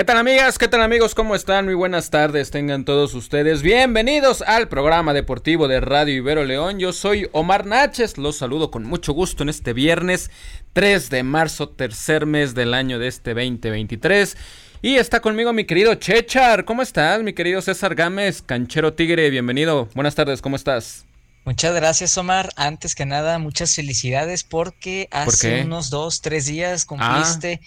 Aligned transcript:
¿Qué 0.00 0.04
tal 0.04 0.16
amigas? 0.16 0.56
¿Qué 0.56 0.66
tal 0.66 0.80
amigos? 0.80 1.14
¿Cómo 1.14 1.34
están? 1.34 1.66
Muy 1.66 1.74
buenas 1.74 2.08
tardes, 2.08 2.50
tengan 2.50 2.86
todos 2.86 3.12
ustedes 3.12 3.60
bienvenidos 3.60 4.40
al 4.40 4.66
programa 4.66 5.12
deportivo 5.12 5.68
de 5.68 5.78
Radio 5.78 6.14
Ibero 6.14 6.42
León. 6.46 6.78
Yo 6.78 6.94
soy 6.94 7.28
Omar 7.32 7.66
Naches, 7.66 8.16
los 8.16 8.38
saludo 8.38 8.70
con 8.70 8.84
mucho 8.84 9.12
gusto 9.12 9.42
en 9.42 9.50
este 9.50 9.74
viernes 9.74 10.30
3 10.72 11.10
de 11.10 11.22
marzo, 11.22 11.68
tercer 11.68 12.24
mes 12.24 12.54
del 12.54 12.72
año 12.72 12.98
de 12.98 13.08
este 13.08 13.34
2023. 13.34 14.38
Y 14.80 14.96
está 14.96 15.20
conmigo 15.20 15.52
mi 15.52 15.66
querido 15.66 15.94
Chechar. 15.96 16.64
¿Cómo 16.64 16.80
estás, 16.80 17.22
mi 17.22 17.34
querido 17.34 17.60
César 17.60 17.94
Gámez, 17.94 18.40
canchero 18.40 18.94
tigre? 18.94 19.28
Bienvenido. 19.28 19.86
Buenas 19.94 20.14
tardes, 20.14 20.40
¿cómo 20.40 20.56
estás? 20.56 21.04
Muchas 21.44 21.74
gracias, 21.74 22.16
Omar. 22.16 22.48
Antes 22.56 22.94
que 22.94 23.04
nada, 23.04 23.38
muchas 23.38 23.74
felicidades 23.74 24.44
porque 24.44 25.08
hace 25.10 25.60
unos 25.60 25.90
dos, 25.90 26.22
tres 26.22 26.46
días 26.46 26.86
cumpliste 26.86 27.60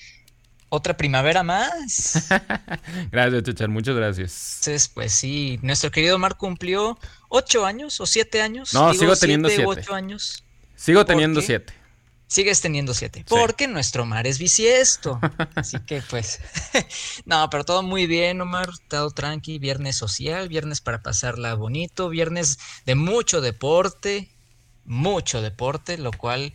otra 0.74 0.98
primavera 0.98 1.44
más. 1.44 2.28
gracias, 3.12 3.44
Chechar, 3.44 3.70
muchas 3.70 3.96
gracias. 3.96 4.58
Entonces, 4.60 4.88
pues 4.88 5.14
sí, 5.14 5.60
nuestro 5.62 5.92
querido 5.92 6.16
Omar 6.16 6.36
cumplió 6.36 6.98
ocho 7.30 7.64
años 7.68 8.02
o 8.02 8.08
siete 8.08 8.42
años. 8.42 8.74
No, 8.74 8.92
sigo 8.96 9.16
teniendo 9.16 9.50
siete. 9.50 9.66
Ocho 9.68 9.94
años. 9.94 10.44
Sigo 10.76 11.06
teniendo 11.06 11.42
siete. 11.42 11.74
Sigues 12.26 12.62
teniendo 12.62 12.96
siete. 12.96 13.24
Porque 13.30 13.68
nuestro 13.68 14.02
Omar 14.02 14.26
es 14.26 14.40
bisiesto. 14.40 15.20
Así 15.56 15.78
que 15.82 16.02
pues. 16.10 16.42
no, 17.26 17.48
pero 17.52 17.64
todo 17.66 17.84
muy 17.84 18.08
bien, 18.08 18.42
Omar. 18.42 18.70
Todo 18.88 19.12
tranqui. 19.12 19.60
Viernes 19.60 19.96
social, 19.96 20.50
viernes 20.50 20.82
para 20.82 21.04
pasarla 21.04 21.54
bonito, 21.54 22.10
viernes 22.10 22.58
de 22.88 22.96
mucho 22.96 23.42
deporte. 23.42 24.32
Mucho 24.86 25.44
deporte, 25.44 26.00
lo 26.00 26.12
cual 26.12 26.54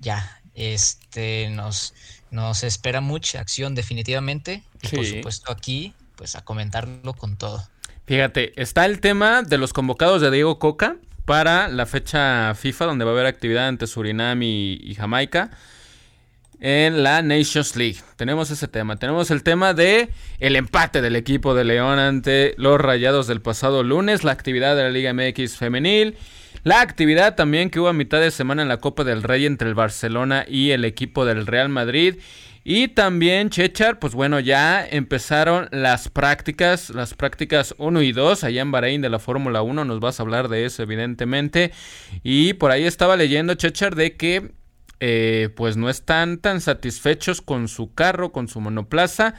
ya 0.00 0.40
este 0.54 1.48
nos, 1.50 1.94
nos 2.30 2.62
espera 2.62 3.00
mucha 3.00 3.40
acción 3.40 3.74
definitivamente. 3.74 4.62
Y 4.82 4.88
por 4.88 5.04
supuesto 5.04 5.52
aquí, 5.52 5.94
pues 6.16 6.36
a 6.36 6.44
comentarlo 6.44 7.12
con 7.14 7.36
todo. 7.36 7.66
Fíjate, 8.06 8.60
está 8.60 8.86
el 8.86 9.00
tema 9.00 9.42
de 9.42 9.58
los 9.58 9.72
convocados 9.72 10.20
de 10.20 10.30
Diego 10.30 10.58
Coca 10.58 10.96
para 11.24 11.68
la 11.68 11.86
fecha 11.86 12.54
FIFA, 12.54 12.86
donde 12.86 13.04
va 13.04 13.12
a 13.12 13.14
haber 13.14 13.26
actividad 13.26 13.68
ante 13.68 13.86
Surinam 13.86 14.42
y, 14.42 14.94
Jamaica 14.96 15.50
en 16.58 17.02
la 17.02 17.22
Nations 17.22 17.76
League. 17.76 17.98
Tenemos 18.16 18.50
ese 18.50 18.68
tema. 18.68 18.96
Tenemos 18.96 19.30
el 19.30 19.42
tema 19.42 19.74
de 19.74 20.10
el 20.40 20.56
empate 20.56 21.00
del 21.00 21.16
equipo 21.16 21.54
de 21.54 21.64
León 21.64 21.98
ante 21.98 22.54
los 22.58 22.80
Rayados 22.80 23.26
del 23.28 23.40
pasado 23.40 23.82
lunes, 23.82 24.24
la 24.24 24.32
actividad 24.32 24.76
de 24.76 24.82
la 24.82 24.90
Liga 24.90 25.14
MX 25.14 25.56
femenil, 25.56 26.18
la 26.62 26.80
actividad 26.80 27.34
también 27.34 27.70
que 27.70 27.80
hubo 27.80 27.88
a 27.88 27.92
mitad 27.92 28.20
de 28.20 28.30
semana 28.30 28.62
en 28.62 28.68
la 28.68 28.78
Copa 28.78 29.04
del 29.04 29.22
Rey 29.22 29.46
entre 29.46 29.68
el 29.68 29.74
Barcelona 29.74 30.44
y 30.48 30.70
el 30.70 30.84
equipo 30.84 31.24
del 31.24 31.46
Real 31.46 31.68
Madrid. 31.68 32.16
Y 32.62 32.88
también, 32.88 33.48
Chechar, 33.48 33.98
pues 33.98 34.14
bueno, 34.14 34.38
ya 34.38 34.86
empezaron 34.86 35.68
las 35.72 36.10
prácticas, 36.10 36.90
las 36.90 37.14
prácticas 37.14 37.74
1 37.78 38.02
y 38.02 38.12
2 38.12 38.44
allá 38.44 38.60
en 38.60 38.70
Bahrein 38.70 39.00
de 39.00 39.08
la 39.08 39.18
Fórmula 39.18 39.62
1, 39.62 39.84
nos 39.86 40.00
vas 40.00 40.20
a 40.20 40.22
hablar 40.22 40.48
de 40.48 40.66
eso 40.66 40.82
evidentemente. 40.82 41.72
Y 42.22 42.52
por 42.54 42.70
ahí 42.70 42.84
estaba 42.84 43.16
leyendo, 43.16 43.54
Chechar, 43.54 43.94
de 43.94 44.16
que 44.16 44.52
eh, 45.00 45.48
pues 45.56 45.78
no 45.78 45.88
están 45.88 46.38
tan 46.38 46.60
satisfechos 46.60 47.40
con 47.40 47.68
su 47.68 47.94
carro, 47.94 48.32
con 48.32 48.48
su 48.48 48.60
monoplaza 48.60 49.34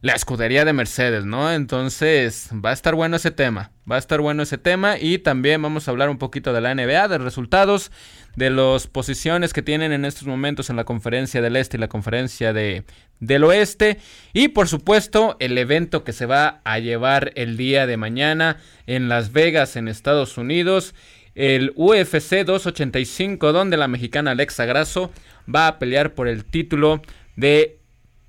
la 0.00 0.12
escudería 0.12 0.64
de 0.64 0.72
Mercedes, 0.72 1.24
¿no? 1.24 1.52
Entonces 1.52 2.50
va 2.64 2.70
a 2.70 2.72
estar 2.72 2.94
bueno 2.94 3.16
ese 3.16 3.32
tema, 3.32 3.72
va 3.90 3.96
a 3.96 3.98
estar 3.98 4.20
bueno 4.20 4.44
ese 4.44 4.56
tema 4.56 4.96
y 4.96 5.18
también 5.18 5.60
vamos 5.60 5.88
a 5.88 5.90
hablar 5.90 6.08
un 6.08 6.18
poquito 6.18 6.52
de 6.52 6.60
la 6.60 6.72
NBA, 6.72 7.08
de 7.08 7.18
resultados, 7.18 7.90
de 8.36 8.50
las 8.50 8.86
posiciones 8.86 9.52
que 9.52 9.62
tienen 9.62 9.90
en 9.90 10.04
estos 10.04 10.28
momentos 10.28 10.70
en 10.70 10.76
la 10.76 10.84
conferencia 10.84 11.42
del 11.42 11.56
Este 11.56 11.76
y 11.76 11.80
la 11.80 11.88
conferencia 11.88 12.52
de, 12.52 12.84
del 13.18 13.42
Oeste 13.42 13.98
y 14.32 14.48
por 14.48 14.68
supuesto 14.68 15.36
el 15.40 15.58
evento 15.58 16.04
que 16.04 16.12
se 16.12 16.26
va 16.26 16.60
a 16.62 16.78
llevar 16.78 17.32
el 17.34 17.56
día 17.56 17.88
de 17.88 17.96
mañana 17.96 18.58
en 18.86 19.08
Las 19.08 19.32
Vegas, 19.32 19.74
en 19.74 19.88
Estados 19.88 20.38
Unidos. 20.38 20.94
El 21.34 21.72
UFC 21.76 22.44
285, 22.44 23.52
donde 23.52 23.76
la 23.76 23.86
mexicana 23.86 24.32
Alexa 24.32 24.64
Grasso 24.64 25.12
va 25.52 25.68
a 25.68 25.78
pelear 25.78 26.14
por 26.14 26.26
el 26.26 26.44
título 26.44 27.00
de 27.36 27.78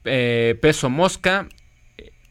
eh, 0.05 0.57
peso 0.61 0.91
mosca 0.91 1.47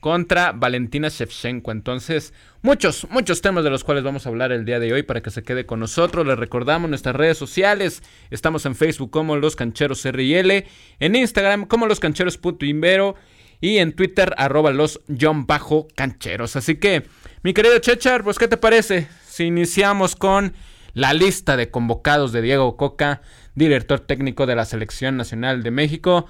contra 0.08 0.52
Valentina 0.52 1.10
Shevchenko. 1.10 1.70
Entonces, 1.70 2.32
muchos, 2.62 3.06
muchos 3.10 3.42
temas 3.42 3.62
de 3.62 3.68
los 3.68 3.84
cuales 3.84 4.04
vamos 4.04 4.24
a 4.24 4.30
hablar 4.30 4.52
el 4.52 4.64
día 4.64 4.80
de 4.80 4.90
hoy 4.90 5.02
para 5.02 5.20
que 5.20 5.30
se 5.30 5.42
quede 5.42 5.66
con 5.66 5.80
nosotros. 5.80 6.26
Les 6.26 6.38
recordamos 6.38 6.88
nuestras 6.88 7.14
redes 7.14 7.36
sociales. 7.36 8.02
Estamos 8.30 8.64
en 8.64 8.74
Facebook 8.74 9.10
como 9.10 9.36
Los 9.36 9.54
Cancheros 9.54 10.06
RL, 10.06 10.64
en 10.98 11.14
Instagram 11.14 11.66
como 11.66 11.86
Los 11.86 12.00
Cancheros 12.00 12.40
Invero 12.62 13.16
y 13.60 13.76
en 13.76 13.92
Twitter 13.92 14.32
arroba 14.38 14.70
los 14.70 15.02
John 15.20 15.46
Bajo 15.46 15.88
Cancheros. 15.94 16.56
Así 16.56 16.76
que, 16.76 17.02
mi 17.42 17.52
querido 17.52 17.78
Chechar, 17.78 18.24
pues, 18.24 18.38
¿qué 18.38 18.48
te 18.48 18.56
parece 18.56 19.08
si 19.26 19.44
iniciamos 19.44 20.16
con 20.16 20.54
la 20.94 21.12
lista 21.12 21.58
de 21.58 21.70
convocados 21.70 22.32
de 22.32 22.40
Diego 22.40 22.78
Coca, 22.78 23.20
director 23.54 24.00
técnico 24.00 24.46
de 24.46 24.56
la 24.56 24.64
Selección 24.64 25.18
Nacional 25.18 25.62
de 25.62 25.70
México? 25.70 26.26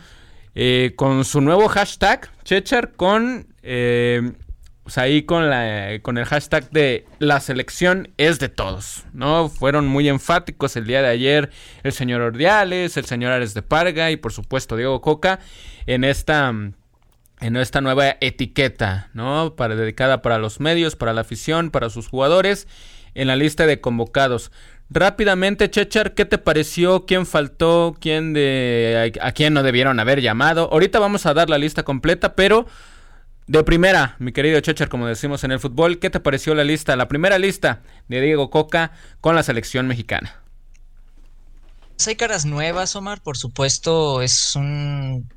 Eh, 0.55 0.95
con 0.97 1.25
su 1.25 1.41
nuevo 1.41 1.69
hashtag, 1.69 2.31
Chechar, 2.45 2.93
con 2.95 3.55
eh, 3.63 4.33
pues 4.89 4.97
ahí 4.97 5.25
con, 5.25 5.51
la, 5.51 5.99
con 6.01 6.17
el 6.17 6.25
hashtag 6.25 6.71
de 6.71 7.05
la 7.19 7.41
selección 7.41 8.09
es 8.17 8.39
de 8.39 8.49
todos, 8.49 9.05
¿no? 9.13 9.51
Fueron 9.51 9.87
muy 9.87 10.09
enfáticos 10.09 10.77
el 10.77 10.87
día 10.87 11.03
de 11.03 11.09
ayer 11.09 11.51
el 11.83 11.93
señor 11.93 12.23
Ordiales, 12.23 12.97
el 12.97 13.05
señor 13.05 13.33
Ares 13.33 13.53
de 13.53 13.61
Parga 13.61 14.11
y 14.11 14.17
por 14.17 14.33
supuesto 14.33 14.77
Diego 14.77 15.03
Coca 15.03 15.41
en 15.85 16.05
esta, 16.05 16.49
en 16.49 17.57
esta 17.57 17.83
nueva 17.83 18.17
etiqueta, 18.23 19.11
¿no? 19.13 19.57
Para, 19.57 19.77
dedicada 19.77 20.23
para 20.23 20.39
los 20.39 20.59
medios, 20.59 20.97
para 20.97 21.13
la 21.13 21.21
afición, 21.21 21.71
para 21.71 21.91
sus 21.91 22.09
jugadores, 22.09 22.67
en 23.15 23.27
la 23.27 23.37
lista 23.37 23.67
de 23.67 23.83
convocados. 23.83 24.51
Rápidamente, 24.91 25.71
Chechar, 25.71 26.15
¿qué 26.15 26.25
te 26.25 26.39
pareció? 26.39 27.05
¿Quién 27.05 27.27
faltó? 27.27 27.95
¿Quién 28.01 28.33
de 28.33 29.13
a, 29.21 29.33
quién 29.33 29.53
no 29.53 29.63
debieron 29.63 30.01
haber 30.01 30.23
llamado? 30.23 30.71
Ahorita 30.73 30.99
vamos 30.99 31.27
a 31.27 31.35
dar 31.35 31.51
la 31.51 31.59
lista 31.59 31.83
completa, 31.83 32.35
pero 32.35 32.67
de 33.47 33.63
primera, 33.65 34.17
mi 34.19 34.33
querido 34.33 34.61
Chechar, 34.61 34.89
como 34.89 35.07
decimos 35.07 35.45
en 35.45 35.53
el 35.53 35.61
fútbol, 35.61 35.99
¿qué 35.99 36.09
te 36.09 36.21
pareció 36.21 36.55
la 36.55 36.65
lista? 36.65 36.97
La 36.97 37.09
primera 37.09 37.39
lista 37.39 37.83
de 38.09 38.21
Diego 38.23 38.49
Coca 38.49 38.93
con 39.21 39.35
la 39.35 39.43
selección 39.43 39.87
mexicana. 39.87 40.43
Hay 42.07 42.17
caras 42.17 42.47
nuevas, 42.47 42.97
Omar, 42.97 43.21
por 43.21 43.37
supuesto, 43.37 44.23
es 44.23 44.57
un... 44.57 45.29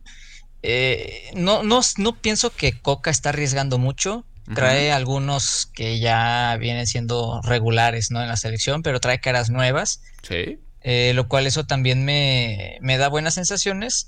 Eh, 0.63 1.31
no, 1.33 1.63
no, 1.63 1.81
no 1.97 2.15
pienso 2.15 2.51
que 2.51 2.79
Coca 2.79 3.09
está 3.09 3.29
arriesgando 3.29 3.79
mucho, 3.79 4.25
trae 4.53 4.91
algunos 4.91 5.67
que 5.73 5.99
ya 5.99 6.57
vienen 6.59 6.87
siendo 6.87 7.41
regulares 7.43 8.11
¿no? 8.11 8.21
en 8.21 8.27
la 8.27 8.37
selección, 8.37 8.83
pero 8.83 8.99
trae 8.99 9.19
caras 9.19 9.49
nuevas. 9.49 10.01
Sí. 10.23 10.59
Eh, 10.83 11.11
lo 11.15 11.27
cual 11.27 11.45
eso 11.47 11.65
también 11.65 12.05
me, 12.05 12.77
me 12.81 12.97
da 12.97 13.07
buenas 13.07 13.35
sensaciones. 13.35 14.07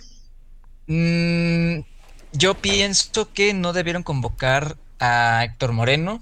Mm, 0.88 1.82
yo 2.34 2.56
pienso 2.56 3.32
que 3.32 3.54
no 3.54 3.74
debieron 3.74 4.04
convocar 4.04 4.78
a 5.00 5.44
Héctor 5.44 5.74
Moreno. 5.74 6.22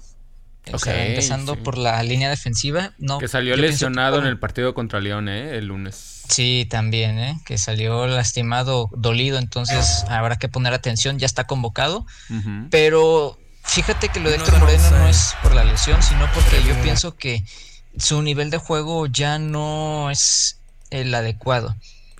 empezando 0.64 1.56
por 1.56 1.78
la 1.78 2.02
línea 2.02 2.30
defensiva. 2.30 2.92
No, 2.98 3.18
que 3.18 3.28
salió 3.28 3.56
lesionado 3.56 4.18
en 4.18 4.26
el 4.26 4.38
partido 4.38 4.74
contra 4.74 5.00
León, 5.00 5.28
¿eh? 5.28 5.56
El 5.56 5.66
lunes. 5.66 6.22
Sí, 6.28 6.66
también, 6.70 7.18
¿eh? 7.18 7.40
Que 7.44 7.58
salió 7.58 8.06
lastimado, 8.06 8.88
dolido. 8.92 9.38
Entonces 9.38 10.04
habrá 10.08 10.36
que 10.36 10.48
poner 10.48 10.72
atención. 10.72 11.18
Ya 11.18 11.26
está 11.26 11.44
convocado. 11.46 12.06
Pero 12.70 13.38
fíjate 13.62 14.08
que 14.08 14.20
lo 14.20 14.30
de 14.30 14.36
Héctor 14.36 14.58
Moreno 14.58 14.90
no 14.90 15.08
es 15.08 15.34
por 15.42 15.54
la 15.54 15.64
lesión, 15.64 16.02
sino 16.02 16.30
porque 16.32 16.62
yo 16.66 16.80
pienso 16.82 17.16
que 17.16 17.44
su 17.96 18.22
nivel 18.22 18.50
de 18.50 18.58
juego 18.58 19.06
ya 19.06 19.38
no 19.38 20.10
es 20.10 20.60
el 20.90 21.14
adecuado. 21.14 21.76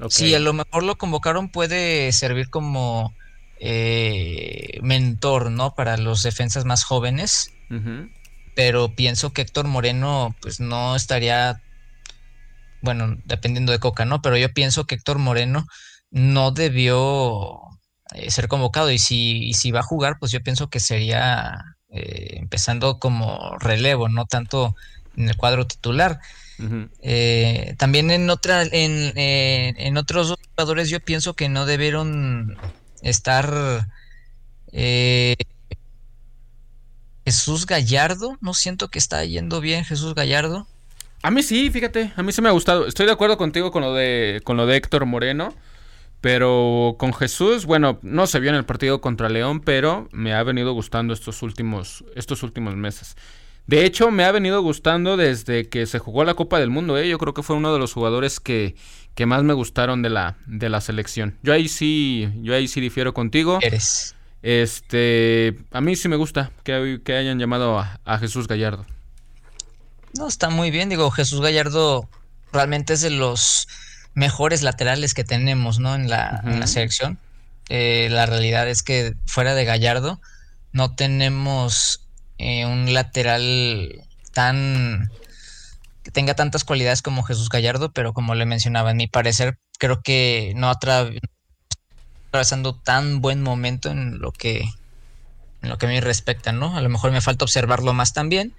Si 0.09 0.35
a 0.35 0.41
lo 0.41 0.53
mejor 0.53 0.83
lo 0.83 0.97
convocaron, 0.97 1.49
puede 1.49 2.11
servir 2.13 2.51
como 2.51 3.15
eh, 3.61 4.81
mentor, 4.83 5.51
¿no? 5.51 5.75
Para 5.75 5.97
los 5.97 6.23
defensas 6.23 6.65
más 6.65 6.85
jóvenes. 6.85 7.53
Pero 8.55 8.95
pienso 8.95 9.33
que 9.33 9.43
Héctor 9.43 9.67
Moreno, 9.67 10.37
pues 10.43 10.61
no 10.61 10.95
estaría, 10.95 11.63
bueno, 12.83 13.17
dependiendo 13.25 13.73
de 13.73 13.79
Coca, 13.79 14.05
¿no? 14.05 14.21
Pero 14.21 14.37
yo 14.37 14.53
pienso 14.53 14.85
que 14.85 14.97
Héctor 14.97 15.19
Moreno 15.19 15.67
no 16.11 16.51
debió 16.51 17.61
eh, 18.15 18.31
ser 18.31 18.49
convocado 18.49 18.91
y 18.91 18.99
si, 18.99 19.53
si 19.55 19.71
va 19.71 19.81
a 19.81 19.85
jugar, 19.85 20.19
pues 20.19 20.33
yo 20.33 20.43
pienso 20.43 20.69
que 20.69 20.81
sería 20.81 21.77
eh, 21.91 22.37
empezando 22.39 22.99
como 22.99 23.57
relevo, 23.59 24.09
no 24.09 24.27
tanto 24.27 24.75
en 25.17 25.29
el 25.29 25.37
cuadro 25.37 25.67
titular. 25.67 26.21
también 27.77 28.11
en 28.11 28.31
otra, 28.31 28.63
en, 28.63 29.13
en 29.17 29.97
otros 29.97 30.35
jugadores 30.51 30.89
yo 30.89 31.01
pienso 31.01 31.35
que 31.35 31.49
no 31.49 31.67
debieron 31.67 32.57
estar 33.03 33.87
eh, 34.73 35.37
Jesús 37.25 37.67
Gallardo. 37.67 38.39
No 38.41 38.55
siento 38.55 38.89
que 38.89 38.99
está 38.99 39.25
yendo 39.25 39.61
bien 39.61 39.85
Jesús 39.85 40.15
Gallardo. 40.15 40.67
A 41.23 41.31
mí 41.31 41.43
sí, 41.43 41.71
fíjate, 41.71 42.13
a 42.17 42.23
mí 42.23 42.33
sí 42.33 42.43
me 42.43 42.49
ha 42.49 42.53
gustado. 42.53 42.87
Estoy 42.87 43.07
de 43.07 43.13
acuerdo 43.13 43.37
contigo 43.37 43.71
con 43.71 43.83
lo 43.83 43.95
de, 43.95 44.41
con 44.43 44.57
lo 44.57 44.67
de 44.67 44.77
Héctor 44.77 45.07
Moreno. 45.07 45.55
Pero 46.23 46.95
con 46.99 47.13
Jesús, 47.13 47.67
bueno, 47.67 47.99
no 48.01 48.27
se 48.27 48.41
vio 48.41 48.51
en 48.51 48.57
el 48.57 48.65
partido 48.65 49.01
contra 49.01 49.29
León, 49.29 49.61
pero 49.61 50.09
me 50.13 50.33
ha 50.33 50.43
venido 50.45 50.73
gustando 50.73 51.13
estos 51.13 51.43
últimos, 51.43 52.05
estos 52.15 52.43
últimos 52.45 52.77
meses. 52.77 53.17
De 53.67 53.85
hecho, 53.85 54.11
me 54.11 54.25
ha 54.25 54.33
venido 54.33 54.63
gustando 54.63 55.17
desde 55.17 55.69
que 55.69 55.85
se 55.85 55.99
jugó 55.99 56.25
la 56.25 56.35
Copa 56.35 56.59
del 56.61 56.71
Mundo. 56.71 56.97
¿eh? 56.97 57.09
Yo 57.09 57.19
creo 57.19 57.35
que 57.35 57.43
fue 57.43 57.57
uno 57.57 57.73
de 57.73 57.81
los 57.81 57.93
jugadores 57.93 58.41
que, 58.41 58.77
que 59.15 59.27
más 59.27 59.43
me 59.43 59.53
gustaron 59.53 60.01
de 60.01 60.11
la, 60.11 60.37
de 60.47 60.69
la 60.69 60.81
selección. 60.81 61.37
Yo 61.43 61.53
ahí 61.53 61.69
sí, 61.69 62.29
yo 62.43 62.55
ahí 62.55 62.69
sí 62.69 62.81
difiero 62.81 63.13
contigo. 63.15 63.59
Eres. 63.61 64.15
Este, 64.43 65.57
a 65.73 65.81
mí 65.81 65.95
sí 65.95 66.09
me 66.09 66.17
gusta 66.17 66.53
que, 66.65 67.01
que 67.05 67.15
hayan 67.17 67.39
llamado 67.39 67.79
a, 67.79 68.19
Jesús 68.19 68.47
Gallardo. 68.49 68.87
No, 70.17 70.29
está 70.29 70.51
muy 70.51 70.71
bien. 70.71 70.89
Digo, 70.89 71.11
Jesús 71.11 71.41
Gallardo 71.41 72.09
realmente 72.53 72.95
es 72.95 73.01
de 73.01 73.11
los 73.11 73.67
mejores 74.15 74.63
laterales 74.63 75.15
que 75.15 75.25
tenemos, 75.25 75.79
¿no? 75.79 75.95
En 75.95 76.09
la, 76.09 76.41
en 76.45 76.61
la 76.61 76.67
selección. 76.67 77.19
Eh, 77.69 78.09
la 78.11 78.27
realidad 78.27 78.69
es 78.69 78.83
que 78.83 79.15
fuera 79.27 79.55
de 79.55 79.65
Gallardo 79.65 80.21
no 80.73 80.95
tenemos 80.95 82.07
eh, 82.39 82.67
un 82.67 82.93
lateral 82.93 84.05
tan 84.33 85.11
que 86.03 86.11
tenga 86.11 86.35
tantas 86.35 86.65
cualidades 86.65 87.03
como 87.03 87.23
Jesús 87.23 87.49
Gallardo, 87.49 87.93
pero 87.93 88.13
como 88.13 88.35
le 88.35 88.45
mencionaba, 88.45 88.91
en 88.91 88.97
mi 88.97 89.07
parecer 89.07 89.59
creo 89.79 90.03
que 90.03 90.53
no 90.57 90.69
atravesando 90.69 91.21
tan 92.75 93.21
buen 93.21 93.43
momento 93.43 93.91
en 93.91 94.19
lo 94.19 94.33
que 94.33 94.65
en 95.63 95.69
lo 95.69 95.79
que 95.79 95.87
a 95.87 95.89
mí 95.89 96.01
respecta, 96.01 96.53
¿no? 96.53 96.77
A 96.77 96.81
lo 96.81 96.89
mejor 96.89 97.13
me 97.13 97.21
falta 97.21 97.45
observarlo 97.45 97.93
más 97.93 98.13
también, 98.13 98.53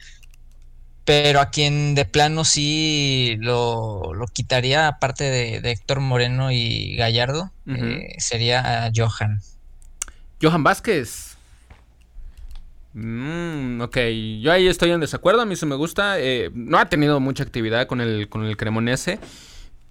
pero 1.06 1.42
a 1.42 1.50
quien 1.50 1.96
de 1.96 2.06
plano 2.06 2.46
sí 2.46 3.36
lo, 3.40 4.14
quitaría, 4.32 4.88
aparte 4.88 5.26
de, 5.26 5.72
Héctor 5.72 6.00
Moreno 6.00 6.52
y 6.52 6.96
Gallardo, 6.96 7.52
eh, 7.68 8.16
sería 8.20 8.90
Johan. 8.96 9.42
Johan 10.42 10.64
Vázquez. 10.64 11.38
Mm, 12.94 13.82
ok, 13.82 13.98
yo 14.42 14.52
ahí 14.52 14.68
estoy 14.68 14.92
en 14.92 15.00
desacuerdo, 15.00 15.42
a 15.42 15.46
mí 15.46 15.56
sí 15.56 15.66
me 15.66 15.76
gusta. 15.76 16.20
Eh, 16.20 16.52
no 16.54 16.78
ha 16.78 16.86
tenido 16.86 17.20
mucha 17.20 17.44
actividad 17.44 17.88
con 17.88 18.00
el, 18.00 18.30
con 18.30 18.46
el 18.46 18.56
Cremonese, 18.56 19.20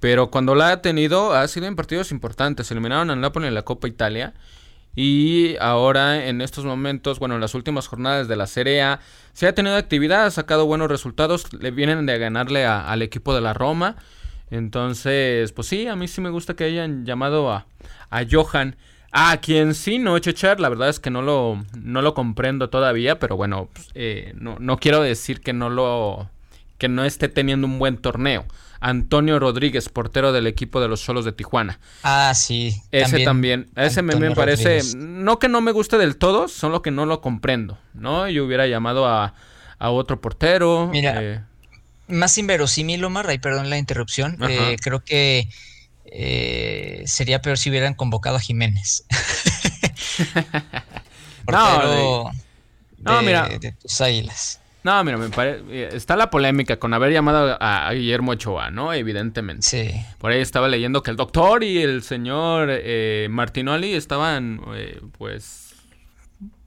pero 0.01 0.31
cuando 0.31 0.55
la 0.55 0.71
ha 0.71 0.83
tenido 0.83 1.35
ha 1.35 1.47
sido 1.49 1.67
en 1.67 1.77
partidos 1.77 2.11
importantes. 2.11 2.71
Eliminaron 2.71 3.11
al 3.11 3.21
Napoli 3.21 3.49
en 3.49 3.55
la 3.55 3.63
Copa 3.63 3.89
Italia. 3.89 4.35
Y 4.95 5.57
ahora 5.59 6.27
en 6.27 6.41
estos 6.41 6.65
momentos, 6.65 7.19
bueno, 7.19 7.37
en 7.37 7.41
las 7.41 7.55
últimas 7.55 7.87
jornadas 7.87 8.29
de 8.29 8.37
la 8.37 8.47
Serie 8.47 8.83
A, 8.83 9.01
se 9.33 9.47
ha 9.47 9.55
tenido 9.55 9.77
actividad, 9.77 10.27
ha 10.27 10.31
sacado 10.31 10.67
buenos 10.67 10.89
resultados, 10.89 11.53
le 11.55 11.71
vienen 11.71 12.05
de 12.05 12.19
ganarle 12.19 12.67
al 12.67 13.01
equipo 13.03 13.35
de 13.35 13.41
la 13.41 13.55
Roma. 13.55 13.97
Entonces, 14.51 15.51
pues 15.53 15.67
sí, 15.69 15.87
a 15.87 15.97
mí 15.97 16.09
sí 16.09 16.21
me 16.21 16.29
gusta 16.29 16.55
que 16.55 16.65
hayan 16.65 17.07
llamado 17.07 17.51
a, 17.51 17.67
a 18.11 18.23
Johan. 18.31 18.77
A 19.11 19.39
quien 19.39 19.75
sí, 19.75 19.99
no, 19.99 20.19
Chechar, 20.19 20.61
la 20.61 20.69
verdad 20.69 20.89
es 20.89 21.01
que 21.01 21.11
no 21.11 21.23
lo, 21.23 21.63
no 21.79 22.03
lo 22.03 22.15
comprendo 22.15 22.71
todavía, 22.71 23.19
pero 23.19 23.37
bueno, 23.37 23.69
pues, 23.73 23.91
eh, 23.95 24.33
no, 24.37 24.57
no 24.59 24.79
quiero 24.79 25.03
decir 25.03 25.41
que 25.41 25.53
no 25.53 25.69
lo, 25.69 26.31
que 26.83 26.89
no 26.89 27.05
esté 27.05 27.29
teniendo 27.29 27.65
un 27.69 27.79
buen 27.79 27.97
torneo. 27.97 28.45
Antonio 28.81 29.39
Rodríguez, 29.39 29.89
portero 29.89 30.33
del 30.33 30.49
equipo 30.49 30.81
de 30.81 30.89
los 30.89 30.99
Solos 30.99 31.25
de 31.25 31.31
Tijuana. 31.31 31.79
Ah, 32.03 32.33
sí. 32.35 32.75
Ese 32.91 33.21
también. 33.21 33.71
ese 33.77 34.03
me, 34.03 34.33
parece. 34.33 34.81
No 34.97 35.39
que 35.39 35.49
no 35.49 35.61
me 35.61 35.71
guste 35.71 35.97
del 35.97 36.17
todo, 36.17 36.49
solo 36.49 36.83
que 36.83 36.91
no 36.91 37.07
lo 37.07 37.21
comprendo. 37.21 37.79
¿No? 37.95 38.29
Yo 38.29 38.45
hubiera 38.45 38.67
llamado 38.67 39.07
a, 39.07 39.35
a 39.79 39.91
otro 39.91 40.21
portero. 40.21 40.89
Mira. 40.91 41.23
Eh, 41.23 41.41
más 42.09 42.37
inverosímil, 42.37 43.05
Omar, 43.05 43.33
y 43.33 43.39
perdón 43.39 43.71
la 43.71 43.79
interrupción. 43.79 44.37
Eh, 44.49 44.75
creo 44.83 45.05
que 45.05 45.49
eh, 46.07 47.05
sería 47.07 47.41
peor 47.43 47.59
si 47.59 47.71
hubieran 47.71 47.95
convocado 47.95 48.39
a 48.39 48.41
Jiménez. 48.41 49.05
no, 51.47 52.33
no, 52.99 53.23
mira. 53.23 53.49
De 53.49 53.71
tus 53.71 54.01
águilas. 54.01 54.62
No, 54.85 55.03
mira, 55.05 55.17
me 55.17 55.29
parece. 55.29 55.97
Está 55.97 56.17
la 56.17 56.31
polémica 56.31 56.79
con 56.79 56.93
haber 56.95 57.13
llamado 57.13 57.57
a, 57.61 57.93
Guillermo 57.93 58.33
Ochoa, 58.33 58.71
¿no? 58.71 58.93
Evidentemente. 58.93 59.63
Sí. 59.63 59.91
Por 60.19 60.33
ahí 60.33 60.41
estaba 60.41 60.69
leyendo 60.69 61.03
que 61.03 61.11
el 61.11 61.17
doctor 61.17 61.63
y 61.63 61.81
el 61.81 62.03
señor 62.03 62.69
eh, 62.71 63.29
Martinoli 63.31 63.95
estaban, 63.95 64.61
eh, 64.75 65.01
pues. 65.17 65.75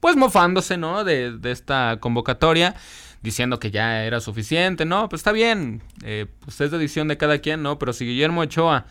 Pues 0.00 0.16
mofándose, 0.16 0.76
¿no? 0.76 1.04
De, 1.04 1.36
de, 1.36 1.50
esta 1.52 1.98
convocatoria. 2.00 2.74
Diciendo 3.22 3.58
que 3.58 3.70
ya 3.70 4.04
era 4.04 4.20
suficiente, 4.20 4.84
¿no? 4.84 5.08
Pues 5.08 5.20
está 5.20 5.32
bien. 5.32 5.82
Eh, 6.04 6.26
pues 6.40 6.60
es 6.60 6.70
decisión 6.70 7.08
de 7.08 7.16
cada 7.16 7.38
quien, 7.38 7.62
¿no? 7.62 7.78
Pero 7.78 7.92
si 7.92 8.04
Guillermo 8.04 8.42
Ochoa 8.42 8.86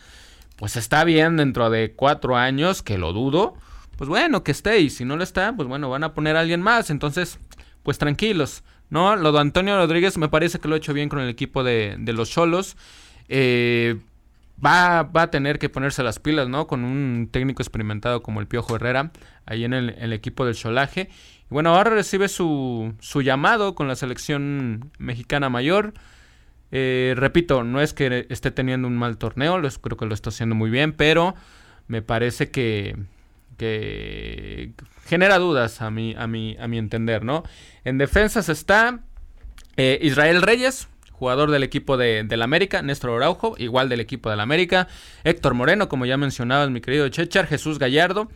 pues 0.55 0.77
está 0.77 1.03
bien 1.03 1.37
dentro 1.37 1.69
de 1.69 1.93
cuatro 1.93 2.37
años, 2.37 2.81
que 2.81 2.97
lo 2.97 3.13
dudo, 3.13 3.55
pues 3.97 4.07
bueno, 4.07 4.43
que 4.43 4.51
esté. 4.51 4.79
Y 4.79 4.89
si 4.89 5.05
no 5.05 5.17
lo 5.17 5.23
está, 5.23 5.53
pues 5.55 5.67
bueno, 5.67 5.89
van 5.89 6.03
a 6.03 6.13
poner 6.13 6.37
a 6.37 6.41
alguien 6.41 6.61
más. 6.61 6.89
Entonces, 6.89 7.39
pues 7.83 7.97
tranquilos. 7.97 8.63
¿No? 8.89 9.15
Lo 9.15 9.31
de 9.31 9.39
Antonio 9.39 9.77
Rodríguez 9.77 10.17
me 10.17 10.29
parece 10.29 10.59
que 10.59 10.67
lo 10.67 10.75
ha 10.75 10.77
hecho 10.77 10.93
bien 10.93 11.09
con 11.09 11.19
el 11.19 11.29
equipo 11.29 11.63
de, 11.63 11.97
los 12.05 12.29
Cholos. 12.29 12.77
Eh, 13.27 13.97
va, 14.63 15.03
va, 15.03 15.23
a 15.23 15.31
tener 15.31 15.59
que 15.59 15.69
ponerse 15.69 16.03
las 16.03 16.19
pilas, 16.19 16.47
¿no? 16.47 16.67
Con 16.67 16.83
un 16.83 17.29
técnico 17.31 17.61
experimentado 17.61 18.21
como 18.21 18.39
el 18.39 18.47
Piojo 18.47 18.75
Herrera, 18.75 19.11
ahí 19.45 19.63
en 19.65 19.73
el, 19.73 20.13
equipo 20.13 20.45
del 20.45 20.55
Cholaje. 20.55 21.09
Y 21.49 21.53
bueno, 21.53 21.75
ahora 21.75 21.91
recibe 21.91 22.27
su, 22.27 22.93
su 22.99 23.21
llamado 23.21 23.75
con 23.75 23.87
la 23.87 23.95
selección 23.95 24.91
mexicana 24.99 25.49
mayor. 25.49 25.93
Eh, 26.71 27.13
repito, 27.15 27.63
no 27.63 27.81
es 27.81 27.93
que 27.93 28.25
esté 28.29 28.51
teniendo 28.51 28.87
un 28.87 28.97
mal 28.97 29.17
torneo, 29.17 29.61
creo 29.81 29.97
que 29.97 30.05
lo 30.05 30.13
está 30.13 30.29
haciendo 30.29 30.55
muy 30.55 30.69
bien, 30.69 30.93
pero 30.93 31.35
me 31.87 32.01
parece 32.01 32.49
que, 32.49 32.97
que 33.57 34.71
genera 35.05 35.37
dudas 35.37 35.81
a 35.81 35.91
mi, 35.91 36.15
a 36.15 36.23
a 36.23 36.65
entender, 36.65 37.23
¿no? 37.23 37.43
En 37.83 37.97
defensas 37.97 38.49
está 38.49 38.99
eh, 39.77 39.99
Israel 40.01 40.41
Reyes, 40.41 40.87
jugador 41.11 41.51
del 41.51 41.63
equipo 41.63 41.97
de, 41.97 42.23
del 42.23 42.41
América, 42.41 42.81
Néstor 42.81 43.11
Araujo, 43.11 43.55
igual 43.57 43.89
del 43.89 43.99
equipo 43.99 44.29
del 44.29 44.39
América, 44.39 44.87
Héctor 45.23 45.53
Moreno, 45.53 45.89
como 45.89 46.05
ya 46.05 46.17
mencionabas, 46.17 46.69
mi 46.69 46.81
querido 46.81 47.07
Chechar, 47.09 47.47
Jesús 47.47 47.79
Gallardo, 47.79 48.29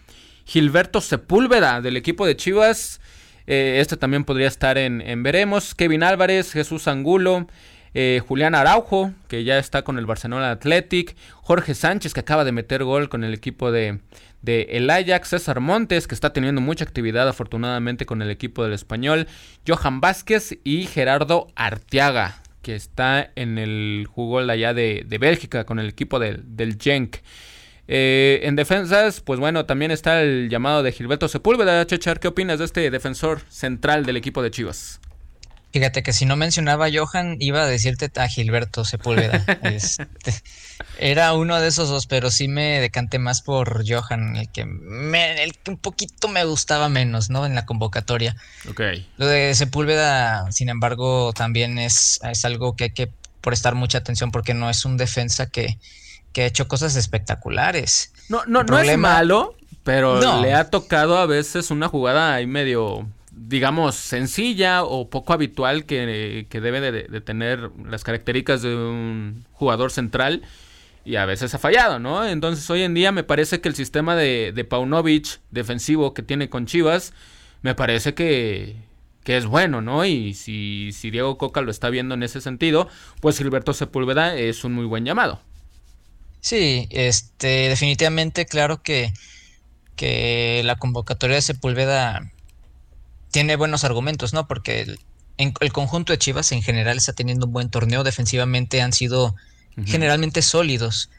Gilberto 0.46 1.02
Sepúlveda 1.02 1.82
del 1.82 1.98
equipo 1.98 2.26
de 2.26 2.36
Chivas, 2.36 3.02
eh, 3.48 3.80
este 3.82 3.98
también 3.98 4.26
podría 4.26 4.48
estar 4.48 4.78
en 4.78 5.24
Veremos, 5.24 5.74
Kevin 5.76 6.04
Álvarez, 6.04 6.54
Jesús 6.54 6.88
Angulo, 6.88 7.48
eh, 7.94 8.22
Julián 8.28 8.56
Araujo, 8.56 9.12
que 9.28 9.44
ya 9.44 9.58
está 9.58 9.84
con 9.84 9.98
el 9.98 10.06
Barcelona 10.06 10.52
Athletic, 10.52 11.16
Jorge 11.36 11.74
Sánchez, 11.74 12.14
que 12.14 12.20
acaba 12.20 12.46
de 12.46 12.52
meter 12.52 12.84
gol 12.84 13.10
con 13.10 13.24
el 13.24 13.34
equipo 13.34 13.72
de, 13.72 14.00
el 14.44 14.90
Ajax, 14.90 15.30
César 15.30 15.60
Montes, 15.60 16.08
que 16.08 16.16
está 16.16 16.34
teniendo 16.34 16.62
mucha 16.62 16.84
actividad 16.84 17.28
afortunadamente 17.28 18.06
con 18.06 18.22
el 18.22 18.30
equipo 18.30 18.64
del 18.64 18.74
español, 18.74 19.28
Johan 19.68 20.02
Vázquez 20.02 20.58
y 20.64 20.86
Gerardo 20.86 21.48
Arteaga, 21.56 22.42
que 22.62 22.76
está 22.76 23.32
en 23.36 23.58
el 23.58 24.08
jugó 24.10 24.40
allá 24.40 24.74
de, 24.74 25.04
de 25.06 25.18
Bélgica 25.18 25.66
con 25.66 25.80
el 25.80 25.90
equipo 25.90 26.20
del, 26.20 26.56
del 26.56 26.78
Genk. 26.80 27.18
Eh, 27.92 28.42
en 28.44 28.56
defensas, 28.56 29.20
pues 29.20 29.40
bueno, 29.40 29.66
también 29.66 29.90
está 29.90 30.22
el 30.22 30.48
llamado 30.48 30.84
de 30.84 30.92
Gilberto 30.92 31.28
Sepúlveda. 31.28 31.84
Chechar, 31.88 32.20
¿qué 32.20 32.28
opinas 32.28 32.60
de 32.60 32.66
este 32.66 32.92
defensor 32.92 33.42
central 33.50 34.06
del 34.06 34.16
equipo 34.16 34.44
de 34.44 34.52
Chivas? 34.52 35.02
Fíjate 35.72 36.02
que 36.02 36.14
si 36.14 36.26
no 36.26 36.36
mencionaba 36.36 36.88
a 36.88 36.90
Johan, 36.92 37.38
iba 37.40 37.62
a 37.62 37.68
decirte 37.68 38.10
a 38.20 38.28
Gilberto 38.28 38.86
Sepúlveda. 38.86 39.44
Este, 39.62 40.34
era 40.98 41.34
uno 41.34 41.60
de 41.60 41.68
esos 41.68 41.90
dos, 41.90 42.08
pero 42.08 42.32
sí 42.32 42.48
me 42.48 42.80
decanté 42.80 43.20
más 43.20 43.42
por 43.42 43.84
Johan, 43.88 44.36
el 44.36 44.52
que, 44.52 44.66
me, 44.66 45.44
el 45.44 45.54
que 45.58 45.72
un 45.72 45.78
poquito 45.78 46.28
me 46.28 46.44
gustaba 46.44 46.90
menos, 46.90 47.30
¿no? 47.30 47.46
En 47.46 47.56
la 47.56 47.66
convocatoria. 47.66 48.36
Ok. 48.70 48.82
Lo 49.18 49.28
de 49.28 49.54
Sepúlveda, 49.54 50.52
sin 50.52 50.70
embargo, 50.70 51.34
también 51.34 51.78
es, 51.78 52.20
es 52.24 52.46
algo 52.46 52.76
que 52.76 52.86
hay 52.86 52.92
que 52.92 53.12
prestar 53.42 53.76
mucha 53.76 54.00
atención 54.00 54.32
porque 54.32 54.54
no 54.54 54.70
es 54.70 54.86
un 54.86 54.98
defensa 54.98 55.48
que, 55.48 55.78
que 56.34 56.44
ha 56.44 56.46
hecho 56.46 56.68
cosas 56.68 56.96
espectalares. 56.96 58.12
No, 58.28 58.44
no, 58.46 58.64
no 58.64 58.80
es 58.80 58.98
malo, 58.98 59.56
pero 59.84 60.42
le 60.42 60.54
ha 60.54 60.70
tocado 60.70 61.18
a 61.18 61.26
veces 61.26 61.72
una 61.72 61.88
jugada 61.88 62.34
ahí 62.34 62.48
medio 62.48 63.08
digamos, 63.48 63.96
sencilla 63.96 64.84
o 64.84 65.10
poco 65.10 65.34
habitual 65.34 65.86
que, 65.86 66.46
debe 66.52 66.92
de, 66.92 67.22
tener 67.22 67.72
las 67.86 68.04
características 68.04 68.62
de 68.62 68.76
un 68.76 69.46
jugador 69.54 69.92
central 69.92 70.42
y 71.06 71.16
a 71.16 71.26
veces 71.26 71.54
ha 71.56 71.60
fallado, 71.60 72.00
¿no? 72.00 72.28
Entonces 72.28 72.70
hoy 72.70 72.84
en 72.84 72.94
día 72.94 73.12
me 73.12 73.24
parece 73.24 73.62
que 73.62 73.70
el 73.70 73.76
sistema 73.76 74.16
de, 74.16 74.52
de 74.54 74.64
Paunovic 74.66 75.40
defensivo 75.52 76.14
que 76.14 76.22
tiene 76.22 76.50
con 76.50 76.66
Chivas, 76.66 77.14
me 77.62 77.76
parece 77.76 78.14
que, 78.14 78.76
que 79.24 79.38
es 79.38 79.46
bueno, 79.46 79.82
¿no? 79.82 80.06
Y 80.06 80.34
si, 80.34 80.92
si 80.92 81.10
Diego 81.10 81.38
Coca 81.38 81.62
lo 81.62 81.72
está 81.72 81.90
viendo 81.90 82.16
en 82.16 82.24
ese 82.24 82.42
sentido, 82.42 82.90
pues 83.22 83.38
Gilberto 83.38 83.74
Sepúlveda 83.74 84.36
es 84.36 84.64
un 84.66 84.74
muy 84.74 84.86
buen 84.86 85.06
llamado. 85.06 85.42
Sí, 86.42 86.88
este, 86.90 87.70
definitivamente 87.70 88.46
claro 88.46 88.82
que, 88.82 89.14
que 89.96 90.62
la 90.66 90.76
convocatoria 90.76 91.38
de 91.38 91.42
Sepúlveda 91.42 92.32
tiene 93.32 93.56
buenos 93.56 93.84
argumentos, 93.84 94.34
¿no? 94.34 94.48
Porque 94.48 94.82
el, 94.82 95.00
en, 95.38 95.54
el 95.60 95.72
conjunto 95.72 96.14
de 96.14 96.20
Chivas 96.20 96.52
en 96.52 96.62
general 96.62 96.98
está 96.98 97.14
teniendo 97.14 97.46
un 97.48 97.54
buen 97.54 97.70
torneo, 97.70 98.04
defensivamente 98.04 98.82
han 98.82 98.94
sido 98.94 99.36
generalmente 99.86 100.42
sólidos. 100.42 101.10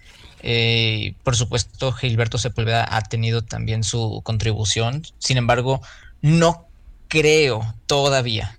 Eh, 0.43 1.15
por 1.23 1.37
supuesto, 1.37 1.93
Gilberto 1.93 2.39
Sepúlveda 2.39 2.87
ha 2.95 3.03
tenido 3.03 3.43
también 3.43 3.85
su 3.85 4.21
contribución. 4.23 5.03
Sin 5.19 5.37
embargo, 5.37 5.81
no 6.21 6.67
creo 7.09 7.75
todavía 7.87 8.57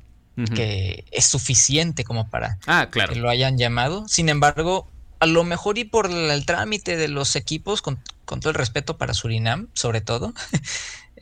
que 0.55 1.05
es 1.11 1.25
suficiente 1.25 2.03
como 2.03 2.27
para 2.27 2.57
ah, 2.65 2.87
claro. 2.89 3.13
que 3.13 3.19
lo 3.19 3.29
hayan 3.29 3.59
llamado. 3.59 4.07
Sin 4.07 4.27
embargo, 4.27 4.87
a 5.19 5.27
lo 5.27 5.43
mejor 5.43 5.77
y 5.77 5.83
por 5.83 6.09
el 6.09 6.45
trámite 6.47 6.97
de 6.97 7.07
los 7.07 7.35
equipos, 7.35 7.83
con, 7.83 7.99
todo 8.25 8.49
el 8.49 8.55
respeto 8.55 8.97
para 8.97 9.13
Surinam, 9.13 9.67
sobre 9.73 10.01
todo. 10.01 10.33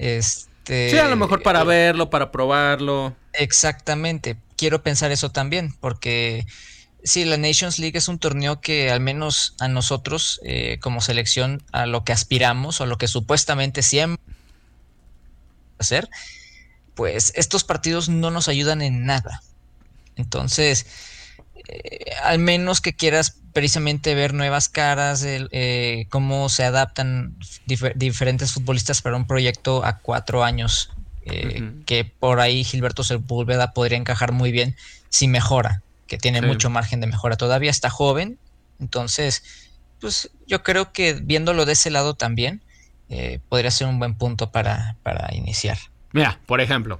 este, 0.69 0.91
sí, 0.91 0.97
a 0.97 1.07
lo 1.07 1.15
mejor 1.15 1.41
para 1.41 1.61
eh, 1.61 1.65
verlo, 1.65 2.11
para 2.11 2.31
probarlo. 2.31 3.15
Exactamente. 3.33 4.37
Quiero 4.55 4.83
pensar 4.83 5.11
eso 5.11 5.31
también, 5.31 5.73
porque 5.79 6.45
sí, 7.03 7.25
la 7.25 7.37
Nations 7.37 7.79
League 7.79 7.97
es 7.97 8.07
un 8.07 8.19
torneo 8.19 8.61
que 8.61 8.91
al 8.91 8.99
menos 8.99 9.55
a 9.59 9.67
nosotros, 9.67 10.39
eh, 10.43 10.77
como 10.79 11.01
selección, 11.01 11.63
a 11.71 11.87
lo 11.87 12.03
que 12.03 12.13
aspiramos 12.13 12.79
o 12.79 12.83
a 12.83 12.87
lo 12.87 12.99
que 12.99 13.07
supuestamente 13.07 13.81
siempre 13.81 14.23
hacer, 15.79 16.07
pues 16.93 17.33
estos 17.35 17.63
partidos 17.63 18.07
no 18.09 18.29
nos 18.29 18.47
ayudan 18.47 18.83
en 18.83 19.05
nada. 19.05 19.41
Entonces, 20.17 20.85
eh, 21.67 22.11
al 22.23 22.37
menos 22.37 22.79
que 22.79 22.93
quieras 22.93 23.38
precisamente 23.53 24.15
ver 24.15 24.33
nuevas 24.33 24.69
caras, 24.69 25.23
eh, 25.25 26.05
cómo 26.09 26.49
se 26.49 26.63
adaptan 26.63 27.35
diferentes 27.65 28.53
futbolistas 28.53 29.01
para 29.01 29.15
un 29.15 29.27
proyecto 29.27 29.85
a 29.85 29.99
cuatro 29.99 30.43
años, 30.43 30.91
eh, 31.25 31.63
que 31.85 32.05
por 32.05 32.39
ahí 32.39 32.63
Gilberto 32.63 33.03
Sepúlveda 33.03 33.73
podría 33.73 33.97
encajar 33.97 34.31
muy 34.31 34.51
bien 34.51 34.75
si 35.09 35.27
mejora, 35.27 35.81
que 36.07 36.17
tiene 36.17 36.41
mucho 36.41 36.69
margen 36.69 37.01
de 37.01 37.07
mejora. 37.07 37.37
Todavía 37.37 37.71
está 37.71 37.89
joven, 37.89 38.39
entonces, 38.79 39.43
pues 39.99 40.29
yo 40.47 40.63
creo 40.63 40.91
que 40.91 41.13
viéndolo 41.13 41.65
de 41.65 41.73
ese 41.73 41.89
lado 41.89 42.13
también, 42.13 42.63
eh, 43.09 43.39
podría 43.49 43.71
ser 43.71 43.87
un 43.87 43.99
buen 43.99 44.15
punto 44.15 44.51
para, 44.51 44.95
para 45.03 45.33
iniciar. 45.35 45.77
Mira, 46.13 46.39
por 46.45 46.61
ejemplo, 46.61 46.99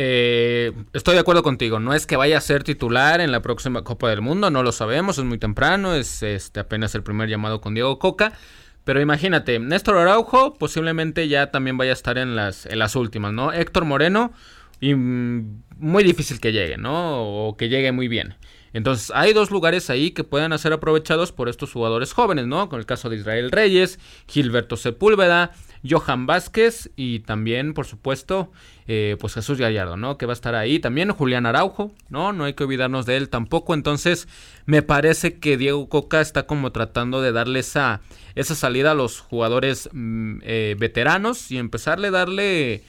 eh, 0.00 0.72
estoy 0.92 1.14
de 1.14 1.20
acuerdo 1.20 1.42
contigo, 1.42 1.80
no 1.80 1.92
es 1.92 2.06
que 2.06 2.16
vaya 2.16 2.38
a 2.38 2.40
ser 2.40 2.62
titular 2.62 3.20
en 3.20 3.32
la 3.32 3.42
próxima 3.42 3.82
Copa 3.82 4.08
del 4.08 4.20
Mundo, 4.20 4.48
no 4.48 4.62
lo 4.62 4.70
sabemos, 4.70 5.18
es 5.18 5.24
muy 5.24 5.38
temprano, 5.38 5.92
es 5.96 6.22
este, 6.22 6.60
apenas 6.60 6.94
el 6.94 7.02
primer 7.02 7.28
llamado 7.28 7.60
con 7.60 7.74
Diego 7.74 7.98
Coca. 7.98 8.32
Pero 8.84 9.00
imagínate, 9.00 9.58
Néstor 9.58 9.96
Araujo 9.96 10.54
posiblemente 10.54 11.26
ya 11.26 11.50
también 11.50 11.76
vaya 11.76 11.90
a 11.90 11.94
estar 11.94 12.16
en 12.16 12.36
las, 12.36 12.64
en 12.66 12.78
las 12.78 12.94
últimas, 12.94 13.32
¿no? 13.32 13.52
Héctor 13.52 13.86
Moreno, 13.86 14.32
y, 14.80 14.94
mm, 14.94 15.64
muy 15.78 16.04
difícil 16.04 16.38
que 16.38 16.52
llegue, 16.52 16.76
¿no? 16.76 17.48
O 17.48 17.56
que 17.56 17.68
llegue 17.68 17.90
muy 17.90 18.06
bien. 18.06 18.36
Entonces 18.72 19.10
hay 19.12 19.32
dos 19.32 19.50
lugares 19.50 19.90
ahí 19.90 20.12
que 20.12 20.22
pueden 20.22 20.56
ser 20.60 20.72
aprovechados 20.72 21.32
por 21.32 21.48
estos 21.48 21.72
jugadores 21.72 22.12
jóvenes, 22.12 22.46
¿no? 22.46 22.68
Con 22.68 22.78
el 22.78 22.86
caso 22.86 23.10
de 23.10 23.16
Israel 23.16 23.50
Reyes, 23.50 23.98
Gilberto 24.28 24.76
Sepúlveda, 24.76 25.50
Johan 25.88 26.26
Vázquez 26.26 26.90
y 26.96 27.20
también, 27.20 27.74
por 27.74 27.86
supuesto, 27.86 28.50
eh, 28.86 29.16
pues 29.20 29.34
Jesús 29.34 29.58
Gallardo, 29.58 29.96
¿no? 29.96 30.18
Que 30.18 30.26
va 30.26 30.32
a 30.32 30.34
estar 30.34 30.54
ahí. 30.54 30.78
También 30.78 31.10
Julián 31.10 31.46
Araujo, 31.46 31.92
¿no? 32.08 32.32
No 32.32 32.44
hay 32.44 32.54
que 32.54 32.64
olvidarnos 32.64 33.06
de 33.06 33.16
él 33.16 33.28
tampoco. 33.28 33.74
Entonces, 33.74 34.28
me 34.66 34.82
parece 34.82 35.38
que 35.38 35.56
Diego 35.56 35.88
Coca 35.88 36.20
está 36.20 36.46
como 36.46 36.72
tratando 36.72 37.20
de 37.20 37.32
darle 37.32 37.60
esa, 37.60 38.00
esa 38.34 38.54
salida 38.54 38.92
a 38.92 38.94
los 38.94 39.20
jugadores 39.20 39.88
mm, 39.92 40.38
eh, 40.42 40.76
veteranos 40.78 41.50
y 41.50 41.58
empezarle 41.58 42.08
a 42.08 42.12
darle 42.12 42.82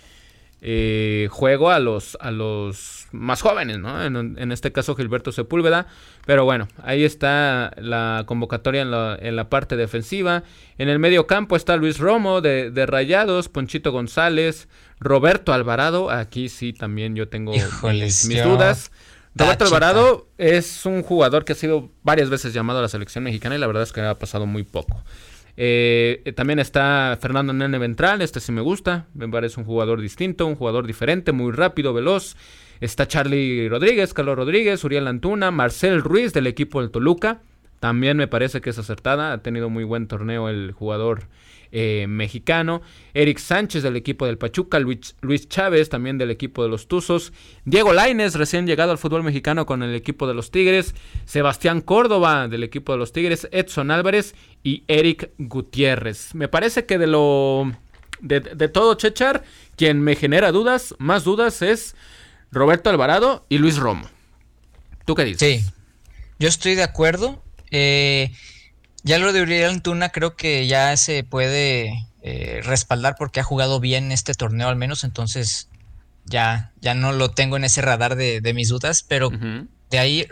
eh, 0.62 1.30
juego 1.32 1.72
a 1.72 1.80
los, 1.80 2.18
a 2.20 2.32
los 2.32 3.08
más 3.12 3.42
jóvenes, 3.42 3.80
¿no? 3.80 4.04
En, 4.04 4.52
este 4.52 4.72
caso 4.72 4.96
Gilberto 4.96 5.32
Sepúlveda. 5.32 5.88
Pero 6.26 6.44
bueno, 6.44 6.68
ahí 6.84 7.04
está 7.04 7.72
la 7.78 8.24
convocatoria 8.26 8.82
en 8.82 8.92
la, 8.92 9.18
en 9.20 9.36
la 9.36 9.50
parte 9.50 9.78
defensiva. 9.78 10.44
En 10.78 10.90
el 10.90 11.00
medio 11.00 11.28
campo 11.28 11.56
está 11.56 11.78
Luis 11.78 12.00
Romo 12.00 12.42
de, 12.42 12.86
Rayados, 12.86 13.48
Ponchito 13.48 13.92
González, 13.92 14.68
Roberto 15.00 15.54
Alvarado. 15.54 16.12
Aquí 16.12 16.50
sí 16.50 16.74
también 16.74 17.16
yo 17.16 17.30
tengo 17.30 17.54
mis, 17.84 18.44
dudas. 18.44 18.92
Roberto 19.36 19.64
Alvarado 19.64 20.28
es 20.38 20.86
un 20.86 21.04
jugador 21.04 21.46
que 21.46 21.54
ha 21.54 21.56
sido 21.56 21.90
varias 22.04 22.30
veces 22.30 22.54
llamado 22.54 22.80
a 22.80 22.82
la 22.82 22.90
selección 22.90 23.24
mexicana 23.24 23.56
y 23.56 23.60
la 23.60 23.68
verdad 23.68 23.84
es 23.84 23.94
que 23.94 24.02
ha 24.02 24.20
pasado 24.20 24.46
muy 24.46 24.64
poco. 24.64 25.04
Eh, 25.58 26.34
también 26.36 26.60
está 26.60 27.18
Fernando 27.22 27.54
Nene 27.54 27.78
Ventral, 27.78 28.22
este 28.22 28.40
sí 28.40 28.52
me 28.52 28.62
gusta, 28.62 29.08
me 29.14 29.28
parece 29.28 29.60
un 29.60 29.66
jugador 29.66 30.02
distinto, 30.02 30.46
un 30.46 30.56
jugador 30.56 30.88
diferente, 30.88 31.32
muy 31.32 31.52
rápido, 31.52 31.94
veloz. 31.94 32.36
Está 32.80 33.08
Charlie 33.08 33.68
Rodríguez, 33.68 34.14
Carlos 34.14 34.38
Rodríguez, 34.38 34.84
Uriel 34.84 35.08
Antuna, 35.08 35.52
Marcel 35.52 36.02
Ruiz 36.02 36.34
del 36.34 36.48
equipo 36.48 36.82
del 36.82 36.92
Toluca. 36.92 37.42
También 37.80 38.18
me 38.18 38.28
parece 38.28 38.62
que 38.62 38.70
es 38.70 38.78
acertada, 38.78 39.34
ha 39.34 39.42
tenido 39.42 39.70
muy 39.70 39.84
buen 39.84 40.08
torneo 40.08 40.50
el 40.50 40.72
jugador 40.72 41.24
eh, 41.72 42.06
mexicano, 42.08 42.82
Eric 43.14 43.38
Sánchez 43.38 43.84
del 43.84 43.96
equipo 43.96 44.26
del 44.26 44.38
Pachuca, 44.38 44.80
Luis, 44.80 45.50
Chávez 45.50 45.90
también 45.90 46.18
del 46.18 46.32
equipo 46.32 46.64
de 46.64 46.70
los 46.70 46.88
Tuzos, 46.88 47.32
Diego 47.66 47.94
Laines 47.94 48.36
recién 48.36 48.66
llegado 48.66 48.92
al 48.92 48.98
fútbol 48.98 49.24
mexicano 49.24 49.66
con 49.66 49.84
el 49.84 49.94
equipo 49.94 50.28
de 50.28 50.34
los 50.34 50.52
Tigres, 50.52 50.96
Sebastián 51.26 51.82
Córdoba 51.82 52.48
del 52.48 52.64
equipo 52.64 52.92
de 52.92 52.98
los 52.98 53.12
Tigres, 53.12 53.48
Edson 53.52 53.92
Álvarez 53.92 54.36
y 54.64 54.84
Eric 54.88 55.32
Gutiérrez. 55.38 56.34
Me 56.34 56.48
parece 56.48 56.86
que 56.86 56.98
de 56.98 57.08
lo 57.08 57.72
de, 58.22 58.42
todo 58.68 58.96
Chechar, 58.96 59.44
quien 59.76 60.02
me 60.02 60.16
genera 60.16 60.52
dudas, 60.52 60.96
más 60.98 61.24
dudas 61.24 61.62
es 61.62 61.96
Roberto 62.52 62.90
Alvarado 62.90 63.46
y 63.50 63.58
Luis 63.58 63.78
Romo. 63.78 64.10
¿Tú 65.06 65.16
qué 65.16 65.26
dices? 65.26 65.40
Sí, 65.40 65.72
yo 66.40 66.48
estoy 66.48 66.76
de 66.76 66.84
acuerdo. 66.84 67.44
Eh, 67.72 68.32
ya 69.04 69.20
lo 69.20 69.34
de 69.34 69.42
Uriel 69.42 69.70
Antuna 69.70 70.10
creo 70.10 70.36
que 70.36 70.68
ya 70.68 70.96
se 70.98 71.24
puede 71.24 72.08
eh, 72.22 72.62
respaldar 72.64 73.16
porque 73.18 73.40
ha 73.40 73.44
jugado 73.44 73.80
bien 73.80 74.12
este 74.12 74.34
torneo 74.34 74.68
al 74.68 74.76
menos, 74.76 75.04
entonces 75.04 75.70
ya, 76.26 76.72
ya 76.82 76.94
no 76.94 77.12
lo 77.12 77.32
tengo 77.32 77.58
en 77.58 77.64
ese 77.64 77.82
radar 77.82 78.16
de, 78.16 78.54
mis 78.54 78.70
dudas, 78.70 79.04
pero 79.04 79.32
de 79.90 80.00
ahí 80.00 80.28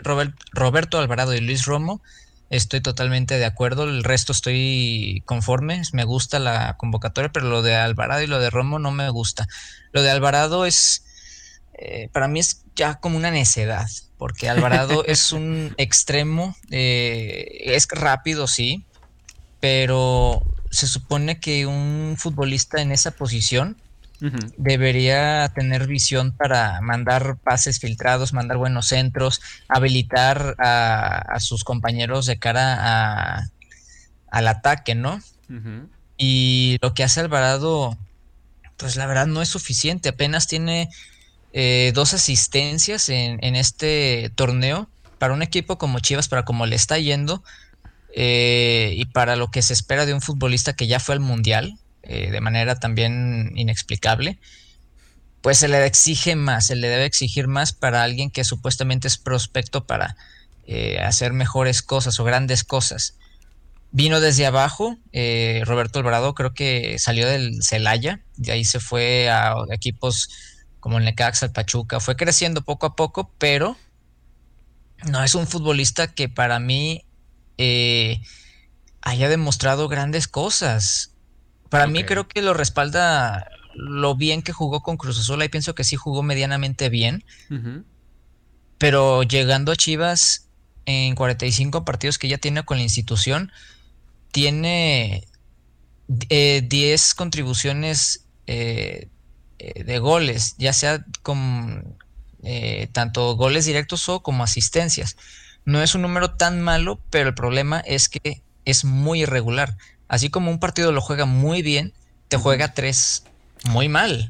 Roberto 0.52 0.98
Alvarado 0.98 1.34
y 1.34 1.40
Luis 1.40 1.64
Romo 1.64 2.02
estoy 2.50 2.80
totalmente 2.80 3.38
de 3.38 3.44
acuerdo, 3.44 3.84
el 3.84 4.04
resto 4.04 4.32
estoy 4.32 5.22
conforme, 5.26 5.82
me 5.92 6.04
gusta 6.04 6.38
la 6.38 6.76
convocatoria, 6.76 7.30
pero 7.30 7.48
lo 7.48 7.62
de 7.62 7.74
Alvarado 7.74 8.22
y 8.22 8.26
lo 8.26 8.40
de 8.40 8.50
Romo 8.50 8.78
no 8.78 8.90
me 8.90 9.10
gusta. 9.10 9.46
Lo 9.92 10.02
de 10.02 10.10
Alvarado 10.10 10.64
es, 10.64 11.04
eh, 11.78 12.08
para 12.12 12.28
mí 12.28 12.40
es 12.40 12.64
ya 12.74 13.00
como 13.00 13.16
una 13.16 13.30
necedad 13.30 13.88
porque 14.18 14.48
Alvarado 14.48 15.04
es 15.06 15.32
un 15.32 15.74
extremo, 15.78 16.54
eh, 16.70 17.62
es 17.64 17.88
rápido, 17.90 18.46
sí, 18.46 18.84
pero 19.60 20.42
se 20.70 20.86
supone 20.86 21.40
que 21.40 21.64
un 21.64 22.16
futbolista 22.18 22.82
en 22.82 22.92
esa 22.92 23.12
posición 23.12 23.80
debería 24.56 25.48
tener 25.54 25.86
visión 25.86 26.32
para 26.32 26.80
mandar 26.80 27.36
pases 27.36 27.78
filtrados, 27.78 28.32
mandar 28.32 28.56
buenos 28.56 28.86
centros, 28.86 29.40
habilitar 29.68 30.56
a, 30.58 31.38
sus 31.38 31.62
compañeros 31.62 32.26
de 32.26 32.36
cara 32.36 33.48
al 34.28 34.48
ataque, 34.48 34.96
¿no? 34.96 35.20
Y 36.16 36.78
lo 36.82 36.94
que 36.94 37.04
hace 37.04 37.20
Alvarado, 37.20 37.96
pues 38.76 38.96
la 38.96 39.06
verdad 39.06 39.28
no 39.28 39.40
es 39.40 39.50
suficiente, 39.50 40.08
apenas 40.08 40.48
tiene 40.48 40.90
eh, 41.52 41.92
dos 41.94 42.12
asistencias 42.12 43.08
en, 43.08 43.56
este 43.56 44.30
torneo 44.34 44.88
para 45.18 45.32
un 45.32 45.42
equipo 45.42 45.78
como 45.78 45.98
Chivas, 45.98 46.28
para 46.28 46.44
como 46.44 46.66
le 46.66 46.76
está 46.76 46.98
yendo 46.98 47.42
eh, 48.14 48.92
y 48.96 49.06
para 49.06 49.34
lo 49.34 49.50
que 49.50 49.62
se 49.62 49.72
espera 49.72 50.04
de 50.04 50.12
un 50.12 50.20
futbolista 50.20 50.74
que 50.74 50.86
ya 50.86 51.00
fue 51.00 51.14
al 51.14 51.20
Mundial 51.20 51.78
eh, 52.02 52.30
de 52.30 52.40
manera 52.40 52.78
también 52.78 53.52
inexplicable, 53.56 54.38
pues 55.40 55.58
se 55.58 55.68
le 55.68 55.84
exige 55.86 56.36
más, 56.36 56.66
se 56.66 56.76
le 56.76 56.88
debe 56.88 57.06
exigir 57.06 57.48
más 57.48 57.72
para 57.72 58.02
alguien 58.02 58.30
que 58.30 58.44
supuestamente 58.44 59.08
es 59.08 59.18
prospecto 59.18 59.86
para 59.86 60.16
hacer 61.02 61.32
mejores 61.32 61.80
cosas 61.80 62.20
o 62.20 62.24
grandes 62.24 62.62
cosas. 62.62 63.14
Vino 63.90 64.20
desde 64.20 64.44
abajo, 64.44 64.98
Roberto 65.64 65.98
Alvarado 65.98 66.34
creo 66.34 66.52
que 66.52 66.98
salió 66.98 67.26
del 67.26 67.62
Celaya, 67.62 68.20
de 68.36 68.52
ahí 68.52 68.66
se 68.66 68.78
fue 68.78 69.30
a 69.30 69.54
equipos 69.72 70.28
como 70.80 70.98
el 70.98 71.04
Necaxa, 71.04 71.46
el 71.46 71.52
Pachuca, 71.52 72.00
fue 72.00 72.16
creciendo 72.16 72.62
poco 72.62 72.86
a 72.86 72.96
poco, 72.96 73.30
pero 73.38 73.76
no 75.06 75.22
es 75.22 75.34
un 75.34 75.46
futbolista 75.46 76.08
que 76.08 76.28
para 76.28 76.58
mí 76.58 77.04
eh, 77.56 78.20
haya 79.00 79.28
demostrado 79.28 79.88
grandes 79.88 80.28
cosas. 80.28 81.14
Para 81.68 81.86
mí 81.86 82.04
creo 82.04 82.28
que 82.28 82.42
lo 82.42 82.54
respalda 82.54 83.48
lo 83.74 84.16
bien 84.16 84.42
que 84.42 84.52
jugó 84.52 84.82
con 84.82 84.96
Cruz 84.96 85.18
Azul, 85.20 85.42
y 85.42 85.48
pienso 85.48 85.74
que 85.74 85.84
sí 85.84 85.96
jugó 85.96 86.22
medianamente 86.22 86.88
bien, 86.88 87.24
pero 88.78 89.22
llegando 89.22 89.72
a 89.72 89.76
Chivas 89.76 90.48
en 90.86 91.14
45 91.14 91.84
partidos 91.84 92.18
que 92.18 92.28
ya 92.28 92.38
tiene 92.38 92.64
con 92.64 92.78
la 92.78 92.82
institución, 92.82 93.52
tiene 94.32 95.28
10 96.08 96.22
eh, 96.30 97.14
contribuciones 97.16 98.26
eh, 98.46 99.08
eh, 99.58 99.84
de 99.84 99.98
goles, 99.98 100.56
ya 100.58 100.72
sea 100.72 101.04
con 101.22 101.96
eh, 102.42 102.88
tanto 102.92 103.34
goles 103.36 103.66
directos 103.66 104.08
o 104.08 104.20
como 104.20 104.44
asistencias. 104.44 105.16
No 105.64 105.82
es 105.82 105.94
un 105.94 106.02
número 106.02 106.32
tan 106.32 106.62
malo, 106.62 107.00
pero 107.10 107.28
el 107.28 107.34
problema 107.34 107.80
es 107.80 108.08
que 108.08 108.42
es 108.64 108.84
muy 108.84 109.22
irregular. 109.22 109.76
Así 110.08 110.30
como 110.30 110.50
un 110.50 110.60
partido 110.60 110.92
lo 110.92 111.00
juega 111.00 111.26
muy 111.26 111.62
bien, 111.62 111.92
te 112.28 112.36
juega 112.36 112.74
tres 112.74 113.24
muy 113.64 113.88
mal. 113.88 114.28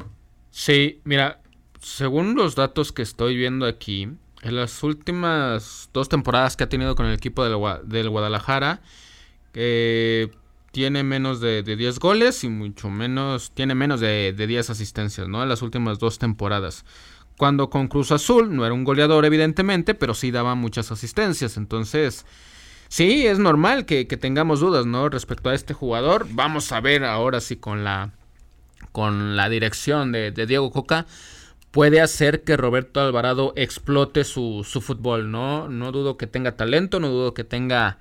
Sí, 0.50 1.00
mira, 1.04 1.40
según 1.80 2.34
los 2.34 2.54
datos 2.54 2.92
que 2.92 3.02
estoy 3.02 3.36
viendo 3.36 3.66
aquí, 3.66 4.08
en 4.42 4.56
las 4.56 4.82
últimas 4.82 5.90
dos 5.92 6.08
temporadas 6.08 6.56
que 6.56 6.64
ha 6.64 6.68
tenido 6.68 6.94
con 6.94 7.06
el 7.06 7.14
equipo 7.14 7.44
del, 7.44 8.08
Guadalajara, 8.08 8.80
eh, 9.54 10.30
tiene 10.78 11.02
menos 11.02 11.40
de, 11.40 11.64
10 11.64 11.98
goles 11.98 12.44
y 12.44 12.48
mucho 12.48 12.88
menos, 12.88 13.50
tiene 13.50 13.74
menos 13.74 13.98
de, 13.98 14.32
de 14.32 14.46
10 14.46 14.70
asistencias, 14.70 15.26
¿no? 15.26 15.42
En 15.42 15.48
las 15.48 15.60
últimas 15.60 15.98
dos 15.98 16.20
temporadas. 16.20 16.84
Cuando 17.36 17.68
con 17.68 17.88
Cruz 17.88 18.12
Azul 18.12 18.54
no 18.54 18.64
era 18.64 18.72
un 18.72 18.84
goleador, 18.84 19.24
evidentemente, 19.24 19.96
pero 19.96 20.14
sí 20.14 20.30
daba 20.30 20.54
muchas 20.54 20.92
asistencias. 20.92 21.56
Entonces, 21.56 22.26
sí, 22.86 23.26
es 23.26 23.40
normal 23.40 23.86
que, 23.86 24.04
tengamos 24.04 24.60
dudas, 24.60 24.86
¿no? 24.86 25.08
Respecto 25.08 25.50
a 25.50 25.54
este 25.54 25.74
jugador. 25.74 26.28
Vamos 26.30 26.70
a 26.70 26.80
ver 26.80 27.04
ahora 27.04 27.40
si 27.40 27.56
con 27.56 27.82
la, 27.82 28.12
con 28.92 29.36
la 29.36 29.48
dirección 29.48 30.12
de, 30.12 30.30
de 30.30 30.46
Diego 30.46 30.70
Coca 30.70 31.06
puede 31.72 32.00
hacer 32.00 32.44
que 32.44 32.56
Roberto 32.56 33.00
Alvarado 33.00 33.52
explote 33.56 34.22
su, 34.22 34.64
su 34.64 34.80
fútbol, 34.80 35.32
¿no? 35.32 35.68
No 35.68 35.90
dudo 35.90 36.16
que 36.16 36.28
tenga 36.28 36.56
talento, 36.56 37.00
no 37.00 37.08
dudo 37.08 37.34
que 37.34 37.42
tenga 37.42 37.98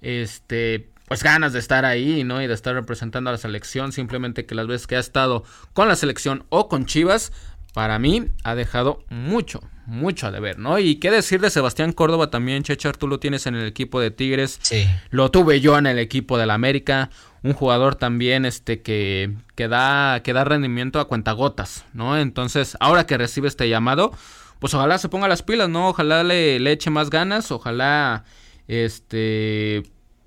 este 0.00 0.90
pues 1.06 1.22
ganas 1.22 1.52
de 1.52 1.58
estar 1.58 1.84
ahí, 1.84 2.24
¿no? 2.24 2.42
Y 2.42 2.46
de 2.46 2.54
estar 2.54 2.74
representando 2.74 3.30
a 3.30 3.32
la 3.32 3.38
selección, 3.38 3.92
simplemente 3.92 4.44
que 4.46 4.54
las 4.54 4.66
veces 4.66 4.86
que 4.86 4.96
ha 4.96 5.00
estado 5.00 5.44
con 5.72 5.88
la 5.88 5.96
selección 5.96 6.44
o 6.48 6.68
con 6.68 6.86
Chivas, 6.86 7.32
para 7.72 7.98
mí 7.98 8.28
ha 8.42 8.54
dejado 8.54 9.04
mucho, 9.10 9.60
mucho 9.84 10.26
a 10.26 10.30
deber, 10.30 10.58
¿no? 10.58 10.78
Y 10.78 10.96
qué 10.96 11.10
decir 11.10 11.40
de 11.40 11.50
Sebastián 11.50 11.92
Córdoba 11.92 12.30
también, 12.30 12.62
Chechar, 12.62 12.96
tú 12.96 13.06
lo 13.06 13.20
tienes 13.20 13.46
en 13.46 13.54
el 13.54 13.66
equipo 13.66 14.00
de 14.00 14.10
Tigres, 14.10 14.58
sí. 14.62 14.88
lo 15.10 15.30
tuve 15.30 15.60
yo 15.60 15.78
en 15.78 15.86
el 15.86 15.98
equipo 15.98 16.38
de 16.38 16.46
la 16.46 16.54
América, 16.54 17.10
un 17.42 17.52
jugador 17.52 17.94
también 17.94 18.44
este 18.44 18.82
que, 18.82 19.36
que, 19.54 19.68
da, 19.68 20.22
que 20.24 20.32
da 20.32 20.44
rendimiento 20.44 20.98
a 20.98 21.06
cuentagotas, 21.06 21.84
¿no? 21.92 22.18
Entonces, 22.18 22.76
ahora 22.80 23.06
que 23.06 23.18
recibe 23.18 23.46
este 23.46 23.68
llamado, 23.68 24.10
pues 24.58 24.74
ojalá 24.74 24.98
se 24.98 25.08
ponga 25.08 25.28
las 25.28 25.42
pilas, 25.42 25.68
¿no? 25.68 25.90
Ojalá 25.90 26.24
le, 26.24 26.58
le 26.58 26.72
eche 26.72 26.90
más 26.90 27.10
ganas, 27.10 27.52
ojalá 27.52 28.24
este 28.68 29.84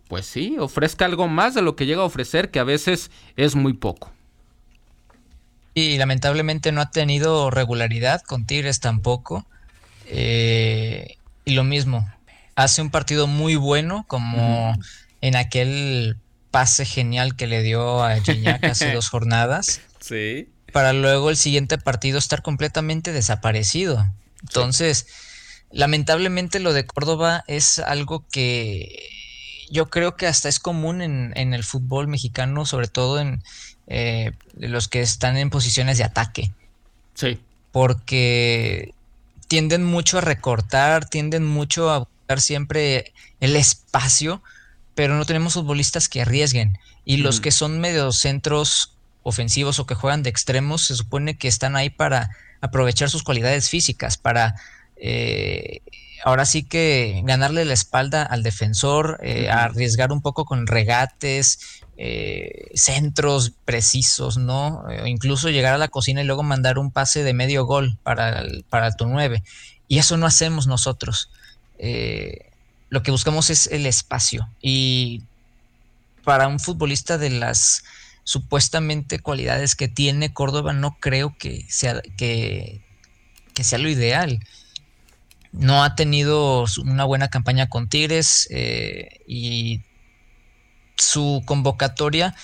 pues 0.10 0.26
sí, 0.26 0.58
ofrezca 0.60 1.06
algo 1.06 1.28
más 1.28 1.54
de 1.54 1.62
lo 1.62 1.76
que 1.76 1.86
llega 1.86 2.02
a 2.02 2.06
ofrecer, 2.06 2.50
que 2.50 2.60
a 2.60 2.64
veces 2.64 3.12
es 3.38 3.56
muy 3.56 3.74
poco. 3.74 4.12
Y 5.76 6.00
lamentablemente 6.00 6.72
no 6.72 6.82
ha 6.82 6.90
tenido 6.90 7.52
regularidad 7.52 8.22
con 8.24 8.48
Tigres 8.48 8.80
tampoco. 8.80 9.46
Eh, 10.08 11.18
y 11.46 11.54
lo 11.54 11.64
mismo, 11.64 12.12
hace 12.56 12.82
un 12.82 12.90
partido 12.90 13.28
muy 13.28 13.56
bueno 13.56 14.04
como 14.08 14.76
en 15.22 15.36
aquel 15.36 16.18
pase 16.50 16.86
genial 16.86 17.36
que 17.36 17.46
le 17.46 17.62
dio 17.62 18.04
a 18.04 18.20
Gignac 18.20 18.64
hace 18.64 18.92
dos 18.96 19.10
jornadas. 19.10 19.80
Sí. 20.00 20.50
Para 20.74 20.92
luego 20.92 21.30
el 21.30 21.38
siguiente 21.38 21.78
partido 21.78 22.18
estar 22.18 22.42
completamente 22.42 23.14
desaparecido. 23.14 24.08
Entonces, 24.42 25.06
lamentablemente 25.70 26.60
lo 26.60 26.74
de 26.74 26.88
Córdoba 26.88 27.44
es 27.48 27.78
algo 27.78 28.26
que 28.32 29.19
yo 29.70 29.90
creo 29.90 30.16
que 30.16 30.28
hasta 30.28 30.50
es 30.50 30.60
común 30.60 31.02
en, 31.02 31.34
en 31.36 31.54
el 31.54 31.64
fútbol 31.64 32.08
mexicano, 32.08 32.66
sobre 32.66 32.88
todo 32.88 33.20
en, 33.20 33.42
eh, 33.92 34.34
los 34.56 34.88
que 34.88 35.02
están 35.02 35.36
en 35.36 35.50
posiciones 35.50 35.98
de 35.98 36.04
ataque. 36.04 36.52
Sí. 37.16 37.40
Porque 37.72 38.94
tienden 39.48 39.84
mucho 39.84 40.20
a 40.20 40.22
recortar, 40.22 41.10
tienden 41.10 41.44
mucho 41.44 41.90
a 41.90 42.00
buscar 42.00 42.40
siempre 42.40 43.14
el 43.40 43.56
espacio, 43.56 44.44
pero 44.94 45.16
no 45.18 45.26
tenemos 45.26 45.54
futbolistas 45.54 46.08
que 46.08 46.22
arriesguen. 46.22 46.78
Y 47.04 47.18
los 47.18 47.42
que 47.42 47.52
son 47.52 47.80
medio 47.80 48.12
centros 48.12 48.94
ofensivos 49.24 49.80
o 49.80 49.88
que 49.88 49.96
juegan 49.96 50.22
de 50.22 50.30
extremos, 50.30 50.86
se 50.86 50.96
supone 50.96 51.38
que 51.38 51.48
están 51.48 51.76
ahí 51.76 51.90
para 51.90 52.30
aprovechar 52.62 53.10
sus 53.10 53.24
cualidades 53.24 53.70
físicas, 53.70 54.18
para 54.18 54.54
eh, 54.98 55.82
ahora 56.24 56.46
sí 56.46 56.64
que 56.64 57.22
ganarle 57.26 57.66
la 57.66 57.74
espalda 57.74 58.24
al 58.24 58.44
defensor, 58.44 59.20
eh, 59.24 59.50
arriesgar 59.50 60.12
un 60.12 60.22
poco 60.22 60.46
con 60.46 60.68
regates, 60.68 61.82
eh, 61.98 62.70
centros 62.74 63.54
precisos, 63.66 64.38
¿no? 64.38 64.84
Eh, 64.90 65.10
incluso 65.10 65.50
llegar 65.50 65.74
a 65.74 65.78
la 65.78 65.90
cocina 65.90 66.22
y 66.22 66.26
luego 66.26 66.44
mandar 66.44 66.80
un 66.80 66.92
pase 66.92 67.24
de 67.24 67.34
medio 67.34 67.66
gol 67.66 67.98
para, 68.04 68.44
para 68.70 68.92
tu 68.92 69.08
9. 69.08 69.44
Y 69.88 69.98
eso 69.98 70.18
no 70.18 70.26
hacemos 70.26 70.68
nosotros. 70.68 71.30
Lo 72.90 73.04
que 73.04 73.12
buscamos 73.12 73.50
es 73.50 73.68
el 73.68 73.86
espacio. 73.86 74.50
Y 74.62 75.24
para 76.24 76.48
un 76.48 76.60
futbolista 76.60 77.18
de 77.18 77.30
las 77.30 77.84
supuestamente 78.24 79.20
cualidades 79.20 79.76
que 79.76 79.88
tiene 79.88 80.34
Córdoba, 80.34 80.74
no 80.74 80.98
creo 81.00 81.36
que 81.38 81.66
sea, 81.70 82.02
que, 82.18 82.82
que 83.56 83.64
sea 83.64 83.80
lo 83.80 83.90
ideal. 83.90 84.40
No 85.52 85.84
ha 85.84 85.96
tenido 85.96 86.66
una 86.84 87.06
buena 87.06 87.30
campaña 87.30 87.70
con 87.70 87.90
Tigres 87.90 88.48
y 89.28 89.82
su 90.96 91.42
convocatoria 91.46 92.36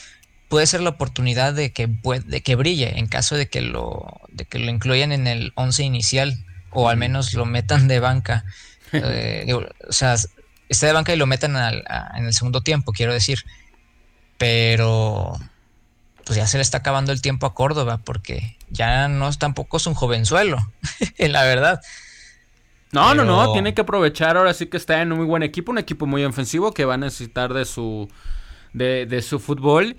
puede 0.47 0.67
ser 0.67 0.81
la 0.81 0.91
oportunidad 0.91 1.53
de 1.53 1.71
que, 1.71 1.87
de 2.25 2.41
que 2.41 2.55
brille 2.55 2.97
en 2.97 3.07
caso 3.07 3.35
de 3.35 3.47
que 3.47 3.61
lo, 3.61 4.21
de 4.29 4.45
que 4.45 4.59
lo 4.59 4.69
incluyan 4.69 5.11
en 5.11 5.27
el 5.27 5.51
11 5.55 5.83
inicial 5.83 6.45
o 6.71 6.89
al 6.89 6.97
menos 6.97 7.33
lo 7.33 7.45
metan 7.45 7.87
de 7.87 7.99
banca. 7.99 8.45
Eh, 8.93 9.51
o 9.53 9.91
sea, 9.91 10.15
esté 10.69 10.85
de 10.85 10.93
banca 10.93 11.11
y 11.11 11.17
lo 11.17 11.25
metan 11.25 11.57
en 11.57 12.25
el 12.25 12.33
segundo 12.33 12.61
tiempo, 12.61 12.93
quiero 12.93 13.11
decir. 13.11 13.43
Pero 14.37 15.37
pues 16.23 16.37
ya 16.37 16.47
se 16.47 16.57
le 16.57 16.61
está 16.61 16.77
acabando 16.77 17.11
el 17.11 17.21
tiempo 17.21 17.45
a 17.45 17.53
Córdoba 17.53 17.99
porque 18.05 18.57
ya 18.69 19.09
no 19.09 19.33
tampoco 19.33 19.77
es 19.77 19.87
un 19.87 19.95
jovenzuelo, 19.95 20.59
en 21.17 21.31
la 21.33 21.43
verdad. 21.43 21.81
No, 22.95 23.13
no, 23.13 23.25
no, 23.25 23.51
tiene 23.53 23.73
que 23.73 23.81
aprovechar 23.81 24.37
ahora 24.37 24.53
sí 24.53 24.67
que 24.67 24.77
está 24.77 25.01
en 25.01 25.11
un 25.11 25.19
muy 25.19 25.27
buen 25.27 25.43
equipo, 25.43 25.71
un 25.71 25.77
equipo 25.77 26.05
muy 26.05 26.23
ofensivo 26.23 26.73
que 26.73 26.85
va 26.85 26.95
a 26.95 26.97
necesitar 26.97 27.53
de 27.53 27.65
su 27.65 28.07
de, 28.73 29.21
su 29.21 29.39
fútbol. 29.39 29.97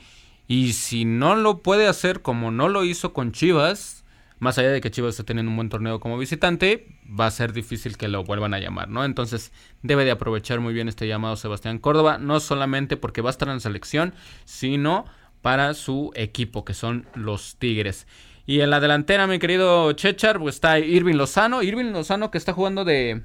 Y 0.49 0.75
si 0.75 1.05
no 1.05 1.35
lo 1.35 1.63
puede 1.63 1.89
hacer 1.89 2.23
como 2.23 2.51
no 2.51 2.69
lo 2.69 2.85
hizo 2.85 3.13
con 3.13 3.33
Chivas, 3.33 4.05
más 4.39 4.59
allá 4.59 4.71
de 4.71 4.81
que 4.81 4.91
Chivas 4.91 5.11
está 5.15 5.25
teniendo 5.25 5.51
un 5.51 5.57
buen 5.57 5.69
torneo 5.69 5.99
como 5.99 6.19
visitante, 6.19 6.87
va 7.09 7.27
a 7.27 7.31
ser 7.31 7.53
difícil 7.53 7.97
que 7.97 8.09
lo 8.09 8.23
vuelvan 8.23 8.55
a 8.55 8.61
llamar, 8.61 8.89
¿no? 8.89 9.05
Entonces 9.05 9.53
debe 9.83 10.05
de 10.05 10.13
aprovechar 10.13 10.61
muy 10.61 10.73
bien 10.73 10.89
este 10.89 11.09
llamado 11.09 11.37
Sebastián 11.37 11.79
Córdoba, 11.79 12.19
no 12.19 12.39
solamente 12.39 12.97
porque 12.97 13.23
va 13.23 13.31
a 13.31 13.33
estar 13.33 13.49
en 13.49 13.55
la 13.55 13.61
selección, 13.61 14.15
sino 14.45 15.05
para 15.43 15.75
su 15.75 16.13
equipo, 16.15 16.65
que 16.65 16.75
son 16.75 17.07
los 17.15 17.57
Tigres. 17.57 18.07
Y 18.47 18.61
en 18.61 18.71
la 18.71 18.81
delantera, 18.81 19.27
mi 19.27 19.39
querido 19.39 19.93
Chechar, 19.93 20.39
pues 20.39 20.55
está 20.55 20.79
Irving 20.79 21.17
Lozano. 21.17 21.63
Irving 21.63 21.93
Lozano 21.93 22.31
que 22.31 22.39
está 22.39 22.53
jugando 22.53 22.85
de, 22.85 23.23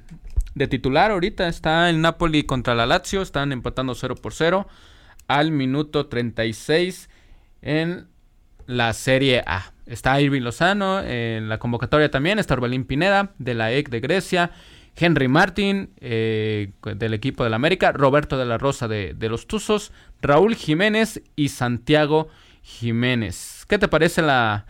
titular 0.68 1.12
ahorita. 1.12 1.46
Está 1.46 1.88
en 1.90 2.00
Napoli 2.02 2.42
contra 2.42 2.74
la 2.74 2.86
Lazio. 2.86 3.22
Están 3.22 3.52
empatando 3.52 3.94
0 3.94 4.16
por 4.16 4.34
0 4.34 4.66
al 5.28 5.52
minuto 5.52 6.08
36 6.08 7.08
en 7.62 8.08
la 8.66 8.92
Serie 8.92 9.42
A. 9.46 9.72
Está 9.86 10.20
Irving 10.20 10.42
Lozano 10.42 11.00
en 11.00 11.48
la 11.48 11.58
convocatoria 11.58 12.10
también, 12.10 12.38
está 12.38 12.54
Orbelín 12.54 12.84
Pineda 12.84 13.32
de 13.38 13.54
la 13.54 13.72
EC 13.72 13.88
de 13.90 14.00
Grecia, 14.00 14.50
Henry 14.96 15.28
Martin 15.28 15.90
eh, 16.00 16.72
del 16.96 17.14
equipo 17.14 17.44
del 17.44 17.54
América, 17.54 17.92
Roberto 17.92 18.38
de 18.38 18.44
la 18.44 18.58
Rosa 18.58 18.88
de, 18.88 19.14
los 19.28 19.46
Tuzos, 19.46 19.92
Raúl 20.20 20.54
Jiménez 20.54 21.22
y 21.34 21.48
Santiago 21.48 22.28
Jiménez. 22.62 23.64
¿Qué 23.68 23.78
te 23.78 23.88
parece 23.88 24.22
la... 24.22 24.66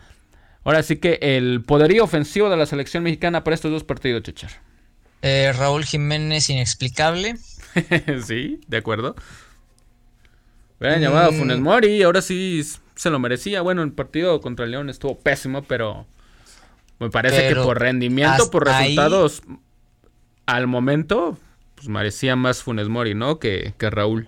Ahora 0.63 0.83
sí 0.83 0.97
que 0.97 1.19
el 1.21 1.61
poderío 1.63 2.03
ofensivo 2.03 2.49
de 2.49 2.57
la 2.57 2.65
selección 2.65 3.03
mexicana 3.03 3.43
para 3.43 3.55
estos 3.55 3.71
dos 3.71 3.83
partidos, 3.83 4.23
Chechar? 4.23 4.51
Eh, 5.21 5.53
Raúl 5.57 5.85
Jiménez 5.85 6.49
inexplicable. 6.49 7.35
sí, 8.25 8.61
de 8.67 8.77
acuerdo. 8.77 9.15
Hubieran 10.79 11.01
llamado 11.01 11.29
a 11.29 11.31
mm. 11.31 11.35
Funes 11.35 11.59
Mori, 11.59 12.03
ahora 12.03 12.21
sí 12.21 12.61
se 12.95 13.09
lo 13.09 13.19
merecía. 13.19 13.61
Bueno, 13.61 13.83
el 13.83 13.91
partido 13.91 14.41
contra 14.41 14.65
el 14.65 14.71
León 14.71 14.89
estuvo 14.89 15.17
pésimo, 15.17 15.63
pero 15.63 16.05
me 16.99 17.09
parece 17.09 17.49
que 17.49 17.55
por 17.55 17.79
rendimiento, 17.79 18.51
por 18.51 18.65
resultados, 18.65 19.41
al 20.45 20.67
momento, 20.67 21.37
pues 21.75 21.87
merecía 21.87 22.35
más 22.35 22.63
Funes 22.63 22.89
Mori, 22.89 23.15
¿no? 23.15 23.39
Que, 23.39 23.73
que 23.77 23.89
Raúl. 23.89 24.27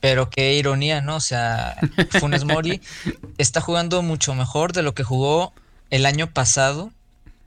Pero 0.00 0.30
qué 0.30 0.54
ironía, 0.54 1.00
¿no? 1.00 1.16
O 1.16 1.20
sea, 1.20 1.76
Funes 2.20 2.44
Mori 2.44 2.80
está 3.38 3.60
jugando 3.60 4.02
mucho 4.02 4.34
mejor 4.34 4.72
de 4.72 4.82
lo 4.82 4.94
que 4.94 5.02
jugó 5.02 5.52
el 5.90 6.06
año 6.06 6.30
pasado 6.32 6.92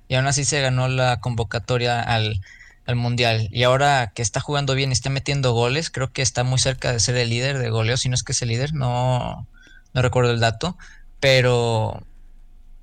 y 0.07 0.15
aún 0.15 0.27
así 0.27 0.43
se 0.43 0.59
ganó 0.59 0.89
la 0.89 1.21
convocatoria 1.21 2.01
al, 2.01 2.41
al 2.85 2.95
Mundial. 2.95 3.47
Y 3.51 3.63
ahora 3.63 4.11
que 4.13 4.21
está 4.21 4.41
jugando 4.41 4.75
bien 4.75 4.89
y 4.89 4.93
está 4.93 5.09
metiendo 5.09 5.53
goles, 5.53 5.89
creo 5.89 6.11
que 6.11 6.21
está 6.21 6.43
muy 6.43 6.59
cerca 6.59 6.91
de 6.91 6.99
ser 6.99 7.15
el 7.15 7.29
líder 7.29 7.59
de 7.59 7.69
goleo, 7.69 7.97
si 7.97 8.09
no 8.09 8.15
es 8.15 8.23
que 8.23 8.33
es 8.33 8.41
el 8.41 8.49
líder, 8.49 8.73
no, 8.73 9.47
no 9.93 10.01
recuerdo 10.01 10.31
el 10.31 10.39
dato, 10.39 10.77
pero 11.19 12.03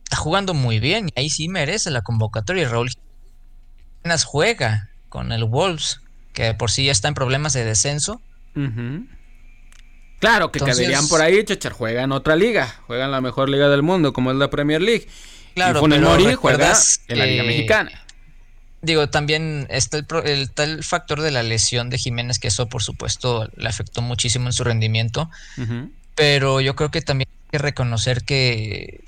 está 0.04 0.16
jugando 0.16 0.54
muy 0.54 0.81
bien 0.81 1.11
y 1.14 1.20
ahí 1.20 1.28
sí 1.28 1.48
merece 1.48 1.90
la 1.90 2.00
convocatoria. 2.00 2.68
Raúl 2.68 2.90
Jiménez 4.02 4.24
juega 4.24 4.88
con 5.11 5.33
el 5.33 5.44
Wolves, 5.44 6.00
que 6.33 6.54
por 6.54 6.70
sí 6.70 6.87
ya 6.87 6.92
está 6.92 7.09
en 7.09 7.14
problemas 7.14 7.52
de 7.52 7.64
descenso. 7.64 8.22
Claro, 10.18 10.50
que 10.50 10.59
caerían 10.59 11.07
por 11.09 11.20
ahí, 11.20 11.44
Chechar 11.44 11.72
juega 11.72 12.02
en 12.02 12.12
otra 12.12 12.35
liga, 12.35 12.81
juega 12.87 13.04
en 13.04 13.12
la 13.12 13.20
mejor 13.20 13.48
liga 13.48 13.68
del 13.68 13.83
mundo, 13.83 14.12
como 14.12 14.31
es 14.31 14.37
la 14.37 14.50
Premier 14.50 14.83
League. 14.83 15.07
Claro, 15.54 15.81
y 15.87 16.35
juega 16.35 16.74
en 17.09 17.18
la 17.18 17.26
Liga 17.26 17.42
Mexicana. 17.44 18.04
Digo, 18.81 19.09
también 19.09 19.66
está 19.70 19.98
el, 20.24 20.50
tal 20.50 20.85
factor 20.85 21.20
de 21.20 21.33
la 21.33 21.42
lesión 21.42 21.90
de 21.90 21.98
Jiménez, 21.98 22.38
que 22.38 22.48
eso 22.48 22.68
por 22.68 22.83
supuesto 22.83 23.50
le 23.57 23.68
afectó 23.68 24.02
muchísimo 24.02 24.46
en 24.46 24.52
su 24.52 24.62
rendimiento. 24.62 25.31
Pero 26.14 26.61
yo 26.61 26.76
creo 26.76 26.90
que 26.90 27.02
también 27.02 27.28
hay 27.28 27.50
que 27.52 27.59
reconocer 27.59 28.24
que, 28.24 29.02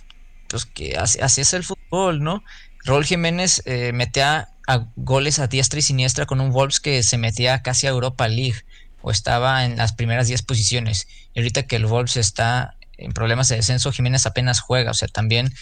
pues, 0.48 0.66
que 0.66 0.96
así, 0.96 1.40
es 1.40 1.54
el 1.54 1.64
fútbol, 1.64 2.22
¿no? 2.22 2.42
Raúl 2.84 3.04
Jiménez 3.04 3.62
eh, 3.64 3.92
metía 3.92 4.48
a 4.66 4.86
goles 4.96 5.38
a 5.38 5.46
diestra 5.46 5.78
y 5.78 5.82
siniestra 5.82 6.26
con 6.26 6.40
un 6.40 6.50
Wolves 6.50 6.80
que 6.80 7.02
se 7.02 7.18
metía 7.18 7.62
casi 7.62 7.86
a 7.86 7.90
Europa 7.90 8.26
League 8.28 8.64
o 9.02 9.10
estaba 9.10 9.64
en 9.64 9.76
las 9.76 9.92
primeras 9.92 10.28
10 10.28 10.42
posiciones. 10.42 11.08
Y 11.34 11.40
ahorita 11.40 11.64
que 11.64 11.76
el 11.76 11.86
Wolves 11.86 12.16
está 12.16 12.76
en 12.96 13.12
problemas 13.12 13.48
de 13.48 13.56
descenso, 13.56 13.92
Jiménez 13.92 14.26
apenas 14.26 14.60
juega. 14.60 14.90
O 14.90 14.94
sea, 14.94 15.08
también 15.08 15.54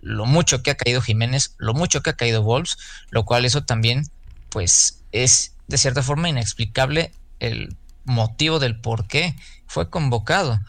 lo 0.00 0.26
mucho 0.26 0.62
que 0.62 0.70
ha 0.70 0.76
caído 0.76 1.00
Jiménez, 1.00 1.54
lo 1.58 1.74
mucho 1.74 2.02
que 2.02 2.10
ha 2.10 2.16
caído 2.16 2.42
Wolves, 2.42 2.76
lo 3.10 3.24
cual 3.24 3.44
eso 3.44 3.64
también, 3.64 4.04
pues, 4.50 5.02
es 5.12 5.54
de 5.66 5.78
cierta 5.78 6.02
forma 6.02 6.28
inexplicable 6.28 7.12
el 7.40 7.76
motivo 8.04 8.58
del 8.58 8.78
por 8.78 9.06
qué 9.06 9.34
fue 9.66 9.90
convocado. 9.90 10.60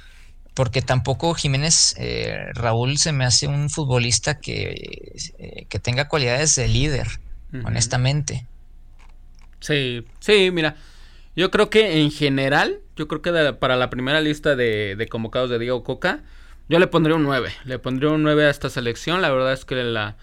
Porque 0.53 0.81
tampoco 0.81 1.33
Jiménez, 1.33 1.95
eh, 1.97 2.45
Raúl, 2.53 2.97
se 2.97 3.11
me 3.11 3.25
hace 3.25 3.47
un 3.47 3.69
futbolista 3.69 4.39
que, 4.39 5.13
eh, 5.37 5.65
que 5.67 5.79
tenga 5.79 6.07
cualidades 6.07 6.55
de 6.55 6.69
líder, 6.69 7.07
honestamente. 7.65 8.45
Sí, 9.59 10.05
sí, 10.19 10.51
mira, 10.51 10.77
yo 11.35 11.51
creo 11.51 11.69
que 11.69 12.01
en 12.01 12.11
general, 12.11 12.79
yo 12.95 13.07
creo 13.07 13.21
que 13.21 13.53
para 13.53 13.75
la 13.75 13.89
primera 13.89 14.21
lista 14.21 14.55
de, 14.55 14.95
de 14.95 15.07
convocados 15.07 15.49
de 15.49 15.59
Diego 15.59 15.83
Coca, 15.83 16.23
yo 16.67 16.79
le 16.79 16.87
pondría 16.87 17.15
un 17.15 17.23
9. 17.23 17.51
Le 17.65 17.79
pondría 17.79 18.09
un 18.09 18.23
9 18.23 18.45
a 18.45 18.49
esta 18.49 18.69
selección. 18.69 19.21
La 19.21 19.31
verdad 19.31 19.53
es 19.53 19.65
que 19.65 19.75
la, 19.75 20.15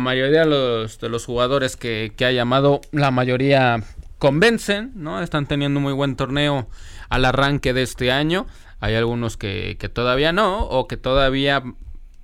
mayoría 0.00 0.40
de 0.40 0.46
los, 0.46 1.00
de 1.00 1.08
los 1.08 1.24
jugadores 1.24 1.76
que, 1.76 2.12
que, 2.16 2.24
ha 2.24 2.32
llamado, 2.32 2.80
la 2.92 3.10
mayoría 3.10 3.82
convencen, 4.18 4.92
¿no? 4.94 5.20
Están 5.22 5.46
teniendo 5.46 5.78
un 5.78 5.84
muy 5.84 5.92
buen 5.92 6.14
torneo 6.16 6.68
al 7.08 7.24
arranque 7.24 7.72
de 7.72 7.82
este 7.82 8.12
año. 8.12 8.46
Hay 8.78 8.94
algunos 8.94 9.36
que, 9.36 9.76
que 9.78 9.88
todavía 9.88 10.32
no, 10.32 10.64
o 10.64 10.86
que 10.86 10.96
todavía 10.96 11.62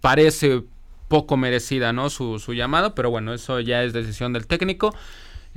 parece 0.00 0.62
poco 1.08 1.36
merecida, 1.36 1.92
¿no? 1.92 2.10
Su, 2.10 2.38
su 2.38 2.54
llamado, 2.54 2.94
pero 2.94 3.10
bueno, 3.10 3.34
eso 3.34 3.58
ya 3.58 3.82
es 3.82 3.92
decisión 3.92 4.32
del 4.32 4.46
técnico. 4.46 4.94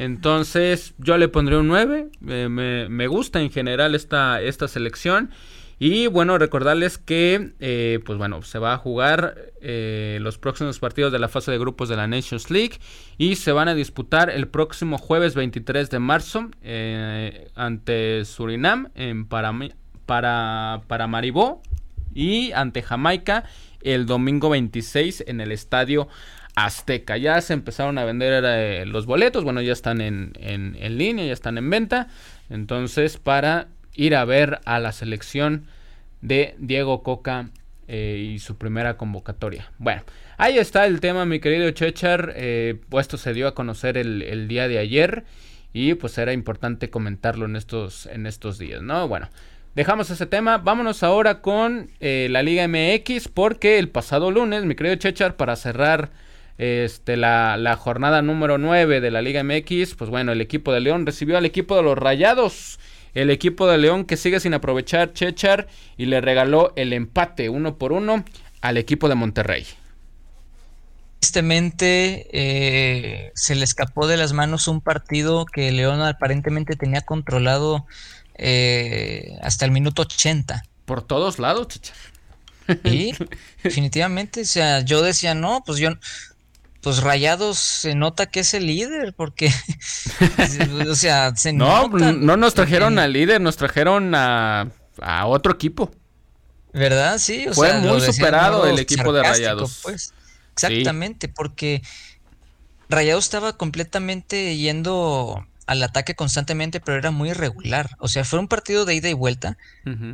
Entonces, 0.01 0.95
yo 0.97 1.19
le 1.19 1.27
pondré 1.27 1.57
un 1.57 1.67
9. 1.67 2.09
me, 2.21 2.89
me, 2.89 3.07
gusta 3.07 3.39
en 3.39 3.51
general 3.51 3.93
esta, 3.93 4.41
esta 4.41 4.67
selección. 4.67 5.29
Y 5.77 6.07
bueno, 6.07 6.39
recordarles 6.39 6.97
que, 6.97 7.51
eh, 7.59 7.99
pues 8.03 8.17
bueno, 8.17 8.41
se 8.41 8.57
va 8.57 8.73
a 8.73 8.77
jugar 8.79 9.35
eh, 9.61 10.17
los 10.19 10.39
próximos 10.39 10.79
partidos 10.79 11.11
de 11.11 11.19
la 11.19 11.27
fase 11.27 11.51
de 11.51 11.59
grupos 11.59 11.87
de 11.87 11.97
la 11.97 12.07
Nations 12.07 12.49
League 12.49 12.79
y 13.19 13.35
se 13.35 13.51
van 13.51 13.67
a 13.67 13.75
disputar 13.75 14.31
el 14.31 14.47
próximo 14.47 14.97
jueves 14.97 15.35
23 15.35 15.91
de 15.91 15.99
marzo 15.99 16.49
eh, 16.63 17.51
ante 17.53 18.25
Surinam 18.25 18.89
en 18.95 19.27
para, 19.27 19.53
para, 20.07 20.81
para 20.87 21.05
Maribó 21.05 21.61
y 22.11 22.51
ante 22.53 22.81
Jamaica 22.81 23.43
el 23.81 24.07
domingo 24.07 24.49
26 24.49 25.25
en 25.27 25.41
el 25.41 25.51
estadio 25.51 26.07
Azteca. 26.65 27.17
Ya 27.17 27.39
se 27.41 27.53
empezaron 27.53 27.97
a 27.97 28.05
vender 28.05 28.87
los 28.87 29.05
boletos, 29.05 29.43
bueno, 29.43 29.61
ya 29.61 29.73
están 29.73 30.01
en, 30.01 30.33
en, 30.39 30.97
línea, 30.97 31.25
ya 31.25 31.33
están 31.33 31.57
en 31.57 31.69
venta. 31.69 32.07
Entonces, 32.49 33.17
para 33.17 33.67
ir 33.95 34.15
a 34.15 34.25
ver 34.25 34.59
a 34.65 34.79
la 34.79 34.91
selección 34.91 35.65
de 36.21 36.55
Diego 36.59 37.03
Coca 37.03 37.49
eh, 37.87 38.31
y 38.33 38.39
su 38.39 38.57
primera 38.57 38.95
convocatoria. 38.95 39.71
Bueno, 39.77 40.03
ahí 40.37 40.57
está 40.57 40.85
el 40.85 40.99
tema, 40.99 41.25
mi 41.25 41.39
querido 41.39 41.69
Chechar. 41.71 42.33
Eh, 42.35 42.79
puesto 42.89 43.17
se 43.17 43.33
dio 43.33 43.47
a 43.47 43.55
conocer 43.55 43.97
el, 43.97 44.47
día 44.47 44.67
de 44.67 44.77
ayer 44.77 45.25
y 45.73 45.95
pues 45.95 46.17
era 46.17 46.33
importante 46.33 46.89
comentarlo 46.89 47.45
en 47.45 47.55
estos, 47.55 48.05
en 48.05 48.27
estos 48.27 48.57
días, 48.57 48.81
¿no? 48.81 49.07
Bueno, 49.07 49.29
dejamos 49.75 50.09
ese 50.09 50.25
tema. 50.25 50.57
Vámonos 50.57 51.03
ahora 51.03 51.41
con 51.41 51.89
eh, 51.99 52.27
la 52.29 52.43
Liga 52.43 52.67
MX 52.67 53.27
porque 53.29 53.79
el 53.79 53.89
pasado 53.89 54.31
lunes, 54.31 54.63
mi 54.63 54.75
querido 54.75 54.95
Chechar, 54.95 55.35
para 55.35 55.55
cerrar 55.55 56.11
este, 56.61 57.17
la, 57.17 57.57
la, 57.57 57.75
jornada 57.75 58.21
número 58.21 58.59
9 58.59 59.01
de 59.01 59.09
la 59.11 59.23
Liga 59.23 59.43
MX, 59.43 59.95
pues 59.95 60.11
bueno, 60.11 60.31
el 60.31 60.41
equipo 60.41 60.71
de 60.71 60.79
León 60.79 61.07
recibió 61.07 61.37
al 61.37 61.45
equipo 61.45 61.75
de 61.75 61.81
los 61.81 61.97
Rayados 61.97 62.77
el 63.13 63.29
equipo 63.29 63.67
de 63.67 63.77
León 63.77 64.05
que 64.05 64.17
sigue 64.17 64.39
sin 64.39 64.53
aprovechar 64.53 65.13
Chechar 65.13 65.67
y 65.97 66.05
le 66.05 66.21
regaló 66.21 66.73
el 66.75 66.93
empate 66.93 67.49
uno 67.49 67.77
por 67.77 67.91
uno 67.91 68.23
al 68.61 68.77
equipo 68.77 69.09
de 69.09 69.15
Monterrey. 69.15 69.65
Tristemente 71.19 72.27
eh, 72.31 73.31
se 73.35 73.55
le 73.55 73.63
escapó 73.63 74.07
de 74.07 74.17
las 74.17 74.33
manos 74.33 74.67
un 74.67 74.81
partido 74.81 75.45
que 75.45 75.71
León 75.71 76.01
aparentemente 76.01 76.75
tenía 76.75 77.01
controlado 77.01 77.85
eh, 78.35 79.33
hasta 79.41 79.65
el 79.65 79.71
minuto 79.71 80.03
80. 80.03 80.63
Por 80.85 81.01
todos 81.01 81.37
lados, 81.37 81.67
Chechar. 81.67 81.97
Y 82.85 83.13
definitivamente, 83.63 84.41
o 84.41 84.45
sea, 84.45 84.81
yo 84.81 85.01
decía, 85.01 85.35
no, 85.35 85.63
pues 85.65 85.77
yo, 85.79 85.89
pues 86.81 87.01
Rayados 87.01 87.59
se 87.59 87.95
nota 87.95 88.25
que 88.25 88.41
es 88.41 88.53
el 88.53 88.65
líder, 88.65 89.13
porque, 89.13 89.49
o 90.89 90.95
sea, 90.95 91.35
se 91.35 91.53
no, 91.53 91.87
No 91.87 92.37
nos 92.37 92.53
trajeron 92.53 92.99
al 92.99 93.13
líder, 93.13 93.39
nos 93.39 93.55
trajeron 93.55 94.13
a, 94.15 94.71
a 94.99 95.27
otro 95.27 95.53
equipo. 95.53 95.91
¿Verdad? 96.73 97.17
Sí, 97.19 97.47
o 97.47 97.53
Fue 97.53 97.73
muy 97.79 98.01
superado 98.01 98.65
el 98.65 98.79
equipo 98.79 99.13
de 99.13 99.23
Rayados. 99.23 99.79
Pues. 99.83 100.13
Exactamente, 100.53 101.27
porque 101.27 101.81
Rayados 102.89 103.25
estaba 103.25 103.57
completamente 103.57 104.57
yendo 104.57 105.45
al 105.67 105.83
ataque 105.83 106.15
constantemente, 106.15 106.79
pero 106.79 106.97
era 106.97 107.11
muy 107.11 107.29
irregular. 107.29 107.91
O 107.99 108.07
sea, 108.07 108.25
fue 108.25 108.39
un 108.39 108.47
partido 108.47 108.85
de 108.85 108.95
ida 108.95 109.09
y 109.09 109.13
vuelta. 109.13 109.57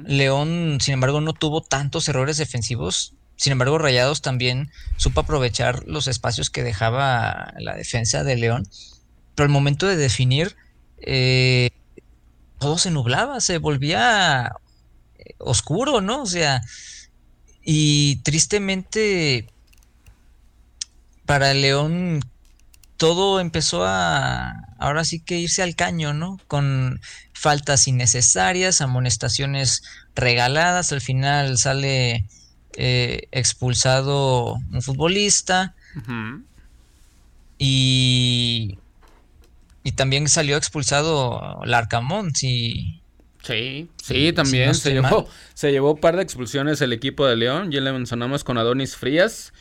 León, 0.06 0.80
sin 0.82 0.96
embargo, 0.96 1.22
no 1.22 1.34
tuvo 1.34 1.62
tantos 1.62 2.08
errores 2.10 2.38
defensivos 2.38 3.14
sin 3.38 3.52
embargo, 3.52 3.78
Rayados 3.78 4.22
también 4.22 4.72
supo 4.98 5.22
aprovechar 5.22 5.84
los 5.88 6.08
espacios 6.08 6.50
que 6.50 6.64
dejaba 6.64 7.54
la 7.60 7.76
defensa 7.76 8.24
de 8.24 8.36
León. 8.36 8.68
Pero 9.36 9.46
al 9.46 9.54
momento 9.54 9.86
de 9.86 9.96
definir, 9.96 10.56
eh, 10.98 11.70
todo 12.58 12.80
se 12.80 12.90
nublaba, 12.90 13.40
se 13.40 13.60
volvía 13.60 14.54
eh, 15.20 15.36
oscuro, 15.38 16.02
¿no? 16.02 16.24
O 16.24 16.26
sea, 16.26 16.64
y 17.64 18.18
tristemente 18.24 19.48
para 21.28 21.54
León 21.54 22.22
todo 22.98 23.40
empezó 23.40 23.86
a 23.86 24.56
ahora 24.80 25.06
sí 25.06 25.20
que 25.20 25.38
irse 25.38 25.62
al 25.62 25.76
caño, 25.76 26.14
¿no? 26.14 26.40
Con 26.48 27.02
faltas 27.34 27.88
innecesarias, 27.88 28.82
amonestaciones 28.82 29.84
regaladas, 30.16 30.92
al 30.92 31.02
final 31.02 31.60
sale 31.60 32.26
eh, 32.80 33.28
expulsado 33.32 34.54
un 34.72 34.82
futbolista 34.84 35.74
y, 37.58 38.78
y 39.84 39.92
también 39.94 40.30
salió 40.30 40.58
expulsado 40.58 41.60
Larcamón, 41.66 42.36
sí. 42.36 43.02
Sí, 43.42 43.90
sí, 44.04 44.34
también 44.34 44.76
se, 44.76 44.92
llevó, 44.92 45.28
se 45.54 45.72
llevó 45.72 45.94
un 45.94 46.00
par 46.02 46.18
de 46.18 46.22
expulsiones 46.22 46.82
el 46.82 46.92
equipo 46.94 47.26
de 47.26 47.36
León. 47.38 47.72
Ya 47.72 47.80
le 47.82 47.94
mencionamos 47.94 48.44
con 48.44 48.58
Adonis 48.58 48.96
Frías 48.96 49.54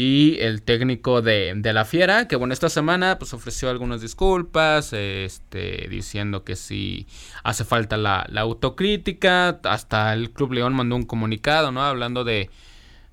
y 0.00 0.36
el 0.38 0.62
técnico 0.62 1.22
de, 1.22 1.54
de, 1.56 1.72
la 1.72 1.84
Fiera, 1.84 2.28
que 2.28 2.36
bueno, 2.36 2.54
esta 2.54 2.68
semana 2.68 3.18
pues 3.18 3.34
ofreció 3.34 3.68
algunas 3.68 4.00
disculpas, 4.00 4.92
este, 4.92 5.88
diciendo 5.90 6.44
que 6.44 6.54
si 6.54 7.08
hace 7.42 7.64
falta 7.64 7.96
la, 7.96 8.24
la, 8.28 8.42
autocrítica, 8.42 9.58
hasta 9.64 10.12
el 10.12 10.30
Club 10.30 10.52
León 10.52 10.72
mandó 10.72 10.94
un 10.94 11.02
comunicado, 11.02 11.72
¿no? 11.72 11.82
Hablando 11.82 12.22
de, 12.22 12.48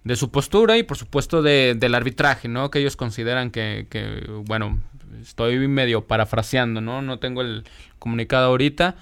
de 0.03 0.15
su 0.15 0.29
postura 0.29 0.77
y 0.77 0.83
por 0.83 0.95
supuesto 0.95 1.41
de, 1.41 1.73
del 1.75 1.95
arbitraje, 1.95 2.49
¿no? 2.49 2.69
Que 2.69 2.81
ellos 2.81 2.95
consideran 2.95 3.49
que, 3.49 3.87
que, 3.89 4.23
bueno, 4.45 4.79
estoy 5.19 5.67
medio 5.67 6.05
parafraseando, 6.05 6.81
¿no? 6.81 7.01
No 7.01 7.17
tengo 7.17 7.41
el 7.41 7.63
comunicado 7.97 8.49
ahorita, 8.49 8.95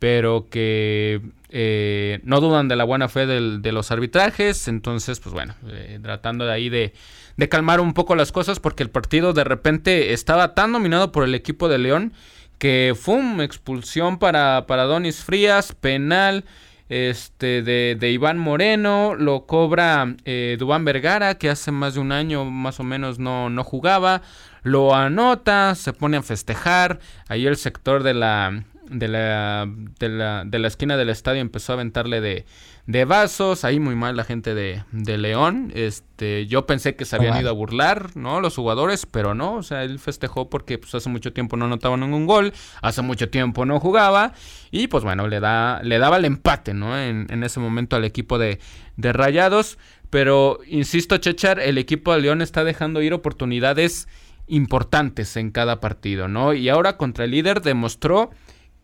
pero 0.00 0.48
que 0.50 1.20
eh, 1.50 2.18
no 2.24 2.40
dudan 2.40 2.66
de 2.66 2.74
la 2.74 2.82
buena 2.82 3.08
fe 3.08 3.26
de 3.26 3.70
los 3.72 3.92
arbitrajes, 3.92 4.66
entonces, 4.66 5.20
pues 5.20 5.32
bueno, 5.32 5.54
eh, 5.68 6.00
tratando 6.02 6.44
de 6.44 6.52
ahí 6.52 6.68
de, 6.68 6.92
de, 7.40 7.48
calmar 7.48 7.80
un 7.80 7.94
poco 7.94 8.14
las 8.14 8.32
cosas, 8.32 8.60
porque 8.60 8.82
el 8.82 8.90
partido 8.90 9.32
de 9.32 9.44
repente 9.44 10.12
estaba 10.12 10.54
tan 10.54 10.72
dominado 10.72 11.12
por 11.12 11.24
el 11.24 11.34
equipo 11.34 11.68
de 11.68 11.78
León 11.78 12.12
que 12.58 12.94
fue 12.98 13.14
una 13.14 13.44
expulsión 13.44 14.18
para, 14.18 14.66
para 14.66 14.84
Donis 14.84 15.24
Frías, 15.24 15.72
penal 15.72 16.44
este 16.90 17.62
de, 17.62 17.96
de, 17.98 18.10
Iván 18.10 18.36
Moreno, 18.36 19.14
lo 19.14 19.46
cobra 19.46 20.16
eh, 20.24 20.56
Dubán 20.58 20.84
Vergara, 20.84 21.36
que 21.36 21.48
hace 21.48 21.70
más 21.70 21.94
de 21.94 22.00
un 22.00 22.10
año 22.10 22.44
más 22.44 22.80
o 22.80 22.82
menos 22.82 23.20
no, 23.20 23.48
no 23.48 23.62
jugaba, 23.62 24.22
lo 24.62 24.94
anota, 24.94 25.76
se 25.76 25.92
pone 25.92 26.16
a 26.16 26.22
festejar, 26.22 26.98
ahí 27.28 27.46
el 27.46 27.56
sector 27.56 28.02
de 28.02 28.14
la 28.14 28.64
de 28.90 29.08
la, 29.08 29.68
de 29.98 30.08
la, 30.08 30.44
de 30.44 30.58
la 30.58 30.68
esquina 30.68 30.96
del 30.96 31.08
estadio 31.08 31.40
empezó 31.40 31.72
a 31.72 31.74
aventarle 31.74 32.20
de, 32.20 32.44
de 32.86 33.04
vasos, 33.04 33.64
ahí 33.64 33.78
muy 33.78 33.94
mal 33.94 34.16
la 34.16 34.24
gente 34.24 34.54
de, 34.54 34.82
de 34.90 35.16
León, 35.16 35.70
este, 35.74 36.46
yo 36.46 36.66
pensé 36.66 36.96
que 36.96 37.04
se 37.04 37.14
habían 37.14 37.40
ido 37.40 37.50
a 37.50 37.52
burlar, 37.52 38.16
¿no? 38.16 38.40
Los 38.40 38.56
jugadores, 38.56 39.06
pero 39.06 39.34
no, 39.34 39.54
o 39.54 39.62
sea, 39.62 39.84
él 39.84 40.00
festejó 40.00 40.50
porque 40.50 40.76
pues 40.76 40.94
hace 40.94 41.08
mucho 41.08 41.32
tiempo 41.32 41.56
no 41.56 41.66
anotaba 41.66 41.96
ningún 41.96 42.26
gol, 42.26 42.52
hace 42.82 43.00
mucho 43.00 43.30
tiempo 43.30 43.64
no 43.64 43.78
jugaba, 43.78 44.32
y 44.72 44.88
pues 44.88 45.04
bueno, 45.04 45.28
le 45.28 45.38
da, 45.38 45.80
le 45.84 45.98
daba 45.98 46.16
el 46.16 46.24
empate, 46.24 46.74
¿no? 46.74 46.98
En, 46.98 47.28
en 47.30 47.44
ese 47.44 47.60
momento 47.60 47.94
al 47.94 48.04
equipo 48.04 48.38
de, 48.38 48.58
de 48.96 49.12
Rayados, 49.12 49.78
pero 50.10 50.58
insisto, 50.66 51.16
Chechar, 51.18 51.60
el 51.60 51.78
equipo 51.78 52.12
de 52.12 52.20
León 52.20 52.42
está 52.42 52.64
dejando 52.64 53.00
ir 53.02 53.14
oportunidades 53.14 54.08
importantes 54.48 55.36
en 55.36 55.52
cada 55.52 55.78
partido, 55.78 56.26
¿no? 56.26 56.52
Y 56.52 56.68
ahora 56.68 56.96
contra 56.96 57.24
el 57.24 57.30
líder 57.30 57.62
demostró 57.62 58.30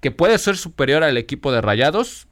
que 0.07 0.13
puede 0.13 0.39
ser 0.39 0.57
superior 0.57 1.03
al 1.03 1.17
equipo 1.17 1.51
de 1.51 1.61
Rayados, 1.61 2.29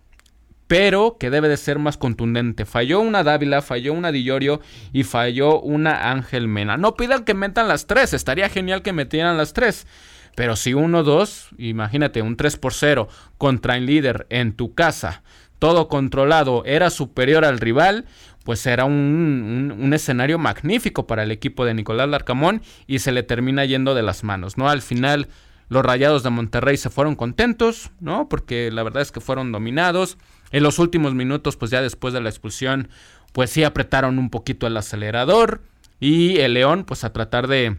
pero 0.69 1.17
que 1.19 1.29
debe 1.29 1.49
de 1.49 1.57
ser 1.57 1.81
más 1.81 1.99
contundente. 1.99 2.67
Falló 2.67 3.01
una 3.01 3.25
Dávila, 3.25 3.63
falló 3.63 3.95
una 3.95 4.13
Dillorio 4.13 4.61
y 4.93 5.03
falló 5.03 5.61
una 5.61 6.13
Ángel 6.13 6.47
Mena. 6.47 6.77
No 6.77 6.95
pidan 6.95 7.25
que 7.25 7.35
metan 7.35 7.67
las 7.67 7.89
tres, 7.89 8.15
estaría 8.15 8.49
genial 8.49 8.83
que 8.83 8.93
metieran 8.93 9.37
las 9.37 9.55
tres. 9.55 9.89
Pero 10.37 10.55
si 10.55 10.73
uno, 10.73 11.03
dos, 11.03 11.49
imagínate, 11.59 12.23
un 12.23 12.37
3 12.37 12.57
por 12.59 12.75
0 12.75 13.09
contra 13.39 13.77
el 13.77 13.87
líder 13.87 14.29
en 14.31 14.53
tu 14.53 14.73
casa, 14.73 15.25
todo 15.59 15.89
controlado, 15.89 16.63
era 16.67 16.91
superior 16.91 17.45
al 17.45 17.59
rival, 17.59 18.05
pues 18.45 18.65
era 18.67 18.85
un, 18.85 19.75
un, 19.77 19.93
escenario 19.95 20.39
magnífico 20.39 21.09
para 21.09 21.25
el 21.25 21.33
equipo 21.33 21.65
de 21.65 21.75
Nicolás 21.75 22.09
Larcamón 22.09 22.63
y 22.87 23.01
se 23.01 23.11
le 23.11 23.25
termina 23.25 23.65
yendo 23.65 23.97
de 23.97 24.03
las 24.03 24.23
manos, 24.23 24.59
¿no? 24.59 24.69
Al 24.69 24.81
final 24.81 25.27
los 25.75 25.85
Rayados 25.85 26.23
de 26.23 26.31
Monterrey 26.31 26.77
se 26.77 26.89
fueron 26.89 27.17
contentos, 27.17 27.91
¿no? 28.01 28.29
Porque 28.29 28.71
la 28.71 28.85
verdad 28.85 29.03
es 29.03 29.11
que 29.11 29.21
fueron 29.21 29.51
dominados. 29.51 30.17
En 30.53 30.63
los 30.63 30.79
últimos 30.79 31.15
minutos, 31.15 31.57
pues 31.57 31.73
ya 31.73 31.83
después 31.83 32.15
de 32.15 32.21
la 32.21 32.29
expulsión, 32.29 32.89
pues 33.33 33.51
sí 33.51 33.65
apretaron 33.65 34.21
un 34.21 34.31
poquito 34.31 34.69
el 34.69 34.77
acelerador. 34.77 35.61
Y 35.99 36.39
el 36.39 36.55
León, 36.55 36.85
pues 36.85 37.03
a 37.03 37.13
tratar 37.13 37.49
de, 37.49 37.77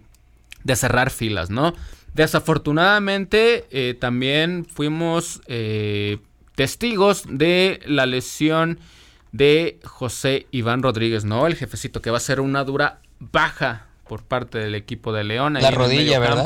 de 0.66 0.76
cerrar 0.76 1.10
filas, 1.10 1.50
¿no? 1.50 1.74
Desafortunadamente, 2.14 3.66
eh, 3.72 3.94
también 3.94 4.66
fuimos 4.66 5.42
eh, 5.48 6.18
testigos 6.56 7.24
de 7.30 7.80
la 7.86 8.06
lesión 8.06 8.80
de 9.32 9.80
José 9.86 10.48
Iván 10.52 10.84
Rodríguez, 10.84 11.24
¿no? 11.24 11.48
El 11.48 11.56
jefecito 11.56 12.02
que 12.02 12.12
va 12.12 12.18
a 12.18 12.22
ser 12.22 12.42
una 12.42 12.66
dura 12.66 13.00
baja 13.20 13.86
por 14.06 14.24
parte 14.24 14.58
del 14.58 14.76
equipo 14.76 15.14
de 15.14 15.24
León. 15.24 15.54
La 15.54 15.72
rodilla, 15.72 16.20
¿verdad? 16.20 16.46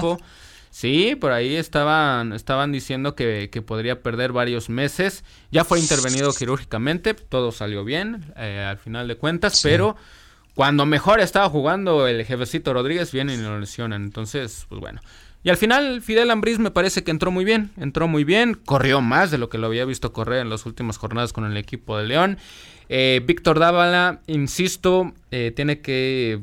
Sí, 0.71 1.15
por 1.15 1.32
ahí 1.32 1.55
estaban, 1.55 2.32
estaban 2.34 2.71
diciendo 2.71 3.15
que, 3.15 3.49
podría 3.65 4.01
perder 4.01 4.32
varios 4.32 4.69
meses. 4.69 5.23
Ya 5.51 5.63
fue 5.63 5.79
intervenido 5.79 6.32
quirúrgicamente, 6.32 7.13
todo 7.13 7.51
salió 7.51 7.84
bien 7.84 8.34
eh, 8.38 8.65
al 8.67 8.77
final 8.77 9.08
de 9.08 9.15
cuentas, 9.15 9.62
pero 9.63 9.95
cuando 10.53 10.86
mejor 10.86 11.21
estaba 11.21 11.49
jugando 11.49 12.08
el 12.08 12.23
jefecito 12.25 12.73
Rodríguez, 12.73 13.12
viene 13.12 13.34
y 13.34 13.38
lo 13.38 13.60
lesionan. 13.60 14.03
Entonces, 14.03 14.65
pues 14.69 14.79
bueno. 14.79 15.01
Y 15.41 15.49
al 15.49 15.58
final, 15.58 16.01
Fidel 16.01 16.32
Ambriz 16.32 16.60
me 16.60 16.69
parece 16.69 17.03
que 17.03 17.12
entró 17.12 17.32
muy 17.32 17.45
bien, 17.45 17.71
entró 17.77 18.10
muy 18.10 18.25
bien, 18.25 18.55
corrió 18.55 18.99
más 18.99 19.32
de 19.32 19.38
lo 19.38 19.47
que 19.47 19.58
lo 19.58 19.67
había 19.67 19.86
visto 19.86 20.12
correr 20.12 20.41
en 20.41 20.49
las 20.49 20.65
últimas 20.65 20.97
jornadas 20.97 21.32
con 21.32 21.45
el 21.45 21.55
equipo 21.55 21.97
de 21.97 22.08
León. 22.08 22.38
Eh, 22.89 23.21
Víctor 23.25 23.58
Dávala, 23.58 24.19
insisto, 24.27 25.13
eh, 25.32 25.53
tiene 25.55 25.79
que 25.79 26.41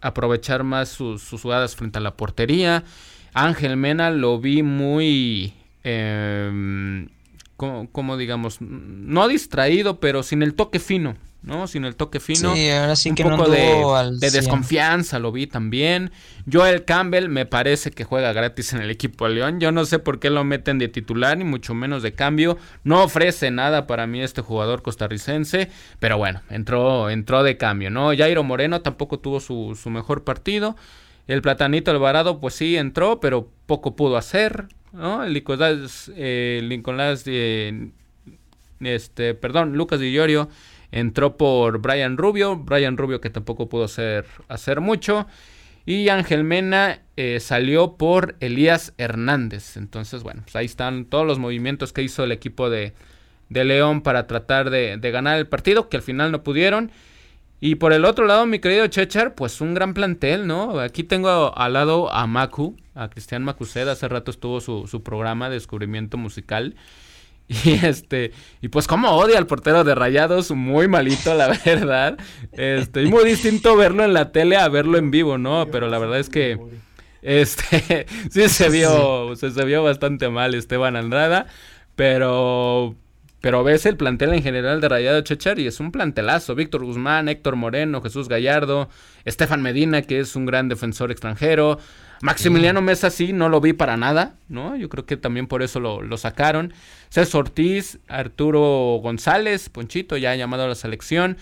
aprovechar 0.00 0.62
más 0.62 0.88
sus, 0.88 1.22
sus 1.22 1.42
jugadas 1.42 1.74
frente 1.74 1.98
a 1.98 2.00
la 2.00 2.16
portería. 2.16 2.84
Ángel 3.44 3.76
Mena 3.76 4.10
lo 4.10 4.38
vi 4.40 4.62
muy, 4.62 5.54
eh, 5.84 7.06
como, 7.56 8.16
digamos, 8.16 8.60
no 8.60 9.26
distraído, 9.28 10.00
pero 10.00 10.22
sin 10.22 10.42
el 10.42 10.54
toque 10.54 10.78
fino, 10.78 11.16
¿no? 11.42 11.66
Sin 11.66 11.84
el 11.84 11.96
toque 11.96 12.20
fino. 12.20 12.54
Sí, 12.54 12.70
ahora 12.70 12.94
sí 12.94 13.10
un 13.10 13.16
que 13.16 13.24
poco 13.24 13.48
de, 13.48 14.30
desconfianza 14.30 15.18
lo 15.18 15.32
vi 15.32 15.46
también. 15.46 16.10
Joel 16.50 16.84
Campbell 16.84 17.28
me 17.28 17.46
parece 17.46 17.90
que 17.90 18.04
juega 18.04 18.32
gratis 18.32 18.72
en 18.74 18.82
el 18.82 18.90
equipo 18.90 19.26
de 19.28 19.34
León. 19.34 19.60
Yo 19.60 19.72
no 19.72 19.84
sé 19.84 19.98
por 19.98 20.20
qué 20.20 20.30
lo 20.30 20.44
meten 20.44 20.78
de 20.78 20.88
titular, 20.88 21.36
ni 21.36 21.44
mucho 21.44 21.74
menos 21.74 22.02
de 22.02 22.12
cambio. 22.12 22.58
No 22.84 23.02
ofrece 23.02 23.50
nada 23.50 23.86
para 23.86 24.06
mí 24.06 24.20
este 24.20 24.40
jugador 24.40 24.82
costarricense, 24.82 25.68
pero 25.98 26.16
bueno, 26.16 26.42
entró, 26.50 27.10
entró 27.10 27.42
de 27.42 27.56
cambio, 27.56 27.90
¿no? 27.90 28.16
Jairo 28.16 28.44
Moreno 28.44 28.82
tampoco 28.82 29.18
tuvo 29.18 29.40
su, 29.40 29.76
su 29.80 29.90
mejor 29.90 30.24
partido. 30.24 30.76
El 31.28 31.42
Platanito 31.42 31.90
Alvarado, 31.90 32.40
pues 32.40 32.54
sí 32.54 32.76
entró, 32.76 33.20
pero 33.20 33.48
poco 33.66 33.94
pudo 33.94 34.16
hacer. 34.16 34.66
¿no? 34.92 35.22
El 35.22 35.34
Nicolás, 35.34 36.10
eh, 36.16 36.60
Nicolás 36.64 37.24
este, 38.80 39.34
perdón, 39.34 39.74
Lucas 39.74 40.00
Di 40.00 40.16
entró 40.90 41.36
por 41.36 41.80
Brian 41.80 42.16
Rubio. 42.16 42.56
Brian 42.56 42.96
Rubio 42.96 43.20
que 43.20 43.30
tampoco 43.30 43.68
pudo 43.68 43.84
hacer, 43.84 44.24
hacer 44.48 44.80
mucho. 44.80 45.26
Y 45.84 46.08
Ángel 46.10 46.44
Mena 46.44 47.00
eh, 47.16 47.40
salió 47.40 47.96
por 47.96 48.36
Elías 48.40 48.92
Hernández. 48.98 49.76
Entonces, 49.76 50.22
bueno, 50.22 50.42
pues 50.44 50.54
ahí 50.56 50.66
están 50.66 51.06
todos 51.06 51.26
los 51.26 51.38
movimientos 51.38 51.92
que 51.92 52.02
hizo 52.02 52.24
el 52.24 52.32
equipo 52.32 52.68
de, 52.68 52.92
de 53.48 53.64
León 53.64 54.02
para 54.02 54.26
tratar 54.26 54.70
de, 54.70 54.98
de, 54.98 55.10
ganar 55.10 55.38
el 55.38 55.46
partido, 55.46 55.88
que 55.88 55.96
al 55.96 56.02
final 56.02 56.30
no 56.30 56.42
pudieron. 56.42 56.90
Y 57.60 57.76
por 57.76 57.92
el 57.92 58.04
otro 58.04 58.26
lado, 58.26 58.46
mi 58.46 58.60
querido 58.60 58.86
Chechar, 58.86 59.34
pues 59.34 59.60
un 59.60 59.74
gran 59.74 59.92
plantel, 59.92 60.46
¿no? 60.46 60.78
Aquí 60.78 61.02
tengo 61.02 61.56
al 61.56 61.72
lado 61.72 62.12
a 62.12 62.26
Macu, 62.26 62.76
a 62.94 63.10
Cristian 63.10 63.42
Macuceda, 63.42 63.92
hace 63.92 64.06
rato 64.06 64.30
estuvo 64.30 64.60
su, 64.60 64.86
su 64.86 65.02
programa 65.02 65.48
de 65.48 65.54
descubrimiento 65.54 66.16
musical. 66.16 66.74
Y 67.64 67.82
este, 67.82 68.32
y 68.60 68.68
pues 68.68 68.86
como 68.86 69.10
odia 69.12 69.38
al 69.38 69.46
portero 69.46 69.82
de 69.82 69.94
Rayados, 69.94 70.50
muy 70.50 70.86
malito, 70.86 71.34
la 71.34 71.48
verdad. 71.64 72.18
Este, 72.52 73.04
y 73.04 73.06
muy 73.06 73.24
distinto 73.24 73.74
verlo 73.74 74.04
en 74.04 74.12
la 74.12 74.32
tele 74.32 74.58
a 74.58 74.68
verlo 74.68 74.98
en 74.98 75.10
vivo, 75.10 75.38
¿no? 75.38 75.66
Pero 75.72 75.88
la 75.88 75.98
verdad 75.98 76.18
es 76.18 76.28
que 76.28 76.58
este 77.22 78.06
sí 78.30 78.50
se 78.50 78.68
vio, 78.68 79.34
se, 79.34 79.50
se 79.50 79.64
vio 79.64 79.82
bastante 79.82 80.28
mal 80.28 80.54
Esteban 80.54 80.94
Andrada, 80.94 81.46
pero 81.96 82.94
pero 83.40 83.62
ves 83.62 83.86
el 83.86 83.96
plantel 83.96 84.32
en 84.32 84.42
general 84.42 84.80
de 84.80 84.88
Rayado 84.88 85.20
Chechar 85.20 85.58
y 85.58 85.66
es 85.66 85.78
un 85.80 85.92
plantelazo. 85.92 86.54
Víctor 86.54 86.84
Guzmán, 86.84 87.28
Héctor 87.28 87.56
Moreno, 87.56 88.02
Jesús 88.02 88.28
Gallardo, 88.28 88.88
Estefan 89.24 89.62
Medina, 89.62 90.02
que 90.02 90.18
es 90.18 90.34
un 90.34 90.46
gran 90.46 90.68
defensor 90.68 91.10
extranjero. 91.10 91.78
Maximiliano 92.20 92.82
Mesa 92.82 93.10
sí, 93.10 93.32
no 93.32 93.48
lo 93.48 93.60
vi 93.60 93.72
para 93.74 93.96
nada, 93.96 94.34
¿no? 94.48 94.74
Yo 94.74 94.88
creo 94.88 95.06
que 95.06 95.16
también 95.16 95.46
por 95.46 95.62
eso 95.62 95.78
lo, 95.78 96.02
lo 96.02 96.16
sacaron. 96.16 96.72
César 97.10 97.42
Ortiz, 97.42 98.00
Arturo 98.08 98.98
González, 99.00 99.68
Ponchito, 99.68 100.16
ya 100.16 100.34
llamado 100.34 100.64
a 100.64 100.68
la 100.68 100.74
selección. 100.74 101.36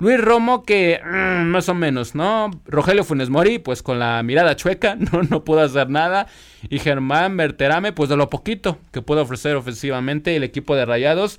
Luis 0.00 0.18
Romo, 0.18 0.62
que 0.64 0.98
mm, 1.04 1.44
más 1.44 1.68
o 1.68 1.74
menos, 1.74 2.14
¿no? 2.14 2.50
Rogelio 2.64 3.04
Funes 3.04 3.28
Mori, 3.28 3.58
pues 3.58 3.82
con 3.82 3.98
la 3.98 4.22
mirada 4.22 4.56
chueca, 4.56 4.96
no, 5.12 5.22
no 5.22 5.44
pudo 5.44 5.60
hacer 5.60 5.90
nada. 5.90 6.26
Y 6.68 6.78
Germán 6.78 7.36
Berterame, 7.36 7.92
pues 7.92 8.08
de 8.08 8.16
lo 8.16 8.30
poquito 8.30 8.78
que 8.92 9.02
puede 9.02 9.20
ofrecer 9.20 9.56
ofensivamente 9.56 10.34
el 10.34 10.42
equipo 10.42 10.74
de 10.74 10.86
Rayados. 10.86 11.38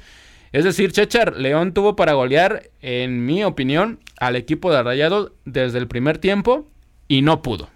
Es 0.51 0.63
decir, 0.63 0.91
Chechar, 0.91 1.37
León 1.37 1.73
tuvo 1.73 1.95
para 1.95 2.13
golear, 2.13 2.69
en 2.81 3.25
mi 3.25 3.43
opinión, 3.43 3.99
al 4.19 4.35
equipo 4.35 4.71
de 4.71 4.83
Rayados 4.83 5.31
desde 5.45 5.79
el 5.79 5.87
primer 5.87 6.19
tiempo 6.19 6.67
y 7.07 7.23
no 7.23 7.41
pudo. 7.41 7.69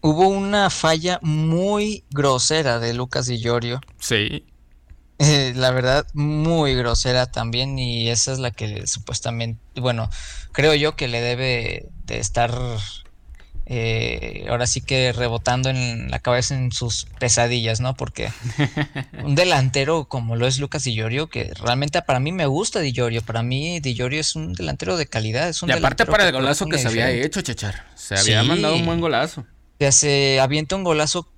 Hubo 0.00 0.26
una 0.26 0.70
falla 0.70 1.20
muy 1.22 2.02
grosera 2.10 2.80
de 2.80 2.94
Lucas 2.94 3.26
Di 3.26 3.38
Llorio. 3.38 3.80
Sí. 3.98 4.44
Eh, 5.22 5.52
la 5.56 5.70
verdad, 5.70 6.06
muy 6.14 6.74
grosera 6.74 7.26
también 7.26 7.78
y 7.78 8.08
esa 8.10 8.32
es 8.32 8.38
la 8.38 8.50
que 8.50 8.86
supuestamente, 8.86 9.60
bueno, 9.80 10.10
creo 10.52 10.74
yo 10.74 10.96
que 10.96 11.08
le 11.08 11.20
debe 11.20 11.88
de 12.06 12.18
estar 12.18 12.52
eh, 13.66 14.44
ahora 14.48 14.66
sí 14.66 14.80
que 14.80 15.12
rebotando 15.12 15.70
en 15.70 16.10
la 16.10 16.18
cabeza 16.18 16.54
en 16.56 16.72
sus 16.72 17.06
pesadillas, 17.18 17.80
¿no? 17.80 17.94
Porque 17.94 18.30
un 19.24 19.34
delantero 19.34 20.06
como 20.06 20.34
lo 20.34 20.46
es 20.46 20.58
Lucas 20.58 20.82
Di 20.84 20.94
Llorio, 20.94 21.28
que 21.28 21.52
realmente 21.54 22.02
para 22.02 22.18
mí 22.18 22.32
me 22.32 22.46
gusta 22.46 22.80
Di 22.80 22.92
Llorio, 22.92 23.22
para 23.22 23.42
mí 23.42 23.78
Di 23.80 23.94
Llorio 23.94 24.20
es 24.20 24.34
un 24.34 24.52
delantero 24.52 24.96
de 24.96 25.06
calidad. 25.06 25.48
Es 25.48 25.62
un 25.62 25.70
y 25.70 25.72
aparte 25.72 26.04
para 26.06 26.26
el 26.26 26.32
golazo 26.32 26.66
que, 26.66 26.78
se 26.78 26.88
había 26.88 27.10
hecho, 27.10 27.40
Chechar, 27.40 27.86
se 27.94 28.16
había 28.16 28.42
mandado 28.42 28.74
un 28.74 28.84
buen 28.84 29.00
golazo. 29.00 29.46
Se 29.90 30.38
avienta 30.38 30.76
un 30.76 30.84
golazo 30.84 31.28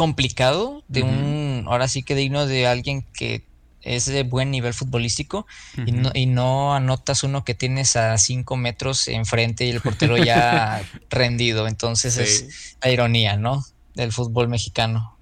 complicado, 0.00 0.82
de 0.88 1.02
un, 1.02 1.39
ahora 1.68 1.88
sí 1.88 2.02
que 2.02 2.14
digno 2.14 2.46
de 2.46 2.66
alguien 2.66 3.04
que 3.14 3.44
es 3.82 4.06
de 4.06 4.22
buen 4.24 4.50
nivel 4.50 4.74
futbolístico 4.74 5.46
y, 5.86 5.92
no, 5.92 6.10
y 6.14 6.26
no 6.26 6.74
anotas 6.74 7.24
uno 7.24 7.44
que 7.44 7.54
tienes 7.54 7.96
a 7.96 8.16
cinco 8.18 8.56
metros 8.56 9.08
enfrente 9.08 9.64
y 9.64 9.70
el 9.70 9.80
portero 9.80 10.16
ya 10.16 10.82
rendido. 11.10 11.66
Entonces 11.66 12.16
es 12.18 12.76
la 12.82 12.90
ironía, 12.90 13.36
¿no? 13.36 13.64
Del 13.94 14.12
fútbol 14.12 14.48
mexicano. 14.48 15.16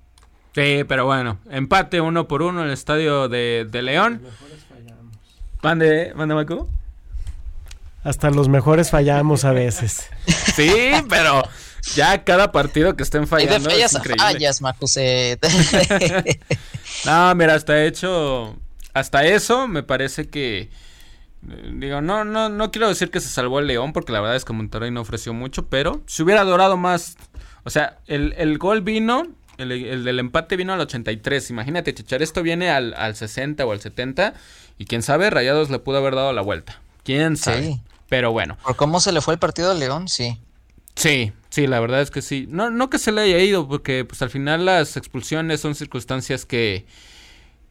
Sí, 0.55 0.85
pero 0.89 1.05
bueno, 1.05 1.39
empate 1.51 2.01
uno 2.01 2.27
por 2.27 2.43
uno 2.43 2.63
en 2.63 2.67
el 2.67 2.73
estadio 2.73 3.29
de, 3.29 3.67
de 3.71 3.83
León. 3.83 4.23
Mande, 5.63 6.13
mande 6.15 6.35
Macu. 6.35 6.69
Hasta 8.03 8.31
los 8.31 8.49
mejores 8.49 8.91
fallamos 8.91 9.45
a 9.45 9.53
veces. 9.53 10.09
sí, 10.57 10.93
pero 11.09 11.43
ya 11.95 12.25
cada 12.25 12.53
partido 12.53 12.97
que 12.97 13.03
estén 13.03 13.27
fallando. 13.27 13.71
es 13.71 13.95
increíble. 13.95 16.41
no, 17.05 17.35
mira, 17.35 17.55
hasta 17.55 17.85
hecho. 17.85 18.57
Hasta 18.95 19.25
eso 19.25 19.69
me 19.69 19.83
parece 19.83 20.29
que. 20.29 20.71
Digo, 21.43 22.01
no, 22.01 22.25
no, 22.25 22.49
no 22.49 22.71
quiero 22.71 22.89
decir 22.89 23.11
que 23.11 23.21
se 23.21 23.29
salvó 23.29 23.61
el 23.61 23.69
León, 23.69 23.93
porque 23.93 24.13
la 24.13 24.21
verdad 24.21 24.37
es 24.37 24.45
que 24.45 24.53
Monterrey 24.53 24.91
no 24.91 25.01
ofreció 25.01 25.33
mucho, 25.33 25.69
pero 25.69 26.03
si 26.07 26.23
hubiera 26.23 26.41
adorado 26.41 26.77
más. 26.77 27.17
O 27.65 27.71
sea, 27.71 27.99
el, 28.07 28.35
el 28.39 28.59
gol 28.59 28.83
vino 28.83 29.27
el, 29.59 30.05
del 30.05 30.19
empate 30.21 30.57
vino 30.57 30.73
al 30.73 30.81
83. 30.81 31.51
Imagínate, 31.51 31.95
Chichar, 31.95 32.23
esto 32.23 32.43
viene 32.43 32.71
al, 32.71 32.95
al 32.95 33.17
60 33.17 33.67
o 33.67 33.73
al 33.73 33.81
70. 33.81 34.35
Y 34.79 34.87
quién 34.87 35.03
sabe, 35.03 35.29
Rayados 35.31 35.71
le 35.71 35.81
pudo 35.81 35.99
haber 35.99 36.15
dado 36.15 36.33
la 36.33 36.43
vuelta. 36.43 36.81
Quién 37.03 37.37
sabe. 37.37 37.81
Pero 38.09 38.33
bueno. 38.33 38.57
Por 38.63 38.77
cómo 38.77 39.01
se 39.01 39.13
le 39.13 39.21
fue 39.21 39.35
el 39.35 39.41
partido 39.41 39.71
a 39.71 39.75
León, 39.75 40.09
sí. 40.09 40.41
Sí, 40.95 41.33
sí, 41.51 41.67
la 41.67 41.81
verdad 41.81 42.03
es 42.03 42.11
que 42.11 42.23
sí. 42.23 42.47
No, 42.49 42.71
no 42.71 42.91
que 42.91 42.99
se 42.99 43.13
le 43.13 43.23
haya 43.23 43.39
ido, 43.39 43.69
porque 43.69 44.05
pues 44.05 44.23
al 44.23 44.31
final 44.31 44.65
las 44.65 44.97
expulsiones 44.97 45.61
son 45.61 45.75
circunstancias 45.75 46.47
que, 46.47 46.87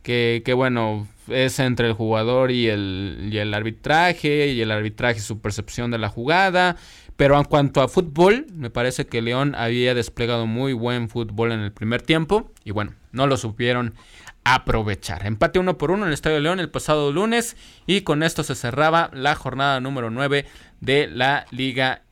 que, 0.04 0.42
que 0.46 0.54
bueno, 0.54 1.08
es 1.28 1.60
entre 1.60 1.88
el 1.88 1.94
jugador 1.94 2.52
y 2.52 2.68
el, 2.68 3.30
y 3.32 3.38
el 3.38 3.54
arbitraje, 3.54 4.48
y 4.48 4.62
el 4.62 4.72
arbitraje 4.72 5.20
y 5.20 5.22
su 5.22 5.40
percepción 5.40 5.92
de 5.92 5.98
la 5.98 6.10
jugada. 6.10 6.78
Pero 7.16 7.38
en 7.38 7.46
cuanto 7.46 7.82
a 7.82 7.88
fútbol, 7.88 8.46
me 8.54 8.70
parece 8.70 9.08
que 9.08 9.22
León 9.22 9.56
había 9.56 9.96
desplegado 9.96 10.46
muy 10.46 10.74
buen 10.74 11.10
fútbol 11.10 11.52
en 11.52 11.62
el 11.62 11.72
primer 11.72 12.02
tiempo. 12.04 12.52
Y 12.64 12.72
bueno, 12.72 12.94
no 13.12 13.26
lo 13.26 13.38
supieron 13.38 13.96
aprovechar. 14.44 15.26
Empate 15.26 15.60
uno 15.60 15.78
por 15.78 15.92
uno 15.92 16.04
en 16.04 16.10
el 16.10 16.14
Estadio 16.14 16.40
León 16.40 16.60
el 16.60 16.70
pasado 16.70 17.12
lunes. 17.12 17.58
Y 17.88 18.02
con 18.02 18.22
esto 18.22 18.44
se 18.44 18.56
cerraba 18.56 19.10
la 19.14 19.36
jornada 19.36 19.80
número 19.80 20.12
9 20.12 20.46
de 20.80 21.08
la 21.08 21.48
Liga 21.52 22.04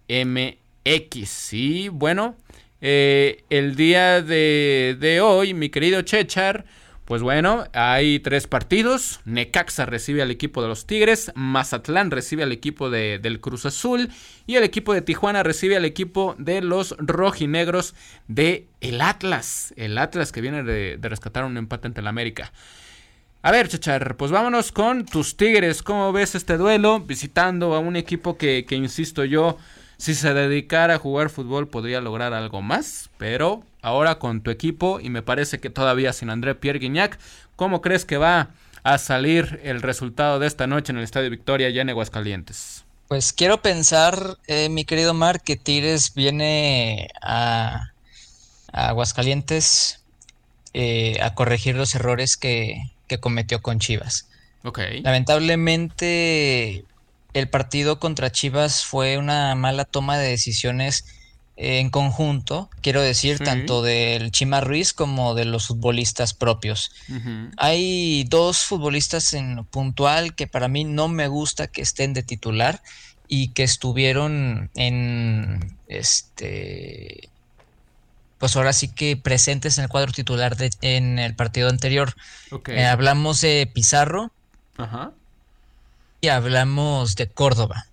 MX. 0.86 1.54
Y 1.54 1.90
bueno, 1.90 2.36
eh, 2.82 3.44
el 3.50 3.76
día 3.76 4.22
de, 4.22 4.96
de 5.00 5.22
hoy, 5.22 5.54
mi 5.54 5.70
querido 5.70 6.02
Chechar 6.04 6.66
pues 7.06 7.22
bueno, 7.22 7.66
hay 7.74 8.20
tres 8.20 8.48
partidos. 8.48 9.22
Necaxa 9.26 9.86
recibe 9.86 10.24
al 10.24 10.32
equipo 10.32 10.64
de 10.64 10.68
los 10.68 10.88
Tigres, 10.88 11.32
Mazatlán 11.36 12.10
recibe 12.10 12.42
al 12.42 12.52
equipo 12.52 12.90
de, 12.90 13.20
del 13.20 13.40
Cruz 13.40 13.68
Azul 13.68 14.10
y 14.48 14.56
el 14.56 14.64
equipo 14.64 14.92
de 14.92 15.04
Tijuana 15.04 15.44
recibe 15.44 15.78
al 15.78 15.86
equipo 15.86 16.36
de 16.40 16.62
los 16.62 16.96
rojinegros 16.98 17.94
de 18.28 18.68
el 18.82 19.02
Atlas. 19.02 19.72
El 19.78 20.00
Atlas 20.00 20.32
que 20.32 20.42
viene 20.42 20.64
de, 20.64 20.98
rescatar 21.00 21.46
un 21.46 21.58
empate 21.58 21.88
ante 21.88 22.02
el 22.02 22.08
América. 22.08 22.52
A 23.44 23.52
ver, 23.52 23.68
Chachar, 23.68 24.18
pues 24.18 24.32
vámonos 24.32 24.72
con 24.72 25.06
tus 25.06 25.38
Tigres. 25.38 25.84
¿Cómo 25.84 26.12
ves 26.12 26.34
este 26.34 26.58
duelo? 26.58 27.02
Visitando 27.02 27.76
a 27.76 27.80
un 27.80 27.96
equipo 27.96 28.36
que, 28.36 28.66
que 28.68 28.74
insisto 28.74 29.24
yo, 29.24 29.60
si 29.98 30.16
se 30.16 30.34
dedicara 30.34 30.96
a 30.96 31.00
jugar 31.00 31.30
fútbol 31.30 31.68
podría 31.68 32.02
lograr 32.02 32.34
algo 32.34 32.62
más, 32.62 33.10
pero 33.18 33.64
ahora 33.82 34.20
con 34.20 34.42
tu 34.42 34.52
equipo 34.52 35.00
y 35.00 35.10
me 35.10 35.22
parece 35.22 35.60
que 35.60 35.70
todavía 35.70 36.14
sin 36.14 36.30
André 36.30 36.56
Pierre 36.56 36.80
Guignac. 36.80 37.20
¿Cómo 37.56 37.82
crees 37.82 38.04
que 38.06 38.18
va 38.18 38.50
a 38.84 38.98
salir 38.98 39.60
el 39.64 39.82
resultado 39.82 40.40
de 40.40 40.48
esta 40.48 40.68
noche 40.68 40.92
en 40.92 40.98
el 40.98 41.04
Estadio 41.04 41.30
Victoria 41.30 41.70
ya 41.70 41.82
en 41.82 41.90
Aguascalientes? 41.90 42.84
Pues 43.08 43.34
quiero 43.34 43.62
pensar, 43.62 44.38
eh, 44.48 44.70
mi 44.70 44.84
querido 44.84 45.14
Mar, 45.14 45.42
que 45.42 45.56
Tigres 45.56 46.14
viene 46.16 47.10
a, 47.22 47.92
Aguascalientes 48.72 50.02
eh, 50.74 51.18
a 51.22 51.36
corregir 51.36 51.76
los 51.76 51.96
errores 51.96 52.36
que, 52.36 52.92
que 53.08 53.20
cometió 53.20 53.62
con 53.62 53.80
Chivas. 53.80 54.28
Okay. 54.64 55.02
Lamentablemente 55.04 56.84
el 57.36 57.50
partido 57.50 58.00
contra 58.00 58.32
Chivas 58.32 58.86
fue 58.86 59.18
una 59.18 59.54
mala 59.56 59.84
toma 59.84 60.18
de 60.18 60.30
decisiones 60.30 61.04
en 61.58 61.90
conjunto, 61.90 62.70
quiero 62.82 63.02
decir, 63.02 63.40
tanto 63.40 63.82
del 63.82 64.32
Chima 64.32 64.62
Ruiz 64.62 64.94
como 64.94 65.36
de 65.36 65.44
los 65.44 65.68
futbolistas 65.68 66.34
propios. 66.34 66.92
Hay 67.58 68.24
dos 68.30 68.64
futbolistas 68.64 69.34
en 69.34 69.66
puntual 69.66 70.34
que 70.34 70.48
para 70.48 70.70
mí 70.70 70.86
no 70.86 71.10
me 71.10 71.28
gusta 71.28 71.68
que 71.68 71.82
estén 71.82 72.14
de 72.14 72.24
titular 72.24 72.82
y 73.28 73.50
que 73.50 73.64
estuvieron 73.64 74.70
en 74.76 75.76
este 75.88 77.30
pues 78.38 78.56
ahora 78.56 78.72
sí 78.72 78.88
que 78.88 79.18
presentes 79.18 79.78
en 79.78 79.86
el 79.86 79.90
cuadro 79.90 80.14
titular 80.14 80.56
de, 80.56 80.70
en 80.82 81.20
el 81.20 81.36
partido 81.36 81.68
anterior. 81.68 82.16
Eh, 82.68 82.86
hablamos 82.86 83.42
de 83.42 83.70
Pizarro. 83.74 84.32
Y 84.78 85.25
hablamos 86.28 87.16
de 87.16 87.28
Córdoba. 87.28 87.88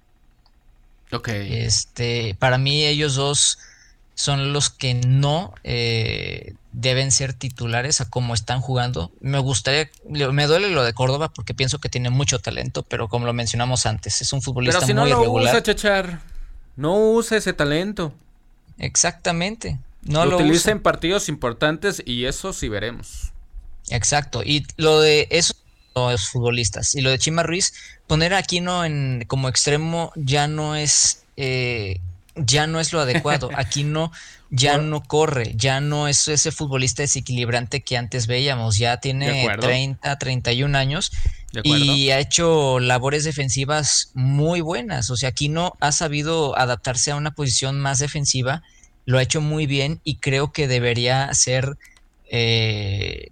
Ok. 1.13 1.29
Este, 1.29 2.37
para 2.39 2.59
mí 2.59 2.85
ellos 2.85 3.15
dos 3.15 3.59
son 4.15 4.53
los 4.53 4.71
que 4.71 4.95
no 4.95 5.55
eh, 5.65 6.55
deben 6.73 7.11
ser 7.11 7.33
titulares 7.33 8.01
a 8.01 8.09
cómo 8.09 8.35
están 8.35 8.61
jugando. 8.61 9.11
Me 9.21 9.39
gustaría, 9.39 9.91
me 10.09 10.47
duele 10.47 10.71
lo 10.71 10.85
de 10.85 10.93
Córdoba 10.93 11.29
porque 11.29 11.55
pienso 11.55 11.79
que 11.79 11.89
tiene 11.89 12.11
mucho 12.11 12.39
talento, 12.39 12.83
pero 12.83 13.09
como 13.09 13.27
lo 13.27 13.33
mencionamos 13.33 13.87
antes, 13.87 14.21
es 14.21 14.33
un 14.33 14.43
futbolista 14.43 14.81
pero 14.81 14.87
si 14.87 14.95
no 14.95 15.07
lo 15.07 15.31
Usa, 15.33 15.63
Chachar. 15.63 16.21
No 16.77 16.97
usa 17.13 17.39
ese 17.39 17.53
talento. 17.53 18.13
Exactamente. 18.79 19.79
No 20.03 20.25
lo, 20.25 20.37
utiliza 20.37 20.71
en 20.71 20.81
partidos 20.81 21.29
importantes 21.29 22.03
y 22.05 22.25
eso 22.25 22.53
sí 22.53 22.69
veremos. 22.69 23.33
Exacto. 23.91 24.43
Y 24.43 24.67
lo 24.77 25.01
de 25.01 25.29
eso 25.31 25.55
los 25.95 26.29
futbolistas. 26.29 26.95
Y 26.95 27.01
lo 27.01 27.11
de 27.11 27.19
Chima 27.19 27.43
Ruiz, 27.43 27.75
poner 28.07 28.35
a 28.35 28.39
Aquino 28.39 28.85
en, 28.85 29.25
como 29.27 29.49
extremo 29.49 30.13
ya 30.17 30.49
no 30.49 30.77
es 30.77 31.25
eh, 31.37 31.99
ya 32.37 32.67
no 32.67 32.81
es 32.81 32.93
lo 32.93 33.01
adecuado. 33.01 33.51
Aquino 33.57 34.13
ya 34.51 34.79
no 34.79 35.03
corre, 35.03 35.53
ya 35.57 35.81
no 35.81 36.09
es 36.09 36.29
ese 36.29 36.53
futbolista 36.53 37.03
desequilibrante 37.03 37.83
que 37.83 37.97
antes 37.97 38.27
veíamos. 38.27 38.79
Ya 38.79 38.99
tiene 38.99 39.49
30, 39.59 40.19
31 40.19 40.77
años 40.77 41.13
y 41.63 42.11
ha 42.11 42.19
hecho 42.19 42.81
labores 42.81 43.25
defensivas 43.25 44.11
muy 44.15 44.61
buenas. 44.61 45.11
O 45.11 45.17
sea, 45.17 45.31
Aquino 45.31 45.75
ha 45.81 45.93
sabido 45.93 46.59
adaptarse 46.59 47.11
a 47.11 47.17
una 47.17 47.35
posición 47.35 47.81
más 47.81 47.99
defensiva, 47.99 48.63
lo 49.05 49.19
ha 49.19 49.23
hecho 49.23 49.41
muy 49.41 49.67
bien 49.67 50.01
y 50.05 50.17
creo 50.17 50.53
que 50.53 50.69
debería 50.69 51.33
ser 51.35 51.77
eh, 52.31 53.31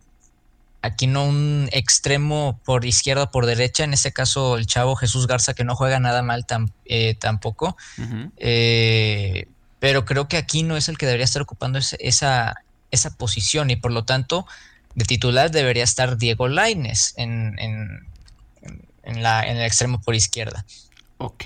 aquí 0.83 1.07
no 1.07 1.25
un 1.25 1.69
extremo 1.73 2.59
por 2.65 2.85
izquierda 2.85 3.25
o 3.25 3.31
por 3.31 3.47
derecha, 3.47 3.85
en 3.85 3.93
este 3.93 4.13
caso 4.13 4.57
el 4.57 4.67
chavo 4.67 4.97
Jesús 4.97 5.27
Garza 5.27 5.55
que 5.55 5.65
no 5.65 5.77
juega 5.77 6.01
nada 6.01 6.23
mal 6.23 6.47
eh, 6.87 7.15
tampoco, 7.15 7.77
eh, 8.37 9.47
pero 9.79 10.05
creo 10.05 10.29
que 10.29 10.37
aquí 10.37 10.63
no 10.63 10.77
es 10.77 10.89
el 10.89 10.99
que 10.99 11.07
debería 11.07 11.25
estar 11.25 11.43
ocupando 11.43 11.79
esa, 11.79 12.55
esa 12.91 13.17
posición 13.17 13.71
y 13.71 13.77
por 13.77 13.93
lo 13.93 14.05
tanto 14.05 14.47
de 14.95 15.05
titular 15.05 15.51
debería 15.51 15.85
estar 15.85 16.17
Diego 16.17 16.49
Laines 16.49 17.15
en, 17.17 17.59
en, 17.59 19.23
la, 19.23 19.47
en 19.47 19.57
el 19.59 19.65
extremo 19.65 20.01
por 20.01 20.15
izquierda. 20.15 20.65
Ok. 21.19 21.45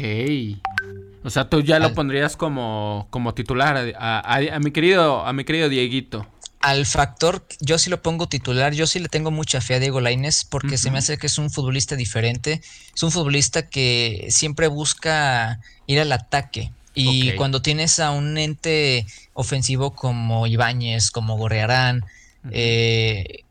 O 1.25 1.31
sea, 1.31 1.49
tú 1.49 1.61
ya 1.61 1.79
lo 1.79 1.95
pondrías 1.95 2.37
como, 2.37 3.09
como 3.11 3.35
titular 3.35 3.95
a, 3.99 4.37
a, 4.37 4.59
mi 4.61 4.71
querido, 4.71 5.27
a 5.27 5.33
mi 5.33 5.45
querido 5.45 5.69
Dieguito 5.69 6.27
al 6.65 6.87
factor, 6.87 7.45
yo 7.61 7.77
sí 7.77 7.91
lo 7.91 8.01
pongo 8.01 8.27
titular, 8.27 8.73
yo 8.73 8.87
sí 8.87 8.99
le 8.99 9.11
tengo 9.11 9.31
mucha 9.31 9.61
fe 9.61 9.75
a 9.75 9.81
Diego 9.81 10.01
Lainez 10.01 10.45
porque 10.45 10.79
se 10.79 10.91
me 10.91 10.97
hace 10.97 11.19
que 11.19 11.27
es 11.27 11.37
un 11.37 11.51
futbolista 11.51 11.95
diferente, 11.95 12.63
es 12.95 13.03
un 13.03 13.13
futbolista 13.13 13.69
que 13.69 14.29
siempre 14.31 14.69
busca 14.69 15.61
ir 15.87 16.01
al 16.01 16.11
ataque. 16.11 16.73
Y 16.95 17.33
cuando 17.33 17.61
tienes 17.61 17.99
a 17.99 18.13
un 18.13 18.39
ente 18.39 19.05
ofensivo 19.35 19.95
como 19.95 20.47
Ibáñez, 20.47 21.11
como 21.11 21.37
Gorrearán, 21.37 22.07
eh, 22.51 23.45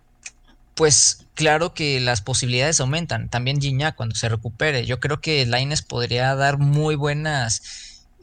pues 0.74 1.28
claro 1.36 1.76
que 1.76 2.00
las 2.00 2.22
posibilidades 2.22 2.80
aumentan. 2.80 3.30
También 3.30 3.62
Gignac 3.62 3.96
cuando 3.96 4.16
se 4.16 4.28
recupere. 4.28 4.88
Yo 4.88 5.00
creo 5.00 5.22
que 5.22 5.46
Lainez 5.46 5.84
podría 5.84 6.34
dar 6.34 6.58
muy 6.58 6.96
buenas 6.96 7.62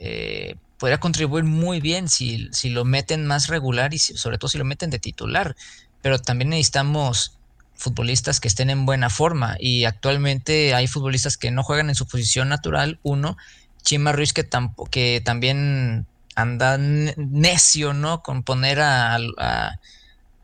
eh, 0.01 0.57
podría 0.81 0.99
contribuir 0.99 1.45
muy 1.45 1.79
bien 1.79 2.09
si, 2.09 2.49
si 2.53 2.71
lo 2.71 2.87
meten 2.87 3.27
más 3.27 3.49
regular 3.49 3.93
y 3.93 3.99
sobre 3.99 4.39
todo 4.39 4.49
si 4.49 4.57
lo 4.57 4.65
meten 4.65 4.89
de 4.89 4.99
titular. 4.99 5.55
Pero 6.01 6.19
también 6.19 6.49
necesitamos 6.49 7.37
futbolistas 7.75 8.41
que 8.41 8.49
estén 8.49 8.71
en 8.71 8.87
buena 8.87 9.11
forma 9.11 9.57
y 9.61 9.85
actualmente 9.85 10.75
hay 10.75 10.87
futbolistas 10.87 11.37
que 11.37 11.51
no 11.51 11.63
juegan 11.63 11.91
en 11.91 11.95
su 11.95 12.09
posición 12.09 12.49
natural. 12.49 12.99
Uno, 13.03 13.37
Chima 13.83 14.13
Ruiz 14.13 14.33
que, 14.33 14.49
que 14.91 15.23
también 15.23 16.07
anda 16.35 16.79
necio, 16.79 17.93
¿no? 17.93 18.23
Con 18.23 18.43
poner 18.43 18.81
a, 18.81 19.19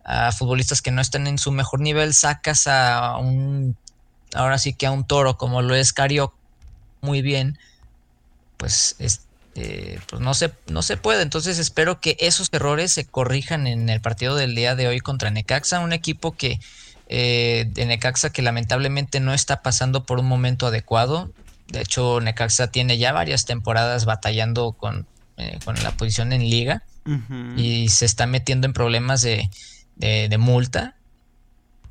a, 0.04 0.32
futbolistas 0.32 0.82
que 0.82 0.90
no 0.90 1.00
están 1.00 1.26
en 1.26 1.38
su 1.38 1.50
mejor 1.50 1.80
nivel, 1.80 2.12
sacas 2.12 2.66
a 2.66 3.16
un, 3.16 3.74
ahora 4.34 4.58
sí 4.58 4.74
que 4.74 4.86
a 4.86 4.90
un 4.90 5.06
toro 5.06 5.38
como 5.38 5.62
lo 5.62 5.74
es 5.74 5.94
Cario 5.94 6.34
muy 7.00 7.22
bien, 7.22 7.58
pues 8.58 8.96
es, 8.98 9.26
eh, 9.57 9.98
pues 10.09 10.20
no 10.20 10.34
se, 10.34 10.52
no 10.68 10.82
se 10.82 10.96
puede. 10.96 11.22
Entonces 11.22 11.59
espero 11.59 12.00
que 12.00 12.16
esos 12.20 12.48
errores 12.52 12.92
se 12.92 13.07
corrijan 13.07 13.66
en 13.66 13.88
el 13.88 14.00
partido 14.02 14.36
del 14.36 14.54
día 14.54 14.74
de 14.74 14.86
hoy 14.86 15.00
contra 15.00 15.30
Necaxa, 15.30 15.80
un 15.80 15.94
equipo 15.94 16.36
que 16.36 16.61
eh, 17.09 17.66
de 17.70 17.86
Necaxa 17.86 18.30
que 18.30 18.42
lamentablemente 18.42 19.18
no 19.20 19.32
está 19.32 19.62
pasando 19.62 20.04
por 20.04 20.18
un 20.18 20.26
momento 20.26 20.66
adecuado. 20.66 21.32
De 21.68 21.80
hecho, 21.80 22.20
Necaxa 22.20 22.68
tiene 22.68 22.98
ya 22.98 23.12
varias 23.12 23.46
temporadas 23.46 24.04
batallando 24.04 24.72
con, 24.72 25.07
eh, 25.38 25.59
con 25.64 25.82
la 25.82 25.92
posición 25.92 26.32
en 26.32 26.42
liga. 26.42 26.82
y 27.57 27.88
se 27.88 28.04
está 28.04 28.26
metiendo 28.26 28.66
en 28.66 28.72
problemas 28.72 29.22
de, 29.22 29.48
de, 29.94 30.38
multa. 30.38 30.96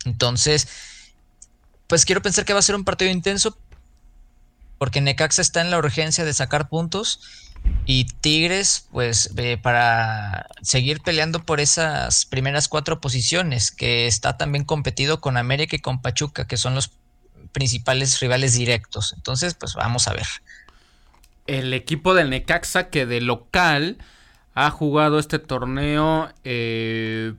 Entonces, 0.03 0.68
pues 1.88 2.03
quiero 2.03 2.22
pensar 2.22 2.43
que 2.43 2.51
va 2.51 2.59
a 2.59 2.61
ser 2.61 2.76
un 2.76 2.84
partido 2.84 3.09
intenso 3.09 3.57
porque 4.78 4.99
Necaxa 4.99 5.41
está 5.41 5.61
en 5.61 5.72
la 5.72 5.78
urgencia 5.78 6.26
de 6.26 6.34
sacar 6.34 6.68
puntos 6.68 7.45
y 7.86 8.05
Tigres, 8.05 8.88
pues 8.91 9.32
eh, 9.38 9.57
para 9.61 10.47
seguir 10.61 11.01
peleando 11.01 11.43
por 11.43 11.59
esas 11.59 12.26
primeras 12.26 12.68
cuatro 12.68 12.99
posiciones, 12.99 13.72
que 13.72 14.07
está 14.07 14.38
también 14.38 14.63
competido 14.63 15.22
con 15.22 15.38
América 15.38 15.76
y 15.76 15.80
con 15.80 16.01
Pachuca, 16.01 16.47
que 16.47 16.57
son 16.57 16.74
los 16.74 16.91
principales 17.51 18.20
rivales 18.20 18.55
directos. 18.55 19.13
Entonces, 19.13 19.53
pues 19.53 19.76
vamos 19.76 20.07
a 20.07 20.13
ver. 20.13 20.26
El 21.47 21.74
equipo 21.74 22.16
del 22.16 22.32
Necaxa 22.32 22.89
que 22.89 23.05
de 23.05 23.22
local 23.22 23.99
ha 24.55 24.72
jugado 24.72 25.20
este 25.20 25.38
torneo 25.38 26.30
eh, 26.43 27.34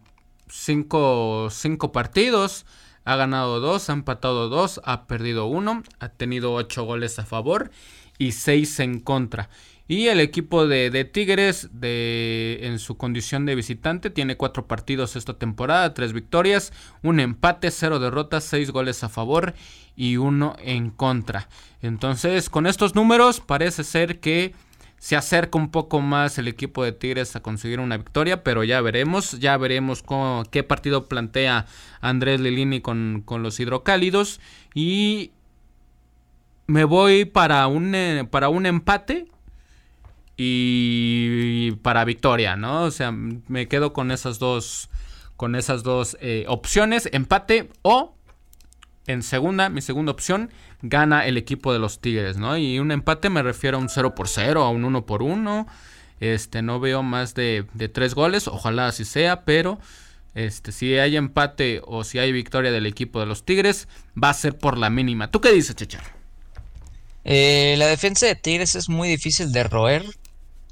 cinco, 0.48 1.48
cinco, 1.50 1.90
partidos. 1.90 2.66
Ha 3.04 3.16
ganado 3.16 3.60
dos, 3.60 3.90
ha 3.90 3.94
empatado 3.94 4.48
dos, 4.48 4.80
ha 4.84 5.06
perdido 5.06 5.46
uno, 5.46 5.82
ha 5.98 6.08
tenido 6.08 6.52
ocho 6.54 6.84
goles 6.84 7.18
a 7.18 7.24
favor 7.24 7.70
y 8.18 8.32
seis 8.32 8.78
en 8.80 9.00
contra. 9.00 9.48
Y 9.88 10.08
el 10.08 10.18
equipo 10.18 10.66
de, 10.66 11.04
Tigres, 11.04 11.68
de, 11.72 12.58
en 12.62 12.80
su 12.80 12.96
condición 12.96 13.46
de 13.46 13.54
visitante, 13.54 14.10
tiene 14.10 14.36
cuatro 14.36 14.66
partidos 14.66 15.14
esta 15.14 15.38
temporada, 15.38 15.94
tres 15.94 16.12
victorias, 16.12 16.72
un 17.02 17.20
empate, 17.20 17.70
cero 17.70 18.00
derrotas, 18.00 18.42
seis 18.42 18.72
goles 18.72 19.04
a 19.04 19.08
favor 19.08 19.54
y 19.94 20.16
uno 20.16 20.56
en 20.58 20.90
contra. 20.90 21.48
Entonces, 21.82 22.50
con 22.50 22.66
estos 22.66 22.96
números, 22.96 23.40
parece 23.40 23.84
ser 23.84 24.18
que 24.18 24.54
se 24.98 25.14
acerca 25.14 25.56
un 25.56 25.70
poco 25.70 26.00
más 26.00 26.36
el 26.38 26.48
equipo 26.48 26.82
de 26.82 26.90
Tigres 26.90 27.36
a 27.36 27.40
conseguir 27.40 27.78
una 27.78 27.96
victoria, 27.96 28.42
pero 28.42 28.64
ya 28.64 28.80
veremos, 28.80 29.38
ya 29.38 29.56
veremos 29.56 30.02
qué 30.50 30.64
partido 30.64 31.06
plantea 31.06 31.66
Andrés 32.00 32.40
Lilini 32.40 32.80
con, 32.80 33.22
con 33.24 33.44
los 33.44 33.60
hidrocálidos. 33.60 34.40
Y 34.74 35.30
me 36.66 36.82
voy 36.82 37.24
para 37.24 37.66
un, 37.68 37.94
eh, 37.94 38.26
para 38.28 38.48
un 38.48 38.66
empate 38.66 39.28
y 40.36 41.72
para 41.82 42.04
victoria, 42.04 42.56
¿no? 42.56 42.82
O 42.82 42.90
sea, 42.90 43.10
me 43.12 43.68
quedo 43.68 43.92
con 43.92 44.10
esas 44.10 44.38
dos, 44.38 44.90
con 45.36 45.54
esas 45.54 45.82
dos 45.82 46.16
eh, 46.20 46.44
opciones, 46.48 47.08
empate 47.12 47.70
o 47.82 48.16
en 49.06 49.22
segunda, 49.22 49.68
mi 49.68 49.80
segunda 49.82 50.12
opción, 50.12 50.50
gana 50.82 51.26
el 51.26 51.36
equipo 51.36 51.72
de 51.72 51.78
los 51.78 52.00
Tigres, 52.00 52.36
¿no? 52.36 52.56
Y 52.56 52.78
un 52.78 52.90
empate 52.90 53.30
me 53.30 53.42
refiero 53.42 53.78
a 53.78 53.80
un 53.80 53.88
0 53.88 54.14
por 54.14 54.28
0, 54.28 54.62
a 54.62 54.70
un 54.70 54.84
1 54.84 55.06
por 55.06 55.22
1. 55.22 55.66
Este, 56.18 56.62
no 56.62 56.80
veo 56.80 57.02
más 57.02 57.34
de, 57.34 57.66
3 57.92 58.14
goles, 58.14 58.48
ojalá 58.48 58.88
así 58.88 59.04
sea, 59.04 59.44
pero 59.44 59.78
este, 60.34 60.72
si 60.72 60.94
hay 60.98 61.16
empate 61.16 61.82
o 61.84 62.04
si 62.04 62.18
hay 62.18 62.32
victoria 62.32 62.72
del 62.72 62.86
equipo 62.86 63.20
de 63.20 63.26
los 63.26 63.44
Tigres, 63.44 63.86
va 64.22 64.30
a 64.30 64.34
ser 64.34 64.58
por 64.58 64.76
la 64.76 64.90
mínima. 64.90 65.30
¿Tú 65.30 65.40
qué 65.40 65.52
dices, 65.52 65.76
Chechar? 65.76 66.02
Eh, 67.24 67.74
la 67.78 67.86
defensa 67.86 68.26
de 68.26 68.34
Tigres 68.34 68.74
es 68.74 68.88
muy 68.88 69.08
difícil 69.08 69.52
de 69.52 69.64
roer. 69.64 70.04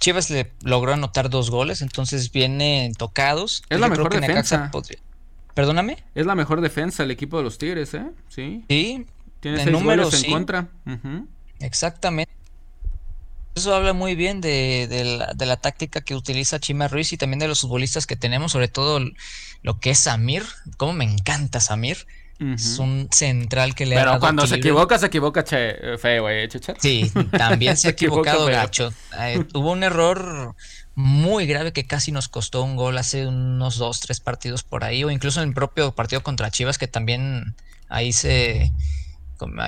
Chivas 0.04 0.28
le 0.28 0.52
logró 0.60 0.92
anotar 0.92 1.30
dos 1.30 1.48
goles, 1.48 1.80
entonces 1.80 2.30
vienen 2.30 2.92
tocados. 2.92 3.62
Es 3.70 3.80
la 3.80 3.88
mejor 3.88 4.12
defensa. 4.12 4.70
Perdóname. 5.54 6.04
Es 6.14 6.26
la 6.26 6.34
mejor 6.34 6.60
defensa 6.60 7.04
el 7.04 7.10
equipo 7.10 7.38
de 7.38 7.44
los 7.44 7.56
Tigres, 7.56 7.94
¿eh? 7.94 8.04
Sí. 8.28 8.66
Sí. 8.68 9.06
Tiene 9.40 9.64
seis 9.64 9.82
goles 9.82 10.24
en 10.24 10.30
contra. 10.30 10.68
Exactamente. 11.58 12.30
Eso 13.54 13.74
habla 13.74 13.94
muy 13.94 14.14
bien 14.14 14.42
de, 14.42 15.34
la, 15.38 15.56
táctica 15.56 16.02
que 16.02 16.14
utiliza 16.14 16.60
Chima 16.60 16.86
Ruiz 16.86 17.14
y 17.14 17.16
también 17.16 17.38
de 17.38 17.48
los 17.48 17.62
futbolistas 17.62 18.06
que 18.06 18.14
tenemos, 18.14 18.52
sobre 18.52 18.68
todo 18.68 19.00
lo 19.62 19.80
que 19.80 19.88
es 19.88 20.00
Samir. 20.00 20.42
Cómo 20.76 20.92
me 20.92 21.04
encanta 21.04 21.60
Samir. 21.60 22.06
Es 22.40 22.78
un 22.78 23.08
central 23.12 23.74
que 23.74 23.86
le 23.86 23.94
Pero 23.94 24.18
cuando 24.18 24.46
se 24.46 24.56
equivoca, 24.56 24.98
se 24.98 25.06
equivoca 25.06 25.44
che, 25.44 25.96
feo, 25.98 26.22
güey, 26.22 26.48
Sí, 26.78 27.10
también 27.30 27.76
se 27.76 27.88
ha 27.88 27.90
equivocado 27.92 28.46
gacho. 28.46 28.92
Eh, 29.20 29.44
tuvo 29.44 29.70
un 29.70 29.84
error 29.84 30.54
muy 30.94 31.46
grave 31.46 31.72
que 31.72 31.86
casi 31.86 32.12
nos 32.12 32.28
costó 32.28 32.62
un 32.62 32.76
gol 32.76 32.98
hace 32.98 33.26
unos 33.26 33.78
dos, 33.78 34.00
tres 34.00 34.20
partidos 34.20 34.62
por 34.62 34.84
ahí, 34.84 35.04
o 35.04 35.10
incluso 35.10 35.42
en 35.42 35.48
el 35.48 35.54
propio 35.54 35.94
partido 35.94 36.22
contra 36.22 36.50
Chivas, 36.50 36.78
que 36.78 36.88
también 36.88 37.54
ahí 37.88 38.12
se 38.12 38.72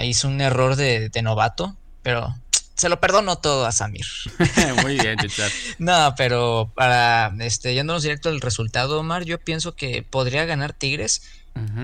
hizo 0.04 0.28
un 0.28 0.40
error 0.40 0.76
de, 0.76 1.10
novato, 1.22 1.76
pero 2.02 2.34
se 2.74 2.88
lo 2.88 3.00
perdono 3.00 3.38
todo 3.38 3.66
a 3.66 3.72
Samir. 3.72 4.06
muy 4.82 4.98
bien, 4.98 5.18
Chichat. 5.18 5.52
no, 5.78 6.14
pero 6.16 6.70
para 6.74 7.32
este, 7.40 7.74
yéndonos 7.74 8.02
directo 8.02 8.28
al 8.28 8.40
resultado, 8.40 9.00
Omar, 9.00 9.24
yo 9.24 9.38
pienso 9.38 9.74
que 9.74 10.02
podría 10.02 10.44
ganar 10.44 10.72
Tigres 10.72 11.22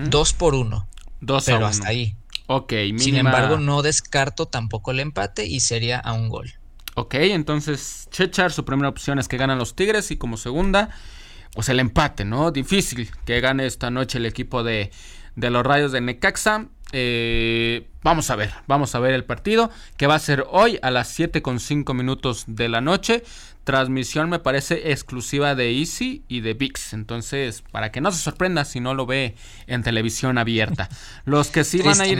dos 0.09 0.33
por 0.33 0.55
uno. 0.55 0.87
Dos 1.21 1.45
pero 1.45 1.65
a 1.65 1.69
hasta 1.69 1.87
ahí. 1.87 2.15
Ok, 2.47 2.73
Sin 2.97 3.15
embargo, 3.15 3.57
no 3.57 3.81
descarto 3.81 4.45
tampoco 4.47 4.91
el 4.91 4.99
empate 4.99 5.45
y 5.45 5.61
sería 5.61 5.99
a 5.99 6.13
un 6.13 6.29
gol. 6.29 6.53
Ok, 6.95 7.15
entonces 7.15 8.07
Chechar, 8.11 8.51
su 8.51 8.65
primera 8.65 8.89
opción 8.89 9.17
es 9.17 9.27
que 9.27 9.37
ganan 9.37 9.57
los 9.57 9.75
Tigres 9.75 10.11
y 10.11 10.17
como 10.17 10.37
segunda, 10.37 10.89
pues 11.53 11.69
el 11.69 11.79
empate, 11.79 12.25
¿no? 12.25 12.51
Difícil 12.51 13.09
que 13.25 13.39
gane 13.39 13.65
esta 13.65 13.89
noche 13.89 14.19
el 14.19 14.25
equipo 14.25 14.63
de, 14.63 14.91
de 15.35 15.49
los 15.49 15.65
Rayos 15.65 15.91
de 15.91 16.01
Necaxa. 16.01 16.67
Eh, 16.91 17.87
vamos 18.03 18.29
a 18.29 18.35
ver, 18.35 18.53
vamos 18.67 18.93
a 18.93 18.99
ver 18.99 19.13
el 19.13 19.23
partido 19.23 19.71
que 19.97 20.05
va 20.05 20.13
a 20.13 20.19
ser 20.19 20.45
hoy 20.51 20.77
a 20.83 20.91
las 20.91 21.07
7 21.07 21.41
con 21.41 21.59
5 21.59 21.93
minutos 21.95 22.43
de 22.45 22.69
la 22.69 22.81
noche. 22.81 23.23
Transmisión 23.63 24.29
me 24.29 24.39
parece 24.39 24.91
exclusiva 24.91 25.55
de 25.55 25.77
Easy 25.79 26.23
y 26.27 26.41
de 26.41 26.53
VIX. 26.53 26.93
Entonces, 26.93 27.63
para 27.71 27.91
que 27.91 28.01
no 28.01 28.11
se 28.11 28.21
sorprenda 28.21 28.65
si 28.65 28.79
no 28.79 28.93
lo 28.93 29.05
ve 29.05 29.35
en 29.67 29.83
televisión 29.83 30.37
abierta. 30.37 30.89
Los 31.25 31.49
que 31.49 31.63
sí 31.63 31.81
van 31.81 32.01
a 32.01 32.07
ir. 32.07 32.19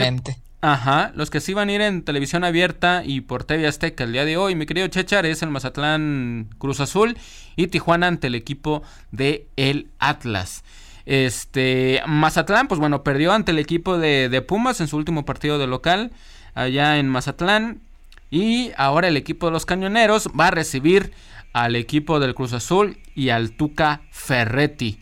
Ajá, 0.66 1.12
los 1.14 1.28
que 1.28 1.40
sí 1.40 1.52
van 1.52 1.68
a 1.68 1.72
ir 1.72 1.82
en 1.82 2.04
televisión 2.04 2.42
abierta 2.42 3.02
y 3.04 3.20
por 3.20 3.44
TV 3.44 3.66
Azteca 3.66 4.04
el 4.04 4.12
día 4.12 4.24
de 4.24 4.38
hoy, 4.38 4.54
mi 4.54 4.64
querido 4.64 4.88
Chechar, 4.88 5.26
es 5.26 5.42
el 5.42 5.50
Mazatlán 5.50 6.48
Cruz 6.56 6.80
Azul 6.80 7.18
y 7.54 7.66
Tijuana 7.66 8.06
ante 8.06 8.28
el 8.28 8.34
equipo 8.34 8.82
de 9.10 9.46
el 9.56 9.90
Atlas. 9.98 10.64
Este, 11.04 12.00
Mazatlán, 12.06 12.66
pues 12.66 12.80
bueno, 12.80 13.02
perdió 13.04 13.32
ante 13.34 13.52
el 13.52 13.58
equipo 13.58 13.98
de, 13.98 14.30
de 14.30 14.40
Pumas 14.40 14.80
en 14.80 14.88
su 14.88 14.96
último 14.96 15.26
partido 15.26 15.58
de 15.58 15.66
local 15.66 16.12
allá 16.54 16.96
en 16.96 17.10
Mazatlán. 17.10 17.82
Y 18.30 18.72
ahora 18.78 19.08
el 19.08 19.18
equipo 19.18 19.46
de 19.46 19.52
los 19.52 19.66
Cañoneros 19.66 20.28
va 20.28 20.46
a 20.46 20.50
recibir 20.50 21.12
al 21.54 21.76
equipo 21.76 22.20
del 22.20 22.34
Cruz 22.34 22.52
Azul 22.52 22.98
y 23.14 23.30
al 23.30 23.52
Tuca 23.52 24.02
Ferretti. 24.10 25.00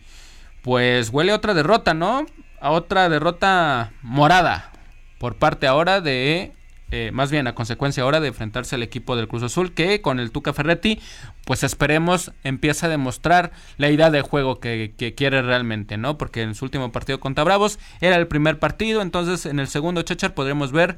Pues 0.61 1.09
huele 1.09 1.33
otra 1.33 1.53
derrota, 1.53 1.93
¿no? 1.93 2.25
A 2.61 2.71
otra 2.71 3.09
derrota 3.09 3.91
morada 4.01 4.71
por 5.17 5.35
parte 5.35 5.67
ahora 5.67 5.99
de, 5.99 6.53
eh, 6.91 7.09
más 7.11 7.31
bien 7.31 7.47
a 7.47 7.55
consecuencia 7.55 8.03
ahora 8.03 8.19
de 8.19 8.27
enfrentarse 8.27 8.75
al 8.75 8.83
equipo 8.83 9.15
del 9.15 9.27
Cruz 9.27 9.43
Azul, 9.43 9.73
que 9.73 10.01
con 10.01 10.19
el 10.19 10.31
Tuca 10.31 10.53
Ferretti, 10.53 11.01
pues 11.43 11.63
esperemos 11.63 12.31
empieza 12.43 12.85
a 12.85 12.89
demostrar 12.89 13.51
la 13.77 13.89
idea 13.89 14.11
de 14.11 14.21
juego 14.21 14.59
que, 14.59 14.93
quiere 15.17 15.41
realmente, 15.41 15.97
¿no? 15.97 16.17
Porque 16.17 16.43
en 16.43 16.55
su 16.55 16.65
último 16.65 16.91
partido 16.91 17.19
contra 17.19 17.43
Bravos 17.43 17.79
era 17.99 18.15
el 18.15 18.27
primer 18.27 18.59
partido, 18.59 19.01
entonces 19.01 19.45
en 19.47 19.59
el 19.59 19.67
segundo 19.67 20.03
Chechar 20.03 20.35
podremos 20.35 20.71
ver 20.71 20.97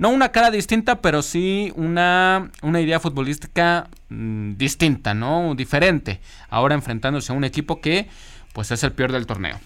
no 0.00 0.08
una 0.08 0.32
cara 0.32 0.50
distinta, 0.50 1.02
pero 1.02 1.20
sí 1.20 1.74
una, 1.76 2.50
una 2.62 2.80
idea 2.80 3.00
futbolística 3.00 3.90
mm, 4.08 4.54
distinta, 4.56 5.12
¿no? 5.12 5.54
Diferente. 5.54 6.20
Ahora 6.48 6.74
enfrentándose 6.74 7.30
a 7.32 7.34
un 7.34 7.44
equipo 7.44 7.82
que 7.82 8.08
pues 8.54 8.70
es 8.70 8.82
el 8.82 8.92
peor 8.92 9.12
del 9.12 9.26
torneo. 9.26 9.60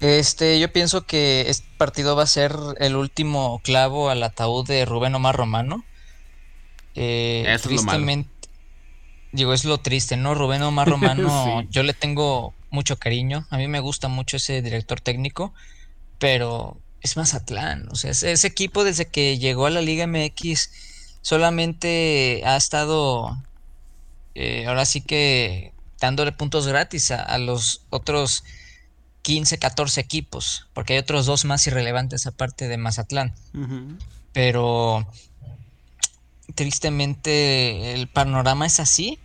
Este, 0.00 0.58
yo 0.58 0.72
pienso 0.72 1.02
que 1.02 1.50
este 1.50 1.68
partido 1.76 2.16
va 2.16 2.22
a 2.22 2.26
ser 2.26 2.56
el 2.78 2.96
último 2.96 3.60
clavo 3.62 4.08
al 4.08 4.22
ataúd 4.22 4.66
de 4.66 4.86
Rubén 4.86 5.14
Omar 5.14 5.36
Romano. 5.36 5.84
Eh, 6.94 7.44
tristemente, 7.62 8.30
digo, 9.32 9.52
es 9.52 9.66
lo 9.66 9.76
triste, 9.76 10.16
¿no? 10.16 10.34
Rubén 10.34 10.62
Omar 10.62 10.88
Romano, 10.88 11.60
yo 11.68 11.82
le 11.82 11.92
tengo 11.92 12.54
mucho 12.70 12.96
cariño. 12.98 13.46
A 13.50 13.58
mí 13.58 13.68
me 13.68 13.80
gusta 13.80 14.08
mucho 14.08 14.38
ese 14.38 14.62
director 14.62 14.98
técnico, 15.02 15.52
pero 16.18 16.78
es 17.02 17.16
Mazatlán. 17.16 17.88
O 17.90 17.96
sea, 17.96 18.10
ese, 18.10 18.46
equipo 18.46 18.84
desde 18.84 19.06
que 19.06 19.38
llegó 19.38 19.66
a 19.66 19.70
la 19.70 19.80
Liga 19.80 20.06
MX 20.06 20.70
solamente 21.22 22.42
ha 22.44 22.56
estado, 22.56 23.36
eh, 24.34 24.66
ahora 24.66 24.84
sí 24.84 25.00
que 25.00 25.72
dándole 26.00 26.32
puntos 26.32 26.66
gratis 26.66 27.10
a 27.10 27.36
los 27.38 27.82
otros 27.90 28.44
15, 29.22 29.58
14 29.58 30.00
equipos, 30.00 30.66
porque 30.72 30.94
hay 30.94 30.98
otros 30.98 31.26
dos 31.26 31.44
más 31.44 31.66
irrelevantes 31.66 32.26
aparte 32.26 32.68
de 32.68 32.76
Mazatlán. 32.78 33.34
Pero 34.32 35.06
tristemente 36.54 37.92
el 37.92 38.08
panorama 38.08 38.66
es 38.66 38.80
así, 38.80 39.18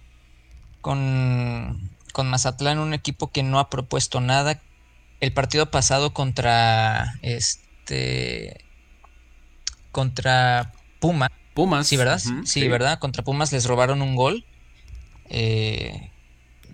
con, 0.82 1.92
con 2.12 2.30
Mazatlán, 2.30 2.80
un 2.80 2.94
equipo 2.94 3.32
que 3.32 3.44
no 3.44 3.60
ha 3.60 3.70
propuesto 3.70 4.20
nada. 4.20 4.62
El 5.22 5.34
partido 5.34 5.72
pasado 5.72 6.14
contra 6.14 7.16
este 7.22 7.65
contra 9.92 10.72
Puma. 11.00 11.32
Pumas. 11.54 11.88
Sí, 11.88 11.96
¿verdad? 11.96 12.22
sí, 12.44 12.68
¿verdad? 12.68 13.00
Contra 13.00 13.24
Pumas 13.24 13.52
les 13.54 13.66
robaron 13.66 14.02
un 14.02 14.16
gol. 14.16 14.46
Eh, 15.30 16.12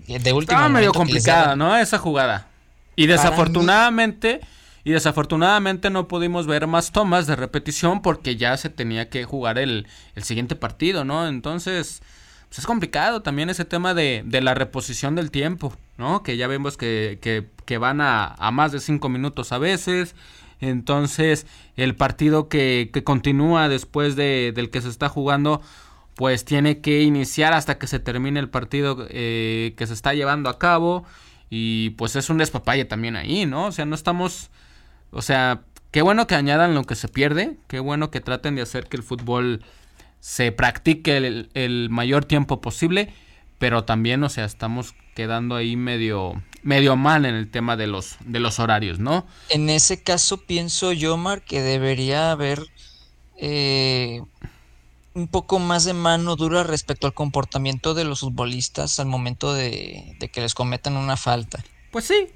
de 0.07 0.34
último 0.34 0.57
Estaba 0.57 0.70
medio 0.70 0.91
complicada, 0.91 1.55
¿no? 1.55 1.78
Esa 1.78 1.99
jugada. 1.99 2.47
Y 2.95 3.07
desafortunadamente, 3.07 4.41
y 4.84 4.91
desafortunadamente 4.91 5.89
no 5.89 6.07
pudimos 6.07 6.47
ver 6.47 6.68
más 6.68 6.91
tomas 6.91 7.28
de 7.28 7.36
repetición 7.36 8.01
porque 8.01 8.36
ya 8.36 8.57
se 8.57 8.70
tenía 8.70 9.09
que 9.09 9.24
jugar 9.24 9.57
el, 9.57 9.88
el 10.16 10.24
siguiente 10.24 10.55
partido, 10.55 11.05
¿no? 11.05 11.28
Entonces, 11.28 12.01
pues 12.49 12.59
es 12.59 12.66
complicado 12.66 13.22
también 13.22 13.49
ese 13.49 13.64
tema 13.64 13.93
de, 13.93 14.24
de 14.26 14.41
la 14.41 14.53
reposición 14.53 15.16
del 15.16 15.32
tiempo, 15.32 15.74
¿no? 15.97 16.24
Que 16.24 16.38
ya 16.38 16.47
vemos 16.47 16.76
que, 16.76 17.20
que, 17.22 17.47
que 17.66 17.78
van 17.78 18.01
a, 18.01 18.26
a, 18.26 18.51
más 18.51 18.72
de 18.72 18.80
cinco 18.80 19.07
minutos 19.07 19.51
a 19.51 19.57
veces. 19.57 20.16
Entonces, 20.62 21.47
el 21.76 21.95
partido 21.95 22.47
que, 22.47 22.91
que 22.93 23.03
continúa 23.03 23.68
después 23.68 24.16
de, 24.16 24.53
del 24.55 24.70
que 24.70 24.82
se 24.82 24.89
está 24.89 25.09
jugando, 25.09 25.62
pues 26.16 26.45
tiene 26.45 26.82
que 26.82 27.01
iniciar 27.01 27.53
hasta 27.53 27.80
que 27.80 27.88
se 27.88 27.99
termine 27.99 28.39
el 28.39 28.49
partido 28.49 29.07
eh, 29.09 29.74
que 29.76 29.88
se 29.88 29.93
está 29.93 30.14
llevando 30.14 30.49
a 30.49 30.59
cabo. 30.59 31.03
Y 31.49 31.91
pues 31.91 32.16
es 32.16 32.30
un 32.30 32.38
despapalle 32.38 32.86
también 32.86 33.16
ahí, 33.16 33.45
¿no? 33.45 33.66
O 33.68 33.72
sea, 33.72 33.86
no 33.86 33.95
estamos. 33.95 34.51
O 35.09 35.22
sea, 35.22 35.64
qué 35.89 36.01
bueno 36.01 36.28
que 36.28 36.36
añadan 36.36 36.76
lo 36.76 36.84
que 36.84 36.95
se 36.95 37.07
pierde. 37.07 37.57
Qué 37.68 37.80
bueno 37.80 38.12
que 38.12 38.22
traten 38.22 38.55
de 38.55 38.62
hacer 38.62 38.88
que 38.88 38.97
el 38.97 39.03
fútbol 39.03 39.64
se 40.20 40.51
practique 40.51 41.18
el, 41.18 41.49
el 41.55 41.89
mayor 41.89 42.26
tiempo 42.26 42.62
posible. 42.62 43.14
Pero 43.62 43.84
también, 43.84 44.24
o 44.24 44.30
sea, 44.30 44.45
estamos 44.45 44.95
quedando 45.14 45.55
ahí 45.55 45.76
medio, 45.76 46.34
medio 46.64 46.95
mal 46.95 47.26
en 47.26 47.36
el 47.36 47.51
tema 47.51 47.78
de 47.78 47.86
los, 47.86 48.18
de 48.22 48.39
los 48.39 48.57
horarios, 48.57 48.97
¿no? 48.97 49.28
En 49.49 49.70
ese 49.70 50.01
caso 50.01 50.38
pienso 50.47 50.93
yo, 50.93 51.16
Mar, 51.16 51.43
que 51.43 51.62
debería 51.62 52.32
haber 52.32 52.59
eh, 53.38 54.24
un 55.14 55.28
poco 55.28 55.59
más 55.59 55.86
de 55.86 55.93
mano 55.93 56.36
dura 56.36 56.64
respecto 56.64 57.05
al 57.05 57.14
comportamiento 57.14 57.93
de 57.93 58.03
los 58.03 58.22
futbolistas 58.22 58.99
al 58.99 59.05
momento 59.05 59.53
de, 59.53 60.16
de 60.18 60.30
que 60.30 60.41
les 60.41 60.55
cometan 60.55 60.97
una 60.97 61.16
falta. 61.16 61.64
Pues 61.91 62.05
sí. 62.05 62.30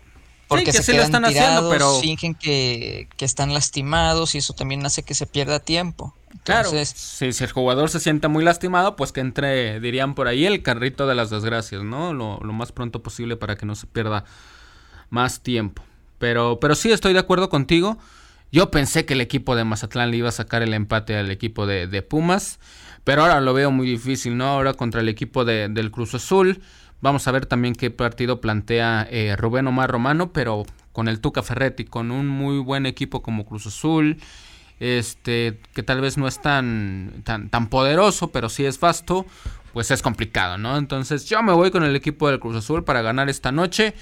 Porque 0.47 0.71
sí, 0.71 0.71
que 0.71 0.77
se 0.77 0.83
sí 0.83 0.91
quedan 0.91 0.99
lo 0.99 1.05
están 1.05 1.23
tirados, 1.23 1.49
haciendo, 1.49 1.69
pero 1.69 1.99
fingen 1.99 2.35
que, 2.35 3.07
que 3.17 3.25
están 3.25 3.53
lastimados 3.53 4.35
y 4.35 4.39
eso 4.39 4.53
también 4.53 4.85
hace 4.85 5.03
que 5.03 5.15
se 5.15 5.25
pierda 5.25 5.59
tiempo. 5.59 6.13
Claro, 6.43 6.69
sí, 6.85 7.33
si 7.33 7.43
el 7.43 7.51
jugador 7.51 7.89
se 7.89 7.99
siente 7.99 8.27
muy 8.27 8.43
lastimado, 8.43 8.95
pues 8.95 9.11
que 9.11 9.21
entre, 9.21 9.79
dirían 9.79 10.13
por 10.13 10.27
ahí, 10.27 10.45
el 10.45 10.61
carrito 10.61 11.07
de 11.07 11.15
las 11.15 11.29
desgracias, 11.29 11.83
¿no? 11.83 12.13
Lo, 12.13 12.39
lo, 12.39 12.53
más 12.53 12.71
pronto 12.71 13.01
posible 13.01 13.37
para 13.37 13.55
que 13.55 13.65
no 13.65 13.73
se 13.73 13.87
pierda 13.87 14.25
más 15.09 15.41
tiempo. 15.41 15.81
Pero, 16.19 16.59
pero 16.59 16.75
sí, 16.75 16.91
estoy 16.91 17.13
de 17.13 17.19
acuerdo 17.19 17.49
contigo. 17.49 17.97
Yo 18.51 18.69
pensé 18.69 19.05
que 19.05 19.13
el 19.13 19.21
equipo 19.21 19.55
de 19.55 19.63
Mazatlán 19.63 20.11
le 20.11 20.17
iba 20.17 20.29
a 20.29 20.33
sacar 20.33 20.61
el 20.61 20.73
empate 20.73 21.15
al 21.15 21.31
equipo 21.31 21.65
de, 21.65 21.87
de 21.87 22.01
Pumas, 22.01 22.59
pero 23.03 23.23
ahora 23.23 23.41
lo 23.41 23.53
veo 23.53 23.71
muy 23.71 23.87
difícil, 23.87 24.37
¿no? 24.37 24.47
Ahora 24.47 24.73
contra 24.73 25.01
el 25.01 25.09
equipo 25.09 25.45
de, 25.45 25.67
del 25.69 25.91
Cruz 25.91 26.13
Azul. 26.13 26.61
Vamos 27.05 27.27
a 27.27 27.31
ver 27.31 27.45
también 27.45 27.75
qué 27.75 27.91
partido 27.91 28.41
plantea 28.41 29.07
eh, 29.11 29.35
Rubén 29.37 29.67
Omar 29.67 29.91
Romano, 29.91 30.33
pero 30.33 30.63
con 30.91 31.07
el 31.07 31.19
Tuca 31.19 31.43
Ferretti, 31.43 31.85
con 31.85 32.09
un 32.09 32.27
muy 32.27 32.57
buen 32.57 32.87
equipo 32.87 33.21
como 33.21 33.45
Cruz 33.45 33.67
Azul 33.67 34.17
este 34.79 35.59
que 35.75 35.83
tal 35.83 36.01
vez 36.01 36.17
no 36.17 36.27
es 36.27 36.41
tan, 36.41 37.21
tan, 37.23 37.49
tan 37.49 37.67
poderoso, 37.69 38.31
pero 38.31 38.49
sí 38.49 38.65
es 38.65 38.79
vasto, 38.79 39.27
pues 39.71 39.91
es 39.91 40.01
complicado, 40.01 40.57
¿no? 40.57 40.77
Entonces 40.77 41.25
yo 41.25 41.43
me 41.43 41.53
voy 41.53 41.69
con 41.69 41.83
el 41.83 41.95
equipo 41.95 42.27
del 42.27 42.39
Cruz 42.39 42.55
Azul 42.55 42.83
para 42.83 43.03
ganar 43.03 43.29
esta 43.29 43.51
noche. 43.51 43.93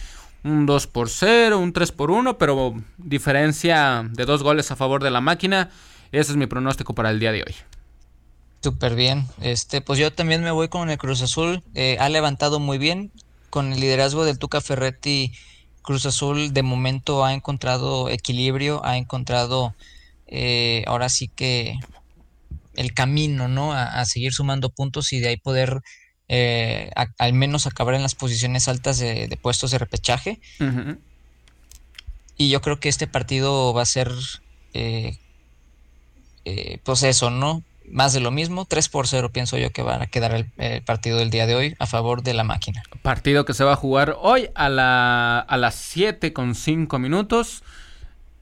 Un 0.45 0.65
2 0.65 0.87
por 0.87 1.09
0, 1.09 1.59
un 1.59 1.73
3 1.73 1.91
por 1.91 2.09
1, 2.09 2.37
pero 2.37 2.73
diferencia 2.97 4.09
de 4.13 4.23
dos 4.23 4.43
goles 4.43 4.71
a 4.71 4.77
favor 4.77 5.03
de 5.03 5.11
la 5.11 5.19
máquina. 5.19 5.71
Ese 6.13 6.31
es 6.31 6.37
mi 6.37 6.47
pronóstico 6.47 6.95
para 6.95 7.09
el 7.09 7.19
día 7.19 7.33
de 7.33 7.43
hoy. 7.43 7.53
Súper 8.63 8.95
bien. 8.95 9.27
Este, 9.41 9.81
pues 9.81 9.99
yo 9.99 10.13
también 10.13 10.41
me 10.41 10.51
voy 10.51 10.69
con 10.69 10.89
el 10.89 10.97
Cruz 10.97 11.21
Azul. 11.21 11.61
Eh, 11.75 11.97
ha 11.99 12.07
levantado 12.07 12.61
muy 12.61 12.77
bien. 12.77 13.11
Con 13.49 13.73
el 13.73 13.81
liderazgo 13.81 14.23
del 14.23 14.39
Tuca 14.39 14.61
Ferretti, 14.61 15.33
Cruz 15.81 16.05
Azul 16.05 16.53
de 16.53 16.63
momento 16.63 17.25
ha 17.25 17.33
encontrado 17.33 18.07
equilibrio, 18.09 18.83
ha 18.85 18.97
encontrado 18.97 19.75
eh, 20.27 20.85
ahora 20.87 21.09
sí 21.09 21.27
que 21.27 21.77
el 22.75 22.93
camino, 22.93 23.49
¿no? 23.49 23.73
A, 23.73 23.99
a, 23.99 24.05
seguir 24.05 24.33
sumando 24.33 24.69
puntos 24.69 25.11
y 25.11 25.19
de 25.19 25.27
ahí 25.27 25.37
poder 25.37 25.81
eh, 26.29 26.89
a, 26.95 27.07
al 27.19 27.33
menos 27.33 27.67
acabar 27.67 27.95
en 27.95 28.01
las 28.01 28.15
posiciones 28.15 28.69
altas 28.69 28.97
de, 28.97 29.27
de 29.27 29.37
puestos 29.37 29.71
de 29.71 29.77
repechaje. 29.77 30.39
Uh 30.61 30.63
-huh. 30.63 30.99
Y 32.37 32.49
yo 32.49 32.61
creo 32.61 32.79
que 32.79 32.89
este 32.89 33.07
partido 33.07 33.73
va 33.73 33.81
a 33.81 33.85
ser, 33.85 34.09
eh, 34.73 35.17
pues 36.83 37.03
eso, 37.03 37.29
¿no? 37.29 37.61
Más 37.89 38.13
de 38.13 38.19
lo 38.19 38.31
mismo, 38.31 38.65
3 38.65 38.89
por 38.89 39.07
0 39.07 39.31
pienso 39.31 39.57
yo 39.57 39.71
que 39.71 39.81
van 39.81 40.01
a 40.01 40.07
quedar 40.07 40.33
el, 40.33 40.51
el, 40.57 40.81
partido 40.81 41.17
del 41.17 41.29
día 41.29 41.45
de 41.45 41.55
hoy 41.55 41.75
a 41.79 41.85
favor 41.85 42.23
de 42.23 42.33
la 42.33 42.43
máquina. 42.43 42.83
Partido 43.01 43.45
que 43.45 43.53
se 43.53 43.63
va 43.63 43.73
a 43.73 43.77
jugar 43.77 44.17
hoy 44.19 44.49
a, 44.55 44.69
la, 44.69 45.39
a 45.39 45.57
las 45.57 45.75
7 45.75 46.33
con 46.33 46.55
5 46.55 46.99
minutos 46.99 47.63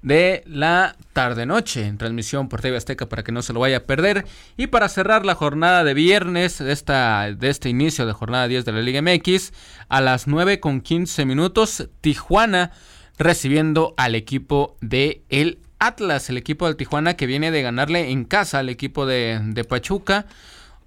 de 0.01 0.43
la 0.47 0.95
tarde-noche 1.13 1.85
en 1.85 1.97
transmisión 1.97 2.49
por 2.49 2.61
TV 2.61 2.77
Azteca 2.77 3.07
para 3.07 3.23
que 3.23 3.31
no 3.31 3.41
se 3.41 3.53
lo 3.53 3.59
vaya 3.59 3.77
a 3.77 3.83
perder. 3.83 4.25
Y 4.57 4.67
para 4.67 4.89
cerrar 4.89 5.25
la 5.25 5.35
jornada 5.35 5.83
de 5.83 5.93
viernes 5.93 6.57
de, 6.57 6.71
esta, 6.71 7.31
de 7.31 7.49
este 7.49 7.69
inicio 7.69 8.05
de 8.05 8.13
jornada 8.13 8.47
10 8.47 8.65
de 8.65 8.71
la 8.71 8.81
Liga 8.81 9.01
MX, 9.01 9.53
a 9.89 10.01
las 10.01 10.27
9 10.27 10.59
con 10.59 10.81
15 10.81 11.25
minutos, 11.25 11.89
Tijuana 12.01 12.71
recibiendo 13.17 13.93
al 13.97 14.15
equipo 14.15 14.77
de 14.81 15.23
el 15.29 15.59
Atlas, 15.81 16.29
el 16.29 16.37
equipo 16.37 16.67
del 16.67 16.75
Tijuana 16.75 17.15
que 17.15 17.25
viene 17.25 17.49
de 17.49 17.63
ganarle 17.63 18.11
en 18.11 18.23
casa 18.23 18.59
al 18.59 18.69
equipo 18.69 19.05
de, 19.05 19.65
Pachuca. 19.67 20.27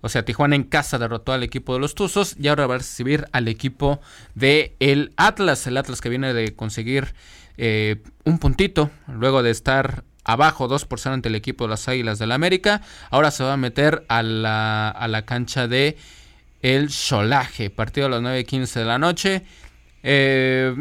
O 0.01 0.09
sea, 0.09 0.25
Tijuana 0.25 0.55
en 0.55 0.63
casa 0.63 0.99
derrotó 0.99 1.33
al 1.33 1.43
equipo 1.43 1.75
de 1.75 1.81
los 1.81 1.95
Tuzos 1.95 2.37
y 2.39 2.49
ahora 2.49 2.67
va 2.67 2.77
a 2.77 2.79
recibir 2.79 3.27
al 3.33 3.49
equipo 3.49 4.01
de 4.35 4.77
el 4.79 5.13
Atlas, 5.17 5.67
el 5.67 5.77
Atlas 5.77 6.01
que 6.01 6.09
viene 6.09 6.33
de 6.33 6.55
conseguir 6.55 7.15
eh, 7.57 8.03
un 8.25 8.39
puntito 8.39 8.91
luego 9.09 9.43
de 9.43 9.51
estar 9.51 10.05
abajo 10.23 10.69
2 10.69 10.85
por 10.85 11.01
0 11.01 11.15
ante 11.15 11.29
el 11.29 11.35
equipo 11.35 11.65
de 11.65 11.71
las 11.71 11.89
Águilas 11.89 12.21
del 12.21 12.29
la 12.29 12.37
América. 12.37 12.81
Ahora 13.11 13.33
se 13.33 13.43
va 13.43 13.55
a 13.55 13.57
meter 13.57 14.05
a 14.09 14.23
la, 14.23 14.91
a 14.91 15.09
la 15.09 15.25
cancha 15.25 15.67
de 15.67 15.97
el 16.63 16.91
Solaje, 16.91 17.69
partido 17.69 18.07
a 18.07 18.11
las 18.11 18.23
9.15 18.23 18.75
de 18.75 18.85
la 18.85 18.99
noche. 18.99 19.43
Eh, 20.03 20.75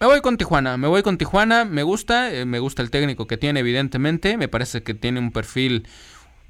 me 0.00 0.06
voy 0.06 0.20
con 0.22 0.38
Tijuana, 0.38 0.76
me 0.76 0.88
voy 0.88 1.02
con 1.02 1.18
Tijuana, 1.18 1.64
me 1.64 1.82
gusta, 1.82 2.32
eh, 2.32 2.46
me 2.46 2.58
gusta 2.58 2.82
el 2.82 2.90
técnico 2.90 3.26
que 3.26 3.36
tiene 3.36 3.60
evidentemente, 3.60 4.36
me 4.36 4.48
parece 4.48 4.82
que 4.82 4.94
tiene 4.94 5.20
un 5.20 5.30
perfil 5.30 5.86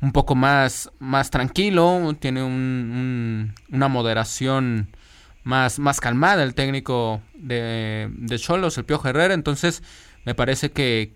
un 0.01 0.13
poco 0.13 0.35
más, 0.35 0.91
más 0.99 1.31
tranquilo, 1.31 2.17
tiene 2.19 2.43
un, 2.43 2.53
un, 2.53 3.55
una 3.71 3.89
moderación 3.89 4.89
más, 5.43 5.79
más 5.79 6.01
calmada 6.01 6.43
el 6.43 6.55
técnico 6.55 7.23
de, 7.35 8.11
Cholos, 8.39 8.79
el 8.79 8.85
Piojo 8.85 9.09
Herrera. 9.09 9.35
Entonces, 9.35 9.83
me 10.25 10.35
parece 10.35 10.71
que, 10.71 11.15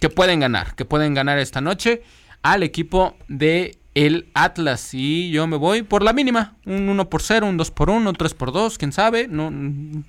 que 0.00 0.08
pueden 0.08 0.40
ganar, 0.40 0.74
que 0.74 0.84
pueden 0.84 1.14
ganar 1.14 1.38
esta 1.38 1.60
noche 1.60 2.02
al 2.42 2.62
equipo 2.62 3.16
de 3.28 3.78
el 3.94 4.30
Atlas. 4.34 4.94
Y 4.94 5.30
yo 5.30 5.46
me 5.46 5.56
voy 5.56 5.82
por 5.82 6.02
la 6.02 6.12
mínima. 6.12 6.56
Un 6.64 6.88
1 6.88 7.10
por 7.10 7.22
0, 7.22 7.46
un 7.46 7.56
2 7.56 7.70
por 7.70 7.90
1, 7.90 8.10
un 8.10 8.16
3 8.16 8.34
por 8.34 8.52
2, 8.52 8.78
quién 8.78 8.92
sabe. 8.92 9.28
No, 9.28 9.50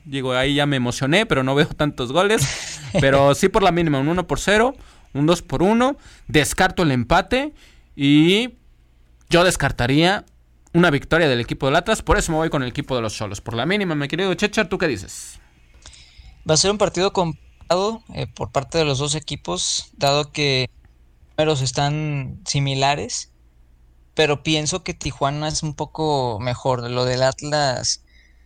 digo, 0.05 0.33
ahí 0.33 0.55
ya 0.55 0.65
me 0.65 0.77
emocioné, 0.77 1.25
pero 1.25 1.43
no 1.43 1.55
veo 1.55 1.67
tantos 1.67 2.11
goles. 2.11 2.69
Pero 3.01 3.33
sí 3.33 3.49
por 3.49 3.63
la 3.63 3.71
mínima, 3.71 3.97
un 3.97 4.07
1 4.07 4.27
por 4.27 4.39
0, 4.39 4.75
un 5.13 5.25
2 5.25 5.41
por 5.41 5.63
1. 5.63 5.97
Descarto 6.27 6.83
el 6.83 6.91
empate. 6.91 7.53
Y 7.95 8.51
yo 9.29 9.43
descartaría 9.43 10.25
una 10.73 10.91
victoria 10.91 11.27
del 11.27 11.39
equipo 11.39 11.65
del 11.65 11.75
Atlas. 11.75 12.03
Por 12.03 12.17
eso 12.17 12.31
me 12.31 12.37
voy 12.37 12.49
con 12.51 12.61
el 12.61 12.69
equipo 12.69 12.95
de 12.95 13.01
los 13.01 13.15
Cholos. 13.15 13.41
Por 13.41 13.55
la 13.55 13.65
mínima, 13.65 13.95
mi 13.95 14.07
querido 14.07 14.33
Chechar, 14.35 14.69
¿tú 14.69 14.77
qué 14.77 14.87
dices? 14.87 15.39
Va 16.49 16.53
a 16.53 16.57
ser 16.57 16.69
un 16.71 16.77
partido 16.77 17.13
complicado 17.13 18.03
eh, 18.13 18.27
por 18.27 18.51
parte 18.51 18.77
de 18.77 18.85
los 18.85 18.99
dos 18.99 19.15
equipos, 19.15 19.91
dado 19.93 20.31
que 20.31 20.69
los 20.69 21.45
números 21.45 21.61
están 21.61 22.41
similares. 22.45 23.32
Pero 24.15 24.43
pienso 24.43 24.83
que 24.83 24.93
Tijuana 24.93 25.47
es 25.47 25.63
un 25.63 25.73
poco 25.73 26.39
mejor. 26.39 26.89
Lo 26.89 27.05
del 27.05 27.23
Atlas, 27.23 28.03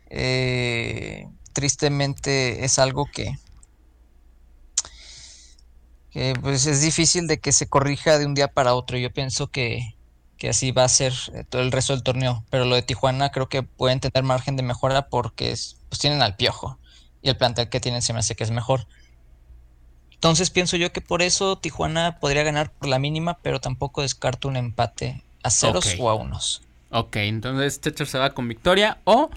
eh, 0.09 1.28
tristemente, 1.53 2.63
es 2.65 2.80
algo 2.80 3.05
que, 3.05 3.38
que 6.11 6.34
pues 6.41 6.65
es 6.68 6.82
difícil 6.82 7.28
de 7.28 7.39
que 7.39 7.51
se 7.51 7.68
corrija 7.68 8.18
de 8.18 8.26
un 8.26 8.34
día 8.34 8.47
para 8.47 8.76
otro. 8.76 8.97
Yo 8.97 9.11
pienso 9.11 9.47
que, 9.47 9.95
que 10.38 10.49
así 10.49 10.72
va 10.72 10.86
a 10.86 10.89
ser 10.89 11.13
eh, 11.34 11.43
todo 11.43 11.61
el 11.61 11.72
resto 11.72 11.93
del 11.93 12.03
torneo. 12.03 12.45
Pero 12.49 12.65
lo 12.65 12.76
de 12.76 12.84
Tijuana 12.84 13.32
creo 13.32 13.49
que 13.49 13.63
pueden 13.63 13.99
tener 13.99 14.24
margen 14.24 14.55
de 14.55 14.63
mejora 14.63 15.09
porque 15.09 15.51
es, 15.51 15.78
pues 15.89 15.99
tienen 15.99 16.22
al 16.22 16.38
piojo. 16.38 16.80
Y 17.22 17.30
el 17.30 17.38
plantel 17.38 17.70
que 17.70 17.82
tienen 17.82 18.01
se 18.01 18.13
me 18.13 18.20
hace 18.20 18.36
que 18.36 18.45
es 18.45 18.51
mejor. 18.51 18.88
Entonces 20.13 20.49
pienso 20.49 20.78
yo 20.78 20.91
que 20.93 21.01
por 21.01 21.22
eso 21.22 21.57
Tijuana 21.57 22.20
podría 22.20 22.43
ganar 22.43 22.72
por 22.72 22.88
la 22.88 22.99
mínima, 22.99 23.38
pero 23.43 23.59
tampoco 23.59 24.01
descarto 24.01 24.47
un 24.47 24.55
empate 24.55 25.24
a 25.48 25.50
ceros 25.50 25.88
okay. 25.88 26.00
o 26.00 26.10
a 26.10 26.16
unos. 26.16 26.62
Ok, 26.89 27.18
entonces 27.18 27.82
Techer 27.82 28.08
se 28.08 28.18
va 28.18 28.34
con 28.34 28.48
victoria 28.48 29.00
o 29.04 29.30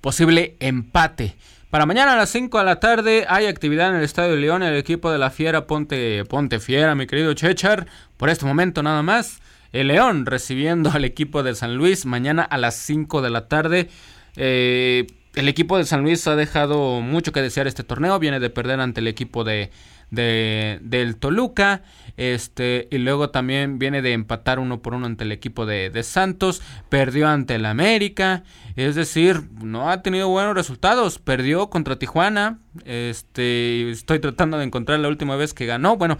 posible 0.00 0.56
empate. 0.60 1.36
Para 1.70 1.86
mañana 1.86 2.12
a 2.12 2.16
las 2.16 2.28
5 2.30 2.58
de 2.58 2.64
la 2.64 2.80
tarde 2.80 3.24
hay 3.28 3.46
actividad 3.46 3.90
en 3.90 3.96
el 3.96 4.02
Estadio 4.02 4.36
León. 4.36 4.62
El 4.62 4.76
equipo 4.76 5.10
de 5.10 5.18
la 5.18 5.30
Fiera, 5.30 5.66
ponte, 5.66 6.24
ponte 6.26 6.60
fiera, 6.60 6.94
mi 6.94 7.06
querido 7.06 7.32
Chechar. 7.32 7.86
Por 8.16 8.28
este 8.28 8.44
momento 8.44 8.82
nada 8.82 9.02
más. 9.02 9.40
El 9.72 9.88
León 9.88 10.26
recibiendo 10.26 10.90
al 10.90 11.04
equipo 11.06 11.42
de 11.42 11.54
San 11.54 11.76
Luis 11.76 12.04
mañana 12.04 12.42
a 12.42 12.58
las 12.58 12.74
5 12.76 13.22
de 13.22 13.30
la 13.30 13.48
tarde. 13.48 13.88
Eh, 14.36 15.06
el 15.34 15.48
equipo 15.48 15.78
de 15.78 15.86
San 15.86 16.02
Luis 16.02 16.26
ha 16.26 16.36
dejado 16.36 17.00
mucho 17.00 17.32
que 17.32 17.40
desear 17.40 17.66
este 17.66 17.84
torneo. 17.84 18.18
Viene 18.18 18.38
de 18.38 18.50
perder 18.50 18.78
ante 18.80 19.00
el 19.00 19.08
equipo 19.08 19.42
de, 19.42 19.70
del 20.12 21.16
Toluca. 21.16 21.82
Este, 22.16 22.88
y 22.90 22.98
luego 22.98 23.30
también 23.30 23.78
viene 23.78 24.02
de 24.02 24.12
empatar 24.12 24.58
uno 24.58 24.82
por 24.82 24.94
uno 24.94 25.06
ante 25.06 25.24
el 25.24 25.32
equipo 25.32 25.66
de, 25.66 25.90
de, 25.90 26.02
Santos. 26.02 26.62
Perdió 26.88 27.28
ante 27.28 27.56
el 27.56 27.66
América. 27.66 28.44
Es 28.76 28.94
decir, 28.94 29.48
no 29.62 29.90
ha 29.90 30.02
tenido 30.02 30.28
buenos 30.28 30.54
resultados. 30.54 31.18
Perdió 31.18 31.70
contra 31.70 31.98
Tijuana. 31.98 32.58
Este, 32.84 33.90
estoy 33.90 34.20
tratando 34.20 34.58
de 34.58 34.64
encontrar 34.64 35.00
la 35.00 35.08
última 35.08 35.36
vez 35.36 35.54
que 35.54 35.66
ganó. 35.66 35.96
Bueno, 35.96 36.18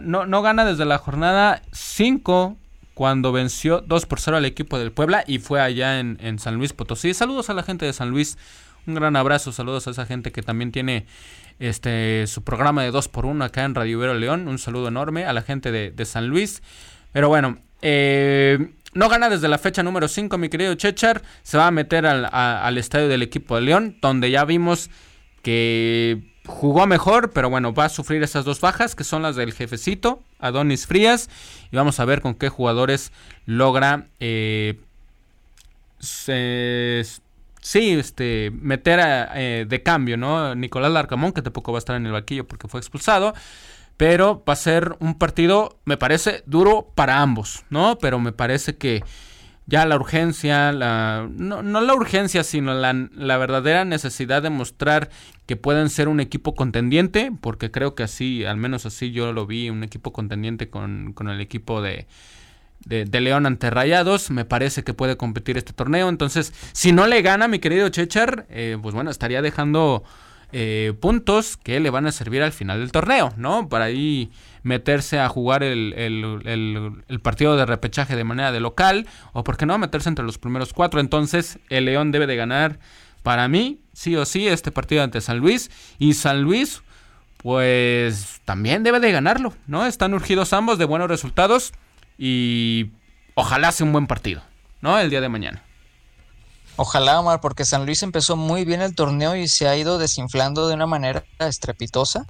no, 0.00 0.26
no 0.26 0.42
gana 0.42 0.64
desde 0.64 0.84
la 0.84 0.98
jornada 0.98 1.62
5 1.72 2.56
cuando 2.94 3.32
venció 3.32 3.80
2 3.80 4.06
por 4.06 4.20
0 4.20 4.36
al 4.36 4.44
equipo 4.44 4.78
del 4.78 4.92
Puebla 4.92 5.24
y 5.26 5.38
fue 5.38 5.60
allá 5.60 6.00
en, 6.00 6.18
en, 6.20 6.38
San 6.38 6.56
Luis 6.56 6.72
Potosí. 6.72 7.14
Saludos 7.14 7.50
a 7.50 7.54
la 7.54 7.62
gente 7.62 7.86
de 7.86 7.92
San 7.92 8.10
Luis, 8.10 8.36
un 8.86 8.94
gran 8.94 9.16
abrazo, 9.16 9.52
saludos 9.52 9.86
a 9.86 9.92
esa 9.92 10.06
gente 10.06 10.32
que 10.32 10.42
también 10.42 10.72
tiene 10.72 11.06
este 11.60 12.26
su 12.26 12.42
programa 12.42 12.82
de 12.82 12.90
2 12.90 13.08
por 13.08 13.26
1 13.26 13.44
acá 13.44 13.64
en 13.64 13.74
Radio 13.74 13.98
Ibero 13.98 14.14
León, 14.14 14.48
un 14.48 14.58
saludo 14.58 14.88
enorme 14.88 15.24
a 15.24 15.32
la 15.32 15.42
gente 15.42 15.70
de, 15.70 15.90
de 15.92 16.04
San 16.04 16.26
Luis. 16.26 16.62
Pero 17.12 17.28
bueno, 17.28 17.58
eh, 17.82 18.72
no 18.92 19.08
gana 19.08 19.28
desde 19.28 19.48
la 19.48 19.58
fecha 19.58 19.82
número 19.82 20.08
5, 20.08 20.36
mi 20.38 20.48
querido 20.48 20.74
Chechar, 20.74 21.22
se 21.42 21.58
va 21.58 21.66
a 21.66 21.70
meter 21.70 22.06
al, 22.06 22.28
al 22.32 22.78
estadio 22.78 23.08
del 23.08 23.22
equipo 23.22 23.56
de 23.56 23.62
León, 23.62 23.98
donde 24.00 24.30
ya 24.30 24.44
vimos 24.44 24.90
que 25.42 26.22
jugó 26.46 26.86
mejor, 26.86 27.30
pero 27.30 27.48
bueno, 27.50 27.72
va 27.72 27.86
a 27.86 27.88
sufrir 27.88 28.22
esas 28.22 28.44
dos 28.44 28.60
bajas, 28.60 28.94
que 28.94 29.04
son 29.04 29.22
las 29.22 29.36
del 29.36 29.52
jefecito, 29.52 30.22
Adonis 30.38 30.86
Frías, 30.86 31.30
y 31.70 31.76
vamos 31.76 32.00
a 32.00 32.04
ver 32.04 32.20
con 32.20 32.34
qué 32.34 32.48
jugadores 32.48 33.12
logra 33.46 34.08
eh, 34.18 34.78
sí, 37.60 37.90
este, 37.90 38.50
meter 38.54 39.00
eh, 39.34 39.66
de 39.68 39.82
cambio, 39.82 40.16
¿no? 40.16 40.54
Nicolás 40.54 40.92
Larcamón, 40.92 41.32
que 41.32 41.42
tampoco 41.42 41.72
va 41.72 41.78
a 41.78 41.80
estar 41.80 41.96
en 41.96 42.06
el 42.06 42.12
vaquillo 42.12 42.46
porque 42.46 42.68
fue 42.68 42.80
expulsado. 42.80 43.34
Pero 43.96 44.42
va 44.48 44.54
a 44.54 44.56
ser 44.56 44.96
un 45.00 45.18
partido, 45.18 45.78
me 45.84 45.98
parece, 45.98 46.42
duro 46.46 46.90
para 46.94 47.20
ambos, 47.20 47.64
¿no? 47.68 47.98
Pero 47.98 48.18
me 48.18 48.32
parece 48.32 48.78
que 48.78 49.02
ya 49.66 49.86
la 49.86 49.94
urgencia, 49.96 50.72
la, 50.72 51.28
no, 51.30 51.62
no 51.62 51.80
la 51.80 51.94
urgencia, 51.94 52.42
sino 52.42 52.74
la, 52.74 52.92
la, 53.14 53.36
verdadera 53.36 53.84
necesidad 53.84 54.42
de 54.42 54.50
mostrar 54.50 55.10
que 55.46 55.56
pueden 55.56 55.90
ser 55.90 56.08
un 56.08 56.18
equipo 56.18 56.54
contendiente, 56.54 57.30
porque 57.40 57.70
creo 57.70 57.94
que 57.94 58.02
así, 58.02 58.44
al 58.44 58.56
menos 58.56 58.84
así 58.86 59.12
yo 59.12 59.32
lo 59.32 59.46
vi, 59.46 59.70
un 59.70 59.84
equipo 59.84 60.12
contendiente 60.12 60.70
con, 60.70 61.12
con 61.12 61.28
el 61.28 61.40
equipo 61.40 61.82
de, 61.82 62.08
de, 62.84 63.20
León 63.20 63.46
ante 63.46 63.70
Rayados, 63.70 64.30
me 64.30 64.44
parece 64.44 64.82
que 64.82 64.94
puede 64.94 65.16
competir 65.16 65.58
este 65.58 65.72
torneo, 65.72 66.08
entonces 66.08 66.52
si 66.72 66.92
no 66.92 67.06
le 67.06 67.22
gana 67.22 67.48
mi 67.48 67.58
querido 67.58 67.88
Chechar, 67.88 68.46
eh, 68.48 68.78
pues 68.80 68.94
bueno, 68.94 69.10
estaría 69.10 69.42
dejando 69.42 70.02
eh, 70.52 70.94
puntos 71.00 71.56
que 71.56 71.78
le 71.78 71.90
van 71.90 72.06
a 72.06 72.12
servir 72.12 72.42
al 72.42 72.52
final 72.52 72.80
del 72.80 72.90
torneo, 72.90 73.32
¿no? 73.36 73.68
Para 73.68 73.84
ahí 73.84 74.32
meterse 74.64 75.20
a 75.20 75.28
jugar 75.28 75.62
el, 75.62 75.94
el, 75.94 77.20
partido 77.20 77.56
de 77.56 77.66
repechaje 77.66 78.16
de 78.16 78.24
manera 78.24 78.50
de 78.50 78.58
local, 78.58 79.06
o 79.32 79.44
por 79.44 79.56
qué 79.56 79.64
no 79.64 79.78
meterse 79.78 80.08
entre 80.08 80.24
los 80.24 80.38
primeros 80.38 80.72
cuatro. 80.72 80.98
Entonces, 81.00 81.60
el 81.68 81.84
León 81.84 82.10
debe 82.10 82.26
de 82.26 82.34
ganar, 82.34 82.80
para 83.22 83.46
mí, 83.46 83.80
sí 83.92 84.16
o 84.16 84.24
sí, 84.24 84.48
este 84.48 84.72
partido 84.72 85.04
ante 85.04 85.20
San 85.20 85.38
Luis. 85.38 85.70
Y 85.98 86.14
San 86.14 86.42
Luis, 86.42 86.82
pues 87.36 88.40
también 88.44 88.82
debe 88.82 88.98
de 88.98 89.12
ganarlo, 89.12 89.54
¿no? 89.68 89.86
Están 89.86 90.14
urgidos 90.14 90.52
ambos 90.52 90.78
de 90.78 90.84
buenos 90.84 91.08
resultados 91.08 91.72
y 92.22 92.90
ojalá 93.34 93.72
sea 93.72 93.86
un 93.86 93.92
buen 93.92 94.06
partido, 94.06 94.42
¿no? 94.82 94.98
El 94.98 95.08
día 95.08 95.22
de 95.22 95.30
mañana. 95.30 95.64
Ojalá, 96.76 97.18
Omar, 97.18 97.40
porque 97.40 97.64
San 97.64 97.86
Luis 97.86 98.02
empezó 98.02 98.36
muy 98.36 98.66
bien 98.66 98.82
el 98.82 98.94
torneo 98.94 99.36
y 99.36 99.48
se 99.48 99.66
ha 99.66 99.76
ido 99.76 99.98
desinflando 99.98 100.68
de 100.68 100.74
una 100.74 100.86
manera 100.86 101.24
estrepitosa. 101.38 102.26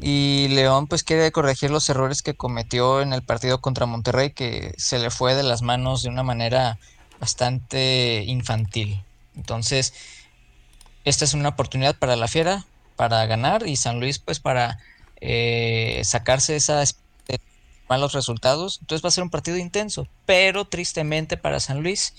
Y 0.00 0.46
León 0.50 0.86
pues 0.86 1.02
quiere 1.02 1.32
corregir 1.32 1.72
los 1.72 1.88
errores 1.88 2.22
que 2.22 2.34
cometió 2.34 3.00
en 3.00 3.12
el 3.12 3.22
partido 3.22 3.60
contra 3.60 3.86
Monterrey, 3.86 4.30
que 4.30 4.72
se 4.76 5.00
le 5.00 5.10
fue 5.10 5.34
de 5.34 5.42
las 5.42 5.62
manos 5.62 6.04
de 6.04 6.10
una 6.10 6.22
manera 6.22 6.78
bastante 7.18 8.22
infantil. 8.24 9.02
Entonces, 9.34 9.94
esta 11.04 11.24
es 11.24 11.34
una 11.34 11.48
oportunidad 11.48 11.96
para 11.98 12.14
la 12.14 12.28
Fiera, 12.28 12.66
para 12.94 13.26
ganar, 13.26 13.66
y 13.66 13.74
San 13.74 13.98
Luis 13.98 14.20
pues 14.20 14.38
para 14.38 14.78
eh, 15.20 16.02
sacarse 16.04 16.54
esas 16.54 16.96
malos 17.88 18.12
resultados. 18.12 18.78
Entonces 18.80 19.04
va 19.04 19.08
a 19.08 19.12
ser 19.12 19.24
un 19.24 19.30
partido 19.30 19.56
intenso, 19.56 20.06
pero 20.26 20.64
tristemente 20.64 21.36
para 21.36 21.60
San 21.60 21.82
Luis, 21.82 22.14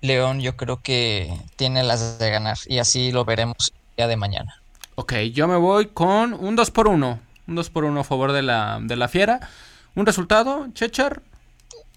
León 0.00 0.40
yo 0.40 0.56
creo 0.56 0.82
que 0.82 1.32
tiene 1.56 1.82
las 1.82 2.18
de 2.18 2.30
ganar, 2.30 2.58
y 2.66 2.78
así 2.78 3.12
lo 3.12 3.24
veremos 3.24 3.72
el 3.72 3.96
día 3.96 4.06
de 4.08 4.16
mañana. 4.16 4.62
Ok, 4.94 5.14
yo 5.32 5.48
me 5.48 5.56
voy 5.56 5.86
con 5.86 6.34
un 6.34 6.54
2 6.54 6.70
por 6.70 6.88
1 6.88 7.20
Un 7.46 7.54
2 7.54 7.70
por 7.70 7.84
1 7.84 8.00
a 8.00 8.04
favor 8.04 8.32
de 8.32 8.42
la, 8.42 8.78
de 8.82 8.96
la 8.96 9.08
fiera. 9.08 9.48
¿Un 9.94 10.06
resultado, 10.06 10.66
Chechar? 10.74 11.22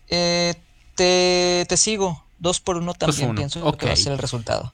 Eh, 0.08 0.56
te, 0.96 1.66
te, 1.68 1.78
sigo. 1.78 2.24
2 2.40 2.60
por 2.62 2.78
1 2.78 2.94
también 2.94 3.36
pienso 3.36 3.72
que 3.78 3.86
va 3.86 3.94
a 3.94 3.98
ser 3.98 4.14
el 4.14 4.20
resultado. 4.20 4.74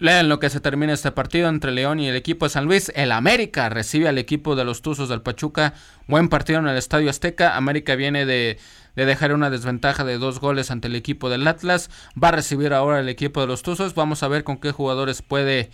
Lean 0.00 0.30
lo 0.30 0.40
que 0.40 0.48
se 0.48 0.60
termina 0.60 0.94
este 0.94 1.12
partido 1.12 1.50
entre 1.50 1.72
León 1.72 2.00
y 2.00 2.08
el 2.08 2.16
equipo 2.16 2.46
de 2.46 2.50
San 2.50 2.64
Luis. 2.64 2.90
El 2.94 3.12
América 3.12 3.68
recibe 3.68 4.08
al 4.08 4.16
equipo 4.16 4.56
de 4.56 4.64
los 4.64 4.80
Tuzos 4.80 5.10
del 5.10 5.20
Pachuca. 5.20 5.74
Buen 6.08 6.30
partido 6.30 6.58
en 6.58 6.68
el 6.68 6.76
Estadio 6.78 7.10
Azteca. 7.10 7.54
América 7.54 7.96
viene 7.96 8.24
de, 8.24 8.58
de, 8.96 9.04
dejar 9.04 9.34
una 9.34 9.50
desventaja 9.50 10.02
de 10.04 10.16
dos 10.16 10.40
goles 10.40 10.70
ante 10.70 10.88
el 10.88 10.96
equipo 10.96 11.28
del 11.28 11.46
Atlas. 11.46 11.90
Va 12.20 12.28
a 12.28 12.32
recibir 12.32 12.72
ahora 12.72 13.00
el 13.00 13.10
equipo 13.10 13.42
de 13.42 13.46
los 13.46 13.62
Tuzos. 13.62 13.94
Vamos 13.94 14.22
a 14.22 14.28
ver 14.28 14.42
con 14.42 14.56
qué 14.56 14.72
jugadores 14.72 15.20
puede 15.20 15.68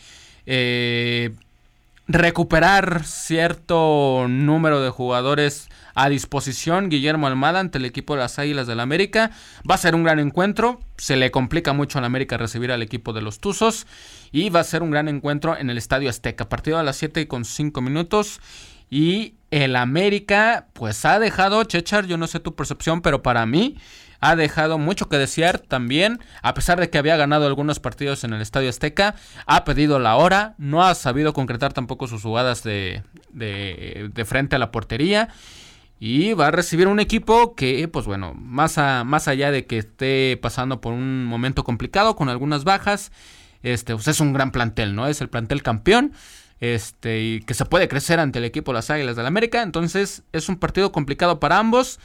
eh, 0.45 1.31
recuperar 2.09 3.05
cierto 3.05 4.27
número 4.29 4.81
de 4.81 4.91
jugadores 4.91 5.69
a 5.95 6.09
disposición 6.09 6.89
Guillermo 6.89 7.27
Almada 7.27 7.59
ante 7.59 7.79
el 7.79 7.85
equipo 7.85 8.15
de 8.15 8.21
las 8.21 8.39
Águilas 8.39 8.67
del 8.67 8.77
la 8.77 8.83
América. 8.83 9.31
Va 9.69 9.77
a 9.77 9.79
ser 9.79 9.95
un 9.95 10.05
gran 10.05 10.19
encuentro. 10.19 10.81
Se 10.99 11.17
le 11.17 11.31
complica 11.31 11.73
mucho 11.73 11.99
a 11.99 12.03
la 12.03 12.07
América 12.07 12.37
recibir 12.37 12.71
al 12.71 12.83
equipo 12.83 13.13
de 13.13 13.23
los 13.23 13.41
Tuzos. 13.41 13.87
Y 14.31 14.51
va 14.51 14.61
a 14.61 14.65
ser 14.65 14.83
un 14.83 14.91
gran 14.91 15.09
encuentro 15.09 15.57
en 15.57 15.71
el 15.71 15.79
Estadio 15.79 16.11
Azteca. 16.11 16.49
Partido 16.49 16.79
a 16.79 16.83
las 16.83 16.97
7 16.97 17.27
con 17.29 17.45
5 17.45 17.81
minutos. 17.81 18.41
Y 18.91 19.35
el 19.51 19.75
América, 19.75 20.69
pues 20.75 21.05
ha 21.05 21.19
dejado, 21.19 21.65
Chechar, 21.65 22.07
yo 22.07 22.19
no 22.19 22.27
sé 22.27 22.41
tu 22.41 22.55
percepción, 22.55 23.01
pero 23.01 23.23
para 23.23 23.47
mí 23.47 23.77
ha 24.31 24.37
dejado 24.37 24.79
mucho 24.79 25.09
que 25.09 25.19
desear 25.19 25.59
también, 25.59 26.19
a 26.43 26.55
pesar 26.55 26.81
de 26.81 26.91
que 26.91 26.99
había 26.99 27.17
ganado 27.17 27.47
algunos 27.47 27.79
partidos 27.79 28.25
en 28.25 28.33
el 28.33 28.43
Estadio 28.43 28.69
Azteca, 28.69 29.15
ha 29.47 29.65
pedido 29.65 30.01
la 30.01 30.17
hora, 30.17 30.55
no 30.59 30.85
ha 30.85 30.95
sabido 30.97 31.33
concretar 31.33 31.73
tampoco 31.73 32.09
sus 32.09 32.23
jugadas 32.23 32.65
de, 32.65 33.05
de, 33.33 34.25
frente 34.25 34.57
a 34.57 34.59
la 34.59 34.73
portería. 34.73 35.29
Y 35.99 36.35
va 36.35 36.49
a 36.49 36.51
recibir 36.51 36.89
un 36.89 37.01
equipo 37.01 37.55
que, 37.55 37.89
pues 37.89 38.05
bueno, 38.05 38.35
más, 38.35 38.77
más 38.77 39.29
allá 39.29 39.51
de 39.51 39.65
que 39.65 39.79
esté 39.79 40.39
pasando 40.43 40.81
por 40.81 40.93
un 40.93 41.25
momento 41.25 41.65
complicado 41.65 42.17
con 42.17 42.29
algunas 42.29 42.65
bajas, 42.65 43.13
este, 43.63 43.95
pues 43.95 44.09
es 44.09 44.21
un 44.21 44.33
gran 44.33 44.51
plantel, 44.51 44.95
¿no? 44.95 45.07
Es 45.07 45.21
el 45.23 45.31
plantel 45.31 45.63
campeón, 45.63 46.13
este, 46.61 47.23
y 47.23 47.41
que 47.41 47.55
se 47.55 47.65
puede 47.65 47.89
crecer 47.89 48.21
ante 48.21 48.41
el 48.41 48.45
equipo 48.45 48.73
las 48.75 48.91
Águilas 48.91 49.17
del 49.17 49.23
la 49.23 49.29
América. 49.29 49.63
Entonces, 49.63 50.23
es 50.33 50.49
un 50.49 50.57
partido 50.57 50.93
complicado 50.93 51.41
para 51.41 51.59
ambos, 51.59 51.99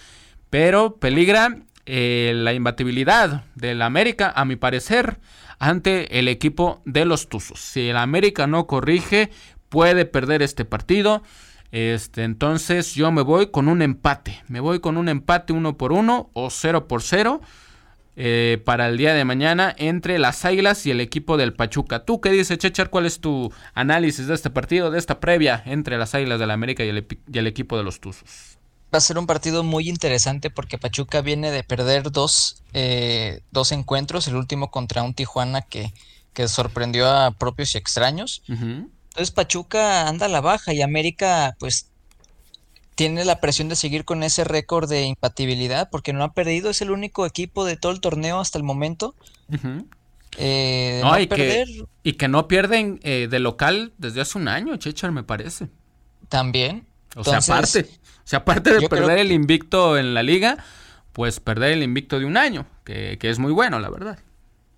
pero 0.49 0.95
peligra 0.95 1.57
eh, 1.85 2.33
la 2.35 2.53
imbatibilidad 2.53 3.43
del 3.55 3.81
América, 3.81 4.31
a 4.35 4.45
mi 4.45 4.55
parecer, 4.55 5.19
ante 5.59 6.19
el 6.19 6.27
equipo 6.27 6.81
de 6.85 7.05
los 7.05 7.29
Tuzos. 7.29 7.59
Si 7.59 7.89
el 7.89 7.97
América 7.97 8.47
no 8.47 8.67
corrige, 8.67 9.29
puede 9.69 10.05
perder 10.05 10.41
este 10.41 10.65
partido. 10.65 11.23
Este, 11.71 12.23
entonces 12.23 12.93
yo 12.95 13.11
me 13.11 13.21
voy 13.21 13.51
con 13.51 13.67
un 13.67 13.81
empate. 13.81 14.43
Me 14.47 14.59
voy 14.59 14.79
con 14.79 14.97
un 14.97 15.07
empate 15.09 15.53
uno 15.53 15.77
por 15.77 15.91
uno 15.93 16.29
o 16.33 16.49
0 16.49 16.87
por 16.87 17.01
0 17.01 17.41
eh, 18.17 18.61
para 18.65 18.89
el 18.89 18.97
día 18.97 19.13
de 19.13 19.23
mañana 19.23 19.73
entre 19.77 20.19
las 20.19 20.43
Águilas 20.43 20.85
y 20.85 20.91
el 20.91 20.99
equipo 20.99 21.37
del 21.37 21.53
Pachuca. 21.53 22.03
¿Tú 22.03 22.19
qué 22.19 22.29
dices, 22.29 22.57
Chechar? 22.57 22.89
¿Cuál 22.89 23.05
es 23.05 23.21
tu 23.21 23.53
análisis 23.73 24.27
de 24.27 24.33
este 24.33 24.49
partido, 24.49 24.91
de 24.91 24.99
esta 24.99 25.19
previa 25.19 25.63
entre 25.65 25.97
las 25.97 26.13
Águilas 26.13 26.39
del 26.39 26.51
América 26.51 26.83
y 26.83 26.89
el, 26.89 27.07
y 27.31 27.37
el 27.37 27.47
equipo 27.47 27.77
de 27.77 27.83
los 27.83 28.01
Tuzos? 28.01 28.50
Va 28.93 28.97
a 28.97 29.01
ser 29.01 29.17
un 29.17 29.25
partido 29.25 29.63
muy 29.63 29.89
interesante 29.89 30.49
porque 30.49 30.77
Pachuca 30.77 31.21
viene 31.21 31.51
de 31.51 31.63
perder 31.63 32.11
dos, 32.11 32.61
eh, 32.73 33.41
dos 33.51 33.71
encuentros, 33.71 34.27
el 34.27 34.35
último 34.35 34.69
contra 34.69 35.03
un 35.03 35.13
Tijuana 35.13 35.61
que, 35.61 35.93
que 36.33 36.47
sorprendió 36.47 37.09
a 37.09 37.31
propios 37.31 37.75
y 37.75 37.77
extraños. 37.77 38.43
Entonces 38.47 39.31
Pachuca 39.31 40.07
anda 40.07 40.25
a 40.25 40.29
la 40.29 40.41
baja 40.41 40.73
y 40.73 40.81
América 40.81 41.55
pues 41.59 41.87
tiene 42.95 43.23
la 43.23 43.39
presión 43.39 43.69
de 43.69 43.75
seguir 43.75 44.05
con 44.05 44.23
ese 44.23 44.43
récord 44.43 44.89
de 44.89 45.05
impatibilidad 45.05 45.89
porque 45.89 46.13
no 46.13 46.23
ha 46.23 46.33
perdido, 46.33 46.69
es 46.69 46.81
el 46.81 46.91
único 46.91 47.25
equipo 47.25 47.65
de 47.65 47.77
todo 47.77 47.91
el 47.93 48.01
torneo 48.01 48.39
hasta 48.39 48.57
el 48.57 48.63
momento. 48.63 49.15
Eh, 50.37 51.01
no, 51.03 51.19
y, 51.19 51.27
que, 51.27 51.65
y, 52.03 52.13
que, 52.13 52.27
no 52.27 52.47
pierden 52.47 52.99
eh, 53.03 53.27
de 53.29 53.39
local 53.39 53.93
desde 53.97 54.21
hace 54.21 54.37
un 54.37 54.47
año, 54.47 54.75
Chechar, 54.77 55.11
me 55.11 55.23
parece. 55.23 55.69
También. 56.29 56.87
O 57.15 57.23
sea, 57.23 57.39
aparte. 57.39 57.89
O 58.23 58.27
sea, 58.31 58.39
aparte 58.39 58.73
de 58.73 58.87
perder 58.87 59.19
el 59.19 59.31
invicto 59.31 59.97
en 59.97 60.13
la 60.13 60.23
liga, 60.23 60.57
pues 61.13 61.39
perder 61.39 61.71
el 61.71 61.83
invicto 61.83 62.19
de 62.19 62.25
un 62.25 62.37
año, 62.37 62.65
que, 62.83 63.17
es 63.21 63.39
muy 63.39 63.51
bueno, 63.51 63.79
la 63.79 63.89
verdad. 63.89 64.19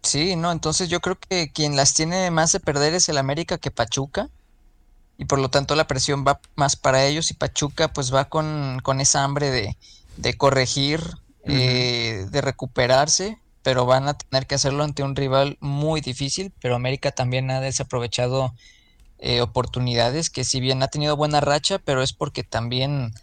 Sí, 0.01 0.35
no, 0.35 0.51
entonces 0.51 0.89
yo 0.89 0.99
creo 0.99 1.17
que 1.17 1.51
quien 1.51 1.75
las 1.75 1.93
tiene 1.93 2.29
más 2.31 2.51
de 2.51 2.59
perder 2.59 2.93
es 2.93 3.07
el 3.09 3.17
América 3.17 3.57
que 3.57 3.71
Pachuca. 3.71 4.29
Y 5.17 5.25
por 5.25 5.39
lo 5.39 5.49
tanto 5.49 5.75
la 5.75 5.87
presión 5.87 6.25
va 6.27 6.39
más 6.55 6.75
para 6.75 7.05
ellos 7.05 7.29
y 7.29 7.35
Pachuca 7.35 7.93
pues 7.93 8.13
va 8.13 8.25
con, 8.25 8.79
con 8.81 8.99
esa 8.99 9.23
hambre 9.23 9.51
de, 9.51 9.77
de 10.17 10.33
corregir, 10.35 11.01
eh, 11.45 12.25
de 12.31 12.41
recuperarse, 12.41 13.37
pero 13.61 13.85
van 13.85 14.07
a 14.07 14.15
tener 14.15 14.47
que 14.47 14.55
hacerlo 14.55 14.83
ante 14.83 15.03
un 15.03 15.15
rival 15.15 15.57
muy 15.59 16.01
difícil, 16.01 16.51
pero 16.59 16.75
América 16.75 17.11
también 17.11 17.51
ha 17.51 17.61
desaprovechado 17.61 18.53
eh, 19.19 19.41
oportunidades, 19.41 20.29
que 20.29 20.43
si 20.43 20.59
bien 20.59 20.83
ha 20.83 20.87
tenido 20.89 21.15
buena 21.15 21.39
racha, 21.41 21.79
pero 21.79 22.01
es 22.01 22.11
porque 22.11 22.43
también 22.43 23.13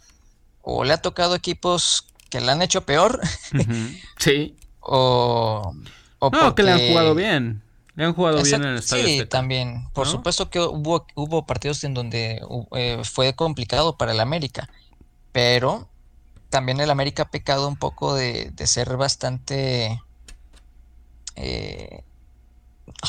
o 0.61 0.83
le 0.83 0.93
ha 0.93 1.01
tocado 1.01 1.35
equipos 1.35 2.07
que 2.29 2.41
le 2.41 2.51
han 2.51 2.61
hecho 2.61 2.81
peor. 2.85 3.19
Sí. 4.17 4.55
o, 4.81 5.73
no, 6.21 6.55
que 6.55 6.63
le 6.63 6.71
han 6.71 6.79
jugado 6.79 7.15
bien. 7.15 7.63
Le 7.95 8.05
han 8.05 8.13
jugado 8.13 8.41
bien 8.41 8.61
en 8.61 8.69
el 8.69 8.77
estadio. 8.77 9.05
Sí, 9.05 9.25
también. 9.25 9.89
Por 9.93 10.07
supuesto 10.07 10.49
que 10.49 10.59
hubo, 10.59 11.05
hubo 11.15 11.45
partidos 11.45 11.83
en 11.83 11.93
donde 11.93 12.41
eh, 12.75 13.01
fue 13.03 13.33
complicado 13.33 13.97
para 13.97 14.11
el 14.13 14.19
América. 14.19 14.69
Pero 15.31 15.89
también 16.49 16.79
el 16.79 16.89
América 16.89 17.23
ha 17.23 17.31
pecado 17.31 17.67
un 17.67 17.77
poco 17.77 18.13
de, 18.13 18.53
ser 18.65 18.95
bastante. 18.97 20.01
Eh, 21.35 22.03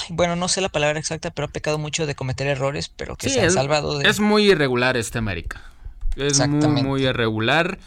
bueno, 0.09 0.37
no 0.37 0.49
sé 0.49 0.61
la 0.61 0.69
palabra 0.69 0.99
exacta, 0.99 1.31
pero 1.31 1.47
ha 1.47 1.51
pecado 1.51 1.79
mucho 1.79 2.07
de 2.07 2.15
cometer 2.15 2.47
errores, 2.47 2.89
pero 2.89 3.17
que 3.17 3.29
se 3.29 3.41
han 3.41 3.51
salvado 3.51 3.99
de. 3.99 4.09
Es 4.09 4.21
muy 4.21 4.51
irregular 4.51 4.97
este 4.97 5.19
América. 5.19 5.61
Es 6.17 6.47
muy, 6.49 6.83
muy 6.83 7.07
irregular. 7.07 7.79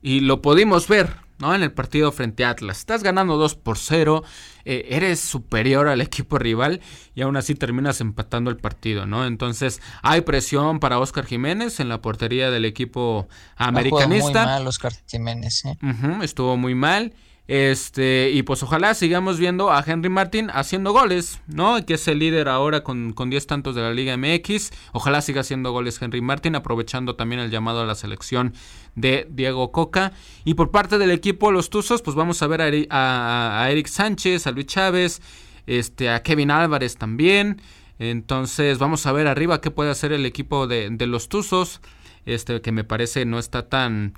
Y 0.00 0.20
lo 0.20 0.42
pudimos 0.42 0.88
ver, 0.88 1.16
¿no? 1.38 1.54
En 1.54 1.62
el 1.62 1.72
partido 1.72 2.10
frente 2.12 2.44
a 2.44 2.50
Atlas. 2.50 2.78
Estás 2.78 3.02
ganando 3.02 3.36
2 3.36 3.54
por 3.56 3.78
0, 3.78 4.24
eh, 4.64 4.86
eres 4.90 5.20
superior 5.20 5.88
al 5.88 6.00
equipo 6.00 6.38
rival 6.38 6.80
y 7.14 7.22
aún 7.22 7.36
así 7.36 7.54
terminas 7.54 8.00
empatando 8.00 8.50
el 8.50 8.56
partido, 8.56 9.06
¿no? 9.06 9.26
Entonces 9.26 9.80
hay 10.02 10.22
presión 10.22 10.80
para 10.80 10.98
Oscar 10.98 11.24
Jiménez 11.24 11.80
en 11.80 11.88
la 11.88 12.02
portería 12.02 12.50
del 12.50 12.64
equipo 12.64 13.28
americanista. 13.56 14.42
muy 14.42 14.52
mal 14.52 14.66
Oscar 14.66 14.92
Jiménez, 15.06 15.64
¿eh? 15.64 15.78
estuvo 16.22 16.56
muy 16.56 16.74
mal. 16.74 17.12
Este, 17.52 18.30
y 18.32 18.44
pues 18.44 18.62
ojalá 18.62 18.94
sigamos 18.94 19.38
viendo 19.38 19.70
a 19.70 19.84
Henry 19.86 20.08
Martin 20.08 20.48
haciendo 20.54 20.94
goles, 20.94 21.42
¿no? 21.46 21.84
Que 21.84 21.94
es 21.94 22.08
el 22.08 22.20
líder 22.20 22.48
ahora 22.48 22.82
con, 22.82 23.12
con 23.12 23.28
10 23.28 23.46
tantos 23.46 23.74
de 23.74 23.82
la 23.82 23.92
Liga 23.92 24.16
MX. 24.16 24.70
Ojalá 24.92 25.20
siga 25.20 25.42
haciendo 25.42 25.70
goles 25.70 26.00
Henry 26.00 26.22
Martin, 26.22 26.54
aprovechando 26.54 27.14
también 27.14 27.42
el 27.42 27.50
llamado 27.50 27.82
a 27.82 27.84
la 27.84 27.94
selección 27.94 28.54
de 28.94 29.28
Diego 29.30 29.70
Coca. 29.70 30.14
Y 30.46 30.54
por 30.54 30.70
parte 30.70 30.96
del 30.96 31.10
equipo, 31.10 31.52
los 31.52 31.68
Tuzos, 31.68 32.00
pues 32.00 32.16
vamos 32.16 32.40
a 32.40 32.46
ver 32.46 32.86
a, 32.88 33.68
Eric 33.70 33.86
Sánchez, 33.86 34.46
a 34.46 34.50
Luis 34.52 34.64
Chávez, 34.64 35.20
este, 35.66 36.08
a 36.08 36.22
Kevin 36.22 36.50
Álvarez 36.50 36.96
también. 36.96 37.60
Entonces, 37.98 38.78
vamos 38.78 39.04
a 39.04 39.12
ver 39.12 39.26
arriba 39.26 39.60
qué 39.60 39.70
puede 39.70 39.90
hacer 39.90 40.14
el 40.14 40.24
equipo 40.24 40.66
de, 40.66 40.88
de 40.88 41.06
los 41.06 41.28
Tuzos. 41.28 41.82
Este, 42.24 42.62
que 42.62 42.72
me 42.72 42.84
parece 42.84 43.26
no 43.26 43.38
está 43.38 43.68
tan 43.68 44.14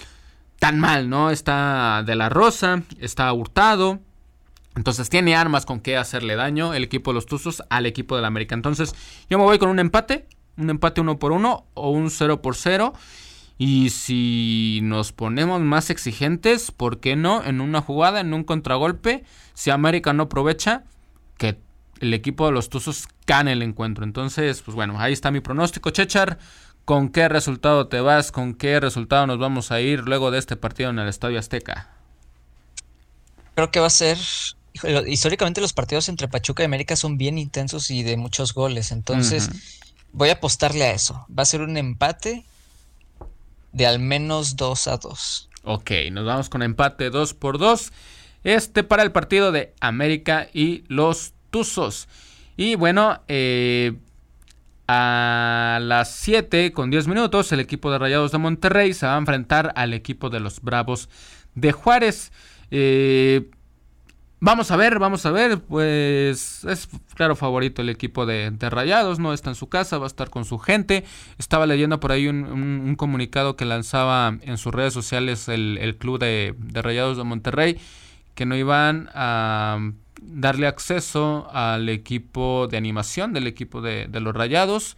tan 0.65 0.81
mal, 0.81 1.11
¿no? 1.11 1.31
Está 1.31 2.03
de 2.07 2.17
la 2.17 2.31
Rosa, 2.31 2.85
está 2.99 3.31
Hurtado. 3.35 4.01
Entonces 4.75 5.11
tiene 5.11 5.37
armas 5.37 5.67
con 5.67 5.79
que 5.79 5.99
hacerle 5.99 6.37
daño 6.37 6.73
el 6.73 6.83
equipo 6.85 7.11
de 7.11 7.17
los 7.17 7.27
Tuzos 7.27 7.63
al 7.69 7.85
equipo 7.85 8.17
de 8.17 8.23
la 8.23 8.29
América. 8.29 8.55
Entonces 8.55 8.95
yo 9.29 9.37
me 9.37 9.45
voy 9.45 9.59
con 9.59 9.69
un 9.69 9.79
empate, 9.79 10.27
un 10.57 10.71
empate 10.71 11.03
uno 11.03 11.19
por 11.19 11.33
uno 11.33 11.67
o 11.75 11.91
un 11.91 12.09
0 12.09 12.41
por 12.41 12.57
0. 12.57 12.95
Y 13.59 13.91
si 13.91 14.81
nos 14.83 15.13
ponemos 15.13 15.61
más 15.61 15.91
exigentes, 15.91 16.71
¿por 16.71 16.99
qué 16.99 17.15
no? 17.15 17.45
En 17.45 17.61
una 17.61 17.83
jugada, 17.83 18.21
en 18.21 18.33
un 18.33 18.43
contragolpe, 18.43 19.23
si 19.53 19.69
América 19.69 20.15
no 20.15 20.23
aprovecha, 20.23 20.85
que 21.37 21.59
el 22.01 22.15
equipo 22.15 22.47
de 22.47 22.53
los 22.53 22.71
Tuzos 22.71 23.07
gane 23.27 23.53
el 23.53 23.61
encuentro. 23.61 24.03
Entonces, 24.03 24.63
pues 24.63 24.75
bueno, 24.75 24.99
ahí 24.99 25.13
está 25.13 25.31
mi 25.31 25.41
pronóstico, 25.41 25.91
Chechar. 25.91 26.39
¿Con 26.85 27.09
qué 27.09 27.29
resultado 27.29 27.89
te 27.89 28.01
vas? 28.01 28.31
¿Con 28.31 28.55
qué 28.55 28.79
resultado 28.79 29.27
nos 29.27 29.39
vamos 29.39 29.71
a 29.71 29.81
ir 29.81 30.01
luego 30.01 30.31
de 30.31 30.39
este 30.39 30.57
partido 30.57 30.91
en 30.91 30.99
el 30.99 31.09
Estadio 31.09 31.39
Azteca? 31.39 31.89
Creo 33.55 33.71
que 33.71 33.81
va 33.81 33.87
a 33.87 33.91
ser. 33.91 34.19
históricamente 35.07 35.61
los 35.61 35.73
partidos 35.73 36.09
entre 36.09 36.29
Pachuca 36.29 36.63
y 36.63 36.67
América 36.67 36.97
son 36.97 37.17
bien 37.17 37.39
intensos 37.39 37.91
y 37.91 38.03
de 38.03 38.17
muchos 38.17 38.53
goles. 38.53 38.93
Entonces, 38.93 39.49
voy 40.13 40.29
a 40.29 40.35
apostarle 40.35 40.85
a 40.85 40.93
eso. 40.93 41.27
Va 41.37 41.45
a 41.45 41.47
ser 41.47 41.63
un 41.63 41.77
empate 41.77 42.45
de 43.73 43.87
al 43.87 43.99
menos 43.99 44.57
2 44.57 44.87
a 44.89 44.97
2. 44.99 45.49
Ok, 45.65 45.91
nos 46.13 46.27
vamos 46.27 46.49
con 46.51 46.63
empate 46.63 47.09
2 47.09 47.35
por 47.35 47.59
2. 47.59 47.93
Este 48.45 48.85
para 48.85 49.03
el 49.03 49.13
partido 49.13 49.53
de 49.53 49.73
América 49.81 50.49
y 50.53 50.85
los 50.89 51.33
Tuzos. 51.51 52.09
Y 52.57 52.75
bueno, 52.75 53.23
eh, 53.29 53.95
a 54.87 55.79
las 55.81 56.15
7 56.17 56.73
con 56.73 56.91
10 56.91 57.09
minutos, 57.09 57.51
el 57.53 57.61
equipo 57.61 57.91
de 57.91 57.99
Rayados 57.99 58.33
de 58.33 58.39
Monterrey 58.39 58.93
se 58.93 59.07
va 59.07 59.15
a 59.15 59.19
enfrentar 59.19 59.73
al 59.77 59.95
equipo 59.95 60.31
de 60.31 60.41
los 60.41 60.61
Bravos 60.61 61.09
de 61.55 61.73
Juárez. 61.73 62.33
Eh, 62.71 63.51
vamos 64.41 64.71
a 64.71 64.77
ver, 64.77 64.99
vamos 64.99 65.25
a 65.25 65.31
ver. 65.31 65.61
Pues 65.61 66.65
es 66.65 66.89
claro 67.15 67.35
favorito 67.37 67.83
el 67.83 67.89
equipo 67.89 68.27
de, 68.27 68.53
Rayados. 68.61 69.19
No 69.19 69.33
está 69.33 69.51
en 69.51 69.57
su 69.57 69.69
casa, 69.69 69.99
va 69.99 70.05
a 70.05 70.09
estar 70.09 70.29
con 70.31 70.45
su 70.45 70.59
gente. 70.59 71.05
Estaba 71.39 71.67
leyendo 71.67 71.99
por 72.01 72.13
ahí 72.13 72.29
un, 72.29 72.95
comunicado 72.97 73.57
que 73.57 73.65
lanzaba 73.65 74.37
en 74.43 74.59
sus 74.59 74.75
redes 74.75 74.93
sociales 74.93 75.49
el, 75.49 75.97
club 75.99 76.19
de, 76.19 76.55
de 76.59 76.83
Rayados 76.83 77.17
de 77.17 77.25
Monterrey. 77.25 77.79
Que 78.35 78.45
no 78.45 78.57
iban 78.57 79.09
a 79.15 79.79
darle 80.27 80.67
acceso 80.67 81.49
al 81.53 81.89
equipo 81.89 82.67
de 82.71 82.77
animación 82.77 83.33
del 83.33 83.47
equipo 83.47 83.81
de, 83.81 84.09
los 84.09 84.35
Rayados. 84.35 84.97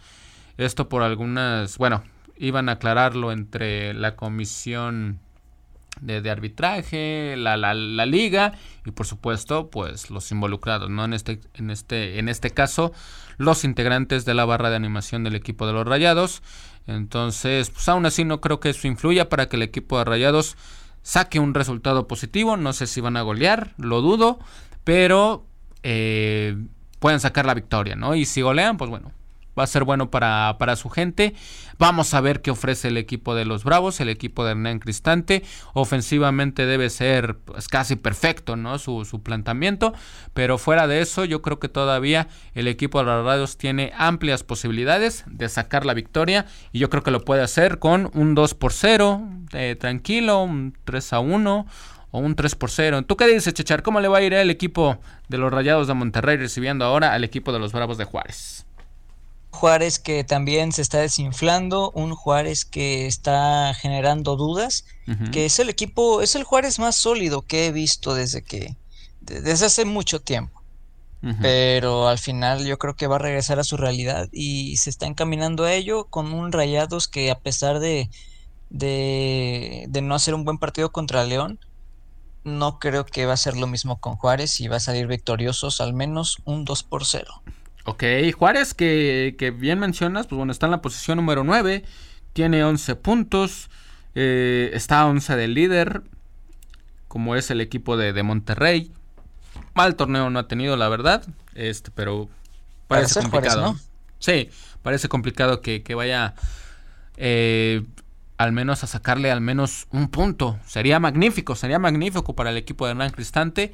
Esto 0.56 0.88
por 0.88 1.02
algunas, 1.02 1.78
bueno, 1.78 2.02
iban 2.36 2.68
a 2.68 2.72
aclararlo 2.72 3.32
entre 3.32 3.92
la 3.94 4.16
comisión 4.16 5.20
de, 6.00 6.30
arbitraje, 6.30 7.36
la, 7.36 7.56
la, 7.56 7.74
la, 7.74 8.06
liga 8.06 8.52
y 8.84 8.90
por 8.90 9.06
supuesto, 9.06 9.70
pues 9.70 10.10
los 10.10 10.30
involucrados, 10.30 10.90
¿no? 10.90 11.04
En 11.04 11.14
este, 11.14 11.40
en 11.54 11.70
este, 11.70 12.18
en 12.18 12.28
este 12.28 12.50
caso, 12.50 12.92
los 13.38 13.64
integrantes 13.64 14.24
de 14.24 14.34
la 14.34 14.44
barra 14.44 14.70
de 14.70 14.76
animación 14.76 15.24
del 15.24 15.34
equipo 15.34 15.66
de 15.66 15.72
los 15.72 15.86
Rayados. 15.86 16.42
Entonces, 16.86 17.70
pues 17.70 17.88
aún 17.88 18.06
así 18.06 18.24
no 18.24 18.40
creo 18.40 18.60
que 18.60 18.70
eso 18.70 18.86
influya 18.86 19.28
para 19.28 19.48
que 19.48 19.56
el 19.56 19.62
equipo 19.62 19.98
de 19.98 20.04
Rayados 20.04 20.56
saque 21.02 21.40
un 21.40 21.54
resultado 21.54 22.06
positivo. 22.06 22.56
No 22.56 22.72
sé 22.72 22.86
si 22.86 23.00
van 23.00 23.16
a 23.16 23.22
golear, 23.22 23.74
lo 23.78 24.02
dudo 24.02 24.38
pero 24.86 25.44
eh, 25.82 26.56
pueden 27.00 27.18
sacar 27.18 27.44
la 27.44 27.54
victoria, 27.54 27.96
¿no? 27.96 28.14
Y 28.14 28.24
si 28.24 28.40
golean, 28.40 28.76
pues 28.76 28.88
bueno, 28.88 29.10
va 29.58 29.64
a 29.64 29.66
ser 29.66 29.82
bueno 29.82 30.12
para, 30.12 30.54
para, 30.60 30.76
su 30.76 30.90
gente. 30.90 31.34
Vamos 31.76 32.14
a 32.14 32.20
ver 32.20 32.40
qué 32.40 32.52
ofrece 32.52 32.86
el 32.86 32.96
equipo 32.96 33.34
de 33.34 33.46
los 33.46 33.64
Bravos, 33.64 33.98
el 33.98 34.08
equipo 34.08 34.44
de 34.44 34.52
Hernán 34.52 34.78
Cristante. 34.78 35.42
Ofensivamente 35.72 36.66
debe 36.66 36.88
ser 36.88 37.36
pues, 37.38 37.66
casi 37.66 37.96
perfecto, 37.96 38.54
¿no? 38.54 38.78
Su, 38.78 39.04
su, 39.04 39.24
planteamiento. 39.24 39.92
Pero 40.34 40.56
fuera 40.56 40.86
de 40.86 41.00
eso, 41.00 41.24
yo 41.24 41.42
creo 41.42 41.58
que 41.58 41.68
todavía 41.68 42.28
el 42.54 42.68
equipo 42.68 43.00
de 43.00 43.06
los 43.06 43.24
Radios 43.24 43.56
tiene 43.56 43.92
amplias 43.96 44.44
posibilidades 44.44 45.24
de 45.26 45.48
sacar 45.48 45.84
la 45.84 45.94
victoria. 45.94 46.46
Y 46.70 46.78
yo 46.78 46.90
creo 46.90 47.02
que 47.02 47.10
lo 47.10 47.24
puede 47.24 47.42
hacer 47.42 47.80
con 47.80 48.08
un 48.14 48.36
2 48.36 48.54
por 48.54 48.72
0, 48.72 49.20
eh, 49.52 49.74
tranquilo, 49.80 50.44
un 50.44 50.76
3 50.84 51.12
a 51.12 51.18
1 51.18 51.66
o 52.16 52.20
un 52.20 52.34
3 52.34 52.54
por 52.54 52.70
0. 52.70 53.02
¿Tú 53.02 53.16
qué 53.16 53.26
dices, 53.26 53.52
Chechar? 53.52 53.82
¿Cómo 53.82 54.00
le 54.00 54.08
va 54.08 54.18
a 54.18 54.22
ir 54.22 54.32
el 54.32 54.48
equipo 54.48 54.98
de 55.28 55.36
los 55.36 55.52
Rayados 55.52 55.86
de 55.86 55.92
Monterrey 55.92 56.38
recibiendo 56.38 56.86
ahora 56.86 57.12
al 57.12 57.24
equipo 57.24 57.52
de 57.52 57.58
los 57.58 57.72
Bravos 57.72 57.98
de 57.98 58.04
Juárez? 58.04 58.64
Juárez 59.50 59.98
que 59.98 60.24
también 60.24 60.72
se 60.72 60.80
está 60.80 60.98
desinflando, 60.98 61.90
un 61.90 62.14
Juárez 62.14 62.64
que 62.64 63.06
está 63.06 63.74
generando 63.74 64.36
dudas, 64.36 64.86
que 65.30 65.44
es 65.44 65.58
el 65.58 65.68
equipo, 65.68 66.22
es 66.22 66.34
el 66.34 66.44
Juárez 66.44 66.78
más 66.78 66.96
sólido 66.96 67.42
que 67.42 67.66
he 67.66 67.72
visto 67.72 68.14
desde 68.14 68.42
que, 68.42 68.76
desde 69.20 69.66
hace 69.66 69.84
mucho 69.84 70.20
tiempo. 70.20 70.62
Pero 71.42 72.08
al 72.08 72.18
final 72.18 72.64
yo 72.66 72.78
creo 72.78 72.94
que 72.94 73.08
va 73.08 73.16
a 73.16 73.18
regresar 73.18 73.58
a 73.58 73.64
su 73.64 73.76
realidad 73.76 74.28
y 74.30 74.76
se 74.76 74.90
está 74.90 75.06
encaminando 75.06 75.64
a 75.64 75.72
ello 75.72 76.04
con 76.04 76.32
un 76.32 76.52
Rayados 76.52 77.08
que 77.08 77.30
a 77.30 77.38
pesar 77.38 77.80
de, 77.80 78.08
de, 78.70 79.86
de 79.88 80.02
no 80.02 80.14
hacer 80.14 80.34
un 80.34 80.44
buen 80.44 80.58
partido 80.58 80.92
contra 80.92 81.24
León, 81.24 81.58
no 82.46 82.78
creo 82.78 83.04
que 83.04 83.26
va 83.26 83.34
a 83.34 83.36
ser 83.36 83.56
lo 83.56 83.66
mismo 83.66 84.00
con 84.00 84.16
Juárez 84.16 84.60
y 84.60 84.68
va 84.68 84.76
a 84.76 84.80
salir 84.80 85.06
victoriosos 85.08 85.80
al 85.80 85.92
menos 85.92 86.38
un 86.44 86.64
2 86.64 86.82
por 86.84 87.04
0. 87.04 87.42
Ok, 87.84 88.04
Juárez 88.36 88.72
que, 88.72 89.34
que 89.38 89.50
bien 89.50 89.78
mencionas, 89.78 90.26
pues 90.26 90.36
bueno, 90.36 90.52
está 90.52 90.66
en 90.66 90.72
la 90.72 90.80
posición 90.80 91.16
número 91.16 91.44
9, 91.44 91.84
tiene 92.32 92.64
11 92.64 92.94
puntos, 92.96 93.68
eh, 94.14 94.70
está 94.74 95.00
a 95.00 95.06
11 95.06 95.36
del 95.36 95.54
líder, 95.54 96.02
como 97.08 97.34
es 97.34 97.50
el 97.50 97.60
equipo 97.60 97.96
de, 97.96 98.12
de, 98.12 98.22
Monterrey. 98.22 98.92
Mal 99.74 99.96
torneo 99.96 100.30
no 100.30 100.38
ha 100.38 100.48
tenido, 100.48 100.76
la 100.76 100.88
verdad, 100.88 101.24
este, 101.54 101.90
pero 101.90 102.28
parece 102.86 103.20
complicado. 103.20 103.76
Sí, 104.18 104.50
parece 104.82 105.08
complicado 105.08 105.60
que, 105.60 105.82
que 105.82 105.94
vaya 105.94 106.34
eh, 107.16 107.84
al 108.38 108.52
menos 108.52 108.84
a 108.84 108.86
sacarle 108.86 109.30
al 109.30 109.40
menos 109.40 109.86
un 109.90 110.08
punto. 110.08 110.58
Sería 110.66 110.98
magnífico, 111.00 111.54
sería 111.56 111.78
magnífico 111.78 112.34
para 112.34 112.50
el 112.50 112.56
equipo 112.56 112.84
de 112.86 112.92
Hernán 112.92 113.10
Cristante. 113.10 113.72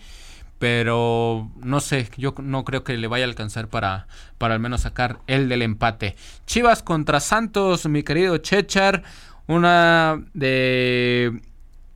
pero 0.58 1.50
no 1.56 1.80
sé, 1.80 2.08
yo 2.16 2.34
no 2.40 2.64
creo 2.64 2.84
que 2.84 2.96
le 2.96 3.08
vaya 3.08 3.24
a 3.24 3.28
alcanzar 3.28 3.66
para, 3.66 4.06
para 4.38 4.54
al 4.54 4.60
menos 4.60 4.82
sacar 4.82 5.18
el 5.26 5.48
del 5.48 5.60
empate. 5.62 6.14
Chivas 6.46 6.84
contra 6.84 7.18
Santos, 7.18 7.86
mi 7.88 8.04
querido 8.04 8.38
Chechar, 8.38 9.02
una 9.48 10.22
de, 10.34 11.40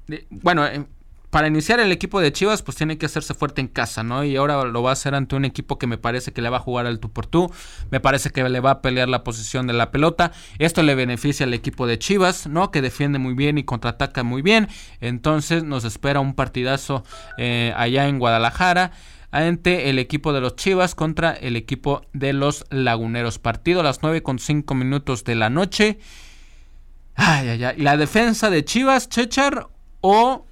de 0.08 0.26
bueno, 0.30 0.66
eh, 0.66 0.84
para 1.30 1.48
iniciar 1.48 1.80
el 1.80 1.92
equipo 1.92 2.20
de 2.20 2.32
Chivas, 2.32 2.62
pues 2.62 2.76
tiene 2.76 2.98
que 2.98 3.06
hacerse 3.06 3.34
fuerte 3.34 3.60
en 3.60 3.68
casa, 3.68 4.02
¿no? 4.02 4.24
Y 4.24 4.36
ahora 4.36 4.64
lo 4.64 4.82
va 4.82 4.90
a 4.90 4.92
hacer 4.92 5.14
ante 5.14 5.36
un 5.36 5.44
equipo 5.44 5.78
que 5.78 5.86
me 5.86 5.98
parece 5.98 6.32
que 6.32 6.40
le 6.40 6.48
va 6.48 6.58
a 6.58 6.60
jugar 6.60 6.86
al 6.86 7.00
tú 7.00 7.10
por 7.10 7.26
tú, 7.26 7.52
me 7.90 8.00
parece 8.00 8.30
que 8.30 8.48
le 8.48 8.60
va 8.60 8.70
a 8.70 8.82
pelear 8.82 9.08
la 9.08 9.24
posición 9.24 9.66
de 9.66 9.72
la 9.72 9.90
pelota. 9.90 10.32
Esto 10.58 10.82
le 10.82 10.94
beneficia 10.94 11.44
al 11.44 11.54
equipo 11.54 11.86
de 11.86 11.98
Chivas, 11.98 12.46
¿no? 12.46 12.70
Que 12.70 12.80
defiende 12.80 13.18
muy 13.18 13.34
bien 13.34 13.58
y 13.58 13.64
contraataca 13.64 14.22
muy 14.22 14.42
bien. 14.42 14.68
Entonces 15.00 15.64
nos 15.64 15.84
espera 15.84 16.20
un 16.20 16.34
partidazo 16.34 17.04
eh, 17.38 17.72
allá 17.76 18.08
en 18.08 18.18
Guadalajara 18.18 18.92
ante 19.30 19.90
el 19.90 19.98
equipo 19.98 20.32
de 20.32 20.40
los 20.40 20.56
Chivas 20.56 20.94
contra 20.94 21.32
el 21.32 21.56
equipo 21.56 22.02
de 22.12 22.32
los 22.32 22.64
Laguneros. 22.70 23.38
Partido 23.38 23.80
a 23.80 23.84
las 23.84 24.02
9 24.02 24.22
con 24.22 24.38
5 24.38 24.74
minutos 24.74 25.24
de 25.24 25.34
la 25.34 25.50
noche. 25.50 25.98
Ay, 27.16 27.48
ay, 27.48 27.64
ay. 27.64 27.76
La 27.78 27.96
defensa 27.96 28.48
de 28.50 28.64
Chivas, 28.64 29.08
Chechar 29.08 29.68
o 30.00 30.46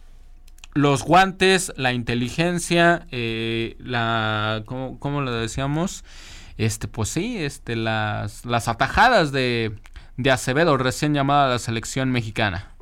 los 0.75 1.05
guantes, 1.05 1.73
la 1.77 1.93
inteligencia, 1.93 3.07
eh, 3.11 3.77
la, 3.79 4.65
¿cómo, 4.67 5.21
lo 5.21 5.33
decíamos? 5.33 6.05
Este, 6.59 6.89
pues 6.89 7.09
sí, 7.09 7.43
este, 7.43 7.77
las, 7.77 8.45
las 8.45 8.69
atajadas 8.69 9.33
de, 9.33 9.77
de 10.17 10.31
Acevedo, 10.31 10.77
recién 10.77 11.15
llamada 11.15 11.47
a 11.47 11.49
la 11.49 11.59
selección 11.59 12.11
mexicana. 12.11 12.75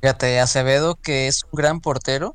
Fíjate, 0.00 0.40
Acevedo 0.40 0.96
que 0.96 1.28
es 1.28 1.44
un 1.44 1.56
gran 1.56 1.80
portero, 1.80 2.34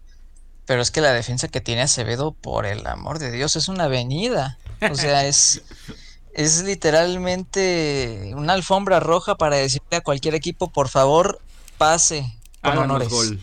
pero 0.66 0.82
es 0.82 0.89
que 0.89 1.01
la 1.01 1.12
defensa 1.12 1.49
que 1.49 1.60
tiene 1.60 1.82
Acevedo, 1.82 2.32
por 2.32 2.66
el 2.66 2.88
amor 2.88 3.20
de 3.20 3.30
Dios, 3.30 3.58
es 3.58 3.68
una 3.68 3.86
avenida. 3.86 4.58
O 4.89 4.95
sea, 4.95 5.26
es, 5.28 5.64
es 6.34 6.64
literalmente 6.64 8.32
una 8.36 8.53
alfombra 8.53 9.01
roja 9.01 9.36
para 9.36 9.58
decirle 9.58 9.97
a 9.97 10.01
cualquier 10.01 10.34
equipo, 10.34 10.72
por 10.72 10.88
favor, 10.88 11.41
pase. 11.78 12.34
Con 12.62 12.78
honores. 12.78 13.10
Gol. 13.10 13.39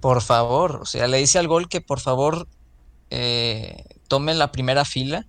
Por 0.00 0.22
favor, 0.22 0.80
o 0.82 0.86
sea, 0.86 1.06
le 1.08 1.18
dice 1.18 1.38
al 1.38 1.48
gol 1.48 1.68
que 1.68 1.80
por 1.80 2.00
favor 2.00 2.48
eh, 3.10 3.84
tome 4.08 4.34
la 4.34 4.52
primera 4.52 4.84
fila 4.84 5.26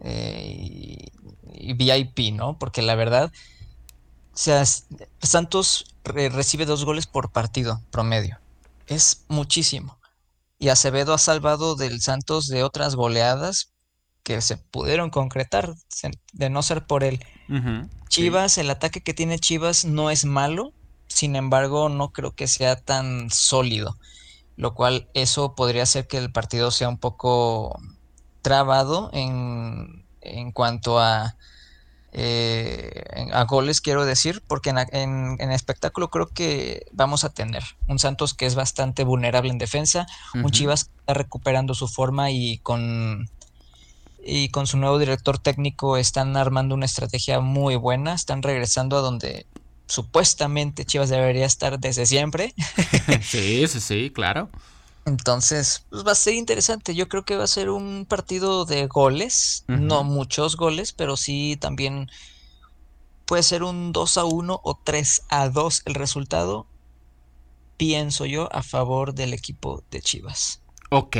eh, 0.00 1.06
y, 1.52 1.72
VIP, 1.74 2.34
¿no? 2.34 2.58
Porque 2.58 2.82
la 2.82 2.94
verdad, 2.94 3.32
o 4.32 4.36
sea, 4.36 4.64
Santos 5.22 5.86
recibe 6.04 6.66
dos 6.66 6.84
goles 6.84 7.06
por 7.06 7.30
partido 7.30 7.80
promedio. 7.90 8.38
Es 8.86 9.24
muchísimo. 9.28 9.98
Y 10.58 10.68
Acevedo 10.68 11.14
ha 11.14 11.18
salvado 11.18 11.74
del 11.74 12.00
Santos 12.00 12.46
de 12.46 12.62
otras 12.62 12.94
goleadas 12.94 13.72
que 14.22 14.40
se 14.40 14.56
pudieron 14.56 15.10
concretar 15.10 15.74
de 16.32 16.50
no 16.50 16.62
ser 16.62 16.86
por 16.86 17.04
él. 17.04 17.24
Chivas, 18.08 18.58
el 18.58 18.70
ataque 18.70 19.02
que 19.02 19.14
tiene 19.14 19.38
Chivas 19.38 19.84
no 19.84 20.10
es 20.10 20.24
malo, 20.24 20.72
sin 21.08 21.36
embargo, 21.36 21.88
no 21.88 22.10
creo 22.10 22.32
que 22.32 22.48
sea 22.48 22.76
tan 22.76 23.30
sólido, 23.30 23.96
lo 24.56 24.74
cual 24.74 25.08
eso 25.14 25.54
podría 25.54 25.84
hacer 25.84 26.06
que 26.06 26.18
el 26.18 26.32
partido 26.32 26.70
sea 26.70 26.88
un 26.88 26.98
poco 26.98 27.78
trabado 28.42 29.10
en, 29.12 30.04
en 30.20 30.52
cuanto 30.52 30.98
a, 30.98 31.36
eh, 32.12 33.28
a 33.32 33.44
goles, 33.44 33.80
quiero 33.80 34.04
decir, 34.04 34.42
porque 34.46 34.70
en, 34.70 35.36
en, 35.40 35.50
espectáculo 35.50 36.10
creo 36.10 36.28
que 36.28 36.86
vamos 36.92 37.24
a 37.24 37.30
tener 37.30 37.62
un 37.88 37.98
Santos 37.98 38.34
que 38.34 38.46
es 38.46 38.54
bastante 38.54 39.02
vulnerable 39.02 39.50
en 39.50 39.58
defensa, 39.58 40.06
un 40.34 40.50
Chivas 40.50 40.84
que 40.84 40.90
está 41.00 41.14
recuperando 41.14 41.74
su 41.74 41.88
forma 41.88 42.30
y 42.30 42.58
con 42.58 43.28
y 44.26 44.48
con 44.48 44.66
su 44.66 44.78
nuevo 44.78 44.98
director 44.98 45.38
técnico 45.38 45.96
están 45.96 46.36
armando 46.36 46.74
una 46.74 46.86
estrategia 46.86 47.40
muy 47.40 47.76
buena, 47.76 48.14
están 48.14 48.42
regresando 48.42 48.96
a 48.96 49.00
donde 49.00 49.46
supuestamente 49.86 50.84
Chivas 50.84 51.10
debería 51.10 51.46
estar 51.46 51.78
desde 51.78 52.06
siempre. 52.06 52.54
sí, 53.22 53.66
sí, 53.68 53.80
sí, 53.80 54.10
claro. 54.14 54.50
Entonces, 55.06 55.84
pues 55.90 56.06
va 56.06 56.12
a 56.12 56.16
ser 56.16 56.34
interesante. 56.34 56.94
Yo 56.94 57.08
creo 57.08 57.24
que 57.24 57.36
va 57.36 57.44
a 57.44 57.48
ser 57.48 57.68
un 57.68 58.06
partido 58.06 58.64
de 58.64 58.86
goles, 58.86 59.64
no 59.68 60.02
muchos 60.02 60.56
goles, 60.56 60.92
pero 60.92 61.16
sí 61.16 61.58
también 61.60 62.10
puede 63.26 63.42
ser 63.42 63.62
un 63.62 63.92
2 63.92 64.18
a 64.18 64.24
1 64.24 64.60
o 64.62 64.80
3 64.82 65.22
a 65.28 65.48
2 65.50 65.82
el 65.86 65.94
resultado. 65.94 66.66
Pienso 67.76 68.24
yo 68.24 68.48
a 68.54 68.62
favor 68.62 69.14
del 69.14 69.34
equipo 69.34 69.84
de 69.90 70.00
Chivas. 70.00 70.62
Ok. 70.90 71.16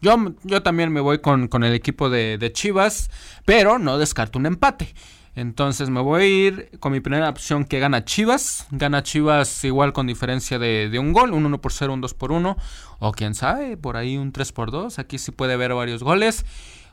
Yo, 0.00 0.16
yo 0.42 0.62
también 0.62 0.92
me 0.92 1.00
voy 1.00 1.20
con, 1.20 1.46
con 1.46 1.62
el 1.62 1.72
equipo 1.72 2.10
de, 2.10 2.36
de 2.36 2.52
Chivas, 2.52 3.10
pero 3.44 3.78
no 3.78 3.96
descarto 3.96 4.38
un 4.38 4.46
empate. 4.46 4.92
Entonces 5.36 5.90
me 5.90 6.00
voy 6.00 6.22
a 6.22 6.26
ir 6.26 6.70
con 6.78 6.92
mi 6.92 7.00
primera 7.00 7.28
opción 7.28 7.64
que 7.64 7.80
gana 7.80 8.04
Chivas. 8.04 8.66
Gana 8.70 9.02
Chivas 9.02 9.64
igual 9.64 9.92
con 9.92 10.06
diferencia 10.06 10.58
de, 10.58 10.96
un 10.98 11.12
gol, 11.12 11.32
un 11.32 11.44
1 11.44 11.60
por 11.60 11.72
0, 11.72 11.92
un 11.92 12.00
2 12.00 12.14
por 12.14 12.30
1. 12.30 12.56
O 13.00 13.12
quién 13.12 13.34
sabe, 13.34 13.76
por 13.76 13.96
ahí 13.96 14.16
un 14.16 14.30
3 14.30 14.52
por 14.52 14.70
2. 14.70 14.98
Aquí 14.98 15.18
sí 15.18 15.32
puede 15.32 15.54
haber 15.54 15.74
varios 15.74 16.02
goles. 16.04 16.44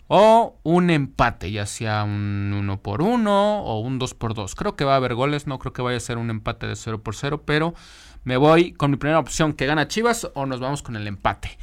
O 0.08 0.58
un 0.64 0.89
empate, 0.89 1.52
ya 1.52 1.66
sea 1.66 2.04
un 2.04 2.54
1 2.54 2.82
por 2.82 3.02
1 3.02 3.64
o 3.64 3.80
un 3.80 4.00
2 4.00 4.14
por 4.16 4.34
2. 4.34 4.56
Creo 4.56 4.76
que 4.76 4.86
va 4.86 4.94
a 4.94 4.98
haber 4.98 5.14
goles, 5.14 5.46
no 5.46 5.60
creo 5.60 5.72
que 5.72 5.84
vaya 5.84 5.98
a 5.98 6.02
ser 6.02 6.18
un 6.18 6.30
empate 6.30 6.68
de 6.68 6.76
0 6.76 7.02
por 7.04 7.16
0. 7.16 7.44
Pero 7.46 7.76
me 8.24 8.38
voy 8.38 8.74
con 8.74 8.89
mi 8.89 8.98
primera 8.98 9.20
opción 9.20 9.54
que 9.54 9.68
gana 9.68 9.88
Chivas 9.88 10.30
o 10.34 10.48
nos 10.48 10.60
vamos 10.60 10.82
con 10.82 10.96
el 10.96 11.08
empate 11.08 11.58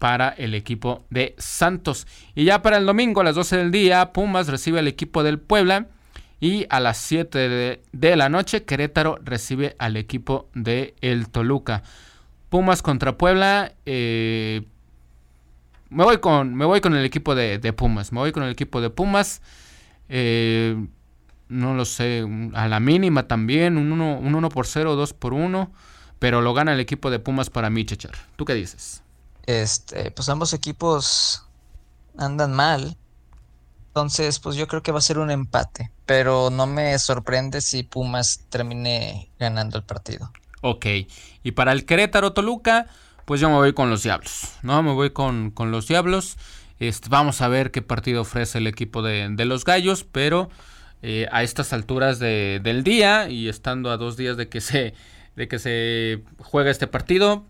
para 0.00 0.30
el 0.30 0.54
equipo 0.54 1.04
de 1.10 1.36
Santos. 1.38 2.08
Y 2.34 2.44
ya 2.44 2.62
para 2.62 2.78
el 2.78 2.86
domingo 2.86 3.20
a 3.20 3.24
las 3.24 3.36
12 3.36 3.58
del 3.58 3.70
día, 3.70 4.12
Pumas 4.12 4.48
recibe 4.48 4.80
al 4.80 4.88
equipo 4.88 5.22
del 5.22 5.38
Puebla. 5.38 5.86
Y 6.40 6.66
a 6.70 6.80
las 6.80 6.96
7 6.96 7.80
de, 7.92 8.16
la 8.16 8.30
noche, 8.30 8.64
Querétaro 8.64 9.18
recibe 9.22 9.76
al 9.78 9.98
equipo 9.98 10.48
de 10.54 10.94
el 11.02 11.28
Toluca. 11.28 11.82
Pumas 12.48 12.80
contra 12.80 13.18
Puebla. 13.18 13.74
Eh, 13.84 14.62
me, 15.90 16.02
voy 16.04 16.18
con, 16.18 16.54
me 16.54 16.64
voy 16.64 16.80
con 16.80 16.96
el 16.96 17.04
equipo 17.04 17.34
de, 17.34 17.58
Pumas. 17.74 18.10
Me 18.12 18.20
voy 18.20 18.32
con 18.32 18.42
el 18.42 18.50
equipo 18.50 18.80
de 18.80 18.88
Pumas. 18.88 19.42
Eh, 20.08 20.82
no 21.48 21.74
lo 21.74 21.84
sé. 21.84 22.26
A 22.54 22.68
la 22.68 22.80
mínima 22.80 23.28
también. 23.28 23.76
Un 23.76 23.92
1 23.92 24.48
por 24.48 24.66
0, 24.66 24.96
2 24.96 25.12
por 25.12 25.34
1. 25.34 25.70
Pero 26.18 26.40
lo 26.40 26.54
gana 26.54 26.72
el 26.72 26.80
equipo 26.80 27.10
de 27.10 27.18
Pumas 27.18 27.50
para 27.50 27.68
mí, 27.68 27.84
Chechar. 27.84 28.14
¿Tú 28.36 28.46
qué 28.46 28.54
dices? 28.54 29.02
Este, 29.44 30.10
pues 30.10 30.28
ambos 30.30 30.54
equipos 30.54 31.44
andan 32.16 32.52
mal. 32.52 32.96
Entonces, 33.88 34.38
pues 34.38 34.56
yo 34.56 34.68
creo 34.68 34.82
que 34.82 34.92
va 34.92 34.98
a 34.98 35.02
ser 35.02 35.18
un 35.18 35.30
empate, 35.32 35.90
pero 36.10 36.50
no 36.50 36.66
me 36.66 36.98
sorprende 36.98 37.60
si 37.60 37.84
Pumas 37.84 38.44
termine 38.48 39.30
ganando 39.38 39.78
el 39.78 39.84
partido. 39.84 40.32
Ok, 40.60 40.84
y 41.44 41.52
para 41.52 41.70
el 41.70 41.84
Querétaro 41.84 42.32
Toluca, 42.32 42.88
pues 43.26 43.40
yo 43.40 43.48
me 43.48 43.54
voy 43.54 43.74
con 43.74 43.90
los 43.90 44.02
Diablos, 44.02 44.54
¿no? 44.64 44.82
Me 44.82 44.92
voy 44.92 45.10
con, 45.10 45.54
los 45.56 45.86
Diablos. 45.86 46.36
Este, 46.80 47.08
vamos 47.10 47.40
a 47.42 47.46
ver 47.46 47.70
qué 47.70 47.80
partido 47.80 48.22
ofrece 48.22 48.58
el 48.58 48.66
equipo 48.66 49.02
de, 49.02 49.44
los 49.44 49.64
Gallos, 49.64 50.02
pero 50.02 50.50
eh, 51.00 51.28
a 51.30 51.44
estas 51.44 51.72
alturas 51.72 52.18
del 52.18 52.82
día 52.82 53.30
y 53.30 53.48
estando 53.48 53.92
a 53.92 53.96
dos 53.96 54.16
días 54.16 54.36
de 54.36 54.48
que 54.48 54.60
se, 54.60 54.94
de 55.36 55.46
que 55.46 55.60
se 55.60 56.24
juegue 56.38 56.70
este 56.70 56.88
partido, 56.88 57.44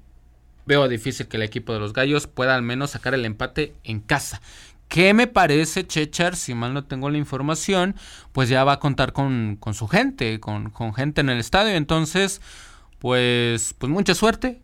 veo 0.66 0.86
difícil 0.86 1.28
que 1.28 1.38
el 1.38 1.44
equipo 1.44 1.72
de 1.72 1.80
los 1.80 1.94
Gallos 1.94 2.26
pueda 2.26 2.54
al 2.54 2.62
menos 2.62 2.90
sacar 2.90 3.14
el 3.14 3.24
empate 3.24 3.72
en 3.84 4.00
casa. 4.00 4.42
¿Qué 4.91 5.14
me 5.14 5.28
parece, 5.28 5.86
Chechar, 5.86 6.34
si 6.34 6.53
mal 6.53 6.74
no 6.74 6.82
tengo 6.82 7.11
la 7.11 7.16
información, 7.16 7.95
pues 8.32 8.49
ya 8.49 8.64
va 8.64 8.72
a 8.72 8.80
contar 8.80 9.12
con, 9.12 9.57
su 9.72 9.86
gente, 9.86 10.41
con, 10.41 10.72
gente 10.95 11.20
en 11.20 11.30
el 11.30 11.38
estadio. 11.38 11.76
Entonces, 11.76 12.41
pues, 12.99 13.72
pues 13.78 13.93
mucha 13.93 14.16
suerte. 14.16 14.62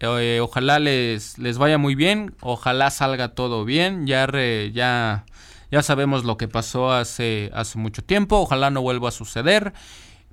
Eh, 0.00 0.40
ojalá 0.42 0.78
les, 0.78 1.38
les 1.38 1.56
vaya 1.56 1.78
muy 1.78 1.94
bien. 1.94 2.34
Ojalá 2.42 2.90
salga 2.90 3.28
todo 3.28 3.64
bien. 3.64 4.06
Ya, 4.06 4.28
ya, 4.74 5.24
ya 5.70 5.82
sabemos 5.82 6.24
lo 6.24 6.36
que 6.36 6.48
pasó 6.48 6.92
hace, 6.92 7.50
hace 7.54 7.78
mucho 7.78 8.04
tiempo. 8.04 8.40
Ojalá 8.40 8.68
no 8.70 8.82
vuelva 8.82 9.08
a 9.08 9.12
suceder. 9.12 9.72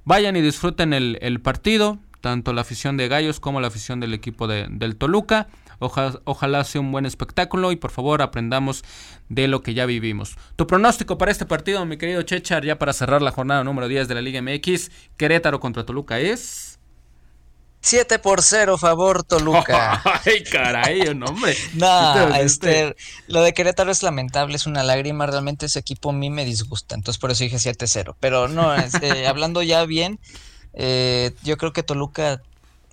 Vayan 0.03 0.35
y 0.35 0.41
disfruten 0.41 0.91
el, 0.91 1.41
partido. 1.41 1.97
Tanto 2.19 2.51
la 2.51 2.59
afición 2.59 2.97
de 2.97 3.07
Gallos 3.07 3.39
como 3.39 3.61
la 3.61 3.67
afición 3.67 4.01
del 4.01 4.13
equipo 4.13 4.47
de, 4.47 4.67
del 4.69 4.97
Toluca. 4.97 5.47
Ojalá, 5.79 6.63
sea 6.63 6.81
un 6.81 6.91
buen 6.91 7.05
espectáculo 7.05 7.71
y 7.71 7.77
por 7.77 7.91
favor 7.91 8.21
aprendamos 8.21 8.83
de 9.29 9.47
lo 9.47 9.63
que 9.63 9.73
ya 9.73 9.85
vivimos. 9.85 10.35
Tu 10.55 10.67
pronóstico 10.67 11.17
para 11.17 11.31
este 11.31 11.45
partido, 11.45 11.85
mi 11.85 11.97
querido 11.97 12.21
Chechar, 12.23 12.65
ya 12.65 12.77
para 12.77 12.93
cerrar 12.93 13.21
la 13.21 13.31
jornada 13.31 13.63
número 13.63 13.87
10 13.87 14.07
de 14.07 14.15
la 14.15 14.21
Liga 14.21 14.41
MX, 14.41 14.91
Querétaro 15.17 15.59
contra 15.59 15.85
Toluca 15.85 16.19
es... 16.19 16.79
7 17.81 18.19
por 18.19 18.41
0 18.41 18.77
favor 18.77 19.23
Toluca. 19.23 20.01
Ay, 20.25 20.43
caray, 20.43 21.07
hombre. 21.07 21.55
no, 21.75 22.35
este, 22.35 22.95
lo 23.27 23.41
de 23.41 23.53
Querétaro 23.53 23.89
es 23.89 24.03
lamentable, 24.03 24.57
es 24.57 24.65
una 24.65 24.83
lágrima, 24.83 25.25
realmente 25.25 25.67
ese 25.67 25.79
equipo 25.79 26.09
a 26.09 26.13
mí 26.13 26.29
me 26.29 26.43
disgusta, 26.43 26.95
entonces 26.95 27.19
por 27.19 27.31
eso 27.31 27.45
dije 27.45 27.55
7-0. 27.55 28.15
Pero 28.19 28.49
no, 28.49 28.75
este, 28.75 29.27
hablando 29.27 29.61
ya 29.61 29.85
bien, 29.85 30.19
eh, 30.73 31.33
yo 31.43 31.57
creo 31.57 31.71
que 31.71 31.83
Toluca 31.83 32.41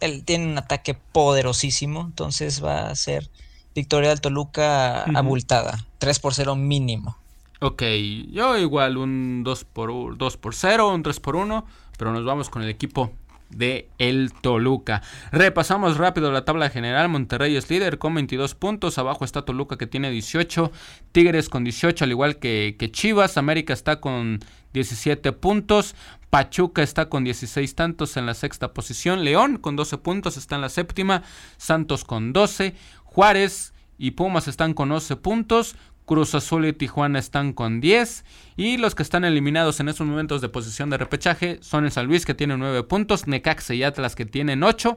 él 0.01 0.25
tiene 0.25 0.47
un 0.47 0.59
ataque 0.59 0.95
poderosísimo, 0.95 2.03
entonces 2.03 2.63
va 2.65 2.89
a 2.89 2.95
ser 2.95 3.31
victoria 3.75 4.11
del 4.11 4.21
Toluca 4.21 5.03
abultada, 5.05 5.87
3 5.99 6.19
por 6.19 6.35
0 6.35 6.57
mínimo. 6.57 7.17
Ok, 7.61 7.83
yo 8.31 8.59
igual 8.59 8.97
un 8.97 9.43
2 9.43 9.65
por, 9.65 10.17
2 10.17 10.37
por 10.37 10.55
0, 10.55 10.95
un 10.95 11.03
3 11.03 11.21
por 11.21 11.37
1, 11.37 11.67
pero 11.99 12.13
nos 12.13 12.25
vamos 12.25 12.51
con 12.51 12.63
el 12.63 12.69
equipo 12.69 13.13
de 13.51 13.89
el 13.99 14.33
Toluca. 14.33 15.03
Repasamos 15.33 15.97
rápido 15.97 16.33
la 16.33 16.45
tabla 16.45 16.69
general. 16.69 17.09
Monterrey 17.09 17.57
es 17.57 17.71
líder 17.71 17.99
con 17.99 18.15
22 18.15 18.55
puntos. 18.55 18.99
Abajo 18.99 19.25
está 19.25 19.43
Toluca 19.43 19.77
que 19.79 19.87
tiene 19.87 20.11
18. 20.11 20.71
Tigres 21.13 21.49
con 21.49 21.65
18, 21.65 22.05
al 22.05 22.11
igual 22.11 22.37
que, 22.37 22.77
que 22.79 22.91
Chivas. 22.91 23.37
América 23.37 23.73
está 23.73 24.01
con 24.01 24.41
17 24.73 25.33
puntos. 25.33 25.95
Pachuca 26.31 26.83
está 26.83 27.09
con 27.09 27.25
16 27.25 27.75
tantos 27.75 28.17
en 28.17 28.27
la 28.27 28.35
sexta 28.35 28.73
posición. 28.73 29.25
León 29.25 29.59
con 29.59 29.77
12 29.77 29.99
puntos 29.99 30.37
está 30.37 30.57
en 30.57 30.61
la 30.63 30.69
séptima. 30.69 31.23
Santos 31.57 32.05
con 32.05 32.33
12. 32.33 32.75
Juárez 33.05 33.73
y 33.99 34.13
Pumas 34.13 34.49
están 34.49 34.75
con 34.75 34.91
11 34.93 35.17
puntos. 35.17 35.77
Cruz 36.05 36.35
Azul 36.35 36.67
y 36.67 36.73
Tijuana 36.73 37.19
están 37.19 37.53
con 37.53 37.81
10. 37.81 38.25
Y 38.57 38.77
los 38.77 38.95
que 38.95 39.03
están 39.03 39.25
eliminados 39.25 39.81
en 39.81 39.89
estos 39.89 40.07
momentos 40.07 40.41
de 40.41 40.49
posición 40.49 40.89
de 40.89 40.99
repechaje 40.99 41.59
son 41.63 41.85
el 41.85 41.91
San 41.91 42.07
Luis 42.07 42.25
que 42.25 42.35
tiene 42.35 42.57
9 42.57 42.85
puntos, 42.85 43.27
Necaxa 43.27 43.75
y 43.75 43.83
Atlas 43.83 44.15
que 44.15 44.25
tienen 44.25 44.63
8, 44.63 44.97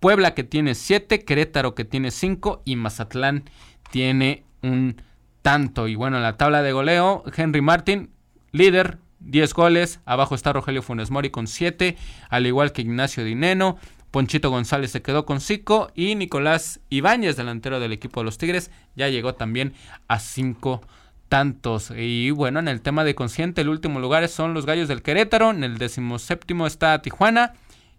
Puebla 0.00 0.34
que 0.34 0.44
tiene 0.44 0.74
7, 0.74 1.24
Querétaro 1.24 1.74
que 1.74 1.84
tiene 1.84 2.10
5 2.10 2.62
y 2.64 2.76
Mazatlán 2.76 3.44
tiene 3.90 4.44
un 4.62 5.02
tanto. 5.42 5.88
Y 5.88 5.94
bueno, 5.94 6.16
en 6.16 6.22
la 6.22 6.38
tabla 6.38 6.62
de 6.62 6.72
goleo, 6.72 7.22
Henry 7.36 7.60
Martin, 7.60 8.10
líder, 8.52 8.98
10 9.20 9.54
goles. 9.54 10.00
Abajo 10.04 10.34
está 10.34 10.52
Rogelio 10.52 10.82
Funes 10.82 11.10
Mori 11.10 11.30
con 11.30 11.46
7, 11.46 11.96
al 12.28 12.46
igual 12.46 12.72
que 12.72 12.82
Ignacio 12.82 13.24
Dineno. 13.24 13.78
Ponchito 14.10 14.50
González 14.50 14.90
se 14.90 15.02
quedó 15.02 15.24
con 15.24 15.40
5 15.40 15.92
y 15.94 16.16
Nicolás 16.16 16.80
Ibáñez, 16.90 17.36
delantero 17.36 17.78
del 17.78 17.92
equipo 17.92 18.20
de 18.20 18.24
los 18.24 18.38
Tigres, 18.38 18.70
ya 18.96 19.08
llegó 19.08 19.34
también 19.34 19.72
a 20.08 20.18
5 20.18 20.80
tantos. 21.28 21.92
Y 21.96 22.32
bueno, 22.32 22.58
en 22.58 22.68
el 22.68 22.80
tema 22.80 23.04
de 23.04 23.14
consciente, 23.14 23.60
el 23.60 23.68
último 23.68 24.00
lugar 24.00 24.26
son 24.28 24.52
los 24.52 24.66
Gallos 24.66 24.88
del 24.88 25.02
Querétaro, 25.02 25.50
en 25.50 25.62
el 25.62 25.78
decimoséptimo 25.78 26.66
está 26.66 27.00
Tijuana 27.02 27.54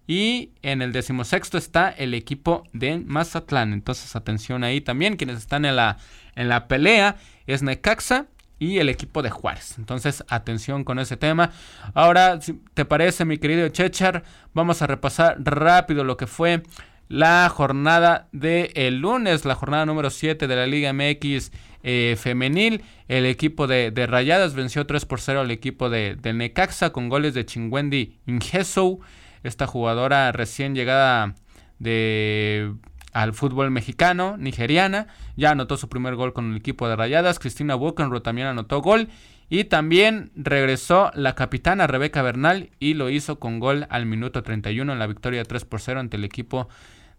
y 0.05 0.51
en 0.61 0.81
el 0.81 0.91
decimosexto 0.91 1.57
está 1.57 1.89
el 1.89 2.13
equipo 2.13 2.63
de 2.73 2.97
Mazatlán. 2.99 3.71
Entonces 3.71 4.15
atención 4.15 4.65
ahí 4.65 4.81
también, 4.81 5.15
quienes 5.15 5.37
están 5.37 5.63
en 5.63 5.77
la, 5.77 5.97
en 6.35 6.49
la 6.49 6.67
pelea 6.67 7.15
es 7.47 7.63
Necaxa 7.63 8.27
y 8.61 8.77
el 8.77 8.89
equipo 8.89 9.23
de 9.23 9.31
Juárez. 9.31 9.79
Entonces, 9.79 10.23
atención 10.29 10.83
con 10.83 10.99
ese 10.99 11.17
tema. 11.17 11.49
Ahora, 11.95 12.39
si 12.41 12.61
te 12.75 12.85
parece, 12.85 13.25
mi 13.25 13.39
querido 13.39 13.67
Chechar, 13.69 14.21
vamos 14.53 14.83
a 14.83 14.87
repasar 14.87 15.37
rápido 15.39 16.03
lo 16.03 16.15
que 16.15 16.27
fue 16.27 16.61
la 17.09 17.49
jornada 17.49 18.27
de 18.31 18.71
el 18.75 18.99
lunes, 18.99 19.45
la 19.45 19.55
jornada 19.55 19.87
número 19.87 20.11
7 20.11 20.47
de 20.47 20.55
la 20.55 20.67
Liga 20.67 20.93
MX 20.93 21.51
eh, 21.81 22.15
femenil. 22.19 22.83
El 23.07 23.25
equipo 23.25 23.65
de, 23.65 23.91
Rayadas 24.07 24.53
venció 24.53 24.85
3 24.85 25.05
por 25.05 25.19
0 25.19 25.41
al 25.41 25.49
equipo 25.49 25.89
de, 25.89 26.15
Necaxa 26.23 26.91
con 26.91 27.09
goles 27.09 27.33
de 27.33 27.47
Chingwendi 27.47 28.19
Ingeso, 28.27 28.99
esta 29.41 29.65
jugadora 29.65 30.31
recién 30.33 30.75
llegada 30.75 31.33
de 31.79 32.75
al 33.11 33.33
fútbol 33.33 33.71
mexicano, 33.71 34.37
nigeriana. 34.37 35.07
Ya 35.35 35.51
anotó 35.51 35.77
su 35.77 35.89
primer 35.89 36.15
gol 36.15 36.33
con 36.33 36.51
el 36.51 36.57
equipo 36.57 36.87
de 36.87 36.95
Rayadas. 36.95 37.39
Cristina 37.39 37.75
Buchenroth 37.75 38.23
también 38.23 38.47
anotó 38.47 38.81
gol. 38.81 39.09
Y 39.49 39.65
también 39.65 40.31
regresó 40.35 41.11
la 41.13 41.35
capitana 41.35 41.85
Rebeca 41.85 42.21
Bernal 42.21 42.69
y 42.79 42.93
lo 42.93 43.09
hizo 43.09 43.37
con 43.37 43.59
gol 43.59 43.85
al 43.89 44.05
minuto 44.05 44.43
31 44.43 44.93
en 44.93 44.99
la 44.99 45.07
victoria 45.07 45.43
3 45.43 45.65
por 45.65 45.81
0 45.81 45.99
ante 45.99 46.15
el 46.15 46.23
equipo 46.23 46.69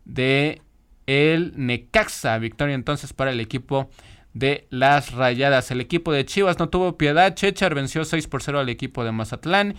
de 0.06 0.62
el 1.06 1.52
Necaxa. 1.56 2.38
Victoria 2.38 2.74
entonces 2.74 3.12
para 3.12 3.32
el 3.32 3.40
equipo 3.40 3.90
de 4.34 4.66
las 4.70 5.12
Rayadas. 5.12 5.70
El 5.70 5.80
equipo 5.80 6.12
de 6.12 6.24
Chivas 6.24 6.58
no 6.58 6.68
tuvo 6.68 6.96
piedad. 6.96 7.34
Chechar 7.34 7.74
venció 7.74 8.04
6 8.04 8.28
por 8.28 8.42
0 8.42 8.60
al 8.60 8.68
equipo 8.68 9.04
de 9.04 9.12
Mazatlán. 9.12 9.74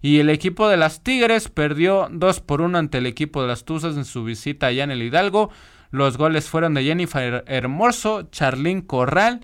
Y 0.00 0.20
el 0.20 0.30
equipo 0.30 0.68
de 0.68 0.76
las 0.76 1.02
Tigres 1.02 1.48
perdió 1.48 2.08
2 2.10 2.40
por 2.40 2.60
1 2.60 2.78
ante 2.78 2.98
el 2.98 3.06
equipo 3.06 3.42
de 3.42 3.48
las 3.48 3.64
Tuzas 3.64 3.96
en 3.96 4.04
su 4.04 4.24
visita 4.24 4.68
allá 4.68 4.84
en 4.84 4.90
el 4.90 5.02
Hidalgo. 5.02 5.50
Los 5.90 6.16
goles 6.16 6.48
fueron 6.48 6.74
de 6.74 6.84
Jennifer 6.84 7.44
Hermoso, 7.46 8.28
Charlín 8.30 8.82
Corral. 8.82 9.40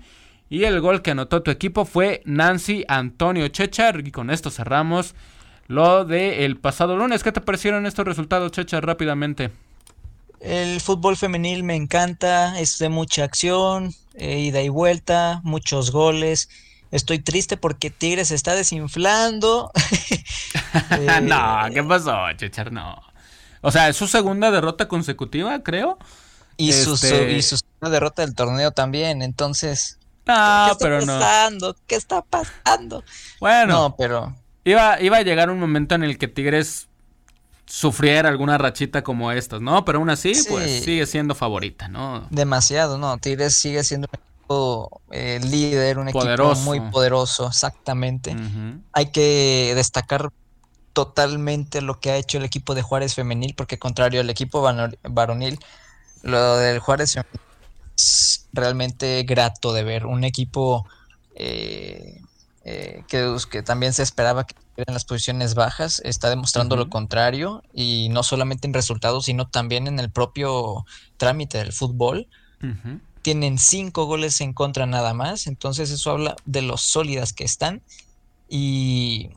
Y 0.49 0.63
el 0.63 0.79
gol 0.79 1.01
que 1.01 1.11
anotó 1.11 1.41
tu 1.41 1.51
equipo 1.51 1.85
fue 1.85 2.21
Nancy 2.25 2.85
Antonio 2.87 3.47
Chechar. 3.49 4.07
Y 4.07 4.11
con 4.11 4.29
esto 4.29 4.49
cerramos 4.49 5.15
lo 5.67 6.05
del 6.05 6.57
pasado 6.57 6.95
lunes. 6.95 7.23
¿Qué 7.23 7.31
te 7.31 7.41
parecieron 7.41 7.85
estos 7.85 8.05
resultados, 8.05 8.51
Chechar, 8.51 8.85
rápidamente? 8.85 9.51
El 10.39 10.79
fútbol 10.79 11.17
femenil 11.17 11.63
me 11.63 11.75
encanta, 11.75 12.59
es 12.59 12.77
de 12.77 12.89
mucha 12.89 13.23
acción, 13.23 13.93
eh, 14.13 14.39
ida 14.39 14.61
y 14.61 14.69
vuelta, 14.69 15.41
muchos 15.43 15.91
goles. 15.91 16.49
Estoy 16.91 17.19
triste 17.19 17.57
porque 17.57 17.89
Tigres 17.89 18.29
se 18.29 18.35
está 18.35 18.55
desinflando. 18.55 19.71
no, 21.23 21.65
¿qué 21.73 21.83
pasó, 21.83 22.15
Chechar? 22.37 22.71
No. 22.71 23.01
O 23.61 23.71
sea, 23.71 23.89
es 23.89 23.97
su 23.97 24.07
segunda 24.07 24.51
derrota 24.51 24.87
consecutiva, 24.87 25.61
creo. 25.63 25.97
Y, 26.57 26.71
su, 26.71 26.93
este 26.93 27.41
segunda 27.41 27.89
derrota 27.89 28.21
del 28.21 28.35
torneo 28.35 28.71
también, 28.71 29.21
entonces. 29.21 29.97
No, 30.25 30.67
¿qué 30.69 30.75
pero 30.79 30.99
está 30.99 31.19
pasando? 31.19 31.75
¿Qué 31.87 31.95
está 31.95 32.21
pasando? 32.21 33.03
Bueno. 33.39 33.73
No, 33.73 33.95
pero. 33.97 34.35
Iba, 34.63 35.01
iba 35.01 35.17
a 35.17 35.21
llegar 35.21 35.49
un 35.49 35.59
momento 35.59 35.95
en 35.95 36.03
el 36.03 36.17
que 36.17 36.27
Tigres 36.27 36.87
sufriera 37.65 38.29
alguna 38.29 38.57
rachita 38.57 39.03
como 39.03 39.31
estas, 39.31 39.61
¿no? 39.61 39.83
Pero 39.85 39.99
aún 39.99 40.09
así, 40.09 40.33
pues 40.49 40.83
sigue 40.83 41.05
siendo 41.05 41.35
favorita, 41.35 41.87
¿no? 41.87 42.27
Demasiado, 42.29 42.97
¿no? 42.97 43.17
Tigres 43.17 43.55
sigue 43.55 43.83
siendo 43.83 44.07
eh, 45.11 45.39
líder, 45.43 45.97
un 45.97 46.09
equipo 46.09 46.55
muy 46.63 46.79
poderoso, 46.91 47.47
exactamente. 47.47 48.35
Hay 48.93 49.07
que 49.07 49.73
destacar 49.75 50.31
totalmente 50.93 51.81
lo 51.81 51.99
que 51.99 52.11
ha 52.11 52.17
hecho 52.17 52.37
el 52.37 52.45
equipo 52.45 52.75
de 52.75 52.81
Juárez 52.81 53.15
femenil, 53.15 53.53
porque 53.55 53.79
contrario 53.79 54.21
al 54.21 54.29
equipo 54.29 54.61
varonil, 55.03 55.59
lo 56.23 56.57
del 56.57 56.79
Juárez 56.79 57.17
es 57.97 58.47
realmente 58.53 59.23
grato 59.23 59.73
de 59.73 59.83
ver. 59.83 60.05
Un 60.05 60.23
equipo 60.23 60.87
eh, 61.35 62.21
eh, 62.63 63.03
que, 63.07 63.35
que, 63.49 63.61
también 63.61 63.93
se 63.93 64.03
esperaba 64.03 64.45
que 64.45 64.55
en 64.77 64.93
las 64.93 65.05
posiciones 65.05 65.53
bajas 65.53 66.01
está 66.03 66.29
demostrando 66.29 66.75
lo 66.75 66.89
contrario 66.89 67.63
y 67.73 68.09
no 68.09 68.23
solamente 68.23 68.67
en 68.67 68.73
resultados, 68.73 69.25
sino 69.25 69.47
también 69.47 69.87
en 69.87 69.99
el 69.99 70.09
propio 70.09 70.85
trámite 71.17 71.57
del 71.57 71.73
fútbol 71.73 72.27
tienen 73.25 73.57
cinco 73.57 74.05
goles 74.05 74.39
en 74.39 74.53
contra 74.53 74.85
nada 74.85 75.15
más, 75.15 75.47
entonces 75.47 75.89
eso 75.89 76.11
habla 76.11 76.35
de 76.45 76.61
lo 76.61 76.77
sólidas 76.77 77.33
que 77.33 77.43
están. 77.43 77.81
Y, 78.47 79.31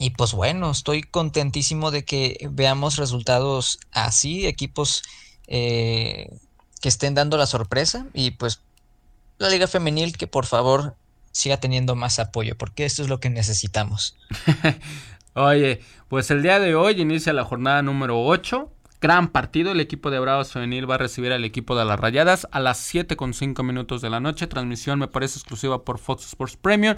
y 0.00 0.10
pues 0.10 0.32
bueno, 0.32 0.72
estoy 0.72 1.04
contentísimo 1.04 1.92
de 1.92 2.04
que 2.04 2.48
veamos 2.50 2.96
resultados 2.96 3.78
así, 3.92 4.44
equipos 4.44 5.04
eh, 5.46 6.36
que 6.80 6.88
estén 6.88 7.14
dando 7.14 7.36
la 7.36 7.46
sorpresa. 7.46 8.08
Y 8.12 8.32
pues 8.32 8.60
la 9.38 9.50
liga 9.50 9.68
femenil 9.68 10.16
que 10.16 10.26
por 10.26 10.46
favor 10.46 10.96
siga 11.30 11.58
teniendo 11.58 11.94
más 11.94 12.18
apoyo, 12.18 12.58
porque 12.58 12.86
esto 12.86 13.02
es 13.02 13.08
lo 13.08 13.20
que 13.20 13.30
necesitamos. 13.30 14.16
Oye, 15.34 15.80
pues 16.08 16.28
el 16.32 16.42
día 16.42 16.58
de 16.58 16.74
hoy 16.74 17.00
inicia 17.00 17.32
la 17.32 17.44
jornada 17.44 17.82
número 17.82 18.20
8 18.20 18.68
Gran 19.00 19.28
partido, 19.28 19.72
el 19.72 19.80
equipo 19.80 20.10
de 20.10 20.18
Bravos 20.18 20.52
Femenil 20.52 20.88
va 20.90 20.96
a 20.96 20.98
recibir 20.98 21.32
al 21.32 21.44
equipo 21.44 21.74
de 21.74 21.86
las 21.86 21.98
Rayadas 21.98 22.46
a 22.52 22.60
las 22.60 22.76
7 22.78 23.16
con 23.16 23.32
5 23.32 23.62
minutos 23.62 24.02
de 24.02 24.10
la 24.10 24.20
noche. 24.20 24.46
Transmisión 24.46 24.98
me 24.98 25.08
parece 25.08 25.38
exclusiva 25.38 25.84
por 25.86 25.98
Fox 25.98 26.26
Sports 26.26 26.58
Premium. 26.58 26.96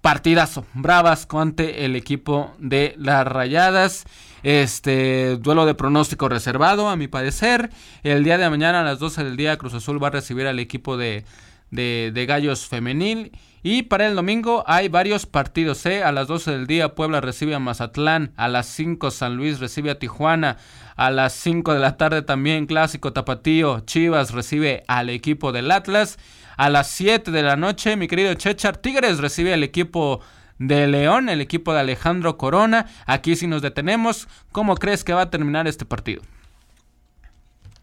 Partidazo, 0.00 0.64
Bravas 0.74 1.26
ante 1.32 1.84
el 1.84 1.96
equipo 1.96 2.54
de 2.60 2.94
las 2.98 3.26
Rayadas. 3.26 4.04
Este 4.44 5.36
duelo 5.38 5.66
de 5.66 5.74
pronóstico 5.74 6.28
reservado, 6.28 6.88
a 6.88 6.94
mi 6.94 7.08
parecer. 7.08 7.70
El 8.04 8.22
día 8.22 8.38
de 8.38 8.48
mañana 8.48 8.82
a 8.82 8.84
las 8.84 9.00
12 9.00 9.24
del 9.24 9.36
día, 9.36 9.58
Cruz 9.58 9.74
Azul 9.74 10.00
va 10.00 10.06
a 10.06 10.12
recibir 10.12 10.46
al 10.46 10.60
equipo 10.60 10.96
de, 10.96 11.24
de, 11.72 12.12
de 12.14 12.26
Gallos 12.26 12.68
Femenil. 12.68 13.32
Y 13.62 13.82
para 13.82 14.06
el 14.06 14.14
domingo 14.14 14.62
hay 14.66 14.88
varios 14.88 15.26
partidos. 15.26 15.84
¿eh? 15.86 16.04
A 16.04 16.12
las 16.12 16.28
12 16.28 16.52
del 16.52 16.66
día 16.66 16.94
Puebla 16.94 17.20
recibe 17.20 17.54
a 17.54 17.58
Mazatlán. 17.58 18.32
A 18.36 18.48
las 18.48 18.66
5 18.66 19.10
San 19.10 19.36
Luis 19.36 19.58
recibe 19.58 19.90
a 19.90 19.98
Tijuana. 19.98 20.58
A 20.98 21.10
las 21.10 21.32
5 21.32 21.72
de 21.72 21.80
la 21.80 21.96
tarde 21.96 22.20
también 22.20 22.66
Clásico 22.66 23.14
Tapatío. 23.14 23.80
Chivas 23.80 24.32
recibe 24.32 24.84
al 24.86 25.08
equipo 25.08 25.52
del 25.52 25.70
Atlas. 25.70 26.18
A 26.58 26.68
las 26.68 26.90
7 26.90 27.30
de 27.30 27.42
la 27.42 27.56
noche 27.56 27.96
mi 27.96 28.06
querido 28.06 28.34
Chechar 28.34 28.76
Tigres 28.76 29.18
recibe 29.18 29.54
al 29.54 29.62
equipo 29.62 30.20
de 30.58 30.86
León, 30.86 31.30
el 31.30 31.40
equipo 31.40 31.72
de 31.72 31.80
Alejandro 31.80 32.36
Corona. 32.36 32.84
Aquí 33.06 33.34
si 33.34 33.46
nos 33.46 33.62
detenemos, 33.62 34.28
¿cómo 34.52 34.74
crees 34.76 35.04
que 35.04 35.14
va 35.14 35.22
a 35.22 35.30
terminar 35.30 35.66
este 35.66 35.86
partido? 35.86 36.20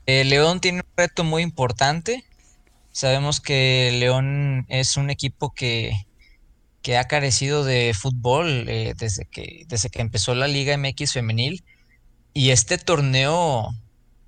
Eh, 0.06 0.24
León 0.24 0.60
tiene 0.60 0.82
un 0.82 0.94
reto 0.96 1.24
muy 1.24 1.42
importante 1.42 2.24
Sabemos 2.96 3.42
que 3.42 3.92
León 4.00 4.66
es 4.70 4.96
un 4.96 5.10
equipo 5.10 5.54
que, 5.54 5.92
que 6.82 6.96
ha 6.96 7.04
carecido 7.04 7.66
de 7.66 7.94
fútbol 7.94 8.70
eh, 8.70 8.94
desde, 8.98 9.26
que, 9.26 9.66
desde 9.68 9.90
que 9.90 10.00
empezó 10.00 10.34
la 10.34 10.48
Liga 10.48 10.78
MX 10.78 11.12
femenil. 11.12 11.66
Y 12.36 12.52
este 12.52 12.78
torneo 12.78 13.74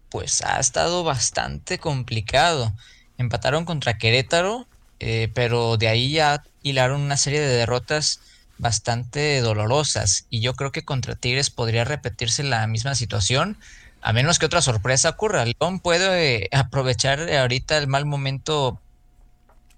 pues 0.09 0.41
ha 0.41 0.59
estado 0.59 1.03
bastante 1.03 1.77
complicado. 1.77 2.73
Empataron 3.19 3.65
contra 3.65 3.97
Querétaro, 3.97 4.65
eh, 4.99 5.29
pero 5.35 5.77
de 5.77 5.89
ahí 5.89 6.13
ya 6.13 6.43
hilaron 6.63 7.01
una 7.01 7.17
serie 7.17 7.41
de 7.41 7.55
derrotas 7.55 8.21
bastante 8.57 9.39
dolorosas 9.41 10.25
y 10.29 10.39
yo 10.39 10.53
creo 10.53 10.71
que 10.71 10.83
contra 10.83 11.15
Tigres 11.15 11.49
podría 11.49 11.83
repetirse 11.83 12.41
la 12.43 12.65
misma 12.65 12.95
situación 12.95 13.57
a 14.01 14.13
menos 14.13 14.39
que 14.39 14.45
otra 14.45 14.61
sorpresa 14.61 15.09
ocurra. 15.09 15.43
León 15.45 15.81
puede 15.81 16.45
eh, 16.45 16.49
aprovechar 16.53 17.29
ahorita 17.29 17.77
el 17.77 17.87
mal 17.87 18.05
momento, 18.05 18.79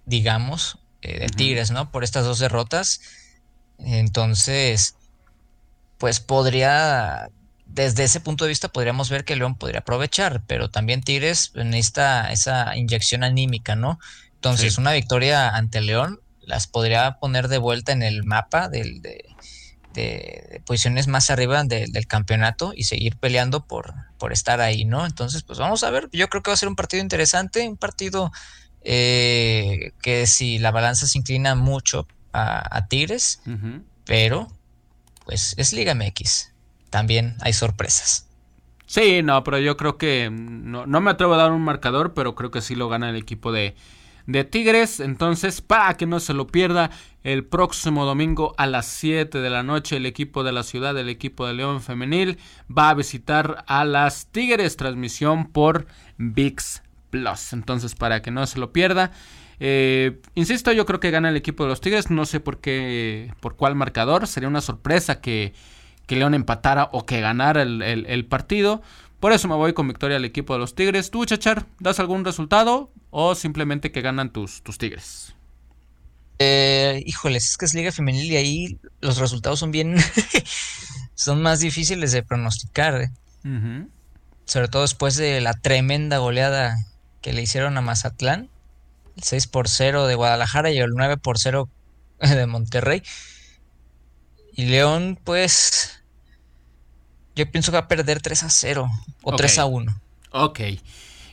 digamos, 0.06 0.78
eh, 1.02 1.18
de 1.18 1.26
Tigres, 1.26 1.72
¿no? 1.72 1.90
Por 1.90 2.04
estas 2.04 2.24
dos 2.24 2.38
derrotas. 2.38 3.00
Entonces, 3.78 4.94
pues 5.98 6.20
podría, 6.20 7.28
desde 7.72 8.04
ese 8.04 8.20
punto 8.20 8.44
de 8.44 8.48
vista, 8.48 8.68
podríamos 8.68 9.10
ver 9.10 9.24
que 9.24 9.36
León 9.36 9.54
podría 9.54 9.80
aprovechar, 9.80 10.42
pero 10.46 10.70
también 10.70 11.02
Tigres 11.02 11.52
necesita 11.54 12.32
esa 12.32 12.76
inyección 12.76 13.22
anímica, 13.22 13.76
¿no? 13.76 13.98
Entonces, 14.34 14.78
una 14.78 14.92
victoria 14.92 15.50
ante 15.50 15.80
León 15.80 16.20
las 16.40 16.66
podría 16.66 17.18
poner 17.20 17.48
de 17.48 17.58
vuelta 17.58 17.92
en 17.92 18.02
el 18.02 18.24
mapa 18.24 18.68
del, 18.68 19.02
de, 19.02 19.24
de, 19.92 20.62
posiciones 20.66 21.06
más 21.06 21.30
arriba 21.30 21.62
del 21.64 22.06
campeonato 22.06 22.72
y 22.74 22.84
seguir 22.84 23.16
peleando 23.16 23.66
por, 23.66 23.94
por 24.18 24.32
estar 24.32 24.60
ahí, 24.60 24.84
¿no? 24.84 25.06
Entonces, 25.06 25.42
pues 25.42 25.58
vamos 25.58 25.84
a 25.84 25.90
ver, 25.90 26.08
yo 26.12 26.28
creo 26.28 26.42
que 26.42 26.50
va 26.50 26.54
a 26.54 26.58
ser 26.58 26.68
un 26.68 26.76
partido 26.76 27.02
interesante, 27.02 27.68
un 27.68 27.76
partido 27.76 28.32
eh, 28.82 29.92
que 30.02 30.26
si 30.26 30.58
la 30.58 30.70
balanza 30.70 31.06
se 31.06 31.18
inclina 31.18 31.54
mucho 31.54 32.06
a, 32.32 32.86
Tigres, 32.88 33.42
pero 34.04 34.48
pues 35.24 35.54
es 35.56 35.72
Liga 35.72 35.94
MX, 35.94 36.49
también 36.90 37.36
hay 37.40 37.52
sorpresas. 37.52 38.26
Sí, 38.86 39.22
no, 39.22 39.44
pero 39.44 39.58
yo 39.58 39.76
creo 39.76 39.96
que 39.98 40.30
no, 40.30 40.84
no 40.84 41.00
me 41.00 41.12
atrevo 41.12 41.34
a 41.34 41.38
dar 41.38 41.52
un 41.52 41.62
marcador, 41.62 42.12
pero 42.12 42.34
creo 42.34 42.50
que 42.50 42.60
sí 42.60 42.74
lo 42.74 42.88
gana 42.88 43.08
el 43.10 43.16
equipo 43.16 43.52
de, 43.52 43.76
de 44.26 44.44
Tigres. 44.44 45.00
Entonces, 45.00 45.60
para 45.60 45.96
que 45.96 46.06
no 46.06 46.20
se 46.20 46.34
lo 46.34 46.46
pierda, 46.48 46.90
el 47.22 47.44
próximo 47.44 48.04
domingo 48.04 48.54
a 48.56 48.66
las 48.66 48.86
7 48.86 49.40
de 49.40 49.50
la 49.50 49.62
noche 49.62 49.96
el 49.96 50.06
equipo 50.06 50.42
de 50.42 50.52
la 50.52 50.62
ciudad, 50.62 50.96
el 50.98 51.08
equipo 51.08 51.46
de 51.46 51.54
León 51.54 51.82
Femenil, 51.82 52.38
va 52.76 52.90
a 52.90 52.94
visitar 52.94 53.64
a 53.66 53.84
las 53.84 54.26
Tigres. 54.26 54.76
Transmisión 54.76 55.46
por 55.46 55.86
VIX 56.18 56.82
Plus. 57.10 57.52
Entonces, 57.52 57.94
para 57.94 58.22
que 58.22 58.30
no 58.30 58.46
se 58.46 58.58
lo 58.58 58.72
pierda. 58.72 59.12
Eh, 59.60 60.20
insisto, 60.34 60.72
yo 60.72 60.86
creo 60.86 61.00
que 61.00 61.10
gana 61.10 61.28
el 61.28 61.36
equipo 61.36 61.64
de 61.64 61.70
los 61.70 61.80
Tigres. 61.80 62.10
No 62.10 62.24
sé 62.24 62.40
por 62.40 62.58
qué, 62.58 63.32
por 63.40 63.56
cuál 63.56 63.74
marcador. 63.74 64.26
Sería 64.26 64.48
una 64.48 64.62
sorpresa 64.62 65.20
que, 65.20 65.52
que 66.10 66.16
León 66.16 66.34
empatara 66.34 66.88
o 66.90 67.06
que 67.06 67.20
ganara 67.20 67.62
el, 67.62 67.82
el 67.82 68.26
partido. 68.26 68.82
Por 69.20 69.30
eso 69.32 69.46
me 69.46 69.54
voy 69.54 69.74
con 69.74 69.86
victoria 69.86 70.16
al 70.16 70.24
equipo 70.24 70.54
de 70.54 70.58
los 70.58 70.74
Tigres. 70.74 71.12
¿Tú, 71.12 71.24
Chachar, 71.24 71.66
das 71.78 72.00
algún 72.00 72.24
resultado 72.24 72.90
o 73.10 73.36
simplemente 73.36 73.92
que 73.92 74.00
ganan 74.00 74.32
tus, 74.32 74.60
tus 74.64 74.76
Tigres? 74.76 75.36
Eh, 76.40 77.04
híjoles, 77.06 77.50
es 77.50 77.56
que 77.56 77.64
es 77.64 77.74
Liga 77.74 77.92
Femenil 77.92 78.24
y 78.24 78.36
ahí 78.36 78.80
los 79.00 79.18
resultados 79.18 79.60
son 79.60 79.70
bien. 79.70 79.98
son 81.14 81.42
más 81.42 81.60
difíciles 81.60 82.10
de 82.10 82.24
pronosticar. 82.24 83.02
¿eh? 83.02 83.86
Sobre 84.46 84.66
todo 84.66 84.82
después 84.82 85.14
de 85.14 85.40
la 85.40 85.54
tremenda 85.54 86.18
goleada 86.18 86.76
que 87.22 87.32
le 87.32 87.42
hicieron 87.42 87.78
a 87.78 87.82
Mazatlán. 87.82 88.50
El 89.16 89.22
6 89.22 89.46
por 89.46 89.68
0 89.68 90.08
de 90.08 90.16
Guadalajara 90.16 90.72
y 90.72 90.78
el 90.78 90.90
9 90.90 91.18
por 91.18 91.38
0 91.38 91.68
de 92.18 92.46
Monterrey. 92.48 93.04
Y 94.54 94.64
León, 94.64 95.16
pues 95.22 95.99
yo 97.40 97.50
pienso 97.50 97.72
que 97.72 97.78
va 97.78 97.84
a 97.84 97.88
perder 97.88 98.20
3 98.20 98.42
a 98.44 98.50
0 98.50 98.90
o 99.22 99.36
3 99.36 99.58
a 99.58 99.66
1. 99.66 100.00
Ok. 100.32 100.60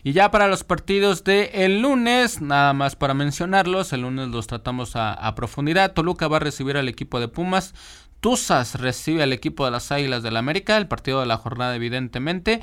Y 0.04 0.14
ya 0.14 0.32
para 0.32 0.48
los 0.48 0.64
partidos 0.64 1.24
de 1.24 1.52
el 1.54 1.82
lunes, 1.82 2.42
nada 2.42 2.74
más 2.74 2.96
para 2.96 3.14
mencionarlos, 3.14 3.92
el 3.94 4.02
lunes 4.02 4.30
los 4.30 4.48
tratamos 4.48 4.96
a, 4.96 5.14
a, 5.14 5.36
profundidad. 5.36 5.94
Toluca 5.94 6.28
va 6.28 6.38
a 6.38 6.40
recibir 6.40 6.78
al 6.78 6.88
equipo 6.88 7.20
de 7.20 7.28
Pumas. 7.28 7.74
Tuzas 8.22 8.76
recibe 8.76 9.22
al 9.22 9.34
equipo 9.34 9.66
de 9.66 9.72
las 9.72 9.92
Águilas 9.92 10.24
del 10.24 10.36
la 10.36 10.40
América, 10.40 10.78
el 10.78 10.88
partido 10.88 11.20
de 11.20 11.26
la 11.26 11.38
jornada 11.38 11.76
evidentemente. 11.76 12.62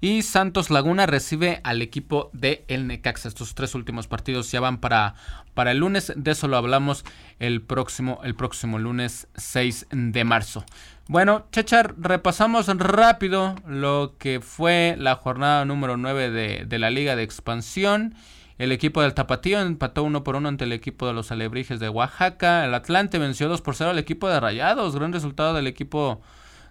Y 0.00 0.22
Santos 0.22 0.70
Laguna 0.70 1.06
recibe 1.06 1.60
al 1.64 1.80
equipo 1.80 2.30
de 2.32 2.64
El 2.68 2.86
Necaxa. 2.86 3.28
Estos 3.28 3.54
tres 3.54 3.74
últimos 3.74 4.08
partidos 4.08 4.50
ya 4.50 4.60
van 4.60 4.78
para, 4.78 5.14
para 5.54 5.72
el 5.72 5.78
lunes. 5.78 6.12
De 6.16 6.32
eso 6.32 6.48
lo 6.48 6.56
hablamos 6.56 7.04
el 7.38 7.62
próximo, 7.62 8.20
el 8.22 8.34
próximo 8.34 8.78
lunes 8.78 9.26
6 9.36 9.86
de 9.90 10.24
marzo. 10.24 10.64
Bueno, 11.08 11.46
Chechar, 11.52 11.94
repasamos 11.98 12.66
rápido 12.66 13.54
lo 13.66 14.16
que 14.18 14.40
fue 14.40 14.96
la 14.98 15.14
jornada 15.14 15.64
número 15.64 15.96
9 15.96 16.30
de, 16.30 16.64
de 16.66 16.78
la 16.78 16.90
Liga 16.90 17.14
de 17.14 17.22
Expansión. 17.22 18.14
El 18.58 18.72
equipo 18.72 19.02
del 19.02 19.14
Tapatío 19.14 19.60
empató 19.60 20.02
uno 20.02 20.24
por 20.24 20.34
uno 20.34 20.48
ante 20.48 20.64
el 20.64 20.72
equipo 20.72 21.06
de 21.06 21.12
los 21.12 21.30
Alebrijes 21.30 21.78
de 21.78 21.90
Oaxaca. 21.90 22.64
El 22.64 22.74
Atlante 22.74 23.18
venció 23.18 23.48
2 23.48 23.60
por 23.60 23.76
0 23.76 23.90
al 23.90 23.98
equipo 23.98 24.28
de 24.28 24.40
Rayados. 24.40 24.96
Gran 24.96 25.12
resultado 25.12 25.54
del 25.54 25.66
equipo 25.66 26.22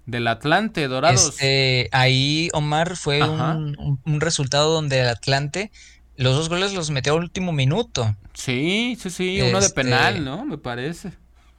del 0.05 0.27
Atlante, 0.27 0.87
Dorados. 0.87 1.29
Este, 1.29 1.89
ahí, 1.91 2.49
Omar, 2.53 2.95
fue 2.95 3.21
un, 3.23 4.19
resultado 4.19 4.73
donde 4.73 5.01
el 5.01 5.07
Atlante 5.07 5.71
los 6.17 6.35
dos 6.35 6.49
goles 6.49 6.73
los 6.73 6.89
metió 6.89 7.13
al 7.13 7.19
último 7.19 7.51
minuto. 7.51 8.15
Sí, 8.33 8.97
sí, 8.99 9.09
sí, 9.09 9.41
uno 9.41 9.59
de 9.59 9.65
este, 9.67 9.83
penal, 9.83 10.23
¿no? 10.23 10.45
Me 10.45 10.57
parece. 10.57 11.11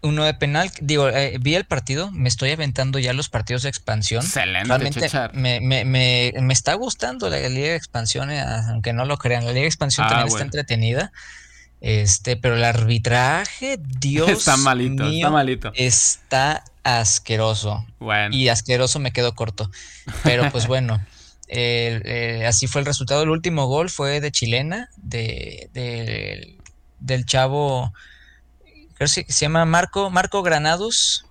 Uno 0.07 0.25
de 0.25 0.35
penal, 0.35 0.71
digo, 0.81 1.09
eh, 1.09 1.37
vi 1.41 1.55
el 1.55 1.65
partido, 1.65 2.11
me 2.11 2.29
estoy 2.29 2.51
aventando 2.51 2.99
ya 2.99 3.13
los 3.13 3.29
partidos 3.29 3.63
de 3.63 3.69
expansión. 3.69 4.25
Excelente, 4.25 4.69
Realmente 4.69 5.09
me, 5.33 5.61
me, 5.61 5.85
me, 5.85 6.33
me, 6.41 6.53
está 6.53 6.75
gustando 6.75 7.29
la 7.29 7.39
Liga 7.49 7.69
de 7.69 7.77
Expansión, 7.77 8.31
eh, 8.31 8.41
aunque 8.41 8.93
no 8.93 9.05
lo 9.05 9.19
crean, 9.19 9.45
la 9.45 9.51
Liga 9.51 9.63
de 9.63 9.69
Expansión 9.69 10.07
ah, 10.07 10.11
también 10.11 10.29
está 10.29 10.43
entretenida. 10.43 11.13
Este, 11.81 12.37
pero 12.37 12.57
el 12.57 12.65
arbitraje, 12.65 13.79
Dios 13.79 14.31
está 14.31 14.57
malito, 14.57 15.07
está 15.09 15.31
malito. 15.31 15.73
Está 15.75 16.65
asqueroso. 16.83 17.85
Bueno. 17.99 18.35
Y 18.35 18.49
asqueroso 18.49 18.99
me 18.99 19.13
quedo 19.13 19.35
corto. 19.35 19.71
Pero 20.23 20.51
pues 20.51 20.67
bueno, 20.69 21.05
eh, 21.49 22.45
así 22.49 22.67
fue 22.67 22.81
el 22.81 22.87
resultado. 22.87 23.23
El 23.23 23.31
último 23.31 23.67
gol 23.67 23.91
fue 23.91 24.21
de 24.21 24.33
chilena, 24.33 24.89
de, 24.97 26.57
del 26.99 27.27
chavo, 27.27 27.93
creo 28.97 29.09
que 29.09 29.33
se 29.33 29.45
llama 29.45 29.65
Marco, 29.65 30.11
Marco 30.11 30.43
Granados. 30.43 31.27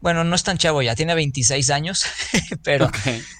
Bueno, 0.00 0.24
no 0.24 0.36
es 0.36 0.42
tan 0.42 0.58
chavo 0.58 0.82
ya, 0.82 0.94
tiene 0.94 1.14
26 1.14 1.70
años, 1.70 2.04
pero 2.62 2.90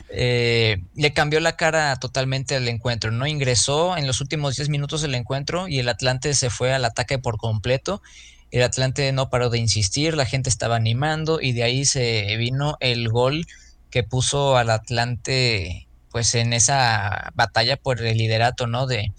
eh, 0.08 0.78
le 0.94 1.12
cambió 1.12 1.38
la 1.40 1.56
cara 1.56 1.96
totalmente 1.96 2.56
al 2.56 2.66
encuentro. 2.68 3.10
No 3.10 3.26
ingresó 3.26 3.96
en 3.96 4.06
los 4.06 4.20
últimos 4.20 4.56
10 4.56 4.68
minutos 4.68 5.02
del 5.02 5.14
encuentro 5.14 5.68
y 5.68 5.78
el 5.78 5.88
Atlante 5.88 6.34
se 6.34 6.50
fue 6.50 6.72
al 6.72 6.84
ataque 6.84 7.18
por 7.18 7.36
completo 7.36 8.02
el 8.50 8.62
Atlante 8.62 9.12
no 9.12 9.28
paró 9.28 9.50
de 9.50 9.58
insistir, 9.58 10.14
la 10.16 10.24
gente 10.24 10.48
estaba 10.48 10.76
animando 10.76 11.40
y 11.40 11.52
de 11.52 11.64
ahí 11.64 11.84
se 11.84 12.36
vino 12.36 12.76
el 12.80 13.08
gol 13.08 13.46
que 13.90 14.02
puso 14.02 14.56
al 14.56 14.70
Atlante 14.70 15.88
pues 16.10 16.34
en 16.34 16.52
esa 16.52 17.32
batalla 17.34 17.76
por 17.76 18.00
el 18.00 18.16
liderato, 18.16 18.66
¿no? 18.66 18.86
De, 18.86 19.12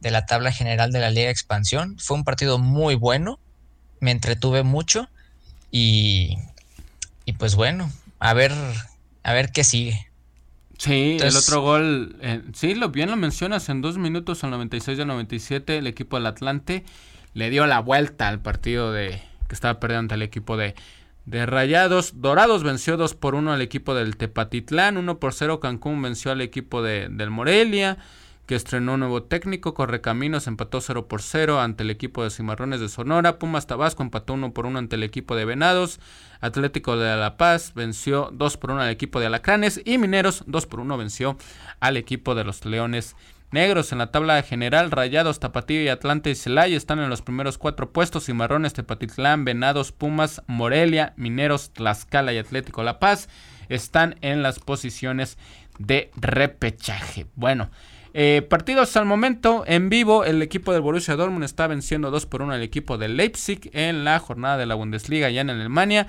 de 0.00 0.10
la 0.10 0.26
tabla 0.26 0.52
general 0.52 0.92
de 0.92 1.00
la 1.00 1.10
Liga 1.10 1.26
de 1.26 1.32
Expansión. 1.32 1.96
Fue 1.98 2.16
un 2.16 2.24
partido 2.24 2.58
muy 2.58 2.94
bueno, 2.94 3.40
me 4.00 4.10
entretuve 4.10 4.62
mucho 4.62 5.08
y, 5.70 6.36
y 7.24 7.32
pues 7.34 7.54
bueno, 7.54 7.90
a 8.18 8.34
ver, 8.34 8.52
a 9.22 9.32
ver 9.32 9.52
qué 9.52 9.64
sigue. 9.64 10.06
Sí, 10.78 11.16
el 11.20 11.34
otro 11.34 11.62
gol, 11.62 12.16
eh, 12.20 12.42
sí, 12.52 12.74
lo 12.74 12.90
bien 12.90 13.10
lo 13.10 13.16
mencionas, 13.16 13.68
en 13.70 13.80
dos 13.80 13.96
minutos 13.96 14.44
al 14.44 14.50
96 14.50 14.98
y 14.98 15.02
al 15.02 15.08
97 15.08 15.78
el 15.78 15.86
equipo 15.86 16.16
del 16.16 16.26
Atlante 16.26 16.84
le 17.32 17.50
dio 17.50 17.66
la 17.66 17.80
vuelta 17.80 18.28
al 18.28 18.40
partido 18.40 18.92
de 18.92 19.22
que 19.48 19.54
estaba 19.54 19.80
perdiendo 19.80 20.00
ante 20.00 20.14
el 20.16 20.22
equipo 20.22 20.56
de, 20.56 20.74
de 21.24 21.46
Rayados. 21.46 22.20
Dorados 22.20 22.62
venció 22.62 22.96
2 22.96 23.14
por 23.14 23.34
1 23.34 23.52
al 23.52 23.62
equipo 23.62 23.94
del 23.94 24.16
Tepatitlán, 24.16 24.96
1 24.96 25.18
por 25.18 25.34
0 25.34 25.60
Cancún 25.60 26.00
venció 26.02 26.30
al 26.32 26.40
equipo 26.40 26.82
de, 26.82 27.08
del 27.10 27.30
Morelia, 27.30 27.98
que 28.46 28.54
estrenó 28.54 28.94
un 28.94 29.00
nuevo 29.00 29.24
técnico, 29.24 29.74
Correcaminos 29.74 30.46
empató 30.46 30.80
0 30.80 31.08
por 31.08 31.20
0 31.20 31.60
ante 31.60 31.82
el 31.82 31.90
equipo 31.90 32.22
de 32.22 32.30
Cimarrones 32.30 32.80
de 32.80 32.88
Sonora, 32.88 33.38
Pumas 33.38 33.66
Tabasco 33.66 34.02
empató 34.02 34.34
1 34.34 34.52
por 34.52 34.66
1 34.66 34.78
ante 34.78 34.96
el 34.96 35.02
equipo 35.02 35.34
de 35.34 35.44
Venados, 35.44 36.00
Atlético 36.40 36.96
de 36.96 37.16
La 37.16 37.36
Paz 37.36 37.72
venció 37.74 38.30
2 38.32 38.56
por 38.56 38.70
1 38.70 38.82
al 38.82 38.90
equipo 38.90 39.20
de 39.20 39.26
Alacranes 39.26 39.80
y 39.84 39.98
Mineros 39.98 40.44
2 40.46 40.66
por 40.66 40.80
1 40.80 40.96
venció 40.96 41.36
al 41.80 41.96
equipo 41.96 42.34
de 42.34 42.44
los 42.44 42.64
Leones 42.64 43.16
Negros 43.52 43.92
en 43.92 43.98
la 43.98 44.10
tabla 44.10 44.42
general, 44.42 44.90
Rayados, 44.90 45.38
Tapatío 45.38 45.80
y 45.80 45.88
Atlante 45.88 46.30
y 46.30 46.34
Celaya 46.34 46.76
están 46.76 46.98
en 46.98 47.08
los 47.08 47.22
primeros 47.22 47.58
cuatro 47.58 47.92
puestos. 47.92 48.28
y 48.28 48.32
Marrones, 48.32 48.72
Tepatitlán, 48.72 49.44
Venados, 49.44 49.92
Pumas, 49.92 50.42
Morelia, 50.48 51.14
Mineros, 51.16 51.70
Tlaxcala 51.72 52.32
y 52.32 52.38
Atlético 52.38 52.82
La 52.82 52.98
Paz 52.98 53.28
están 53.68 54.16
en 54.20 54.42
las 54.42 54.58
posiciones 54.58 55.38
de 55.78 56.10
repechaje. 56.16 57.26
Bueno, 57.36 57.70
eh, 58.18 58.40
partidos 58.40 58.96
al 58.96 59.04
momento 59.04 59.62
en 59.66 59.90
vivo. 59.90 60.24
El 60.24 60.40
equipo 60.40 60.72
del 60.72 60.80
Borussia 60.80 61.16
Dortmund 61.16 61.44
está 61.44 61.66
venciendo 61.66 62.10
2 62.10 62.24
por 62.24 62.40
1 62.40 62.54
al 62.54 62.62
equipo 62.62 62.96
de 62.96 63.08
Leipzig 63.08 63.68
en 63.74 64.04
la 64.04 64.18
jornada 64.20 64.56
de 64.56 64.64
la 64.64 64.74
Bundesliga 64.74 65.28
ya 65.28 65.42
en 65.42 65.50
Alemania. 65.50 66.06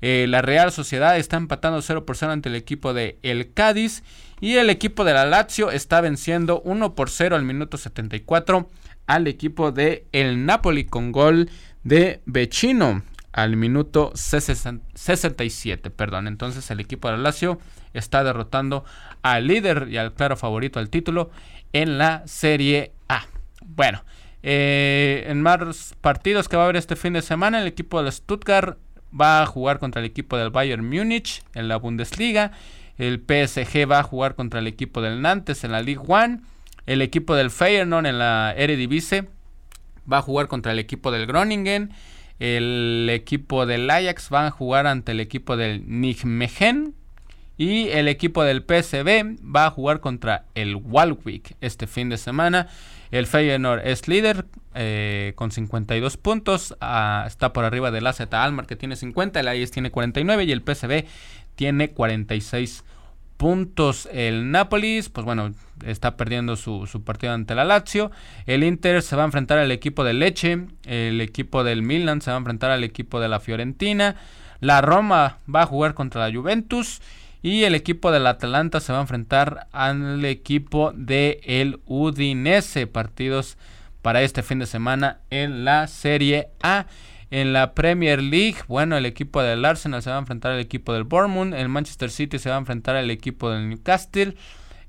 Eh, 0.00 0.26
la 0.28 0.40
Real 0.40 0.70
Sociedad 0.70 1.18
está 1.18 1.36
empatando 1.36 1.82
0 1.82 2.06
por 2.06 2.16
0 2.16 2.30
ante 2.30 2.48
el 2.48 2.54
equipo 2.54 2.94
de 2.94 3.18
El 3.24 3.52
Cádiz. 3.54 4.04
Y 4.40 4.54
el 4.54 4.70
equipo 4.70 5.02
de 5.02 5.14
la 5.14 5.26
Lazio 5.26 5.72
está 5.72 6.00
venciendo 6.00 6.60
1 6.60 6.94
por 6.94 7.10
0 7.10 7.34
al 7.34 7.42
minuto 7.42 7.76
74 7.76 8.70
al 9.08 9.26
equipo 9.26 9.72
de 9.72 10.06
El 10.12 10.46
Napoli 10.46 10.84
con 10.84 11.10
gol 11.10 11.50
de 11.82 12.20
Vecino 12.24 13.02
al 13.32 13.56
minuto 13.56 14.12
67. 14.14 15.90
Perdón. 15.90 16.28
Entonces 16.28 16.70
el 16.70 16.78
equipo 16.78 17.08
de 17.08 17.16
la 17.16 17.22
Lazio 17.24 17.58
está 17.94 18.24
derrotando 18.24 18.84
al 19.22 19.46
líder 19.46 19.88
y 19.90 19.96
al 19.96 20.14
claro 20.14 20.36
favorito 20.36 20.78
al 20.78 20.90
título 20.90 21.30
en 21.72 21.98
la 21.98 22.22
Serie 22.26 22.92
A. 23.08 23.26
Bueno, 23.64 24.02
eh, 24.42 25.24
en 25.28 25.42
más 25.42 25.94
partidos 26.00 26.48
que 26.48 26.56
va 26.56 26.62
a 26.62 26.66
haber 26.66 26.76
este 26.76 26.96
fin 26.96 27.12
de 27.12 27.22
semana, 27.22 27.60
el 27.60 27.66
equipo 27.66 28.02
de 28.02 28.12
Stuttgart 28.12 28.78
va 29.18 29.42
a 29.42 29.46
jugar 29.46 29.78
contra 29.78 30.00
el 30.00 30.06
equipo 30.06 30.36
del 30.36 30.50
Bayern 30.50 30.88
Múnich 30.88 31.42
en 31.54 31.68
la 31.68 31.76
Bundesliga. 31.76 32.52
El 32.98 33.18
PSG 33.20 33.90
va 33.90 34.00
a 34.00 34.02
jugar 34.02 34.34
contra 34.34 34.60
el 34.60 34.66
equipo 34.66 35.00
del 35.00 35.22
Nantes 35.22 35.64
en 35.64 35.72
la 35.72 35.82
Ligue 35.82 36.02
1. 36.06 36.40
El 36.86 37.02
equipo 37.02 37.34
del 37.34 37.50
Feyenoord 37.50 38.06
en 38.06 38.18
la 38.18 38.54
Eredivisie 38.56 39.28
va 40.10 40.18
a 40.18 40.22
jugar 40.22 40.48
contra 40.48 40.72
el 40.72 40.78
equipo 40.78 41.10
del 41.10 41.26
Groningen. 41.26 41.92
El 42.38 43.08
equipo 43.10 43.66
del 43.66 43.90
Ajax 43.90 44.30
va 44.32 44.46
a 44.46 44.50
jugar 44.50 44.86
ante 44.86 45.12
el 45.12 45.20
equipo 45.20 45.56
del 45.56 45.84
Nijmegen. 45.86 46.94
Y 47.58 47.88
el 47.88 48.06
equipo 48.06 48.44
del 48.44 48.62
PSV 48.62 49.36
va 49.44 49.66
a 49.66 49.70
jugar 49.70 49.98
contra 49.98 50.44
el 50.54 50.76
Walwick 50.76 51.56
este 51.60 51.88
fin 51.88 52.08
de 52.08 52.16
semana. 52.16 52.68
El 53.10 53.26
Feyenoord 53.26 53.84
es 53.84 54.06
líder 54.06 54.46
eh, 54.74 55.32
con 55.34 55.50
52 55.50 56.16
puntos. 56.16 56.76
Ah, 56.80 57.24
está 57.26 57.52
por 57.52 57.64
arriba 57.64 57.90
del 57.90 58.06
AZ 58.06 58.20
Almar 58.30 58.66
que 58.66 58.76
tiene 58.76 58.94
50. 58.94 59.40
El 59.40 59.48
Ajax 59.48 59.72
tiene 59.72 59.90
49 59.90 60.44
y 60.44 60.52
el 60.52 60.62
PSV 60.62 61.04
tiene 61.56 61.90
46 61.90 62.84
puntos. 63.36 64.08
El 64.12 64.52
Nápoles, 64.52 65.08
pues 65.08 65.24
bueno, 65.24 65.52
está 65.84 66.16
perdiendo 66.16 66.54
su, 66.54 66.86
su, 66.86 67.02
partido 67.02 67.32
ante 67.32 67.56
la 67.56 67.64
Lazio. 67.64 68.12
El 68.46 68.62
Inter 68.62 69.02
se 69.02 69.16
va 69.16 69.22
a 69.22 69.26
enfrentar 69.26 69.58
al 69.58 69.72
equipo 69.72 70.04
de 70.04 70.12
Leche. 70.12 70.66
El 70.84 71.20
equipo 71.20 71.64
del 71.64 71.82
Milan 71.82 72.20
se 72.20 72.30
va 72.30 72.36
a 72.36 72.38
enfrentar 72.38 72.70
al 72.70 72.84
equipo 72.84 73.18
de 73.18 73.28
la 73.28 73.40
Fiorentina. 73.40 74.14
La 74.60 74.80
Roma 74.80 75.38
va 75.52 75.62
a 75.62 75.66
jugar 75.66 75.94
contra 75.94 76.28
la 76.28 76.36
Juventus. 76.36 77.00
Y 77.42 77.64
el 77.64 77.74
equipo 77.74 78.10
del 78.10 78.26
Atalanta 78.26 78.80
se 78.80 78.92
va 78.92 78.98
a 78.98 79.02
enfrentar 79.02 79.68
al 79.72 80.24
equipo 80.24 80.92
de 80.94 81.78
Udinese. 81.86 82.86
Partidos 82.86 83.56
para 84.02 84.22
este 84.22 84.42
fin 84.42 84.58
de 84.58 84.66
semana 84.66 85.20
en 85.30 85.64
la 85.64 85.86
Serie 85.86 86.48
A. 86.62 86.86
En 87.30 87.52
la 87.52 87.74
Premier 87.74 88.22
League, 88.22 88.56
bueno, 88.68 88.96
el 88.96 89.04
equipo 89.04 89.42
del 89.42 89.62
Arsenal 89.66 90.02
se 90.02 90.08
va 90.08 90.16
a 90.16 90.20
enfrentar 90.20 90.52
al 90.52 90.60
equipo 90.60 90.94
del 90.94 91.04
Bournemouth. 91.04 91.52
El 91.52 91.68
Manchester 91.68 92.10
City 92.10 92.38
se 92.38 92.48
va 92.48 92.56
a 92.56 92.58
enfrentar 92.58 92.96
al 92.96 93.10
equipo 93.10 93.50
del 93.50 93.68
Newcastle. 93.68 94.34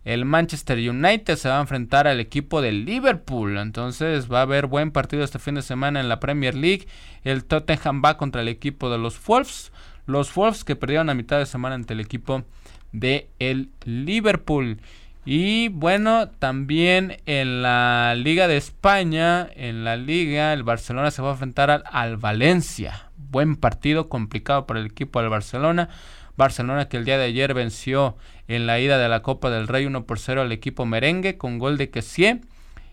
El 0.06 0.24
Manchester 0.24 0.78
United 0.78 1.36
se 1.36 1.50
va 1.50 1.58
a 1.58 1.62
enfrentar 1.62 2.08
al 2.08 2.22
equipo 2.22 2.62
del 2.62 2.86
Liverpool. 2.86 3.58
Entonces 3.58 4.32
va 4.32 4.40
a 4.40 4.44
haber 4.44 4.68
buen 4.68 4.92
partido 4.92 5.24
este 5.24 5.38
fin 5.38 5.56
de 5.56 5.62
semana 5.62 6.00
en 6.00 6.08
la 6.08 6.22
Premier 6.22 6.56
League. 6.56 6.88
El 7.26 7.44
Tottenham 7.44 8.02
va 8.04 8.16
contra 8.16 8.42
el 8.42 8.48
equipo 8.48 8.90
de 8.90 8.98
los 8.98 9.24
Wolves. 9.26 9.74
Los 10.10 10.34
Wolves 10.34 10.64
que 10.64 10.76
perdieron 10.76 11.10
a 11.10 11.14
mitad 11.14 11.38
de 11.38 11.46
semana 11.46 11.76
ante 11.76 11.94
el 11.94 12.00
equipo 12.00 12.44
de 12.92 13.30
el 13.38 13.70
Liverpool. 13.86 14.80
Y 15.24 15.68
bueno, 15.70 16.30
también 16.30 17.18
en 17.28 17.62
la 17.62 18.16
Liga 18.18 18.48
de 18.48 18.58
España, 18.58 19.48
en 19.56 19.84
la 19.84 19.96
Liga, 19.98 20.54
el 20.54 20.64
Barcelona 20.64 21.12
se 21.12 21.22
va 21.22 21.30
a 21.30 21.32
enfrentar 21.34 21.70
al, 21.70 21.84
al, 21.92 22.18
Valencia. 22.18 23.12
Buen 23.18 23.56
partido, 23.56 24.10
complicado 24.10 24.66
para 24.66 24.80
el 24.80 24.88
equipo 24.88 25.20
del 25.22 25.30
Barcelona. 25.30 25.90
Barcelona 26.36 26.90
que 26.90 26.98
el 26.98 27.06
día 27.06 27.20
de 27.20 27.26
ayer 27.26 27.54
venció 27.54 28.18
en 28.48 28.66
la 28.66 28.80
ida 28.80 28.98
de 28.98 29.10
la 29.10 29.22
Copa 29.22 29.52
del 29.52 29.68
Rey 29.68 29.86
1 29.86 30.06
por 30.06 30.18
0 30.18 30.42
al 30.42 30.52
equipo 30.52 30.88
merengue 30.88 31.38
con 31.38 31.60
gol 31.60 31.78
de 31.78 31.92
Kessie. 31.92 32.42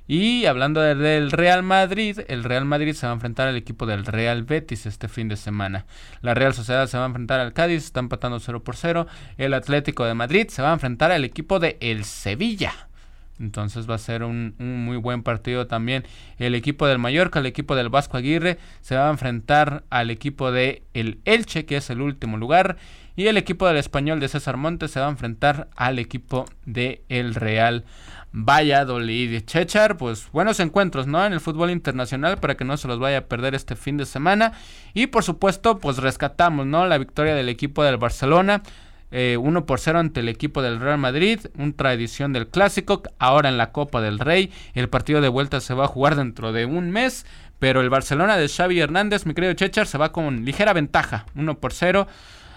Y 0.08 0.46
hablando 0.46 0.80
del 0.80 1.32
Real 1.32 1.64
Madrid, 1.64 2.20
el 2.28 2.44
Real 2.44 2.64
Madrid 2.64 2.94
se 2.94 3.06
va 3.06 3.12
a 3.12 3.14
enfrentar 3.14 3.48
al 3.48 3.56
equipo 3.56 3.86
del 3.86 4.06
Real 4.06 4.44
Betis 4.44 4.86
este 4.86 5.08
fin 5.08 5.28
de 5.28 5.36
semana. 5.36 5.86
La 6.20 6.34
Real 6.34 6.54
Sociedad 6.54 6.86
se 6.86 6.96
va 6.96 7.04
a 7.04 7.08
enfrentar 7.08 7.40
al 7.40 7.52
Cádiz, 7.52 7.84
está 7.84 8.00
empatando 8.00 8.38
0 8.38 8.62
por 8.62 8.76
0. 8.76 9.08
El 9.36 9.52
Atlético 9.52 10.04
de 10.04 10.14
Madrid 10.14 10.48
se 10.48 10.62
va 10.62 10.70
a 10.70 10.74
enfrentar 10.74 11.10
al 11.10 11.24
equipo 11.24 11.58
de 11.58 11.76
El 11.80 12.04
Sevilla. 12.04 12.72
Entonces 13.38 13.88
va 13.88 13.96
a 13.96 13.98
ser 13.98 14.22
un, 14.22 14.54
muy 14.58 14.96
buen 14.96 15.22
partido 15.22 15.66
también. 15.66 16.04
El 16.38 16.54
equipo 16.54 16.86
del 16.86 16.98
Mallorca, 16.98 17.40
el 17.40 17.46
equipo 17.46 17.74
del 17.74 17.88
Vasco 17.88 18.16
Aguirre, 18.16 18.58
se 18.80 18.96
va 18.96 19.08
a 19.08 19.10
enfrentar 19.10 19.84
al 19.90 20.10
equipo 20.10 20.52
de 20.52 20.84
el 20.94 21.20
Elche, 21.24 21.66
que 21.66 21.76
es 21.76 21.90
el 21.90 22.00
último 22.00 22.36
lugar. 22.36 22.76
Y 23.14 23.26
el 23.26 23.36
equipo 23.36 23.66
del 23.66 23.78
Español 23.78 24.20
de 24.20 24.28
César 24.28 24.56
Montes 24.56 24.90
se 24.90 25.00
va 25.00 25.06
a 25.06 25.10
enfrentar 25.10 25.68
al 25.74 25.98
equipo 25.98 26.46
de 26.64 27.02
el 27.08 27.34
Real 27.34 27.84
Valladolid. 28.32 29.44
Chechar, 29.44 29.96
pues 29.96 30.30
buenos 30.32 30.60
encuentros, 30.60 31.06
¿no? 31.06 31.24
En 31.24 31.32
el 31.32 31.40
fútbol 31.40 31.70
internacional 31.70 32.38
para 32.38 32.56
que 32.56 32.64
no 32.64 32.76
se 32.76 32.88
los 32.88 32.98
vaya 32.98 33.18
a 33.18 33.24
perder 33.26 33.54
este 33.54 33.76
fin 33.76 33.96
de 33.96 34.06
semana. 34.06 34.52
Y 34.94 35.06
por 35.06 35.24
supuesto, 35.24 35.78
pues 35.78 35.98
rescatamos, 35.98 36.66
¿no? 36.66 36.86
La 36.86 36.98
victoria 36.98 37.34
del 37.34 37.48
equipo 37.48 37.82
del 37.82 37.96
Barcelona. 37.96 38.62
1 39.10 39.12
eh, 39.12 39.62
por 39.62 39.78
0 39.78 40.00
ante 40.00 40.20
el 40.20 40.28
equipo 40.28 40.62
del 40.62 40.80
Real 40.80 40.98
Madrid, 40.98 41.38
otra 41.58 41.92
edición 41.92 42.32
del 42.32 42.48
Clásico, 42.48 43.02
ahora 43.20 43.48
en 43.48 43.56
la 43.56 43.70
Copa 43.70 44.00
del 44.00 44.18
Rey, 44.18 44.52
el 44.74 44.88
partido 44.88 45.20
de 45.20 45.28
vuelta 45.28 45.60
se 45.60 45.74
va 45.74 45.84
a 45.84 45.88
jugar 45.88 46.16
dentro 46.16 46.52
de 46.52 46.66
un 46.66 46.90
mes, 46.90 47.24
pero 47.60 47.80
el 47.80 47.88
Barcelona 47.88 48.36
de 48.36 48.48
Xavi 48.48 48.80
Hernández, 48.80 49.24
mi 49.24 49.32
querido 49.32 49.54
Chechar, 49.54 49.86
se 49.86 49.96
va 49.96 50.10
con 50.10 50.44
ligera 50.44 50.72
ventaja, 50.72 51.24
1 51.36 51.60
por 51.60 51.72
0, 51.72 52.08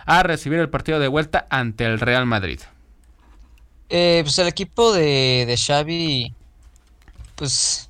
a 0.07 0.23
recibir 0.23 0.57
el 0.57 0.69
partido 0.69 0.99
de 0.99 1.07
vuelta 1.07 1.45
ante 1.51 1.85
el 1.85 1.99
Real 1.99 2.25
Madrid. 2.25 2.59
Eh, 3.89 4.21
pues 4.23 4.37
el 4.39 4.47
equipo 4.47 4.93
de, 4.93 5.45
de 5.47 5.57
Xavi, 5.57 6.33
pues 7.35 7.89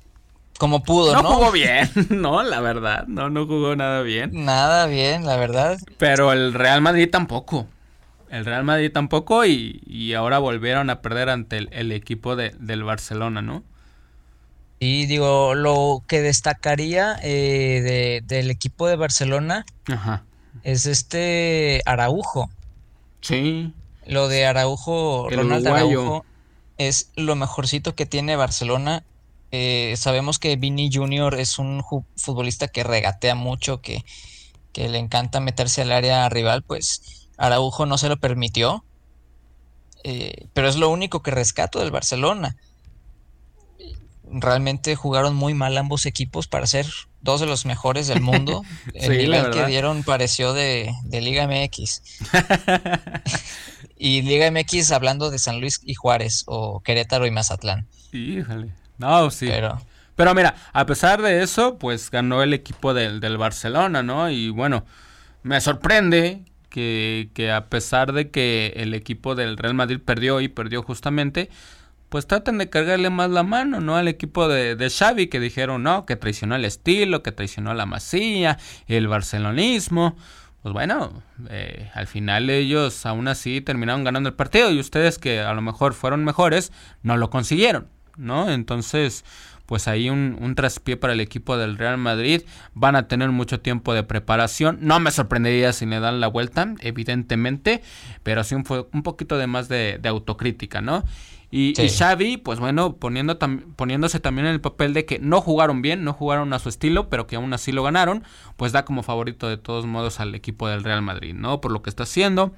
como 0.60 0.82
pudo, 0.82 1.14
¿no? 1.14 1.22
No 1.22 1.32
jugó 1.32 1.52
bien, 1.52 1.90
no, 2.10 2.42
la 2.42 2.60
verdad, 2.60 3.06
no, 3.06 3.30
no 3.30 3.46
jugó 3.46 3.76
nada 3.76 4.02
bien. 4.02 4.44
Nada 4.44 4.86
bien, 4.86 5.24
la 5.24 5.36
verdad. 5.36 5.78
Pero 5.98 6.32
el 6.32 6.52
Real 6.52 6.80
Madrid 6.82 7.08
tampoco. 7.10 7.66
El 8.30 8.44
Real 8.44 8.62
Madrid 8.62 8.92
tampoco 8.92 9.44
y, 9.44 9.82
y 9.86 10.12
ahora 10.14 10.38
volvieron 10.38 10.88
a 10.90 11.00
perder 11.00 11.30
ante 11.30 11.66
el, 11.70 11.92
equipo 11.92 12.36
de, 12.36 12.54
del 12.60 12.84
Barcelona, 12.84 13.42
¿no? 13.42 13.64
Y 14.78 15.06
digo, 15.06 15.54
lo 15.54 16.02
que 16.06 16.22
destacaría 16.22 17.16
eh, 17.22 17.80
de, 17.82 18.22
del 18.24 18.50
equipo 18.50 18.86
de 18.86 18.96
Barcelona 18.96 19.66
es 20.62 20.86
este 20.86 21.82
Araujo. 21.86 22.50
Sí. 23.20 23.74
Lo 24.06 24.28
de 24.28 24.46
Araujo, 24.46 25.28
Ronald 25.30 25.66
Araujo, 25.66 26.24
es 26.78 27.10
lo 27.14 27.36
mejorcito 27.36 27.94
que 27.94 28.06
tiene 28.06 28.36
Barcelona. 28.36 29.04
Eh, 29.52 29.94
sabemos 29.96 30.38
que 30.38 30.56
Vini 30.56 30.90
Jr. 30.92 31.34
es 31.34 31.58
un 31.58 31.84
futbolista 32.16 32.68
que 32.68 32.84
regatea 32.84 33.34
mucho, 33.34 33.80
que, 33.80 34.04
que 34.72 34.88
le 34.88 34.98
encanta 34.98 35.40
meterse 35.40 35.82
al 35.82 35.92
área 35.92 36.28
rival, 36.28 36.62
pues 36.62 37.28
Araujo 37.36 37.86
no 37.86 37.98
se 37.98 38.08
lo 38.08 38.18
permitió. 38.18 38.84
Eh, 40.02 40.46
pero 40.54 40.68
es 40.68 40.76
lo 40.76 40.88
único 40.88 41.22
que 41.22 41.30
rescato 41.30 41.80
del 41.80 41.90
Barcelona. 41.90 42.56
Realmente 44.32 44.94
jugaron 44.94 45.34
muy 45.34 45.54
mal 45.54 45.76
ambos 45.76 46.06
equipos 46.06 46.46
para 46.46 46.66
ser 46.66 46.86
dos 47.20 47.40
de 47.40 47.46
los 47.46 47.66
mejores 47.66 48.06
del 48.06 48.20
mundo. 48.20 48.62
El 48.94 49.18
nivel 49.18 49.50
que 49.50 49.66
dieron 49.66 50.04
pareció 50.04 50.52
de, 50.52 50.92
de 51.04 51.20
Liga 51.20 51.46
MX. 51.46 52.02
Y 54.02 54.22
Liga 54.22 54.50
MX 54.50 54.92
hablando 54.92 55.30
de 55.30 55.38
San 55.38 55.60
Luis 55.60 55.78
y 55.84 55.92
Juárez 55.92 56.44
o 56.46 56.80
Querétaro 56.80 57.26
y 57.26 57.30
Mazatlán. 57.30 57.86
Híjole. 58.12 58.72
No, 58.96 59.30
sí. 59.30 59.46
Pero, 59.46 59.78
Pero 60.16 60.34
mira, 60.34 60.54
a 60.72 60.86
pesar 60.86 61.20
de 61.20 61.42
eso, 61.42 61.76
pues 61.76 62.10
ganó 62.10 62.42
el 62.42 62.54
equipo 62.54 62.94
del, 62.94 63.20
del 63.20 63.36
Barcelona, 63.36 64.02
¿no? 64.02 64.30
Y 64.30 64.48
bueno, 64.48 64.86
me 65.42 65.60
sorprende 65.60 66.46
que, 66.70 67.28
que, 67.34 67.52
a 67.52 67.68
pesar 67.68 68.14
de 68.14 68.30
que 68.30 68.72
el 68.76 68.94
equipo 68.94 69.34
del 69.34 69.58
Real 69.58 69.74
Madrid 69.74 70.00
perdió 70.02 70.40
y 70.40 70.48
perdió 70.48 70.82
justamente, 70.82 71.50
pues 72.08 72.26
traten 72.26 72.56
de 72.56 72.70
cargarle 72.70 73.10
más 73.10 73.28
la 73.28 73.42
mano, 73.42 73.80
¿no? 73.80 73.96
Al 73.96 74.08
equipo 74.08 74.48
de, 74.48 74.76
de 74.76 74.88
Xavi 74.88 75.26
que 75.26 75.40
dijeron, 75.40 75.82
no, 75.82 76.06
que 76.06 76.16
traicionó 76.16 76.56
el 76.56 76.64
estilo, 76.64 77.22
que 77.22 77.32
traicionó 77.32 77.74
la 77.74 77.84
masía, 77.84 78.56
el 78.86 79.08
barcelonismo 79.08 80.16
pues 80.62 80.72
bueno, 80.74 81.22
eh, 81.48 81.90
al 81.94 82.06
final 82.06 82.50
ellos 82.50 83.06
aún 83.06 83.28
así 83.28 83.60
terminaron 83.60 84.04
ganando 84.04 84.28
el 84.28 84.34
partido 84.34 84.70
y 84.70 84.78
ustedes 84.78 85.18
que 85.18 85.40
a 85.40 85.54
lo 85.54 85.62
mejor 85.62 85.94
fueron 85.94 86.24
mejores 86.24 86.70
no 87.02 87.16
lo 87.16 87.30
consiguieron, 87.30 87.88
¿no? 88.16 88.50
Entonces, 88.50 89.24
pues 89.70 89.86
ahí 89.86 90.10
un, 90.10 90.36
un 90.40 90.56
traspié 90.56 90.96
para 90.96 91.12
el 91.12 91.20
equipo 91.20 91.56
del 91.56 91.78
Real 91.78 91.96
Madrid. 91.96 92.42
Van 92.74 92.96
a 92.96 93.06
tener 93.06 93.30
mucho 93.30 93.60
tiempo 93.60 93.94
de 93.94 94.02
preparación. 94.02 94.78
No 94.82 94.98
me 94.98 95.12
sorprendería 95.12 95.72
si 95.72 95.86
le 95.86 96.00
dan 96.00 96.18
la 96.18 96.26
vuelta, 96.26 96.74
evidentemente, 96.80 97.80
pero 98.24 98.42
sí 98.42 98.56
un, 98.56 98.64
un 98.92 99.02
poquito 99.04 99.38
de 99.38 99.46
más 99.46 99.68
de, 99.68 99.98
de 100.02 100.08
autocrítica, 100.08 100.80
¿no? 100.80 101.04
Y, 101.52 101.74
Xavi, 101.74 102.36
pues 102.36 102.60
bueno, 102.60 102.94
poniendo 102.96 103.36
poniéndose 103.74 104.20
también 104.20 104.46
en 104.46 104.52
el 104.52 104.60
papel 104.60 104.94
de 104.94 105.04
que 105.04 105.18
no 105.18 105.40
jugaron 105.40 105.82
bien, 105.82 106.04
no 106.04 106.12
jugaron 106.12 106.52
a 106.52 106.60
su 106.60 106.68
estilo, 106.68 107.08
pero 107.08 107.26
que 107.26 107.34
aún 107.34 107.52
así 107.52 107.72
lo 107.72 107.82
ganaron, 107.82 108.22
pues 108.56 108.70
da 108.70 108.84
como 108.84 109.02
favorito 109.02 109.48
de 109.48 109.56
todos 109.56 109.84
modos 109.84 110.20
al 110.20 110.34
equipo 110.36 110.68
del 110.68 110.84
Real 110.84 111.02
Madrid, 111.02 111.34
¿no? 111.34 111.60
Por 111.60 111.72
lo 111.72 111.82
que 111.82 111.90
está 111.90 112.04
haciendo 112.04 112.54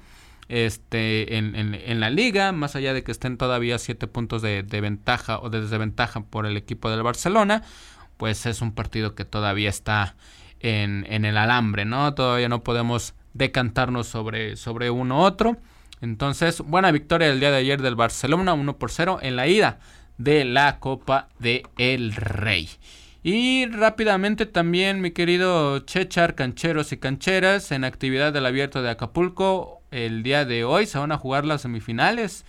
este, 0.47 1.37
en, 1.37 1.55
en, 1.55 1.99
la 1.99 2.09
liga, 2.09 2.51
más 2.51 2.75
allá 2.75 2.93
de 2.93 3.03
que 3.03 3.11
estén 3.11 3.37
todavía 3.37 3.79
siete 3.79 4.07
puntos 4.07 4.41
de, 4.41 4.61
de, 4.61 4.81
ventaja 4.81 5.39
o 5.39 5.49
de 5.49 5.61
desventaja 5.61 6.21
por 6.21 6.45
el 6.45 6.57
equipo 6.57 6.91
del 6.91 7.01
Barcelona, 7.01 7.63
pues 8.17 8.45
es 8.45 8.61
un 8.61 8.73
partido 8.73 9.15
que 9.15 9.25
todavía 9.25 9.69
está 9.69 10.15
en, 10.59 11.05
en 11.09 11.25
el 11.25 11.37
alambre, 11.37 11.85
¿no? 11.85 12.13
Todavía 12.13 12.49
no 12.49 12.63
podemos 12.63 13.15
decantarnos 13.33 14.07
sobre, 14.07 14.55
sobre 14.55 14.89
uno 14.89 15.19
u 15.19 15.21
otro. 15.21 15.57
Entonces, 16.03 16.59
buena 16.59 16.91
victoria 16.91 17.29
el 17.29 17.39
día 17.39 17.49
de 17.49 17.59
ayer 17.59 17.81
del 17.81 17.95
Barcelona, 17.95 18.53
1 18.53 18.77
por 18.77 18.91
0 18.91 19.19
en 19.21 19.37
la 19.37 19.47
ida 19.47 19.79
de 20.17 20.43
la 20.43 20.79
Copa 20.79 21.29
de 21.39 21.63
El 21.77 22.13
Rey. 22.13 22.67
Y 23.23 23.67
rápidamente 23.67 24.45
también, 24.45 24.99
mi 24.99 25.11
querido 25.11 25.79
Chechar, 25.79 26.35
cancheros 26.35 26.91
y 26.91 26.97
cancheras, 26.97 27.71
en 27.71 27.85
actividad 27.85 28.33
del 28.33 28.45
abierto 28.45 28.81
de 28.81 28.89
Acapulco, 28.89 29.81
el 29.91 30.23
día 30.23 30.43
de 30.43 30.65
hoy 30.65 30.87
se 30.87 30.97
van 30.97 31.13
a 31.13 31.17
jugar 31.17 31.45
las 31.45 31.61
semifinales 31.61 32.43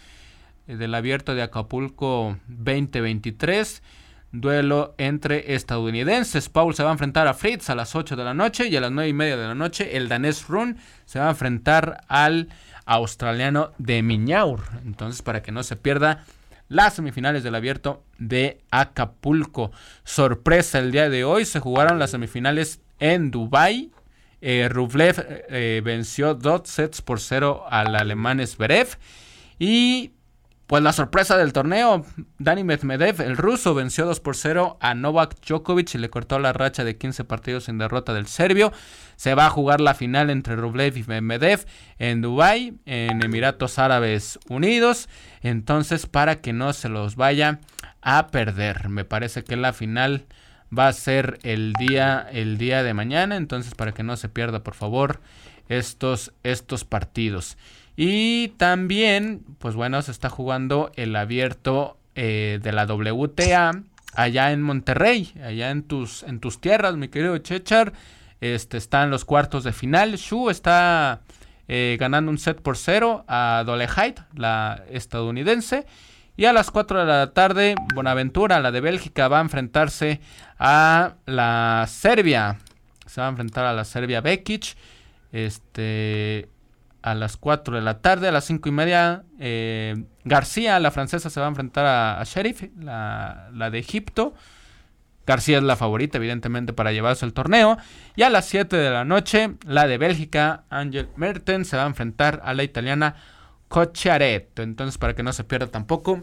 eh, 0.66 0.74
del 0.74 0.93
abierto 0.93 1.36
de 1.36 1.43
Acapulco 1.43 2.36
2023. 2.48 3.85
Duelo 4.32 4.97
entre 4.98 5.55
estadounidenses. 5.55 6.48
Paul 6.48 6.74
se 6.74 6.82
va 6.82 6.89
a 6.89 6.93
enfrentar 6.94 7.28
a 7.28 7.35
Fritz 7.35 7.70
a 7.70 7.76
las 7.76 7.94
8 7.94 8.16
de 8.16 8.24
la 8.24 8.35
noche 8.35 8.66
y 8.66 8.74
a 8.74 8.81
las 8.81 8.90
9 8.90 9.09
y 9.09 9.12
media 9.12 9.36
de 9.36 9.47
la 9.47 9.55
noche 9.55 9.97
el 9.97 10.09
danés 10.09 10.48
Run 10.48 10.76
se 11.05 11.20
va 11.20 11.28
a 11.28 11.31
enfrentar 11.31 12.01
al 12.09 12.48
australiano 12.86 13.73
de 13.78 14.02
Miñaur. 14.02 14.61
Entonces, 14.85 15.23
para 15.23 15.43
que 15.43 15.52
no 15.52 15.62
se 15.62 15.77
pierda 15.77 16.24
las 16.69 16.94
semifinales 16.94 17.43
del 17.43 17.55
abierto 17.55 18.05
de 18.19 18.59
Acapulco. 18.70 19.70
Sorpresa 20.05 20.78
el 20.78 20.93
día 20.93 21.09
de 21.09 21.24
hoy, 21.24 21.44
se 21.44 21.61
jugaron 21.61 21.98
las 21.98 22.11
semifinales 22.11 22.81
en 22.98 23.31
Dubai. 23.31 23.90
Eh, 24.40 24.69
Rublev 24.70 25.44
eh, 25.48 25.81
venció 25.85 26.35
dos 26.35 26.69
sets 26.69 27.01
por 27.01 27.20
cero 27.20 27.65
al 27.69 27.94
alemán 27.97 28.44
Zverev. 28.47 28.98
Y 29.59 30.12
pues 30.74 30.82
la 30.82 30.92
sorpresa 30.92 31.36
del 31.36 31.52
torneo, 31.52 32.05
Dani 32.40 32.64
Medvedev, 32.64 33.20
el 33.20 33.36
ruso, 33.36 33.74
venció 33.74 34.06
2 34.06 34.18
por 34.18 34.34
0 34.34 34.76
a 34.80 34.94
Novak 34.94 35.36
Djokovic 35.46 35.94
y 35.94 35.98
le 35.98 36.10
cortó 36.10 36.40
la 36.40 36.52
racha 36.52 36.82
de 36.82 36.98
15 36.98 37.22
partidos 37.22 37.66
sin 37.66 37.78
derrota 37.78 38.12
del 38.12 38.26
serbio. 38.26 38.72
Se 39.14 39.36
va 39.36 39.46
a 39.46 39.51
jugar 39.51 39.80
la 39.80 39.94
final 39.94 40.30
entre 40.30 40.56
Rublev 40.56 40.96
y 40.96 41.05
Medvedev 41.05 41.64
en 42.01 42.22
Dubai, 42.22 42.74
en 42.86 43.24
Emiratos 43.24 43.78
Árabes 43.78 44.40
Unidos. 44.48 45.09
Entonces, 45.42 46.06
para 46.06 46.40
que 46.40 46.52
no 46.52 46.72
se 46.72 46.88
los 46.88 47.14
vaya 47.14 47.60
a 48.02 48.26
perder, 48.32 48.88
me 48.88 49.05
parece 49.05 49.44
que 49.44 49.55
la 49.55 49.72
final 49.72 50.26
va 50.76 50.88
a 50.88 50.92
ser 50.92 51.38
el 51.44 51.72
día 51.74 52.26
el 52.32 52.59
día 52.59 52.82
de 52.82 52.94
mañana, 52.94 53.36
entonces 53.36 53.76
para 53.76 53.92
que 53.92 54.02
no 54.02 54.16
se 54.16 54.28
pierda, 54.28 54.64
por 54.64 54.74
favor, 54.74 55.20
estos 55.68 56.32
estos 56.42 56.84
partidos. 56.84 57.56
Y 57.97 58.49
también, 58.57 59.45
pues 59.59 59.75
bueno, 59.75 60.03
se 60.03 60.11
está 60.11 60.29
jugando 60.29 60.91
el 60.97 61.15
abierto 61.15 61.97
eh, 62.15 62.59
de 62.62 62.73
la 62.73 62.87
WTA 62.87 63.83
allá 64.15 64.53
en 64.53 64.62
Monterrey, 64.62 65.33
allá 65.43 65.71
en 65.71 65.83
tus, 65.83 66.23
en 66.23 66.41
tus 66.41 66.61
tierras, 66.61 66.97
mi 66.97 67.09
querido 67.09 67.39
Chechar. 67.39 67.93
Este, 68.41 68.77
están 68.77 69.11
los 69.11 69.25
cuartos 69.25 69.65
de 69.65 69.73
final. 69.73 70.16
Shu 70.16 70.51
está 70.51 71.23
eh, 71.66 71.97
ganando 71.99 72.31
un 72.31 72.39
set 72.39 72.61
por 72.61 72.77
cero 72.77 73.25
a 73.27 73.62
Dole 73.65 73.89
la 74.35 74.85
estadounidense. 74.91 75.87
Y 76.37 76.47
a 76.47 76.53
las 76.53 76.73
4 76.73 77.01
de 77.01 77.07
la 77.07 77.33
tarde, 77.33 77.77
Bonaventura, 77.95 78.59
la 78.61 78.73
de 78.73 78.81
Bélgica, 78.81 79.29
va 79.29 79.39
a 79.39 79.43
enfrentarse 79.43 80.21
a 80.59 81.15
la 81.27 81.87
Serbia. 81.89 82.59
Se 83.07 83.21
va 83.21 83.29
a 83.29 83.31
enfrentar 83.31 83.65
a 83.66 83.73
la 83.73 83.85
Serbia 83.85 84.21
Bekic. 84.21 84.77
Este, 85.31 86.49
a 87.05 87.14
las 87.14 87.36
4 87.36 87.76
de 87.76 87.82
la 87.82 87.98
tarde, 87.98 88.28
a 88.28 88.32
las 88.32 88.47
5 88.47 88.66
y 88.66 88.72
media, 88.72 89.24
eh, 89.39 90.05
García, 90.24 90.81
la 90.81 90.90
francesa, 90.90 91.28
se 91.28 91.39
va 91.39 91.44
a 91.44 91.51
enfrentar 91.51 91.85
a, 91.85 92.24
Sheriff, 92.24 92.62
la, 92.81 93.51
de 93.70 93.78
Egipto. 93.78 94.32
García 95.26 95.59
es 95.59 95.64
la 95.64 95.76
favorita, 95.76 96.16
evidentemente, 96.16 96.72
para 96.72 96.93
llevarse 96.93 97.26
el 97.26 97.35
torneo. 97.35 97.76
Y 98.16 98.22
a 98.22 98.31
las 98.31 98.47
7 98.47 98.74
de 98.74 98.89
la 98.89 99.05
noche, 99.05 99.51
la 99.66 99.86
de 99.86 99.98
Bélgica, 99.98 100.64
Angel 100.70 101.10
Mertens, 101.16 101.68
se 101.68 101.76
va 101.76 101.85
a 101.85 101.89
enfrentar 101.89 102.40
a 102.43 102.55
la 102.55 102.62
italiana 102.62 103.16
Cocciaretto. 103.68 104.62
Entonces, 104.62 104.97
para 104.97 105.14
que 105.14 105.22
no 105.22 105.35
se 105.35 105.44
pierda 105.44 105.66
tampoco, 105.66 106.22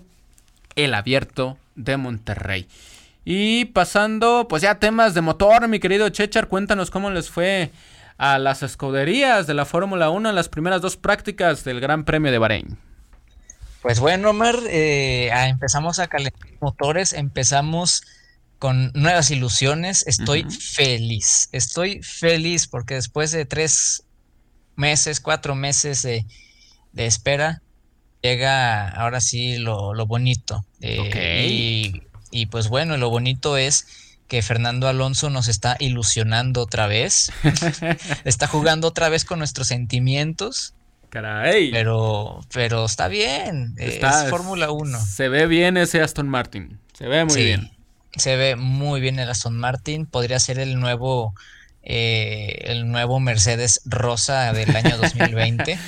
el 0.76 0.96
abierto 0.96 1.60
de 1.76 1.98
Monterrey. 1.98 2.68
Y 3.24 3.66
pasando, 3.66 4.48
pues 4.50 4.64
ya 4.64 4.80
temas 4.80 5.14
de 5.14 5.22
motor, 5.22 5.68
mi 5.68 5.80
querido 5.80 6.10
Chechar, 6.10 6.48
cuéntanos 6.48 6.90
cómo 6.90 7.12
les 7.12 7.30
fue 7.30 7.72
a 8.22 8.38
las 8.38 8.62
escuderías 8.62 9.48
de 9.48 9.56
la 9.56 9.66
Fórmula 9.66 10.12
1 10.12 10.30
en 10.30 10.36
las 10.36 10.48
primeras 10.48 10.80
dos 10.80 10.96
prácticas 10.96 11.64
del 11.64 11.80
Gran 11.80 12.06
Premio 12.06 12.32
de 12.32 12.38
Bahrein. 12.38 12.78
Pues 13.82 14.00
bueno, 14.00 14.30
Omar, 14.30 14.58
eh, 14.70 15.32
empezamos 15.48 15.98
a 15.98 16.06
calentar 16.06 16.48
motores, 16.62 17.14
empezamos 17.14 18.04
con 18.60 18.92
nuevas 18.94 19.32
ilusiones. 19.32 20.06
Estoy 20.06 20.44
feliz, 20.52 21.50
estoy 21.52 22.04
feliz 22.04 22.68
porque 22.68 22.94
después 22.94 23.32
de 23.32 23.46
tres 23.46 24.04
meses, 24.76 25.20
cuatro 25.20 25.56
meses 25.56 26.04
de, 26.04 26.24
espera, 26.94 27.64
llega 28.22 28.88
ahora 28.90 29.20
sí 29.20 29.58
lo, 29.58 29.96
bonito. 30.06 30.64
Eh, 30.80 31.48
y, 31.50 32.04
y, 32.30 32.46
pues 32.46 32.70
bueno, 32.70 32.98
lo 32.98 33.10
bonito 33.10 33.58
es 33.58 33.88
que 34.32 34.42
Fernando 34.42 34.88
Alonso 34.88 35.30
nos 35.30 35.50
está 35.50 35.76
ilusionando 35.78 36.62
otra 36.62 36.88
vez. 36.88 37.34
está 38.24 38.48
jugando 38.48 38.88
otra 38.88 39.10
vez 39.10 39.26
con 39.26 39.40
nuestros 39.40 39.68
sentimientos. 39.68 40.74
Caray. 41.10 41.70
Pero, 41.70 42.40
pero 42.54 42.86
está 42.86 43.10
bien. 43.10 43.74
es 43.76 44.00
Fórmula 44.30 44.72
1. 44.72 45.02
Se 45.02 45.28
ve 45.28 45.48
bien 45.48 45.76
ese 45.76 46.00
Aston 46.00 46.30
Martin. 46.30 46.80
Se 46.94 47.10
ve 47.10 47.26
muy 47.26 47.44
bien. 47.44 47.72
Se 48.16 48.38
ve 48.38 48.56
muy 48.56 49.02
bien 49.02 49.20
el 49.20 49.30
Aston 49.30 49.58
Martin. 49.58 50.06
Podría 50.06 50.40
ser 50.40 50.60
el 50.60 50.80
nuevo. 50.80 51.36
Eh, 51.84 52.68
el 52.68 52.90
nuevo 52.90 53.20
Mercedes 53.20 53.82
rosa 53.84 54.54
del 54.54 54.74
año 54.74 54.96
2020. 54.98 55.78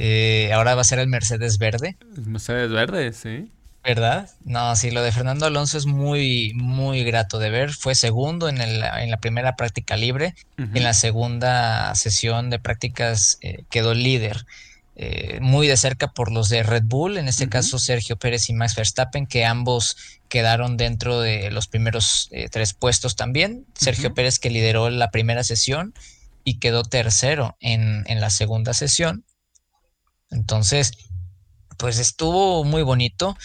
Eh, 0.00 0.52
ahora 0.52 0.76
va 0.76 0.82
a 0.82 0.84
ser 0.84 1.00
el 1.00 1.08
Mercedes 1.08 1.58
verde. 1.58 1.96
Mercedes 2.24 2.70
verde, 2.70 3.12
sí. 3.12 3.50
¿Verdad? 3.84 4.28
No, 4.44 4.74
sí, 4.76 4.90
lo 4.90 5.02
de 5.02 5.12
Fernando 5.12 5.46
Alonso 5.46 5.78
es 5.78 5.86
muy, 5.86 6.52
muy 6.54 7.04
grato 7.04 7.38
de 7.38 7.48
ver. 7.48 7.72
Fue 7.72 7.94
segundo 7.94 8.48
en, 8.48 8.60
el, 8.60 8.82
en 8.82 9.10
la 9.10 9.18
primera 9.18 9.56
práctica 9.56 9.96
libre. 9.96 10.34
En 10.56 10.82
la 10.82 10.92
segunda 10.92 11.94
sesión 11.94 12.50
de 12.50 12.58
prácticas 12.58 13.38
eh, 13.40 13.64
quedó 13.70 13.94
líder. 13.94 14.44
Eh, 15.00 15.38
muy 15.40 15.68
de 15.68 15.76
cerca 15.76 16.08
por 16.08 16.32
los 16.32 16.48
de 16.48 16.64
Red 16.64 16.82
Bull, 16.84 17.18
en 17.18 17.28
este 17.28 17.48
caso 17.48 17.78
Sergio 17.78 18.16
Pérez 18.16 18.48
y 18.50 18.52
Max 18.52 18.74
Verstappen, 18.74 19.28
que 19.28 19.44
ambos 19.44 19.96
quedaron 20.28 20.76
dentro 20.76 21.20
de 21.20 21.52
los 21.52 21.68
primeros 21.68 22.28
eh, 22.32 22.48
tres 22.50 22.74
puestos 22.74 23.14
también. 23.14 23.64
Sergio 23.74 24.12
Pérez 24.12 24.40
que 24.40 24.50
lideró 24.50 24.90
la 24.90 25.12
primera 25.12 25.44
sesión 25.44 25.94
y 26.42 26.58
quedó 26.58 26.82
tercero 26.82 27.56
en, 27.60 28.02
en 28.08 28.20
la 28.20 28.30
segunda 28.30 28.74
sesión. 28.74 29.24
Entonces, 30.30 30.92
pues 31.78 31.98
estuvo 31.98 32.64
muy 32.64 32.82
bonito. 32.82 33.36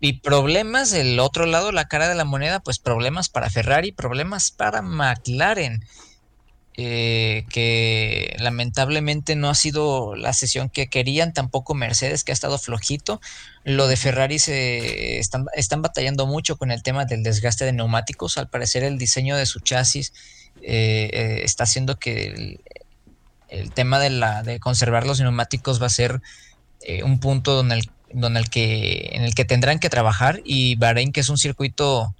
Y 0.00 0.14
problemas 0.14 0.90
del 0.90 1.20
otro 1.20 1.44
lado, 1.44 1.70
la 1.70 1.86
cara 1.86 2.08
de 2.08 2.14
la 2.14 2.24
moneda, 2.24 2.60
pues 2.60 2.78
problemas 2.78 3.28
para 3.28 3.50
Ferrari, 3.50 3.92
problemas 3.92 4.50
para 4.50 4.82
McLaren. 4.82 5.84
Eh, 6.82 7.44
que 7.50 8.34
lamentablemente 8.38 9.36
no 9.36 9.50
ha 9.50 9.54
sido 9.54 10.14
la 10.14 10.32
sesión 10.32 10.70
que 10.70 10.88
querían, 10.88 11.34
tampoco 11.34 11.74
Mercedes, 11.74 12.24
que 12.24 12.32
ha 12.32 12.34
estado 12.34 12.58
flojito. 12.58 13.20
Lo 13.64 13.86
de 13.86 13.98
Ferrari 13.98 14.38
se 14.38 15.18
están, 15.18 15.44
están 15.54 15.82
batallando 15.82 16.26
mucho 16.26 16.56
con 16.56 16.70
el 16.70 16.82
tema 16.82 17.04
del 17.04 17.22
desgaste 17.22 17.66
de 17.66 17.74
neumáticos. 17.74 18.38
Al 18.38 18.48
parecer, 18.48 18.82
el 18.82 18.96
diseño 18.96 19.36
de 19.36 19.44
su 19.44 19.60
chasis 19.60 20.14
eh, 20.62 21.10
eh, 21.12 21.40
está 21.44 21.64
haciendo 21.64 21.98
que 21.98 22.28
el, 22.28 22.60
el 23.50 23.72
tema 23.72 23.98
de, 23.98 24.10
la, 24.10 24.42
de 24.42 24.60
conservar 24.60 25.06
los 25.06 25.20
neumáticos 25.20 25.82
va 25.82 25.86
a 25.86 25.90
ser 25.90 26.22
eh, 26.82 27.02
un 27.02 27.20
punto 27.20 27.54
donde 27.54 27.76
el, 27.76 27.90
donde 28.12 28.40
el 28.40 28.50
que, 28.50 29.10
en 29.12 29.22
el 29.22 29.34
que 29.34 29.44
tendrán 29.44 29.78
que 29.78 29.90
trabajar 29.90 30.40
y 30.44 30.76
Bahrein, 30.76 31.12
que 31.12 31.20
es 31.20 31.28
un 31.28 31.38
circuito 31.38 32.14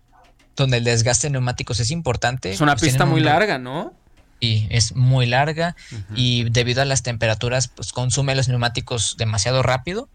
donde 0.56 0.78
el 0.78 0.84
desgaste 0.84 1.28
de 1.28 1.32
neumáticos 1.32 1.80
es 1.80 1.90
importante. 1.90 2.50
Es 2.50 2.60
una 2.60 2.74
pues 2.74 2.90
pista 2.90 3.06
muy 3.06 3.20
larga, 3.20 3.58
¿no? 3.58 3.94
Y 4.40 4.66
es 4.70 4.94
muy 4.94 5.26
larga 5.26 5.76
y 6.14 6.44
debido 6.44 6.80
a 6.80 6.86
las 6.86 7.02
temperaturas, 7.02 7.68
pues 7.68 7.92
consume 7.92 8.34
los 8.34 8.48
neumáticos 8.48 9.16
demasiado 9.18 9.62
rápido. 9.62 10.08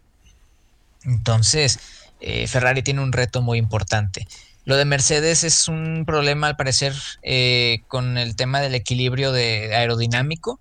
Entonces, 1.04 1.78
eh, 2.20 2.48
Ferrari 2.48 2.82
tiene 2.82 3.02
un 3.02 3.12
reto 3.12 3.40
muy 3.40 3.58
importante. 3.58 4.26
Lo 4.64 4.76
de 4.76 4.84
Mercedes 4.84 5.44
es 5.44 5.68
un 5.68 6.04
problema, 6.04 6.48
al 6.48 6.56
parecer, 6.56 6.92
eh, 7.22 7.82
con 7.86 8.18
el 8.18 8.34
tema 8.34 8.60
del 8.60 8.74
equilibrio 8.74 9.30
de 9.30 9.76
aerodinámico. 9.76 10.58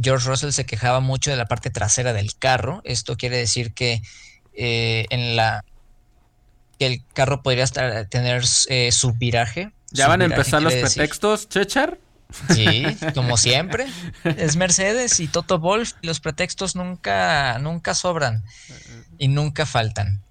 George 0.00 0.28
Russell 0.28 0.50
se 0.50 0.66
quejaba 0.66 1.00
mucho 1.00 1.30
de 1.30 1.36
la 1.36 1.46
parte 1.46 1.70
trasera 1.70 2.12
del 2.12 2.36
carro. 2.36 2.82
Esto 2.84 3.16
quiere 3.16 3.36
decir 3.36 3.72
que 3.74 4.02
en 4.54 5.36
la 5.36 5.64
que 6.78 6.86
el 6.86 7.04
carro 7.14 7.42
podría 7.42 7.64
estar, 7.64 8.06
tener 8.06 8.46
su 8.46 9.12
viraje. 9.14 9.72
¿Ya 9.90 10.08
van 10.08 10.22
a 10.22 10.26
empezar 10.26 10.62
los 10.62 10.74
pretextos, 10.74 11.48
Chechar? 11.48 11.98
Sí, 12.52 12.84
como 13.14 13.36
siempre. 13.36 13.86
Es 14.24 14.56
Mercedes 14.56 15.20
y 15.20 15.28
Toto 15.28 15.58
Wolf. 15.58 15.92
Los 16.02 16.20
pretextos 16.20 16.74
nunca, 16.74 17.58
nunca 17.60 17.94
sobran 17.94 18.44
y 19.16 19.28
nunca 19.28 19.64
faltan. 19.64 20.22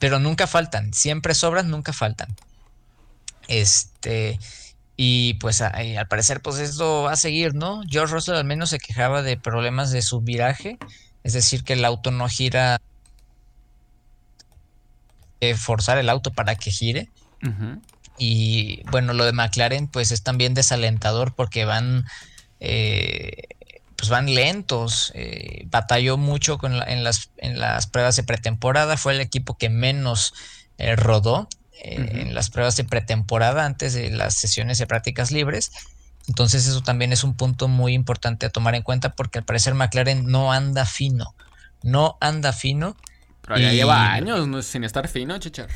Pero 0.00 0.18
nunca 0.18 0.46
faltan. 0.46 0.92
Siempre 0.94 1.34
sobran, 1.34 1.70
nunca 1.70 1.92
faltan. 1.92 2.34
Este. 3.46 4.40
Y 4.96 5.34
pues 5.34 5.60
al 5.60 6.06
parecer, 6.08 6.40
pues 6.40 6.58
esto 6.58 7.02
va 7.02 7.12
a 7.12 7.16
seguir, 7.16 7.54
¿no? 7.54 7.82
George 7.88 8.14
Russell 8.14 8.36
al 8.36 8.44
menos 8.44 8.70
se 8.70 8.78
quejaba 8.78 9.22
de 9.22 9.36
problemas 9.36 9.90
de 9.90 10.02
su 10.02 10.20
viraje. 10.20 10.78
Es 11.24 11.32
decir, 11.32 11.64
que 11.64 11.72
el 11.72 11.84
auto 11.84 12.10
no 12.10 12.28
gira. 12.28 12.80
Eh, 15.40 15.56
forzar 15.56 15.98
el 15.98 16.08
auto 16.08 16.32
para 16.32 16.54
que 16.54 16.70
gire. 16.70 17.08
Y 18.16 18.82
bueno, 18.90 19.12
lo 19.12 19.24
de 19.24 19.32
McLaren 19.32 19.88
pues 19.88 20.12
es 20.12 20.22
también 20.22 20.54
desalentador 20.54 21.34
porque 21.34 21.64
van, 21.64 22.04
eh, 22.60 23.48
pues 23.96 24.08
van 24.08 24.32
lentos. 24.32 25.10
Eh, 25.14 25.66
batalló 25.66 26.16
mucho 26.16 26.56
con 26.56 26.74
en, 26.88 27.02
las, 27.02 27.30
en 27.38 27.58
las 27.58 27.88
pruebas 27.88 28.14
de 28.14 28.22
pretemporada. 28.22 28.96
Fue 28.96 29.12
el 29.12 29.20
equipo 29.20 29.58
que 29.58 29.68
menos 29.68 30.34
eh, 30.78 30.94
rodó 30.94 31.48
en 31.84 32.34
las 32.34 32.50
pruebas 32.50 32.76
de 32.76 32.84
pretemporada 32.84 33.64
antes 33.64 33.94
de 33.94 34.10
las 34.10 34.34
sesiones 34.34 34.78
de 34.78 34.86
prácticas 34.86 35.30
libres. 35.30 35.72
Entonces 36.26 36.66
eso 36.66 36.82
también 36.82 37.12
es 37.12 37.22
un 37.24 37.34
punto 37.34 37.68
muy 37.68 37.92
importante 37.92 38.46
a 38.46 38.50
tomar 38.50 38.74
en 38.74 38.82
cuenta 38.82 39.12
porque 39.12 39.38
al 39.38 39.44
parecer 39.44 39.74
McLaren 39.74 40.26
no 40.26 40.52
anda 40.52 40.86
fino. 40.86 41.34
No 41.82 42.16
anda 42.20 42.52
fino. 42.52 42.96
Pero 43.42 43.58
ya 43.58 43.72
lleva 43.72 44.12
años 44.12 44.64
sin 44.64 44.84
estar 44.84 45.06
fino, 45.08 45.38
Chichar 45.38 45.68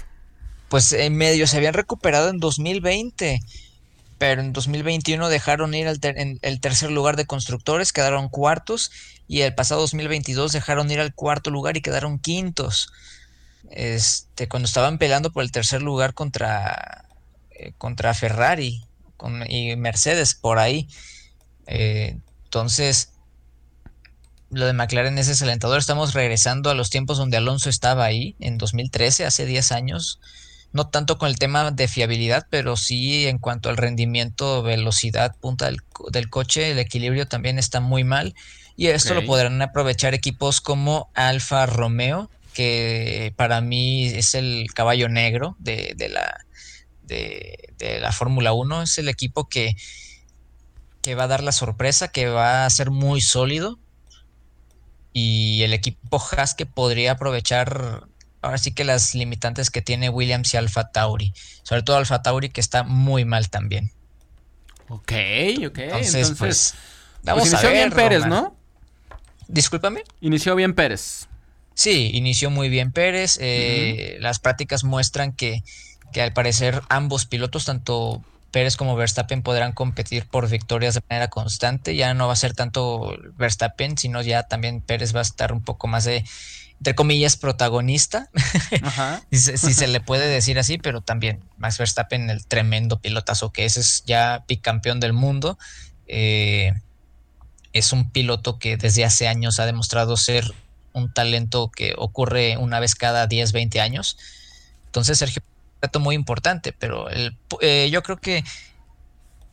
pues 0.69 0.93
en 0.93 1.17
medio 1.17 1.47
se 1.47 1.57
habían 1.57 1.75
recuperado 1.75 2.29
en 2.29 2.39
2020, 2.39 3.41
pero 4.19 4.41
en 4.41 4.53
2021 4.53 5.29
dejaron 5.29 5.75
ir 5.75 5.89
al 5.89 5.99
en 6.03 6.39
el 6.43 6.61
tercer 6.61 6.91
lugar 6.91 7.17
de 7.17 7.27
constructores, 7.27 7.93
quedaron 7.93 8.29
cuartos, 8.29 8.91
y 9.27 9.41
el 9.41 9.55
pasado 9.55 9.81
2022 9.83 10.53
dejaron 10.53 10.91
ir 10.91 11.01
al 11.01 11.15
cuarto 11.15 11.51
lugar 11.51 11.77
y 11.77 11.83
quedaron 11.83 12.19
quintos. 12.19 12.93
Este, 13.71 14.49
cuando 14.49 14.67
estaban 14.67 14.99
peleando 14.99 15.31
por 15.31 15.43
el 15.43 15.53
tercer 15.53 15.83
lugar 15.83 16.15
contra, 16.15 17.05
eh, 17.51 17.73
contra 17.79 18.15
Ferrari 18.15 18.83
y 19.49 19.77
Mercedes 19.77 20.35
por 20.35 20.59
ahí. 20.59 20.89
Eh, 21.67 22.19
entonces, 22.45 23.13
lo 24.51 24.67
de 24.67 24.73
McLaren 24.73 25.19
es 25.19 25.27
desalentador. 25.27 25.79
Estamos 25.79 26.15
regresando 26.15 26.71
a 26.71 26.75
los 26.75 26.91
tiempos 26.91 27.19
donde 27.19 27.37
Alonso 27.37 27.69
estaba 27.69 28.05
ahí, 28.05 28.37
en 28.41 28.59
2013, 28.59 29.27
hace 29.27 29.45
10 29.45 29.73
años 29.73 30.19
no 30.73 30.89
tanto 30.89 31.19
con 31.19 31.29
el 31.29 31.39
tema 31.39 31.71
de 31.71 31.89
fiabilidad, 31.89 32.47
pero 32.51 32.77
sí 32.77 33.27
en 33.27 33.39
cuanto 33.39 33.69
al 33.69 33.77
rendimiento, 33.77 34.63
velocidad, 34.63 35.35
punta 35.41 35.67
del, 35.67 36.31
coche, 36.31 36.71
el 36.71 36.79
equilibrio 36.79 37.27
también 37.27 37.59
está 37.59 37.81
muy 37.81 38.05
mal. 38.05 38.35
Y 38.77 38.89
esto 38.89 39.15
lo 39.15 39.25
podrán 39.25 39.61
aprovechar 39.61 40.15
equipos 40.15 40.61
como 40.61 41.11
Alfa 41.15 41.67
Romeo, 41.67 42.31
que 42.59 43.33
para 43.37 43.61
mí 43.61 44.07
es 44.09 44.35
el 44.35 44.67
caballo 44.75 45.09
negro 45.09 45.55
de, 45.61 45.95
la, 46.11 46.45
de, 47.05 48.01
la 48.01 48.11
Fórmula 48.11 48.53
1. 48.53 48.83
Es 48.83 48.99
el 48.99 49.09
equipo 49.09 49.49
que, 49.49 49.77
que 51.01 51.15
va 51.15 51.23
a 51.23 51.29
dar 51.29 51.45
la 51.45 51.53
sorpresa, 51.53 52.09
que 52.09 52.27
va 52.27 52.67
a 52.67 52.71
ser 52.71 52.91
muy 52.91 53.21
sólido. 53.21 53.79
Y 55.13 55.63
el 55.63 55.73
equipo 55.73 56.21
Haas 56.21 56.57
que 56.57 56.67
podría 56.67 57.13
aprovechar 57.13 58.09
ahora 58.43 58.59
sí 58.59 58.73
que 58.73 58.83
las 58.83 59.15
limitantes 59.15 59.71
que 59.71 59.81
tiene 59.81 60.11
Williams 60.11 60.53
y 60.53 60.57
Alfa 60.57 60.91
Tauri. 60.91 61.33
Sobre 61.63 61.85
todo 61.85 61.95
Alfa 61.95 62.23
Tauri 62.23 62.49
que 62.49 62.61
está 62.61 62.83
muy 62.83 63.25
mal 63.25 63.51
también. 63.51 63.93
Ok, 64.89 65.13
ok. 65.65 65.79
Entonces, 65.79 66.31
pues, 66.31 66.39
pues, 66.39 66.75
vamos 67.23 67.47
inició 67.47 67.71
bien 67.71 67.93
Pérez, 67.93 68.27
¿no? 68.27 68.57
Discúlpame. 69.47 70.03
Inició 70.21 70.57
bien 70.57 70.75
Pérez. 70.75 71.28
Sí, 71.79 72.11
inició 72.13 72.51
muy 72.51 72.69
bien 72.69 72.91
Pérez. 72.91 73.39
Eh, 73.41 74.17
las 74.19 74.41
prácticas 74.41 74.83
muestran 74.83 75.31
que, 75.31 75.63
que 76.13 76.21
al 76.21 76.33
parecer 76.33 76.83
ambos 76.89 77.25
pilotos, 77.25 77.67
tanto 77.67 78.21
Pérez 78.51 78.77
como 78.77 78.97
Verstappen 78.97 79.43
podrán 79.43 79.71
competir 79.71 80.27
por 80.27 80.49
victorias 80.49 80.95
de 80.95 81.03
manera 81.09 81.29
constante. 81.29 81.95
Ya 81.95 82.15
no 82.15 82.27
va 82.27 82.33
a 82.33 82.37
ser 82.37 82.53
tanto 82.55 83.17
Verstappen, 83.37 83.97
sino 83.97 84.23
ya 84.23 84.43
también 84.43 84.81
Pérez 84.81 85.15
va 85.15 85.21
a 85.21 85.23
estar 85.23 85.53
un 85.53 85.63
poco 85.63 85.87
más 85.87 86.03
de 86.03 86.25
entre 86.79 86.97
comillas, 86.97 87.37
protagonista, 87.37 88.29
si, 89.31 89.57
se 89.57 89.87
le 89.87 90.01
puede 90.01 90.27
decir 90.27 90.59
así, 90.59 90.79
pero 90.79 91.01
también 91.01 91.45
Max 91.59 91.79
Verstappen, 91.79 92.29
el 92.29 92.45
tremendo 92.47 93.01
pilotazo 93.01 93.53
que 93.53 93.65
es, 93.65 93.77
es 93.77 94.03
ya 94.05 94.45
bicampeón 94.49 94.99
del 94.99 95.13
mundo. 95.13 95.59
Eh, 96.09 96.73
es 97.73 97.93
un 97.93 98.11
piloto 98.11 98.59
que 98.59 98.77
desde 98.77 99.05
hace 99.05 99.29
años 99.29 99.61
ha 99.61 99.67
demostrado 99.67 100.17
ser 100.17 100.55
un 100.93 101.13
talento 101.13 101.71
que 101.71 101.95
ocurre 101.97 102.57
una 102.57 102.81
vez 102.81 102.95
cada 102.95 103.27
10, 103.27 103.53
20 103.53 103.81
años. 103.81 104.19
Entonces, 104.87 105.19
Sergio, 105.19 105.43
un 105.45 105.83
reto 105.83 106.01
muy 106.01 106.15
importante, 106.15 106.73
pero 106.73 107.09
eh, 107.11 107.91
yo 107.91 108.03
creo 108.03 108.19
que 108.19 108.45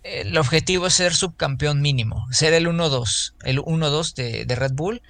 el 0.03 0.38
objetivo 0.38 0.88
es 0.88 0.94
ser 0.94 1.14
subcampeón 1.14 1.82
mínimo, 1.82 2.28
ser 2.32 2.53
el 2.53 2.68
1-2, 2.68 3.34
el 3.44 3.60
1-2 3.60 4.14
de, 4.14 4.45
de 4.45 4.56
Red 4.56 4.74
Bull 4.74 5.02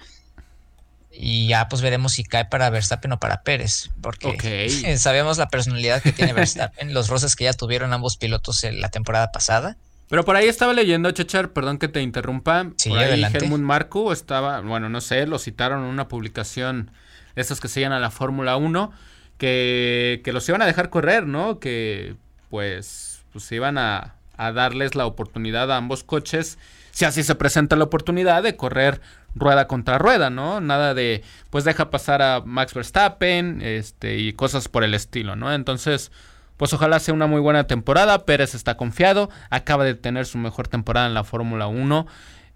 y 1.18 1.48
ya 1.48 1.68
pues 1.68 1.82
veremos 1.82 2.12
si 2.12 2.24
cae 2.24 2.44
para 2.44 2.70
Verstappen 2.70 3.12
o 3.12 3.18
para 3.18 3.42
Pérez, 3.42 3.90
porque 4.02 4.68
sabemos 4.98 5.38
la 5.38 5.48
personalidad 5.48 6.02
que 6.02 6.12
tiene 6.12 6.32
Verstappen, 6.32 6.92
los 6.92 7.08
roces 7.08 7.36
que 7.36 7.44
ya 7.44 7.52
tuvieron 7.52 7.92
ambos 7.92 8.16
pilotos 8.16 8.64
en 8.64 8.80
la 8.80 8.90
temporada 8.90 9.32
pasada. 9.32 9.76
Pero 10.08 10.24
por 10.24 10.36
ahí 10.36 10.46
estaba 10.46 10.72
leyendo, 10.72 11.10
Chechar, 11.10 11.52
perdón 11.52 11.78
que 11.78 11.88
te 11.88 12.00
interrumpa. 12.00 12.70
Sí, 12.76 12.90
por 12.90 12.98
ahí 12.98 13.24
Helmut 13.24 13.60
Marco 13.60 14.12
estaba, 14.12 14.60
bueno, 14.60 14.88
no 14.88 15.00
sé, 15.00 15.26
lo 15.26 15.38
citaron 15.38 15.80
en 15.84 15.90
una 15.90 16.08
publicación 16.08 16.90
de 17.34 17.42
que 17.60 17.68
se 17.68 17.84
a 17.84 17.98
la 17.98 18.10
Fórmula 18.10 18.56
1, 18.56 18.92
que, 19.38 20.22
que 20.24 20.32
los 20.32 20.48
iban 20.48 20.62
a 20.62 20.66
dejar 20.66 20.90
correr, 20.90 21.26
¿no? 21.26 21.58
Que 21.58 22.16
pues, 22.50 23.24
pues 23.32 23.50
iban 23.52 23.78
a, 23.78 24.14
a 24.36 24.52
darles 24.52 24.94
la 24.94 25.06
oportunidad 25.06 25.70
a 25.70 25.76
ambos 25.76 26.02
coches, 26.02 26.58
si 26.92 27.04
así 27.04 27.22
se 27.22 27.34
presenta 27.34 27.76
la 27.76 27.84
oportunidad 27.84 28.42
de 28.42 28.56
correr 28.56 29.00
rueda 29.34 29.66
contra 29.66 29.98
rueda, 29.98 30.30
¿no? 30.30 30.60
Nada 30.62 30.94
de, 30.94 31.22
pues 31.50 31.64
deja 31.64 31.90
pasar 31.90 32.22
a 32.22 32.40
Max 32.40 32.72
Verstappen, 32.72 33.60
este, 33.60 34.16
y 34.16 34.32
cosas 34.32 34.68
por 34.68 34.82
el 34.82 34.94
estilo, 34.94 35.36
¿no? 35.36 35.52
Entonces, 35.52 36.10
pues 36.56 36.72
ojalá 36.72 36.98
sea 36.98 37.14
una 37.14 37.26
muy 37.26 37.40
buena 37.40 37.66
temporada. 37.66 38.24
Pérez 38.24 38.54
está 38.54 38.76
confiado, 38.76 39.30
acaba 39.50 39.84
de 39.84 39.94
tener 39.94 40.26
su 40.26 40.38
mejor 40.38 40.68
temporada 40.68 41.06
en 41.06 41.14
la 41.14 41.24
Fórmula 41.24 41.66
1, 41.66 42.06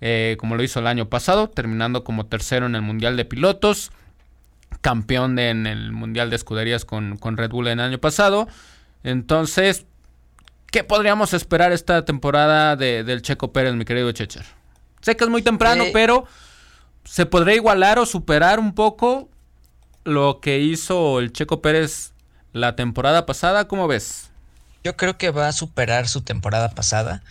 eh, 0.01 0.37
como 0.39 0.57
lo 0.57 0.63
hizo 0.63 0.81
el 0.81 0.87
año 0.87 1.09
pasado, 1.09 1.49
terminando 1.49 2.05
como 2.05 2.27
tercero 2.27 2.67
en 2.67 2.75
el 2.75 2.83
Mundial 2.83 3.17
de 3.17 3.25
Pilotos, 3.25 3.93
campeón 4.81 5.39
en 5.39 5.67
el 5.67 5.93
Mundial 5.93 6.31
de 6.31 6.37
Escuderías 6.37 6.85
con, 6.85 7.17
con 7.17 7.37
Red 7.37 7.51
Bull 7.51 7.69
en 7.69 7.81
el 7.81 7.87
año 7.87 7.99
pasado. 7.99 8.49
Entonces, 9.03 9.87
¿qué 10.71 10.85
podríamos 10.85 11.35
esperar 11.35 11.73
esta 11.73 12.05
temporada 12.05 12.77
de, 12.77 13.05
del 13.05 13.23
Checo 13.23 13.53
Pérez, 13.53 13.75
mi 13.75 13.85
querido 13.85 14.13
Checher? 14.13 14.45
Sé 15.01 15.17
que 15.17 15.25
es 15.25 15.31
muy 15.31 15.43
temprano, 15.43 15.85
eh, 15.85 15.91
pero 15.93 16.27
¿Se 17.05 17.27
podría 17.27 17.55
igualar 17.57 17.99
o 17.99 18.07
superar 18.07 18.61
un 18.61 18.75
poco 18.75 19.29
lo 20.05 20.41
que 20.41 20.61
hizo 20.61 21.19
el 21.19 21.33
Checo 21.33 21.63
Pérez 21.63 22.13
la 22.53 22.77
temporada 22.77 23.27
pasada? 23.27 23.69
¿Cómo 23.69 23.87
ves? 23.89 24.31
Yo 24.83 24.97
creo 24.97 25.19
que 25.19 25.31
va 25.31 25.49
a 25.49 25.53
superar 25.53 26.09
su 26.09 26.23
temporada 26.23 26.71
pasada. 26.71 27.23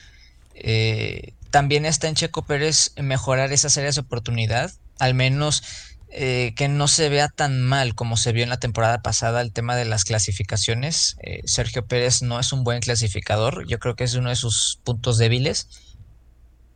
Eh, 0.56 1.34
también 1.50 1.86
está 1.86 2.08
en 2.08 2.16
Checo 2.16 2.44
Pérez 2.44 2.94
mejorar 2.98 3.52
esas 3.52 3.78
áreas 3.78 3.96
de 3.96 4.02
oportunidad, 4.02 4.72
al 5.00 5.14
menos 5.14 5.64
eh, 6.12 6.54
que 6.56 6.68
no 6.68 6.88
se 6.88 7.10
vea 7.10 7.28
tan 7.28 7.62
mal 7.62 7.96
como 7.96 8.18
se 8.18 8.32
vio 8.32 8.44
en 8.44 8.50
la 8.50 8.60
temporada 8.60 9.02
pasada 9.02 9.42
el 9.42 9.52
tema 9.52 9.76
de 9.76 9.86
las 9.86 10.04
clasificaciones. 10.04 11.18
Eh, 11.22 11.42
Sergio 11.46 11.86
Pérez 11.86 12.22
no 12.22 12.40
es 12.40 12.52
un 12.52 12.64
buen 12.64 12.82
clasificador, 12.82 13.68
yo 13.68 13.80
creo 13.80 13.96
que 13.96 14.04
es 14.04 14.16
uno 14.16 14.30
de 14.30 14.36
sus 14.36 14.80
puntos 14.84 15.18
débiles, 15.18 15.68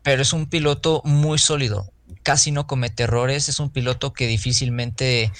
pero 0.01 0.21
es 0.21 0.33
un 0.33 0.47
piloto 0.47 1.01
muy 1.03 1.39
sólido, 1.39 1.91
casi 2.23 2.51
no 2.51 2.67
comete 2.67 3.03
errores, 3.03 3.49
es 3.49 3.59
un 3.59 3.69
piloto 3.69 4.13
que 4.13 4.27
difícilmente 4.27 5.31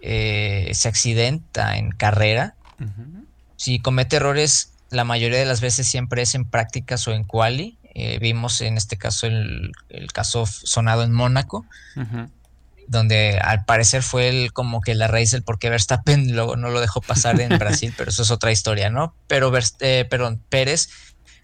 eh, 0.00 0.70
se 0.74 0.88
accidenta 0.88 1.76
en 1.76 1.90
carrera. 1.90 2.54
Si 3.56 3.80
comete 3.80 4.16
errores, 4.16 4.72
la 4.90 5.04
mayoría 5.04 5.38
de 5.38 5.44
las 5.44 5.60
veces 5.60 5.88
siempre 5.88 6.22
es 6.22 6.34
en 6.34 6.44
prácticas 6.44 7.06
o 7.08 7.12
en 7.12 7.24
quali. 7.24 7.78
Eh, 7.94 8.18
vimos 8.20 8.60
en 8.60 8.76
este 8.76 8.96
caso 8.96 9.26
el, 9.26 9.72
caso 10.12 10.46
sonado 10.46 11.02
en 11.02 11.12
Mónaco, 11.12 11.66
donde 12.86 13.38
al 13.42 13.64
parecer 13.64 14.02
fue 14.02 14.28
el, 14.28 14.52
como 14.52 14.80
que 14.80 14.94
la 14.94 15.08
raíz 15.08 15.32
del 15.32 15.42
por 15.42 15.58
qué 15.58 15.68
Verstappen 15.68 16.32
no 16.32 16.56
lo 16.56 16.80
dejó 16.80 17.00
pasar 17.00 17.40
en 17.40 17.48
Brasil, 17.58 17.92
pero 17.96 18.10
eso 18.10 18.22
es 18.22 18.30
otra 18.30 18.52
historia, 18.52 18.90
¿no? 18.90 19.14
Pero, 19.26 19.52
eh, 19.80 20.06
pero 20.08 20.38
Pérez 20.48 20.88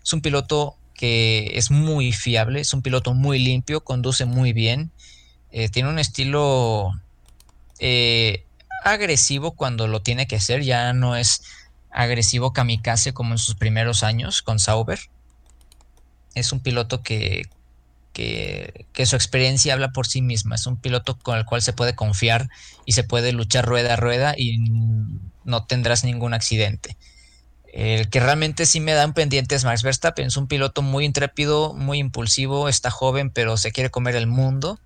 es 0.02 0.12
un 0.12 0.20
piloto 0.20 0.76
que 0.94 1.52
es 1.54 1.70
muy 1.70 2.12
fiable, 2.12 2.60
es 2.60 2.72
un 2.72 2.82
piloto 2.82 3.14
muy 3.14 3.38
limpio, 3.38 3.82
conduce 3.82 4.24
muy 4.24 4.52
bien, 4.52 4.92
eh, 5.50 5.68
tiene 5.68 5.88
un 5.88 5.98
estilo 5.98 6.92
eh, 7.78 8.44
agresivo 8.84 9.52
cuando 9.52 9.88
lo 9.88 10.02
tiene 10.02 10.26
que 10.26 10.40
ser, 10.40 10.62
ya 10.62 10.92
no 10.92 11.16
es 11.16 11.42
agresivo 11.90 12.52
kamikaze 12.52 13.14
como 13.14 13.32
en 13.32 13.38
sus 13.38 13.54
primeros 13.54 14.02
años 14.02 14.42
con 14.42 14.58
Sauber. 14.58 14.98
Es 16.34 16.52
un 16.52 16.60
piloto 16.60 17.02
que, 17.02 17.48
que, 18.12 19.06
su 19.06 19.16
experiencia 19.16 19.74
habla 19.74 19.92
por 19.92 20.06
sí 20.06 20.20
misma. 20.20 20.56
Es 20.56 20.66
un 20.66 20.76
piloto 20.76 21.18
con 21.18 21.38
el 21.38 21.44
cual 21.44 21.62
se 21.62 21.72
puede 21.72 21.94
confiar 21.94 22.48
y 22.84 22.92
se 22.92 23.04
puede 23.04 23.32
luchar 23.32 23.64
rueda 23.64 23.94
a 23.94 23.96
rueda 23.96 24.34
y 24.36 24.58
no 25.44 25.64
tendrás 25.66 26.04
ningún 26.04 26.34
accidente. 26.34 26.96
El 27.72 28.08
que 28.08 28.20
realmente 28.20 28.66
sí 28.66 28.78
me 28.78 28.92
da 28.92 29.04
un 29.04 29.14
pendiente 29.14 29.56
es 29.56 29.64
Max 29.64 29.82
Verstappen. 29.82 30.26
Es 30.26 30.36
un 30.36 30.46
piloto 30.46 30.82
muy 30.82 31.04
intrépido, 31.04 31.74
muy 31.74 31.98
impulsivo, 31.98 32.68
está 32.68 32.90
joven, 32.90 33.30
pero 33.30 33.56
se 33.56 33.72
quiere 33.72 33.90
comer 33.90 34.14
el 34.14 34.26
mundo. 34.26 34.80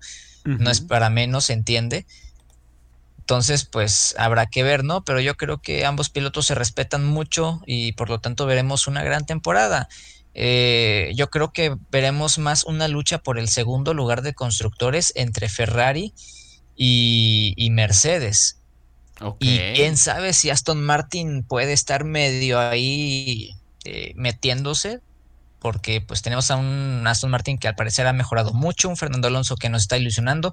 No 0.45 0.71
es 0.71 0.81
para 0.81 1.11
menos, 1.11 1.45
se 1.45 1.53
entiende. 1.53 2.07
Entonces, 3.29 3.63
pues 3.63 4.15
habrá 4.17 4.47
que 4.47 4.63
ver, 4.63 4.83
¿no? 4.83 5.03
Pero 5.03 5.19
yo 5.19 5.37
creo 5.37 5.61
que 5.61 5.85
ambos 5.85 6.09
pilotos 6.09 6.47
se 6.47 6.55
respetan 6.55 7.05
mucho 7.05 7.61
y 7.67 7.91
por 7.91 8.09
lo 8.09 8.19
tanto 8.19 8.47
veremos 8.47 8.87
una 8.87 9.03
gran 9.03 9.27
temporada. 9.27 9.87
Eh, 10.33 11.11
yo 11.15 11.29
creo 11.29 11.53
que 11.53 11.75
veremos 11.91 12.39
más 12.39 12.63
una 12.63 12.87
lucha 12.87 13.19
por 13.19 13.37
el 13.37 13.47
segundo 13.47 13.93
lugar 13.93 14.23
de 14.23 14.33
constructores 14.33 15.13
entre 15.15 15.47
Ferrari 15.47 16.11
y, 16.75 17.69
Mercedes. 17.71 18.61
Y 19.37 19.59
quién 19.75 19.95
sabe 19.97 20.33
si 20.33 20.49
Aston 20.49 20.81
Martin 20.81 21.43
puede 21.43 21.73
estar 21.73 22.05
medio 22.05 22.59
ahí 22.59 23.51
eh, 23.85 24.13
metiéndose, 24.15 25.01
porque 25.59 26.01
pues 26.01 26.23
tenemos 26.23 26.49
a 26.49 26.55
un 26.55 27.05
Aston 27.05 27.29
Martin 27.29 27.59
que 27.59 27.67
al 27.67 27.75
parecer 27.75 28.07
ha 28.07 28.13
mejorado 28.13 28.53
mucho, 28.53 28.89
un 28.89 28.97
Fernando 28.97 29.27
Alonso 29.27 29.55
que 29.55 29.69
nos 29.69 29.83
está 29.83 29.99
ilusionando, 29.99 30.51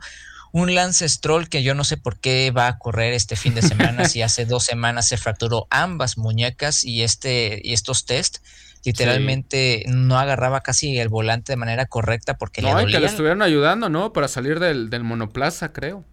un 0.52 0.74
Lance 0.74 1.08
Stroll 1.08 1.48
que 1.48 1.62
yo 1.62 1.74
no 1.74 1.84
sé 1.84 1.96
por 1.96 2.18
qué 2.18 2.50
va 2.50 2.68
a 2.68 2.78
correr 2.78 3.12
este 3.12 3.36
fin 3.36 3.54
de 3.54 3.62
semana 3.62 4.04
si 4.08 4.22
hace 4.22 4.46
dos 4.46 4.64
semanas 4.64 5.08
se 5.08 5.16
fracturó 5.16 5.66
ambas 5.70 6.18
muñecas 6.18 6.84
y, 6.84 7.02
este, 7.02 7.60
y 7.62 7.72
estos 7.72 8.06
test 8.06 8.38
literalmente 8.86 9.84
no 9.88 10.18
agarraba 10.18 10.62
casi 10.62 10.98
el 10.98 11.08
volante 11.08 11.52
de 11.52 11.56
manera 11.56 11.86
correcta 11.86 12.38
porque 12.38 12.62
no, 12.62 12.80
le 12.80 12.92
que 12.92 13.00
le 13.00 13.06
estuvieron 13.06 13.42
ayudando, 13.42 13.88
¿no? 13.88 14.12
Para 14.12 14.28
salir 14.28 14.60
del, 14.60 15.02
monoplaza, 15.02 15.72
creo. 15.72 16.04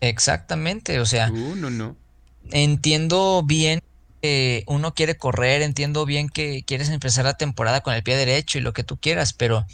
Exactamente, 0.00 1.00
o 1.00 1.06
sea. 1.06 1.30
Uh, 1.30 1.54
no, 1.54 1.68
no. 1.68 1.96
Entiendo 2.50 3.42
bien 3.44 3.82
que 4.22 4.64
uno 4.66 4.94
quiere 4.94 5.16
correr, 5.16 5.60
entiendo 5.60 6.06
bien 6.06 6.30
que 6.30 6.62
quieres 6.66 6.88
empezar 6.88 7.26
la 7.26 7.36
temporada 7.36 7.82
con 7.82 7.92
el 7.92 8.02
pie 8.02 8.16
derecho 8.16 8.56
y 8.56 8.62
lo 8.62 8.72
que 8.72 8.84
tú 8.84 8.96
quieras, 8.96 9.34
pero 9.34 9.66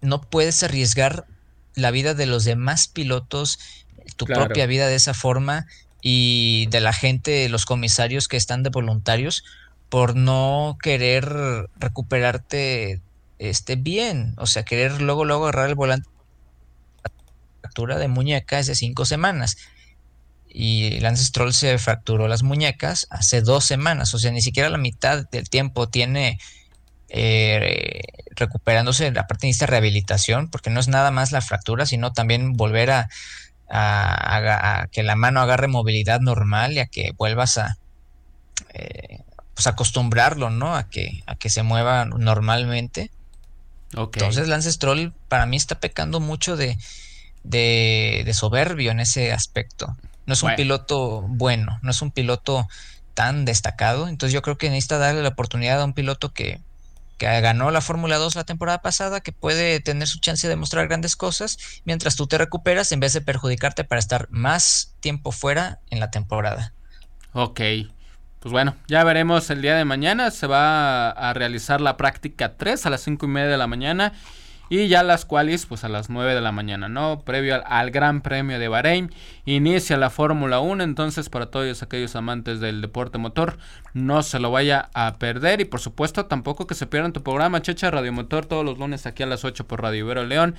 no 0.00 0.20
puedes 0.20 0.62
arriesgar 0.62 1.26
la 1.74 1.90
vida 1.90 2.14
de 2.14 2.26
los 2.26 2.44
demás 2.44 2.88
pilotos, 2.88 3.58
tu 4.16 4.26
propia 4.26 4.66
vida 4.66 4.88
de 4.88 4.94
esa 4.94 5.14
forma 5.14 5.66
y 6.00 6.66
de 6.70 6.80
la 6.80 6.92
gente, 6.92 7.48
los 7.48 7.64
comisarios 7.66 8.28
que 8.28 8.36
están 8.36 8.62
de 8.62 8.70
voluntarios 8.70 9.44
por 9.88 10.16
no 10.16 10.78
querer 10.82 11.68
recuperarte 11.76 13.00
este 13.38 13.76
bien, 13.76 14.34
o 14.38 14.46
sea, 14.46 14.64
querer 14.64 15.02
luego 15.02 15.24
luego 15.24 15.44
agarrar 15.44 15.68
el 15.68 15.74
volante 15.74 16.08
fractura 17.60 17.98
de 17.98 18.08
muñeca 18.08 18.58
es 18.58 18.66
de 18.66 18.74
cinco 18.74 19.04
semanas. 19.04 19.56
Y 20.48 21.00
Lance 21.00 21.24
Stroll 21.24 21.54
se 21.54 21.78
fracturó 21.78 22.28
las 22.28 22.42
muñecas 22.42 23.06
hace 23.08 23.40
dos 23.40 23.64
semanas, 23.64 24.12
o 24.12 24.18
sea, 24.18 24.30
ni 24.30 24.42
siquiera 24.42 24.68
la 24.68 24.76
mitad 24.76 25.26
del 25.30 25.48
tiempo 25.48 25.88
tiene 25.88 26.38
eh, 27.14 28.00
recuperándose 28.30 29.12
la 29.12 29.26
parte 29.26 29.46
de 29.46 29.50
esta 29.50 29.66
rehabilitación, 29.66 30.48
porque 30.48 30.70
no 30.70 30.80
es 30.80 30.88
nada 30.88 31.10
más 31.10 31.30
la 31.30 31.42
fractura, 31.42 31.84
sino 31.84 32.14
también 32.14 32.54
volver 32.54 32.90
a, 32.90 33.08
que 34.90 35.02
la 35.02 35.14
mano 35.14 35.40
agarre 35.40 35.68
movilidad 35.68 36.20
normal 36.20 36.72
y 36.72 36.78
a 36.78 36.86
que 36.86 37.12
vuelvas 37.16 37.58
a 37.58 37.76
eh, 38.72 39.20
pues 39.54 39.66
acostumbrarlo, 39.66 40.48
¿no? 40.48 40.74
A 40.74 40.88
que, 40.88 41.22
a 41.26 41.34
que 41.36 41.50
se 41.50 41.62
mueva 41.62 42.06
normalmente. 42.06 43.10
Entonces 43.92 44.48
Lance 44.48 44.72
Stroll 44.72 45.12
para 45.28 45.44
mí 45.44 45.58
está 45.58 45.80
pecando 45.80 46.18
mucho 46.18 46.56
de, 46.56 46.78
de, 47.44 48.30
soberbio 48.32 48.90
en 48.90 49.00
ese 49.00 49.32
aspecto. 49.32 49.96
No 50.24 50.32
es 50.32 50.42
un 50.42 50.54
piloto 50.54 51.22
bueno, 51.28 51.78
no 51.82 51.90
es 51.90 52.00
un 52.00 52.10
piloto 52.10 52.66
tan 53.12 53.44
destacado. 53.44 54.08
Entonces 54.08 54.32
yo 54.32 54.40
creo 54.40 54.56
que 54.56 54.70
necesita 54.70 54.96
darle 54.96 55.22
la 55.22 55.28
oportunidad 55.28 55.80
a 55.80 55.84
un 55.84 55.92
piloto 55.92 56.32
que, 56.32 56.60
que 57.22 57.40
ganó 57.40 57.70
la 57.70 57.80
Fórmula 57.80 58.16
2 58.16 58.34
la 58.34 58.42
temporada 58.42 58.82
pasada, 58.82 59.20
que 59.20 59.30
puede 59.30 59.78
tener 59.78 60.08
su 60.08 60.18
chance 60.18 60.48
de 60.48 60.56
mostrar 60.56 60.88
grandes 60.88 61.14
cosas, 61.14 61.56
mientras 61.84 62.16
tú 62.16 62.26
te 62.26 62.36
recuperas 62.36 62.90
en 62.90 62.98
vez 62.98 63.12
de 63.12 63.20
perjudicarte 63.20 63.84
para 63.84 64.00
estar 64.00 64.26
más 64.30 64.96
tiempo 64.98 65.30
fuera 65.30 65.78
en 65.90 66.00
la 66.00 66.10
temporada. 66.10 66.74
Ok. 67.32 67.60
Pues 68.40 68.50
bueno, 68.50 68.74
ya 68.88 69.04
veremos 69.04 69.48
el 69.50 69.62
día 69.62 69.76
de 69.76 69.84
mañana. 69.84 70.32
Se 70.32 70.48
va 70.48 71.10
a 71.10 71.32
realizar 71.32 71.80
la 71.80 71.96
práctica 71.96 72.56
3 72.56 72.86
a 72.86 72.90
las 72.90 73.02
5 73.02 73.24
y 73.24 73.28
media 73.28 73.50
de 73.50 73.56
la 73.56 73.68
mañana. 73.68 74.14
Y 74.72 74.88
ya 74.88 75.02
las 75.02 75.26
cuales, 75.26 75.66
pues 75.66 75.84
a 75.84 75.90
las 75.90 76.08
9 76.08 76.34
de 76.34 76.40
la 76.40 76.50
mañana, 76.50 76.88
¿no? 76.88 77.20
Previo 77.26 77.62
al, 77.62 77.90
Gran 77.90 78.22
Premio 78.22 78.58
de 78.58 78.68
Bahrein, 78.68 79.10
inicia 79.44 79.98
la 79.98 80.08
Fórmula 80.08 80.60
1. 80.60 80.82
Entonces, 80.82 81.28
para 81.28 81.50
todos 81.50 81.82
aquellos 81.82 82.16
amantes 82.16 82.58
del 82.58 82.80
deporte 82.80 83.18
motor, 83.18 83.58
no 83.92 84.22
se 84.22 84.38
lo 84.38 84.50
vaya 84.50 84.88
a 84.94 85.18
perder. 85.18 85.60
Y 85.60 85.66
por 85.66 85.80
supuesto, 85.80 86.24
tampoco 86.24 86.66
que 86.66 86.74
se 86.74 86.86
pierdan 86.86 87.12
tu 87.12 87.22
programa, 87.22 87.60
Checha 87.60 87.90
Radio 87.90 88.14
Motor, 88.14 88.46
todos 88.46 88.64
los 88.64 88.78
lunes 88.78 89.04
aquí 89.04 89.22
a 89.22 89.26
las 89.26 89.44
8 89.44 89.66
por 89.66 89.82
Radio 89.82 90.06
Ibero 90.06 90.24
León. 90.24 90.54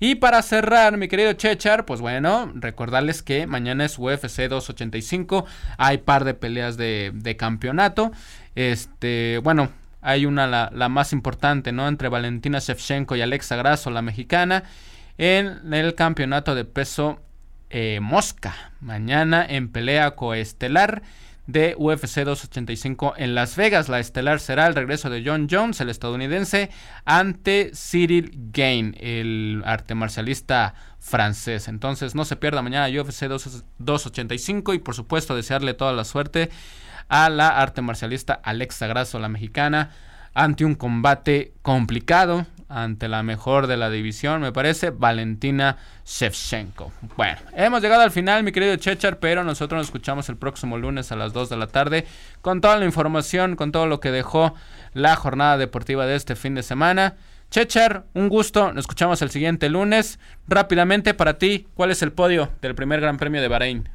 Y 0.00 0.14
para 0.14 0.40
cerrar, 0.40 0.96
mi 0.96 1.08
querido 1.08 1.34
Chechar, 1.34 1.84
pues 1.84 2.00
bueno, 2.00 2.50
recordarles 2.54 3.22
que 3.22 3.46
mañana 3.46 3.84
es 3.84 3.98
UFC 3.98 4.48
285. 4.48 5.44
Hay 5.76 5.98
par 5.98 6.24
de 6.24 6.32
peleas 6.32 6.78
de, 6.78 7.10
de 7.12 7.36
campeonato. 7.36 8.12
Este, 8.54 9.40
bueno, 9.44 9.68
hay 10.00 10.26
una, 10.26 10.46
la, 10.46 10.88
más 10.88 11.12
importante, 11.12 11.72
¿no? 11.72 11.88
Entre 11.88 12.08
Valentina 12.08 12.58
Shevchenko 12.58 13.16
y 13.16 13.22
Alexa 13.22 13.56
Grasso, 13.56 13.90
la 13.90 14.02
mexicana, 14.02 14.64
en 15.16 15.72
el 15.72 15.94
campeonato 15.94 16.54
de 16.54 16.64
peso 16.64 17.20
eh, 17.70 17.98
Mosca. 18.00 18.72
Mañana 18.80 19.44
en 19.48 19.68
pelea 19.68 20.12
coestelar 20.12 21.02
de 21.48 21.74
UFC 21.78 22.24
285 22.24 23.14
en 23.16 23.34
Las 23.34 23.56
Vegas. 23.56 23.88
La 23.88 23.98
estelar 23.98 24.38
será 24.38 24.66
el 24.66 24.74
regreso 24.74 25.10
de 25.10 25.22
John 25.24 25.48
Jones, 25.50 25.80
el 25.80 25.88
estadounidense, 25.88 26.70
ante 27.04 27.72
Cyril 27.74 28.32
Gain, 28.52 28.94
el 29.00 29.62
arte 29.64 29.94
marcialista 29.94 30.74
francés. 30.98 31.66
Entonces 31.66 32.14
no 32.14 32.24
se 32.24 32.36
pierda 32.36 32.62
mañana 32.62 32.88
UFC 32.88 33.24
285 33.24 34.74
y 34.74 34.78
por 34.78 34.94
supuesto 34.94 35.34
desearle 35.34 35.74
toda 35.74 35.92
la 35.94 36.04
suerte 36.04 36.50
a 37.08 37.30
la 37.30 37.48
arte 37.48 37.82
marcialista 37.82 38.34
Alexa 38.34 38.86
Grasso, 38.86 39.18
la 39.18 39.28
mexicana, 39.28 39.90
ante 40.34 40.64
un 40.64 40.74
combate 40.74 41.52
complicado, 41.62 42.46
ante 42.68 43.08
la 43.08 43.22
mejor 43.22 43.66
de 43.66 43.76
la 43.76 43.90
división, 43.90 44.42
me 44.42 44.52
parece, 44.52 44.90
Valentina 44.90 45.76
Shevchenko. 46.04 46.92
Bueno, 47.16 47.38
hemos 47.56 47.80
llegado 47.80 48.02
al 48.02 48.10
final, 48.10 48.42
mi 48.42 48.52
querido 48.52 48.76
Chechar, 48.76 49.18
pero 49.18 49.42
nosotros 49.42 49.78
nos 49.78 49.86
escuchamos 49.86 50.28
el 50.28 50.36
próximo 50.36 50.76
lunes 50.76 51.10
a 51.10 51.16
las 51.16 51.32
2 51.32 51.48
de 51.48 51.56
la 51.56 51.66
tarde 51.66 52.06
con 52.42 52.60
toda 52.60 52.76
la 52.76 52.84
información, 52.84 53.56
con 53.56 53.72
todo 53.72 53.86
lo 53.86 54.00
que 54.00 54.10
dejó 54.10 54.54
la 54.92 55.16
jornada 55.16 55.56
deportiva 55.56 56.06
de 56.06 56.16
este 56.16 56.36
fin 56.36 56.54
de 56.54 56.62
semana. 56.62 57.16
Chechar, 57.50 58.04
un 58.12 58.28
gusto, 58.28 58.72
nos 58.72 58.82
escuchamos 58.82 59.22
el 59.22 59.30
siguiente 59.30 59.70
lunes. 59.70 60.18
Rápidamente 60.46 61.14
para 61.14 61.38
ti, 61.38 61.66
¿cuál 61.74 61.90
es 61.90 62.02
el 62.02 62.12
podio 62.12 62.50
del 62.60 62.74
primer 62.74 63.00
Gran 63.00 63.16
Premio 63.16 63.40
de 63.40 63.48
Bahrein? 63.48 63.88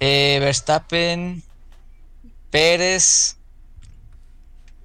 Eh, 0.00 0.38
Verstappen, 0.40 1.42
Pérez. 2.50 3.36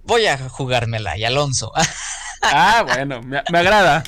Voy 0.03 0.27
a 0.27 0.37
jugármela 0.49 1.17
y 1.17 1.23
Alonso. 1.23 1.71
ah, 2.43 2.83
bueno, 2.85 3.21
me, 3.23 3.37
agrada, 3.57 4.03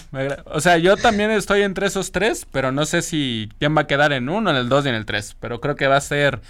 O 0.46 0.62
sea, 0.62 0.78
yo 0.78 0.96
también 0.98 1.32
estoy 1.32 1.64
entre 1.64 1.88
esos 1.88 2.12
tres, 2.12 2.46
pero 2.52 2.72
no 2.72 2.86
sé 2.86 3.02
si 3.02 3.50
quién 3.58 3.76
va 3.76 3.82
a 3.82 3.88
quedar 3.88 4.14
en 4.14 4.30
uno, 4.30 4.52
en 4.52 4.58
el 4.58 4.70
dos 4.70 4.86
y 4.86 4.90
en 4.90 4.96
el 4.96 5.06
tres. 5.06 5.36
Pero 5.40 5.60
creo 5.60 5.76
que 5.76 5.88
va 5.88 5.98
a 5.98 6.02
ser 6.02 6.42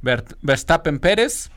Verstappen 0.00 0.98
Pérez 0.98 1.50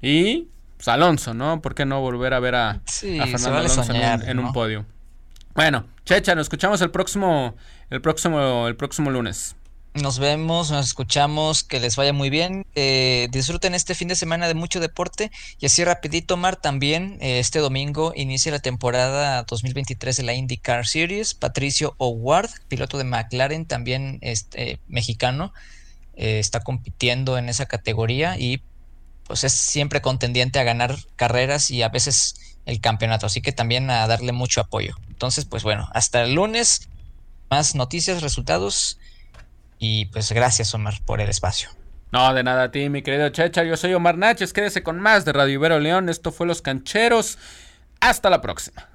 y 0.00 0.48
pues, 0.76 0.88
Alonso, 0.88 1.32
¿no? 1.32 1.62
¿Por 1.62 1.74
qué 1.74 1.86
no 1.86 2.00
volver 2.00 2.34
a 2.34 2.40
ver 2.40 2.54
a, 2.54 2.80
Fernando 2.86 3.56
Alonso 3.58 3.82
en, 3.92 4.38
un, 4.38 4.52
podio? 4.52 4.84
Bueno, 5.54 5.86
Checha, 6.04 6.34
nos 6.34 6.44
escuchamos 6.44 6.82
el 6.82 6.90
próximo, 6.90 7.56
el 7.88 8.02
próximo, 8.02 8.68
el 8.68 8.76
próximo 8.76 9.10
lunes. 9.10 9.56
Nos 9.94 10.18
vemos, 10.18 10.72
nos 10.72 10.86
escuchamos, 10.86 11.62
que 11.62 11.78
les 11.78 11.94
vaya 11.94 12.12
muy 12.12 12.28
bien. 12.28 12.66
Disfruten 13.30 13.74
este 13.74 13.94
fin 13.94 14.08
de 14.08 14.16
semana 14.16 14.48
de 14.48 14.54
mucho 14.54 14.80
deporte. 14.80 15.30
Y 15.60 15.66
así 15.66 15.84
rapidito, 15.84 16.36
Mar, 16.36 16.56
también 16.56 17.16
eh, 17.20 17.38
este 17.38 17.60
domingo 17.60 18.12
inicia 18.16 18.50
la 18.50 18.58
temporada 18.58 19.44
2023 19.44 20.16
de 20.16 20.22
la 20.24 20.34
IndyCar 20.34 20.84
Series. 20.84 21.34
Patricio 21.34 21.94
O'Ward, 21.98 22.50
piloto 22.66 22.98
de 22.98 23.04
McLaren, 23.04 23.66
también 23.66 24.18
este, 24.20 24.80
mexicano, 24.88 25.52
eh, 26.16 26.40
está 26.40 26.58
compitiendo 26.58 27.38
en 27.38 27.48
esa 27.48 27.66
categoría 27.66 28.36
y 28.36 28.62
pues 29.28 29.44
es 29.44 29.52
siempre 29.52 30.00
contendiente 30.00 30.58
a 30.58 30.64
ganar 30.64 30.96
carreras 31.14 31.70
y 31.70 31.82
a 31.82 31.88
veces 31.88 32.56
el 32.66 32.80
campeonato. 32.80 33.26
Así 33.26 33.42
que 33.42 33.52
también 33.52 33.88
a 33.90 34.04
darle 34.08 34.32
mucho 34.32 34.60
apoyo. 34.60 34.96
Entonces, 35.06 35.44
pues 35.44 35.62
bueno, 35.62 35.88
hasta 35.94 36.22
el 36.22 36.34
lunes, 36.34 36.88
más 37.48 37.76
noticias, 37.76 38.22
resultados 38.22 38.98
Y 39.86 40.06
pues 40.06 40.32
gracias 40.32 40.72
Omar 40.72 40.94
por 41.04 41.20
el 41.20 41.28
espacio. 41.28 41.68
No, 42.10 42.32
de 42.32 42.42
nada 42.42 42.64
a 42.64 42.70
ti, 42.70 42.88
mi 42.88 43.02
querido 43.02 43.28
Checha. 43.28 43.64
Yo 43.64 43.76
soy 43.76 43.92
Omar 43.92 44.16
Naches. 44.16 44.54
Quédese 44.54 44.82
con 44.82 44.98
más 44.98 45.26
de 45.26 45.34
Radio 45.34 45.52
Ibero 45.52 45.78
León. 45.78 46.08
Esto 46.08 46.32
fue 46.32 46.46
Los 46.46 46.62
Cancheros. 46.62 47.36
Hasta 48.00 48.30
la 48.30 48.40
próxima. 48.40 48.88